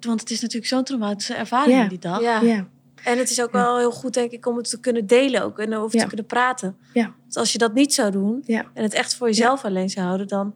Want 0.00 0.20
het 0.20 0.30
is 0.30 0.40
natuurlijk 0.40 0.66
zo'n 0.70 0.84
traumatische 0.84 1.34
ervaring 1.34 1.78
Ja. 1.78 1.88
die 1.88 1.98
dag. 1.98 2.20
Ja. 2.20 2.40
Ja, 2.40 2.66
En 3.04 3.18
het 3.18 3.30
is 3.30 3.42
ook 3.42 3.52
wel 3.52 3.78
heel 3.78 3.90
goed, 3.90 4.14
denk 4.14 4.30
ik, 4.30 4.46
om 4.46 4.56
het 4.56 4.70
te 4.70 4.80
kunnen 4.80 5.06
delen 5.06 5.42
ook. 5.42 5.58
En 5.58 5.74
over 5.76 5.96
Ja. 5.96 6.02
te 6.02 6.08
kunnen 6.08 6.26
praten. 6.26 6.76
Ja. 6.92 7.02
Want 7.22 7.36
als 7.36 7.52
je 7.52 7.58
dat 7.58 7.74
niet 7.74 7.94
zou 7.94 8.10
doen 8.10 8.42
Ja. 8.46 8.64
en 8.74 8.82
het 8.82 8.94
echt 8.94 9.14
voor 9.14 9.26
jezelf 9.26 9.64
alleen 9.64 9.90
zou 9.90 10.06
houden, 10.06 10.28
dan... 10.28 10.54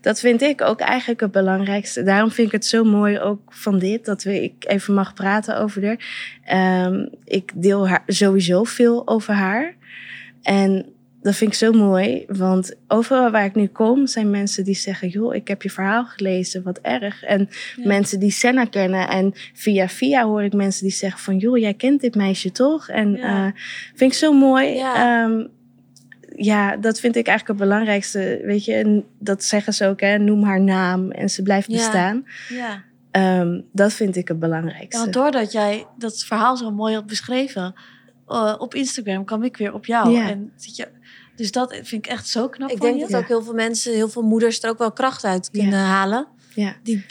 Dat 0.00 0.20
vind 0.20 0.42
ik 0.42 0.60
ook 0.60 0.80
eigenlijk 0.80 1.20
het 1.20 1.30
belangrijkste. 1.32 2.02
Daarom 2.02 2.30
vind 2.30 2.46
ik 2.46 2.52
het 2.52 2.66
zo 2.66 2.84
mooi 2.84 3.20
ook 3.20 3.40
van 3.52 3.78
dit, 3.78 4.04
dat 4.04 4.22
we, 4.22 4.42
ik 4.42 4.64
even 4.66 4.94
mag 4.94 5.14
praten 5.14 5.58
over 5.58 5.84
haar. 5.86 5.98
Ehm, 6.44 7.06
ik 7.24 7.52
deel 7.54 7.88
haar 7.88 8.02
sowieso 8.06 8.64
veel 8.64 9.08
over 9.08 9.34
haar. 9.34 9.74
En 10.42 10.86
dat 11.22 11.34
vind 11.34 11.50
ik 11.52 11.56
zo 11.58 11.72
mooi, 11.72 12.24
want 12.28 12.74
overal 12.88 13.30
waar 13.30 13.44
ik 13.44 13.54
nu 13.54 13.66
kom 13.66 14.06
zijn 14.06 14.30
mensen 14.30 14.64
die 14.64 14.74
zeggen... 14.74 15.08
joh, 15.08 15.34
ik 15.34 15.48
heb 15.48 15.62
je 15.62 15.70
verhaal 15.70 16.04
gelezen, 16.04 16.62
wat 16.62 16.78
erg. 16.78 17.22
En 17.22 17.48
Ja. 17.76 17.86
mensen 17.86 18.20
die 18.20 18.30
Senna 18.30 18.64
kennen. 18.64 19.08
En 19.08 19.32
via 19.54 19.88
via 19.88 20.24
hoor 20.24 20.42
ik 20.42 20.52
mensen 20.52 20.82
die 20.82 20.92
zeggen 20.92 21.20
van... 21.20 21.36
joh, 21.38 21.58
jij 21.58 21.74
kent 21.74 22.00
dit 22.00 22.14
meisje 22.14 22.52
toch? 22.52 22.88
En 22.88 23.12
Ja. 23.12 23.46
eh, 23.46 23.52
vind 23.94 24.12
ik 24.12 24.18
zo 24.18 24.32
mooi. 24.32 24.68
Ja. 24.74 25.24
Ehm, 25.24 25.46
ja, 26.36 26.76
dat 26.76 27.00
vind 27.00 27.16
ik 27.16 27.26
eigenlijk 27.26 27.58
het 27.60 27.68
belangrijkste. 27.68 28.40
Weet 28.44 28.64
je, 28.64 28.74
en 28.74 29.04
dat 29.18 29.44
zeggen 29.44 29.74
ze 29.74 29.86
ook, 29.86 30.00
hè, 30.00 30.18
noem 30.18 30.42
haar 30.44 30.60
naam 30.60 31.10
en 31.10 31.28
ze 31.30 31.42
blijft 31.42 31.68
bestaan. 31.68 32.24
Ja. 32.48 32.82
Ehm, 33.10 33.60
dat 33.72 33.92
vind 33.92 34.16
ik 34.16 34.28
het 34.28 34.38
belangrijkste. 34.38 34.98
want 35.00 35.12
doordat 35.12 35.52
jij 35.52 35.86
dat 35.98 36.24
verhaal 36.24 36.56
zo 36.56 36.70
mooi 36.70 36.94
had 36.94 37.06
beschreven... 37.06 37.74
eh, 38.28 38.54
op 38.58 38.74
Instagram 38.74 39.24
kwam 39.24 39.42
ik 39.42 39.56
weer 39.56 39.72
op 39.74 39.86
jou. 39.86 40.10
Ja. 40.10 40.28
En 40.30 40.52
zit 40.56 40.76
je, 40.76 40.88
dus 41.42 41.50
dat 41.52 41.72
vind 41.82 42.06
ik 42.06 42.06
echt 42.06 42.28
zo 42.28 42.48
knap 42.48 42.70
Ik 42.70 42.76
van 42.76 42.86
denk 42.86 42.94
je. 42.98 43.02
dat 43.02 43.10
Ja. 43.10 43.18
ook 43.18 43.28
heel 43.28 43.42
veel 43.42 43.54
mensen, 43.54 43.92
heel 43.94 44.08
veel 44.08 44.22
moeders 44.22 44.62
er 44.62 44.70
ook 44.70 44.78
wel 44.78 44.92
kracht 44.92 45.24
uit 45.24 45.48
Ja. 45.52 45.60
kunnen 45.60 45.78
halen. 45.78 46.26
Ja, 46.54 46.74
Die 46.82 47.04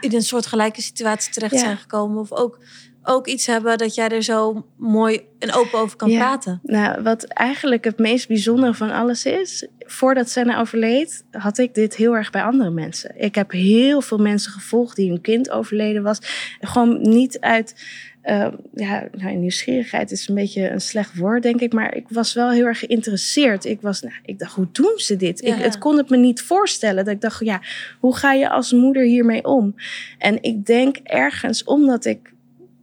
in 0.00 0.14
een 0.14 0.22
soort 0.22 0.46
gelijke 0.46 0.82
situatie 0.82 1.32
terecht 1.32 1.52
Ja. 1.54 1.58
zijn 1.58 1.76
gekomen. 1.76 2.20
Of 2.20 2.32
ook, 2.32 2.58
ook 3.02 3.26
iets 3.26 3.46
hebben 3.46 3.78
dat 3.78 3.94
jij 3.94 4.08
er 4.08 4.22
zo 4.22 4.66
mooi 4.76 5.20
en 5.38 5.52
open 5.54 5.78
over 5.78 5.96
kan 5.96 6.10
Ja. 6.10 6.18
praten. 6.18 6.60
nou, 6.62 7.02
wat 7.02 7.24
eigenlijk 7.24 7.84
het 7.84 7.98
meest 7.98 8.28
bijzondere 8.28 8.74
van 8.74 8.90
alles 8.90 9.24
is... 9.24 9.66
voordat 9.78 10.28
Senna 10.30 10.58
overleed, 10.60 11.24
had 11.30 11.58
ik 11.58 11.74
dit 11.74 11.96
heel 11.96 12.16
erg 12.16 12.30
bij 12.30 12.42
andere 12.42 12.70
mensen. 12.70 13.12
Ik 13.22 13.34
heb 13.34 13.50
heel 13.50 14.00
veel 14.00 14.18
mensen 14.18 14.52
gevolgd 14.52 14.96
die 14.96 15.08
hun 15.10 15.20
kind 15.20 15.50
overleden 15.50 16.02
was. 16.02 16.18
Gewoon 16.60 17.00
niet 17.00 17.40
uit... 17.40 17.74
eh, 18.20 18.48
ja, 18.74 19.08
nou, 19.12 19.36
nieuwsgierigheid 19.36 20.10
is 20.10 20.28
een 20.28 20.34
beetje 20.34 20.68
een 20.68 20.80
slecht 20.80 21.16
woord, 21.16 21.42
denk 21.42 21.60
ik. 21.60 21.72
Maar 21.72 21.94
ik 21.94 22.08
was 22.08 22.34
wel 22.34 22.50
heel 22.50 22.64
erg 22.64 22.78
geïnteresseerd. 22.78 23.64
Ik, 23.64 23.80
was, 23.80 24.00
nou, 24.00 24.14
ik 24.24 24.38
dacht, 24.38 24.54
hoe 24.54 24.68
doen 24.72 24.92
ze 24.96 25.16
dit? 25.16 25.40
Ja. 25.40 25.54
Ik, 25.54 25.62
het 25.62 25.78
kon 25.78 25.96
het 25.96 26.10
me 26.10 26.16
niet 26.16 26.42
voorstellen. 26.42 27.04
Dat 27.04 27.14
ik 27.14 27.20
dacht, 27.20 27.44
ja, 27.44 27.60
hoe 28.00 28.16
ga 28.16 28.32
je 28.32 28.50
als 28.50 28.72
moeder 28.72 29.02
hiermee 29.02 29.44
om? 29.44 29.74
En 30.18 30.42
ik 30.42 30.66
denk 30.66 30.96
ergens, 30.96 31.64
omdat 31.64 32.04
ik 32.04 32.32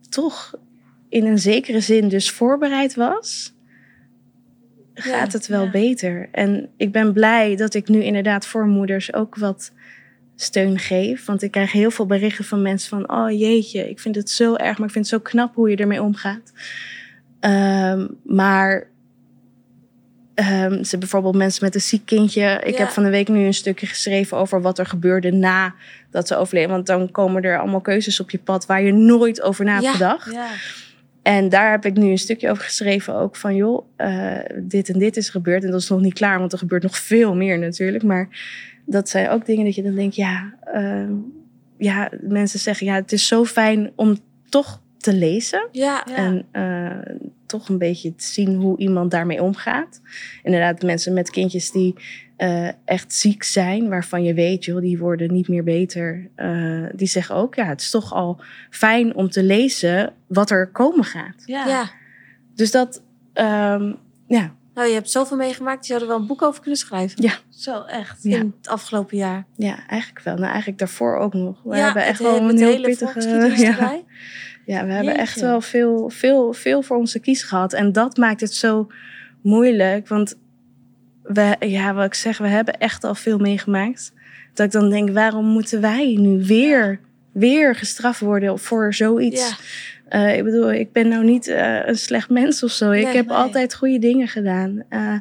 toch 0.10 0.56
in 1.10 1.26
een 1.26 1.40
zekere 1.40 1.80
zin 1.80 2.08
dus 2.08 2.32
voorbereid 2.32 2.96
was, 2.96 3.54
gaat 4.94 5.34
het 5.34 5.48
wel 5.48 5.64
ja. 5.64 5.72
beter. 5.72 6.30
En 6.32 6.70
ik 6.78 6.92
ben 6.92 7.14
blij 7.14 7.56
dat 7.56 7.74
ik 7.74 7.88
nu 7.88 8.04
inderdaad 8.04 8.46
voor 8.46 8.66
moeders 8.66 9.14
ook 9.14 9.36
wat 9.36 9.72
steun 10.40 10.80
geef. 10.80 11.26
Want 11.26 11.42
ik 11.42 11.52
krijg 11.52 11.72
heel 11.72 11.92
veel 11.92 12.06
berichten 12.06 12.46
van 12.46 12.62
mensen 12.62 12.90
van... 12.90 13.12
oh 13.12 13.32
jeetje, 13.40 13.90
ik 13.90 14.00
vind 14.00 14.16
het 14.16 14.30
zo 14.30 14.56
erg, 14.56 14.78
maar 14.78 14.88
ik 14.88 14.94
vind 14.94 15.10
het 15.10 15.22
zo 15.22 15.30
knap 15.30 15.56
hoe 15.56 15.70
je 15.70 15.76
ermee 15.76 16.02
omgaat. 16.02 16.54
Ehm, 17.40 18.08
maar 18.24 18.88
ehm, 20.34 20.84
ze 20.84 20.98
bijvoorbeeld 20.98 21.36
mensen 21.36 21.66
met 21.66 21.76
een 21.76 21.82
ziek 21.82 22.06
kindje. 22.06 22.62
Ik 22.64 22.74
Ja. 22.78 22.84
heb 22.84 22.90
van 22.90 23.04
de 23.04 23.10
week 23.10 23.28
nu 23.28 23.46
een 23.46 23.54
stukje 23.54 23.86
geschreven 23.88 24.38
over 24.38 24.62
wat 24.62 24.80
er 24.80 24.86
gebeurde 24.86 25.32
na 25.32 25.76
dat 26.12 26.28
ze 26.28 26.36
overleden. 26.36 26.70
Want 26.70 26.86
dan 26.86 27.12
komen 27.12 27.44
er 27.44 27.60
allemaal 27.60 27.82
keuzes 27.82 28.20
op 28.20 28.30
je 28.30 28.38
pad 28.40 28.66
waar 28.66 28.82
je 28.82 28.92
nooit 28.94 29.42
over 29.42 29.66
na 29.66 29.72
hebt 29.72 29.84
Ja. 29.84 29.92
gedacht. 29.92 30.32
Ja. 30.32 30.48
En 31.22 31.50
daar 31.50 31.72
heb 31.72 31.86
ik 31.86 31.94
nu 31.94 32.10
een 32.10 32.18
stukje 32.18 32.50
over 32.50 32.64
geschreven. 32.64 33.14
Ook 33.16 33.36
van, 33.36 33.56
joh, 33.56 33.86
eh, 33.96 34.40
dit 34.56 34.90
en 34.90 35.00
dit 35.00 35.18
is 35.18 35.30
gebeurd. 35.30 35.64
En 35.64 35.72
dat 35.72 35.82
is 35.82 35.90
nog 35.90 36.02
niet 36.02 36.14
klaar, 36.14 36.40
want 36.40 36.52
er 36.52 36.58
gebeurt 36.58 36.84
nog 36.84 36.98
veel 36.98 37.36
meer 37.36 37.60
natuurlijk. 37.60 38.04
Maar 38.04 38.28
dat 38.88 39.10
zijn 39.10 39.30
ook 39.30 39.46
dingen 39.46 39.66
dat 39.66 39.76
je 39.76 39.84
dan 39.84 39.96
denkt, 39.96 40.16
ja, 40.16 40.54
ehm, 40.64 41.14
ja, 41.78 42.12
mensen 42.22 42.60
zeggen, 42.60 42.86
ja, 42.88 42.94
het 42.94 43.12
is 43.12 43.28
zo 43.28 43.46
fijn 43.46 43.92
om 43.96 44.18
toch 44.50 44.82
te 44.98 45.14
lezen. 45.14 45.68
Ja. 45.72 46.04
Ja. 46.10 46.16
En 46.16 46.46
eh, 46.52 47.16
toch 47.46 47.70
een 47.70 47.78
beetje 47.78 48.16
te 48.16 48.26
zien 48.26 48.56
hoe 48.56 48.78
iemand 48.78 49.12
daarmee 49.12 49.44
omgaat. 49.44 50.02
Inderdaad, 50.44 50.82
mensen 50.82 51.14
met 51.14 51.30
kindjes 51.30 51.72
die 51.72 51.96
eh, 52.38 52.68
echt 52.86 53.14
ziek 53.14 53.44
zijn, 53.44 53.90
waarvan 53.90 54.24
je 54.24 54.34
weet, 54.34 54.66
joh, 54.66 54.82
die 54.82 54.98
worden 54.98 55.34
niet 55.34 55.48
meer 55.48 55.64
beter. 55.64 56.30
eh, 56.36 56.84
die 56.96 57.08
zeggen 57.08 57.36
ook, 57.36 57.56
ja, 57.56 57.66
het 57.66 57.82
is 57.82 57.90
toch 57.90 58.14
al 58.14 58.42
fijn 58.70 59.16
om 59.16 59.30
te 59.30 59.44
lezen 59.44 60.14
wat 60.28 60.50
er 60.50 60.68
komen 60.68 61.04
gaat. 61.04 61.44
Ja. 61.46 61.68
ja. 61.68 61.90
Dus 62.56 62.72
dat, 62.72 63.04
ehm, 63.34 63.94
ja, 64.28 64.56
Nou, 64.78 64.90
je 64.90 64.96
hebt 64.96 65.12
zoveel 65.12 65.38
meegemaakt. 65.38 65.88
Je 65.88 65.92
zou 65.94 66.02
er 66.02 66.08
wel 66.08 66.18
een 66.20 66.28
boek 66.28 66.42
over 66.42 66.62
kunnen 66.62 66.80
schrijven. 66.80 67.24
Ja. 67.24 67.34
Zo 67.50 67.82
echt. 67.82 68.24
Ja. 68.24 68.38
In 68.38 68.54
het 68.58 68.68
afgelopen 68.68 69.18
jaar. 69.18 69.46
ja, 69.56 69.88
eigenlijk 69.88 70.24
wel. 70.24 70.36
Nou, 70.36 70.48
eigenlijk 70.48 70.78
daarvoor 70.80 71.18
ook 71.18 71.34
nog. 71.34 71.62
We 71.64 71.76
ja, 71.76 71.84
hebben 71.84 72.06
echt 72.06 72.20
wel 72.20 72.50
een 72.50 72.58
heel 72.58 72.82
pittige... 72.82 73.22
Ja, 73.58 73.68
erbij. 73.68 74.06
ja, 74.66 74.86
we 74.86 74.92
hebben 74.92 75.18
echt 75.18 75.40
wel 75.40 75.62
veel, 75.62 76.10
veel, 76.10 76.54
veel 76.54 76.82
voor 76.82 76.98
onze 76.98 77.20
kies 77.20 77.44
gehad. 77.44 77.74
En 77.74 77.92
dat 77.92 78.18
maakt 78.18 78.42
het 78.42 78.54
zo 78.54 78.88
moeilijk. 79.42 80.08
Want 80.08 80.38
we, 81.24 81.56
ja, 81.60 81.94
wat 81.94 82.06
ik 82.06 82.14
zeg, 82.14 82.38
we 82.38 82.48
hebben 82.48 82.78
echt 82.78 83.04
al 83.04 83.16
veel 83.16 83.38
meegemaakt. 83.38 84.14
Dat 84.54 84.66
ik 84.66 84.72
dan 84.72 84.90
denk, 84.90 85.10
waarom 85.10 85.46
moeten 85.46 85.82
wij 85.82 86.16
nu 86.20 86.44
weer, 86.44 87.00
weer 87.40 87.76
gestraft 87.76 88.20
worden 88.20 88.60
voor 88.60 88.94
zoiets? 88.94 89.50
Ja. 89.50 89.56
Eh, 90.10 90.38
ik 90.38 90.44
bedoel, 90.44 90.72
ik 90.72 90.92
ben 90.92 91.08
nou 91.08 91.24
niet 91.24 91.48
eh, 91.48 91.88
een 91.88 91.98
slecht 91.98 92.30
mens 92.30 92.64
of 92.64 92.72
zo. 92.72 92.92
ik 92.92 93.08
heb 93.08 93.26
nee. 93.28 93.36
altijd 93.38 93.76
goede 93.76 94.00
dingen 94.00 94.28
gedaan. 94.28 94.84
Eh, 94.90 95.14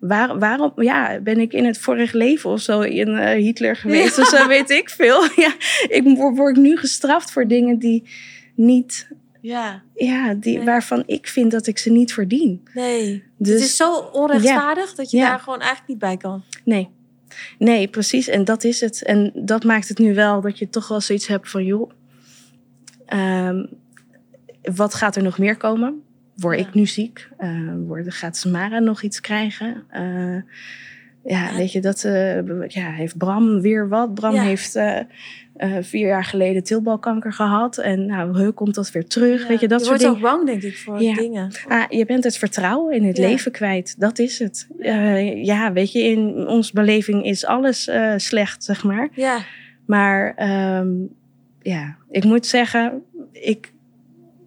waar, 0.00 0.38
waarom 0.38 0.72
ja, 0.76 1.20
ben 1.20 1.40
ik 1.40 1.52
in 1.52 1.64
het 1.64 1.78
vorige 1.78 2.16
leven 2.16 2.50
of 2.50 2.60
zo 2.60 2.80
in 2.80 3.16
Hitler 3.18 3.76
geweest? 3.76 4.16
Ja. 4.16 4.22
Of 4.22 4.28
zo 4.28 4.46
weet 4.48 4.70
ik 4.70 4.90
veel. 4.90 5.22
ja, 5.44 5.54
ik 5.88 6.02
word, 6.16 6.36
word 6.36 6.56
nu 6.56 6.76
gestraft 6.76 7.30
voor 7.30 7.46
dingen 7.48 7.78
die 7.78 8.02
niet, 8.54 9.08
Ja. 9.40 9.82
ja, 9.94 10.34
die, 10.34 10.56
Nee. 10.56 10.64
waarvan 10.64 11.02
ik 11.06 11.26
vind 11.26 11.50
dat 11.50 11.66
ik 11.66 11.78
ze 11.78 11.90
niet 11.90 12.12
verdien. 12.12 12.62
Nee. 12.74 13.22
Dus 13.38 13.52
het 13.52 13.62
is 13.62 13.76
zo 13.76 13.94
onrechtvaardig 13.94 14.94
dat 14.94 15.10
je 15.10 15.16
Ja. 15.16 15.28
daar 15.28 15.38
gewoon 15.40 15.58
eigenlijk 15.60 15.88
niet 15.88 15.98
bij 15.98 16.16
kan. 16.16 16.42
nee. 16.64 16.88
Nee, 17.58 17.88
precies. 17.88 18.28
En 18.28 18.44
dat 18.44 18.64
is 18.64 18.80
het. 18.80 19.02
En 19.04 19.32
dat 19.34 19.64
maakt 19.64 19.88
het 19.88 19.98
nu 19.98 20.14
wel 20.14 20.40
dat 20.40 20.58
je 20.58 20.68
toch 20.68 20.88
wel 20.88 21.00
zoiets 21.00 21.26
hebt 21.26 21.50
van, 21.50 21.64
joh, 21.64 21.90
ehm, 23.06 23.64
wat 24.62 24.94
gaat 24.94 25.16
er 25.16 25.22
nog 25.22 25.38
meer 25.38 25.56
komen? 25.56 26.02
Word 26.36 26.58
Ja. 26.58 26.66
ik 26.66 26.74
nu 26.74 26.86
ziek? 26.86 27.28
Eh, 27.38 27.72
word, 27.86 28.14
gaat 28.14 28.36
Samara 28.36 28.78
nog 28.78 29.02
iets 29.02 29.20
krijgen? 29.20 29.82
Eh, 29.88 30.02
ja, 31.24 31.50
Ja. 31.50 31.56
weet 31.56 31.72
je, 31.72 31.80
dat 31.80 32.04
eh, 32.04 32.66
ja, 32.68 32.90
heeft 32.90 33.18
Bram 33.18 33.60
weer 33.60 33.88
wat. 33.88 34.14
Bram 34.14 34.34
Ja. 34.34 34.42
heeft 34.42 34.76
eh, 35.62 35.76
vier 35.80 36.06
jaar 36.06 36.24
geleden 36.24 36.62
tilbalkanker 36.62 37.32
gehad. 37.32 37.78
En 37.78 38.06
nou, 38.06 38.36
heu, 38.38 38.50
komt 38.50 38.74
dat 38.74 38.90
weer 38.90 39.06
terug. 39.06 39.42
Ja. 39.42 39.48
Weet 39.48 39.60
je, 39.60 39.68
dat 39.68 39.80
je 39.80 39.86
soort 39.86 40.02
wordt 40.02 40.14
dingen. 40.14 40.30
ook 40.30 40.36
bang, 40.36 40.46
denk 40.60 40.72
ik, 40.72 40.78
voor 40.78 41.02
Ja. 41.02 41.14
dingen. 41.14 41.50
Ah, 41.68 41.84
je 41.88 42.06
bent 42.06 42.24
het 42.24 42.36
vertrouwen 42.38 42.94
in 42.94 43.04
het 43.04 43.16
Ja. 43.16 43.28
leven 43.28 43.52
kwijt. 43.52 44.00
Dat 44.00 44.18
is 44.18 44.38
het. 44.38 44.68
Eh, 44.78 45.44
ja, 45.44 45.72
weet 45.72 45.92
je, 45.92 46.02
in 46.02 46.46
onze 46.48 46.72
beleving 46.72 47.24
is 47.24 47.44
alles 47.46 47.88
eh, 47.88 48.12
slecht, 48.16 48.64
zeg 48.64 48.84
maar. 48.84 49.08
Ja. 49.14 49.38
Maar 49.86 50.34
ehm, 50.36 50.88
ja, 51.62 51.96
ik 52.10 52.24
moet 52.24 52.46
zeggen, 52.46 53.02
ik, 53.32 53.72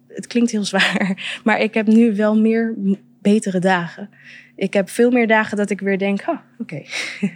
het 0.08 0.26
klinkt 0.26 0.50
heel 0.50 0.64
zwaar, 0.64 1.18
maar 1.44 1.60
ik 1.60 1.74
heb 1.74 1.86
nu 1.86 2.16
wel 2.16 2.36
meer 2.40 2.74
betere 3.22 3.58
dagen. 3.58 4.10
Ik 4.56 4.72
heb 4.72 4.88
veel 4.88 5.10
meer 5.10 5.26
dagen 5.26 5.56
dat 5.56 5.70
ik 5.70 5.80
weer 5.80 5.98
denk, 5.98 6.24
oh, 6.26 6.38
oké, 6.58 6.82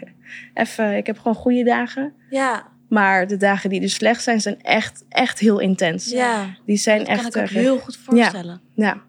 even, 0.54 0.96
ik 0.96 1.06
heb 1.06 1.16
gewoon 1.18 1.34
goede 1.34 1.64
dagen. 1.64 2.12
Ja. 2.30 2.66
Maar 2.90 3.26
de 3.26 3.36
dagen 3.36 3.70
die 3.70 3.80
dus 3.80 3.94
slecht 3.94 4.22
zijn, 4.22 4.40
zijn 4.40 4.62
echt, 4.62 5.04
echt 5.08 5.38
heel 5.38 5.58
intens. 5.58 6.10
Ja. 6.10 6.46
Die 6.66 6.76
zijn 6.76 6.98
Dat 6.98 7.06
kan 7.06 7.16
echt 7.16 7.36
ik 7.36 7.42
eh, 7.42 7.48
heel 7.48 7.78
goed 7.78 7.96
voorstellen. 7.96 8.60
ja. 8.74 9.00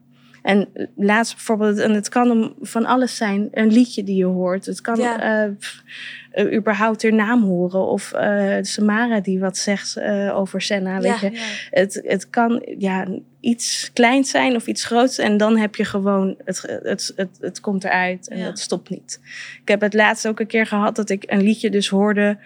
En 0.41 0.67
laatst 0.95 1.36
bijvoorbeeld, 1.36 1.77
en 1.77 1.93
het 1.93 2.09
kan 2.09 2.32
om 2.32 2.53
van 2.61 2.86
alles 2.86 3.15
zijn, 3.15 3.47
een 3.51 3.71
liedje 3.71 4.03
die 4.03 4.15
je 4.15 4.25
hoort. 4.25 4.65
Het 4.65 4.82
kan 4.82 4.99
Ja. 4.99 5.43
eh, 5.43 5.51
pff, 5.59 5.84
eh, 6.32 6.53
überhaupt 6.57 7.03
haar 7.03 7.13
naam 7.13 7.43
horen. 7.43 7.88
Of 7.88 8.11
eh, 8.13 8.57
Samara 8.61 9.19
die 9.19 9.39
wat 9.39 9.57
zegt 9.57 9.99
over 10.34 10.61
Senna. 10.61 10.99
Weet 10.99 11.19
Ja. 11.19 11.27
je? 11.27 11.32
Ja. 11.36 11.41
Het, 11.69 12.01
het 12.05 12.29
kan 12.29 12.65
ja, 12.77 13.07
iets 13.39 13.89
kleins 13.93 14.29
zijn 14.29 14.55
of 14.55 14.67
iets 14.67 14.86
groots. 14.86 15.17
En 15.17 15.38
dan 15.38 15.57
heb 15.57 15.75
je 15.75 15.86
gewoon, 15.86 16.36
het, 16.45 16.61
het, 16.84 17.13
het, 17.15 17.38
het 17.39 17.59
komt 17.59 17.84
eruit 17.84 18.29
en 18.29 18.38
Ja. 18.38 18.45
het 18.45 18.59
stopt 18.59 18.89
niet. 18.89 19.19
Ik 19.61 19.67
heb 19.67 19.82
het 19.82 19.93
laatst 19.93 20.27
ook 20.27 20.39
een 20.39 20.47
keer 20.47 20.65
gehad 20.65 20.95
dat 20.95 21.09
ik 21.09 21.23
een 21.27 21.41
liedje 21.41 21.69
dus 21.69 21.88
hoorde 21.89 22.38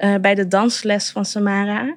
eh, 0.00 0.14
bij 0.20 0.34
de 0.34 0.48
dansles 0.48 1.10
van 1.10 1.24
Samara. 1.24 1.96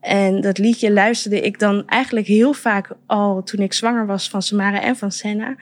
En 0.00 0.40
dat 0.40 0.58
liedje 0.58 0.92
luisterde 0.92 1.40
ik 1.40 1.58
dan 1.58 1.86
eigenlijk 1.86 2.26
heel 2.26 2.52
vaak 2.52 2.90
al 3.06 3.42
toen 3.42 3.60
ik 3.60 3.72
zwanger 3.72 4.06
was 4.06 4.28
van 4.28 4.42
Samara 4.42 4.80
en 4.80 4.96
van 4.96 5.12
Senna. 5.12 5.56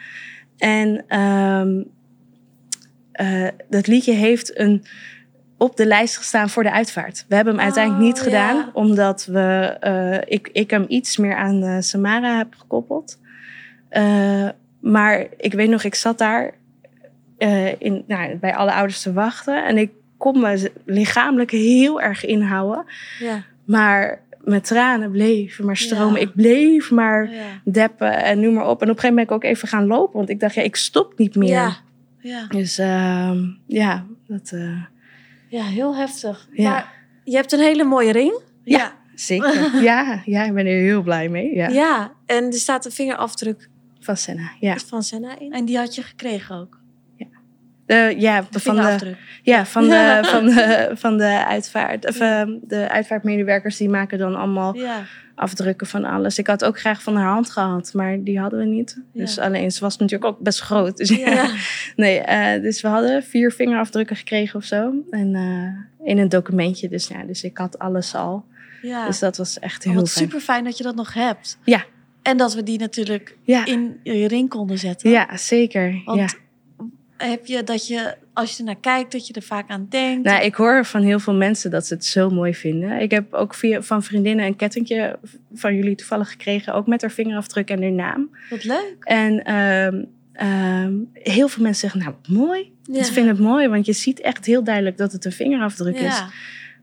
En 0.56 1.04
ehm, 1.08 1.82
eh, 3.12 3.48
dat 3.68 3.86
liedje 3.86 4.12
heeft 4.12 4.58
een, 4.58 4.84
op 5.58 5.76
de 5.76 5.86
lijst 5.86 6.16
gestaan 6.16 6.48
voor 6.48 6.62
de 6.62 6.72
uitvaart. 6.72 7.24
We 7.28 7.34
hebben 7.34 7.54
hem 7.54 7.62
uiteindelijk 7.62 8.04
Oh, 8.04 8.08
niet 8.08 8.20
gedaan, 8.22 8.56
ja. 8.56 8.70
omdat 8.72 9.24
we, 9.24 9.76
eh, 9.80 10.18
ik, 10.34 10.48
ik 10.52 10.70
hem 10.70 10.84
iets 10.88 11.16
meer 11.16 11.36
aan 11.36 11.82
Samara 11.82 12.36
heb 12.36 12.54
gekoppeld. 12.58 13.18
Maar 14.80 15.26
ik 15.36 15.52
weet 15.52 15.68
nog, 15.68 15.84
ik 15.84 15.94
zat 15.94 16.18
daar 16.18 16.54
in, 17.78 18.04
nou, 18.06 18.36
bij 18.36 18.54
alle 18.54 18.72
ouders 18.72 19.02
te 19.02 19.12
wachten. 19.12 19.66
En 19.66 19.78
ik 19.78 19.90
kon 20.32 20.40
me 20.40 20.70
lichamelijk 20.84 21.50
heel 21.50 22.00
erg 22.00 22.24
inhouden. 22.24 22.84
Ja. 23.18 23.42
Maar 23.64 24.22
mijn 24.44 24.60
tranen 24.60 25.10
bleven 25.10 25.64
maar 25.64 25.76
stromen. 25.76 26.20
Ja. 26.20 26.26
Ik 26.26 26.34
bleef 26.34 26.90
maar 26.90 27.30
Ja. 27.32 27.60
deppen 27.64 28.24
en 28.24 28.40
noem 28.40 28.54
maar 28.54 28.68
op. 28.68 28.82
En 28.82 28.90
op 28.90 28.96
een 28.96 29.00
gegeven 29.00 29.08
moment 29.08 29.28
ben 29.28 29.36
ik 29.36 29.44
ook 29.44 29.50
even 29.50 29.68
gaan 29.68 29.86
lopen. 29.86 30.16
Want 30.16 30.28
ik 30.28 30.40
dacht, 30.40 30.54
ja, 30.54 30.62
ik 30.62 30.76
stop 30.76 31.18
niet 31.18 31.34
meer. 31.34 31.48
Ja. 31.48 31.76
Ja. 32.20 32.46
Dus 32.48 32.78
ehm, 32.78 33.38
ja, 33.66 34.04
dat 34.26 34.50
eh, 34.52 34.82
ja, 35.48 35.64
heel 35.64 35.96
heftig. 35.96 36.48
Ja. 36.52 36.70
Maar 36.70 36.92
je 37.24 37.36
hebt 37.36 37.52
een 37.52 37.60
hele 37.60 37.84
mooie 37.84 38.12
ring. 38.12 38.40
Ja. 38.64 38.92
zeker. 39.14 39.82
ja, 39.82 40.22
ja, 40.24 40.44
ik 40.44 40.54
ben 40.54 40.66
er 40.66 40.80
heel 40.80 41.02
blij 41.02 41.28
mee. 41.28 41.54
Ja. 41.54 41.68
Ja. 41.68 42.12
En 42.26 42.44
er 42.44 42.52
staat 42.52 42.84
een 42.84 42.92
vingerafdruk 42.92 43.68
Van 44.00 44.16
Senna, 44.16 44.50
ja. 44.60 44.76
van 44.76 45.02
Senna 45.02 45.38
in. 45.38 45.52
En 45.52 45.64
die 45.64 45.76
had 45.78 45.94
je 45.94 46.02
gekregen 46.02 46.56
ook. 46.56 46.84
Ja, 47.86 48.44
De 48.50 48.60
van 48.60 48.76
de, 48.76 49.14
ja, 49.42 49.66
van 49.66 49.88
de, 49.88 50.18
van 50.32 50.46
de, 50.46 50.90
van 50.94 51.16
de 51.18 51.44
uitvaart. 51.46 52.08
Of, 52.08 52.18
ehm, 52.20 52.50
de 52.62 52.88
uitvaartmedewerkers 52.88 53.76
die 53.76 53.88
maken 53.88 54.18
dan 54.18 54.34
allemaal 54.36 54.76
Ja. 54.76 55.02
afdrukken 55.34 55.86
van 55.86 56.04
alles. 56.04 56.38
Ik 56.38 56.46
had 56.46 56.64
ook 56.64 56.78
graag 56.78 57.02
van 57.02 57.16
haar 57.16 57.32
hand 57.32 57.50
gehad, 57.50 57.90
maar 57.94 58.22
die 58.22 58.38
hadden 58.40 58.58
we 58.58 58.64
niet. 58.64 59.02
Dus 59.12 59.38
alleen, 59.38 59.70
ze 59.72 59.80
was 59.80 59.96
natuurlijk 59.96 60.30
ook 60.30 60.38
best 60.40 60.60
groot. 60.60 60.96
Dus 60.96 61.08
ja. 61.08 61.46
Nee, 61.96 62.18
eh, 62.18 62.62
dus 62.62 62.80
we 62.80 62.88
hadden 62.88 63.22
vier 63.22 63.52
vingerafdrukken 63.52 64.16
gekregen 64.16 64.58
of 64.58 64.64
zo. 64.64 64.92
En 65.10 65.34
eh, 65.34 66.08
in 66.08 66.18
een 66.18 66.28
documentje. 66.28 66.88
Dus 66.88 67.08
ja, 67.08 67.22
dus 67.24 67.44
ik 67.44 67.58
had 67.58 67.78
alles 67.78 68.14
al. 68.14 68.44
Ja. 68.82 69.06
Dus 69.06 69.18
dat 69.18 69.36
was 69.36 69.58
echt 69.58 69.86
Oh, 69.86 69.92
heel 69.92 70.00
wat 70.00 70.10
fijn. 70.10 70.24
super 70.24 70.40
fijn 70.40 70.64
dat 70.64 70.76
je 70.78 70.84
dat 70.84 70.94
nog 70.94 71.14
hebt. 71.14 71.58
Ja. 71.64 71.84
En 72.22 72.36
dat 72.36 72.54
we 72.54 72.62
die 72.62 72.78
natuurlijk 72.78 73.36
in 73.64 74.00
je 74.02 74.28
ring 74.28 74.48
konden 74.48 74.78
zetten. 74.78 75.10
ja 75.10 75.36
zeker. 75.36 76.02
Want 76.04 76.18
ja. 76.18 76.38
Heb 77.16 77.46
je 77.46 77.62
dat 77.62 77.86
je, 77.86 78.14
als 78.32 78.52
je 78.52 78.58
er 78.58 78.64
naar 78.64 78.80
kijkt, 78.80 79.12
dat 79.12 79.26
je 79.26 79.32
er 79.32 79.42
vaak 79.42 79.70
aan 79.70 79.86
denkt? 79.88 80.24
Nou, 80.24 80.44
ik 80.44 80.54
hoor 80.54 80.84
van 80.84 81.02
heel 81.02 81.18
veel 81.18 81.34
mensen 81.34 81.70
dat 81.70 81.86
ze 81.86 81.94
het 81.94 82.04
zo 82.04 82.30
mooi 82.30 82.54
vinden. 82.54 83.00
Ik 83.00 83.10
heb 83.10 83.34
ook 83.34 83.54
via, 83.54 83.82
van 83.82 84.02
vriendinnen 84.02 84.46
een 84.46 84.56
kettingje 84.56 85.18
van 85.52 85.74
jullie 85.74 85.94
toevallig 85.94 86.30
gekregen. 86.30 86.74
Ook 86.74 86.86
met 86.86 87.00
haar 87.00 87.10
vingerafdruk 87.10 87.70
en 87.70 87.82
haar 87.82 87.92
naam. 87.92 88.30
Wat 88.50 88.64
leuk. 88.64 88.96
En 89.00 89.44
ehm, 89.44 90.04
ehm, 90.32 90.94
heel 91.12 91.48
veel 91.48 91.62
mensen 91.62 91.90
zeggen, 91.90 92.00
nou, 92.00 92.38
mooi. 92.38 92.72
Ja. 92.82 93.02
Ze 93.02 93.12
vinden 93.12 93.34
het 93.34 93.44
mooi, 93.44 93.68
want 93.68 93.86
je 93.86 93.92
ziet 93.92 94.20
echt 94.20 94.46
heel 94.46 94.64
duidelijk 94.64 94.96
dat 94.96 95.12
het 95.12 95.24
een 95.24 95.32
vingerafdruk 95.32 95.98
is. 95.98 96.22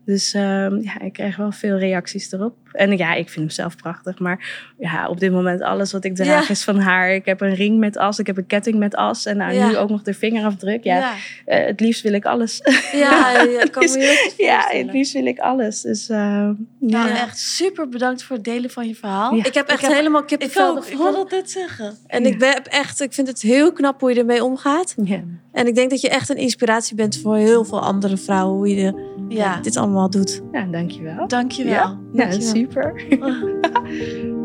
Dus 0.04 0.34
ehm, 0.34 0.76
ja, 0.80 1.00
ik 1.00 1.12
kreeg 1.12 1.36
wel 1.36 1.52
veel 1.52 1.78
reacties 1.78 2.32
erop. 2.32 2.54
En 2.72 2.96
ja, 2.96 3.12
ik 3.14 3.24
vind 3.28 3.36
hem 3.44 3.50
zelf 3.50 3.76
prachtig. 3.76 4.18
Maar 4.18 4.72
ja, 4.78 5.08
op 5.08 5.20
dit 5.20 5.32
moment 5.32 5.60
alles 5.60 5.92
wat 5.92 6.04
ik 6.04 6.14
draag 6.14 6.44
Ja. 6.46 6.50
is 6.50 6.64
van 6.64 6.78
haar. 6.78 7.14
Ik 7.14 7.24
heb 7.24 7.40
een 7.40 7.54
ring 7.54 7.78
met 7.78 7.96
as, 7.98 8.18
ik 8.18 8.26
heb 8.26 8.36
een 8.36 8.46
ketting 8.46 8.76
met 8.78 8.94
as. 8.94 9.26
En 9.26 9.36
nou, 9.36 9.52
Ja. 9.54 9.68
nu 9.68 9.76
ook 9.76 9.88
nog 9.90 10.02
de 10.02 10.14
vingerafdruk. 10.14 10.84
Ja, 10.84 10.96
ja. 10.98 11.12
eh, 11.44 11.66
het 11.66 11.80
liefst 11.80 12.02
wil 12.02 12.12
ik 12.12 12.24
alles. 12.24 12.60
Ja, 12.92 13.42
ja, 13.58 13.64
kan 13.70 13.84
me 13.84 14.32
ja, 14.36 14.64
het 14.68 14.92
liefst 14.92 15.12
wil 15.12 15.26
ik 15.26 15.38
alles. 15.38 15.80
Dus 15.80 16.08
ehm, 16.08 16.52
Nou, 16.80 17.08
ja. 17.08 17.20
echt 17.22 17.38
super 17.38 17.88
bedankt 17.88 18.22
voor 18.22 18.36
het 18.36 18.44
delen 18.44 18.70
van 18.70 18.88
je 18.88 18.94
verhaal. 18.94 19.34
Ja. 19.34 19.44
Ik 19.44 19.54
heb 19.54 19.68
echt 19.68 19.82
heb- 19.82 19.92
helemaal 19.92 20.20
Ik 20.20 20.26
kippenvel 20.26 20.76
ik 20.76 20.96
wil 20.96 21.12
dat 21.12 21.30
net 21.30 21.50
zeggen. 21.50 21.96
En 22.06 22.22
Ja. 22.22 22.28
ik 22.28 22.38
ben 22.38 22.62
echt, 22.64 23.00
ik 23.00 23.12
vind 23.12 23.28
het 23.28 23.42
heel 23.42 23.72
knap 23.72 24.00
hoe 24.00 24.12
je 24.12 24.18
ermee 24.18 24.44
omgaat. 24.44 24.94
ja. 25.04 25.20
En 25.52 25.66
ik 25.66 25.74
denk 25.74 25.90
dat 25.90 26.00
je 26.00 26.08
echt 26.08 26.28
een 26.28 26.36
inspiratie 26.36 26.96
bent 26.96 27.16
voor 27.22 27.36
heel 27.36 27.64
veel 27.64 27.80
andere 27.80 28.16
vrouwen 28.16 28.56
hoe 28.56 28.68
je 28.74 29.12
Ja, 29.28 29.60
dit 29.60 29.76
allemaal 29.76 30.10
doet. 30.10 30.42
ja, 30.52 30.64
dankjewel. 30.64 31.28
dankjewel. 31.28 31.72
Ja, 31.72 31.98
ja 32.12 32.20
Dankjewel. 32.28 32.48
super. 32.54 33.02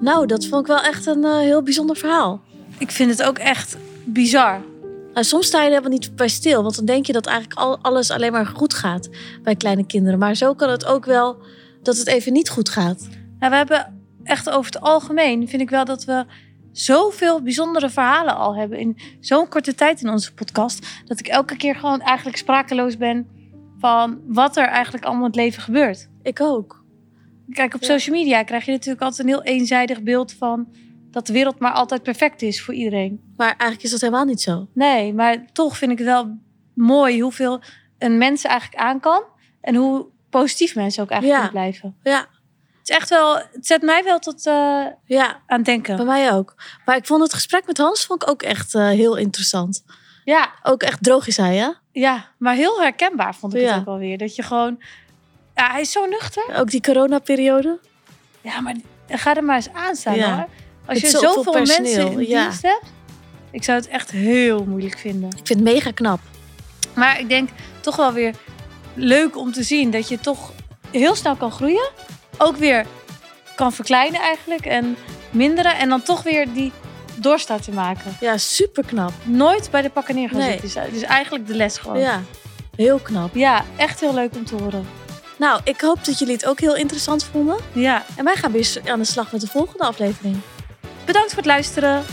Nou, 0.00 0.26
dat 0.26 0.46
vond 0.46 0.60
ik 0.60 0.66
wel 0.66 0.82
echt 0.82 1.06
een 1.06 1.24
eh, 1.24 1.38
heel 1.38 1.62
bijzonder 1.62 1.96
verhaal. 1.96 2.40
Ik 2.78 2.90
vind 2.90 3.10
het 3.10 3.22
ook 3.22 3.38
echt 3.38 3.76
bizar. 4.04 4.60
Nou, 5.12 5.26
soms 5.26 5.46
sta 5.46 5.58
je 5.58 5.64
er 5.64 5.70
helemaal 5.70 5.90
niet 5.98 6.16
bij 6.16 6.28
stil, 6.28 6.62
want 6.62 6.76
dan 6.76 6.84
denk 6.84 7.06
je 7.06 7.12
dat 7.12 7.26
eigenlijk 7.26 7.58
al, 7.60 7.78
alles 7.78 8.10
alleen 8.10 8.32
maar 8.32 8.46
goed 8.46 8.74
gaat 8.74 9.08
bij 9.42 9.54
kleine 9.56 9.86
kinderen. 9.86 10.18
Maar 10.18 10.34
zo 10.34 10.54
kan 10.54 10.70
het 10.70 10.84
ook 10.84 11.04
wel 11.04 11.36
dat 11.82 11.96
het 11.96 12.06
even 12.06 12.32
niet 12.32 12.48
goed 12.48 12.68
gaat. 12.68 13.08
Nou, 13.38 13.50
we 13.50 13.56
hebben 13.56 14.02
echt 14.24 14.50
over 14.50 14.72
het 14.72 14.80
algemeen, 14.80 15.48
vind 15.48 15.62
ik 15.62 15.70
wel 15.70 15.84
dat 15.84 16.04
we 16.04 16.24
zoveel 16.78 17.42
bijzondere 17.42 17.90
verhalen 17.90 18.36
al 18.36 18.56
hebben 18.56 18.78
in 18.78 18.98
zo'n 19.20 19.48
korte 19.48 19.74
tijd 19.74 20.02
in 20.02 20.08
onze 20.10 20.34
podcast. 20.34 20.86
Dat 21.04 21.18
ik 21.18 21.26
elke 21.26 21.56
keer 21.56 21.74
gewoon 21.76 22.00
eigenlijk 22.00 22.36
sprakeloos 22.36 22.96
ben 22.96 23.28
van 23.78 24.20
wat 24.26 24.56
er 24.56 24.66
eigenlijk 24.66 25.04
allemaal 25.04 25.22
in 25.24 25.30
het 25.30 25.40
leven 25.40 25.62
gebeurt. 25.62 26.08
Ik 26.22 26.40
ook. 26.40 26.84
Kijk, 27.50 27.74
op 27.74 27.80
Ja. 27.80 27.86
social 27.86 28.16
media 28.16 28.42
krijg 28.42 28.64
je 28.64 28.70
natuurlijk 28.72 29.02
altijd 29.02 29.20
een 29.28 29.34
heel 29.34 29.42
eenzijdig 29.42 30.02
beeld 30.02 30.32
van 30.32 30.68
dat 31.10 31.26
de 31.26 31.32
wereld 31.32 31.58
maar 31.58 31.72
altijd 31.72 32.02
perfect 32.02 32.42
is 32.42 32.62
voor 32.62 32.74
iedereen. 32.74 33.20
Maar 33.36 33.48
eigenlijk 33.48 33.82
is 33.82 33.90
dat 33.90 34.00
helemaal 34.00 34.24
niet 34.24 34.40
zo. 34.40 34.68
Nee, 34.74 35.14
maar 35.14 35.44
toch 35.52 35.76
vind 35.78 35.92
ik 35.92 35.98
het 35.98 36.06
wel 36.06 36.38
mooi 36.74 37.20
hoeveel 37.22 37.60
een 37.98 38.18
mens 38.18 38.44
eigenlijk 38.44 38.82
aan 38.82 39.00
kan. 39.00 39.22
En 39.60 39.74
hoe 39.74 40.06
positief 40.30 40.74
mensen 40.74 41.02
ook 41.02 41.10
eigenlijk 41.10 41.42
Ja. 41.42 41.48
kunnen 41.48 41.68
blijven. 41.70 41.96
Ja, 42.02 42.26
is 42.88 42.96
echt 42.96 43.08
wel, 43.08 43.36
het 43.36 43.66
zet 43.66 43.82
mij 43.82 44.04
wel 44.04 44.18
tot 44.18 44.46
eh, 44.46 44.84
ja, 45.04 45.26
aan 45.46 45.56
het 45.56 45.64
denken. 45.64 45.96
bij 45.96 46.04
mij 46.04 46.32
ook. 46.32 46.54
Maar 46.84 46.96
ik 46.96 47.06
vond 47.06 47.22
het 47.22 47.34
gesprek 47.34 47.66
met 47.66 47.78
Hans 47.78 48.04
vond 48.06 48.22
ik 48.22 48.28
ook 48.28 48.42
echt 48.42 48.74
eh, 48.74 48.86
heel 48.88 49.16
interessant. 49.16 49.84
Ja, 50.24 50.52
Ook 50.62 50.82
echt 50.82 51.02
droog 51.02 51.26
is 51.26 51.36
hij, 51.36 51.56
hè? 51.56 51.68
ja, 51.92 52.24
maar 52.38 52.54
heel 52.54 52.80
herkenbaar 52.80 53.34
vond 53.34 53.54
ik 53.54 53.60
Ja. 53.60 53.68
het 53.70 53.78
ook 53.78 53.84
wel 53.84 53.98
weer. 53.98 54.18
Dat 54.18 54.36
je 54.36 54.42
gewoon, 54.42 54.82
ja, 55.54 55.70
hij 55.70 55.80
is 55.80 55.92
zo 55.92 56.06
nuchter. 56.06 56.44
Ook 56.56 56.70
die 56.70 56.80
coronaperiode. 56.80 57.78
Ja, 58.40 58.60
maar 58.60 58.74
ga 59.08 59.34
er 59.34 59.44
maar 59.44 59.56
eens 59.56 59.68
aan 59.72 59.94
staan 59.96 60.14
Ja. 60.16 60.36
hoor. 60.36 60.48
Als 60.86 61.00
je 61.00 61.08
zoveel 61.08 61.52
mensen 61.52 61.84
in 62.12 62.26
ja. 62.26 62.42
dienst 62.42 62.62
hebt. 62.62 62.92
Ik 63.50 63.64
zou 63.64 63.78
het 63.78 63.88
echt 63.88 64.10
heel 64.10 64.64
moeilijk 64.64 64.98
vinden. 64.98 65.28
Ik 65.30 65.46
vind 65.46 65.48
het 65.48 65.62
mega 65.62 65.90
knap. 65.90 66.20
Maar 66.94 67.20
ik 67.20 67.28
denk 67.28 67.48
toch 67.80 67.96
wel 67.96 68.12
weer 68.12 68.34
leuk 68.94 69.36
om 69.36 69.52
te 69.52 69.62
zien 69.62 69.90
dat 69.90 70.08
je 70.08 70.18
toch 70.20 70.52
heel 70.90 71.14
snel 71.14 71.36
kan 71.36 71.50
groeien. 71.50 71.90
Ook 72.38 72.56
weer 72.56 72.86
kan 73.56 73.72
verkleinen 73.72 74.20
eigenlijk 74.20 74.66
en 74.66 74.96
minderen. 75.30 75.76
En 75.78 75.88
dan 75.88 76.02
toch 76.02 76.22
weer 76.22 76.52
die 76.52 76.72
doorstart 77.16 77.62
te 77.64 77.72
maken. 77.72 78.16
Ja, 78.20 78.36
super 78.38 78.84
knap. 78.84 79.12
Nooit 79.22 79.70
bij 79.70 79.82
de 79.82 79.90
pakken 79.90 80.14
neer 80.14 80.28
gaan 80.28 80.38
Nee. 80.38 80.58
zitten. 80.60 80.92
Dus 80.92 81.02
eigenlijk 81.02 81.46
de 81.46 81.54
les 81.54 81.78
gewoon. 81.78 81.98
Ja, 81.98 82.22
heel 82.76 82.98
knap. 82.98 83.34
Ja, 83.34 83.64
echt 83.76 84.00
heel 84.00 84.14
leuk 84.14 84.34
om 84.34 84.44
te 84.44 84.54
horen. 84.54 84.86
Nou, 85.38 85.60
ik 85.64 85.80
hoop 85.80 86.04
dat 86.04 86.18
jullie 86.18 86.34
het 86.34 86.46
ook 86.46 86.60
heel 86.60 86.76
interessant 86.76 87.24
vonden. 87.24 87.56
Ja, 87.72 88.04
En 88.16 88.24
wij 88.24 88.36
gaan 88.36 88.52
weer 88.52 88.80
aan 88.86 88.98
de 88.98 89.04
slag 89.04 89.32
met 89.32 89.40
de 89.40 89.46
volgende 89.46 89.84
aflevering. 89.84 90.36
bedankt 91.04 91.28
voor 91.28 91.38
het 91.38 91.46
luisteren. 91.46 92.04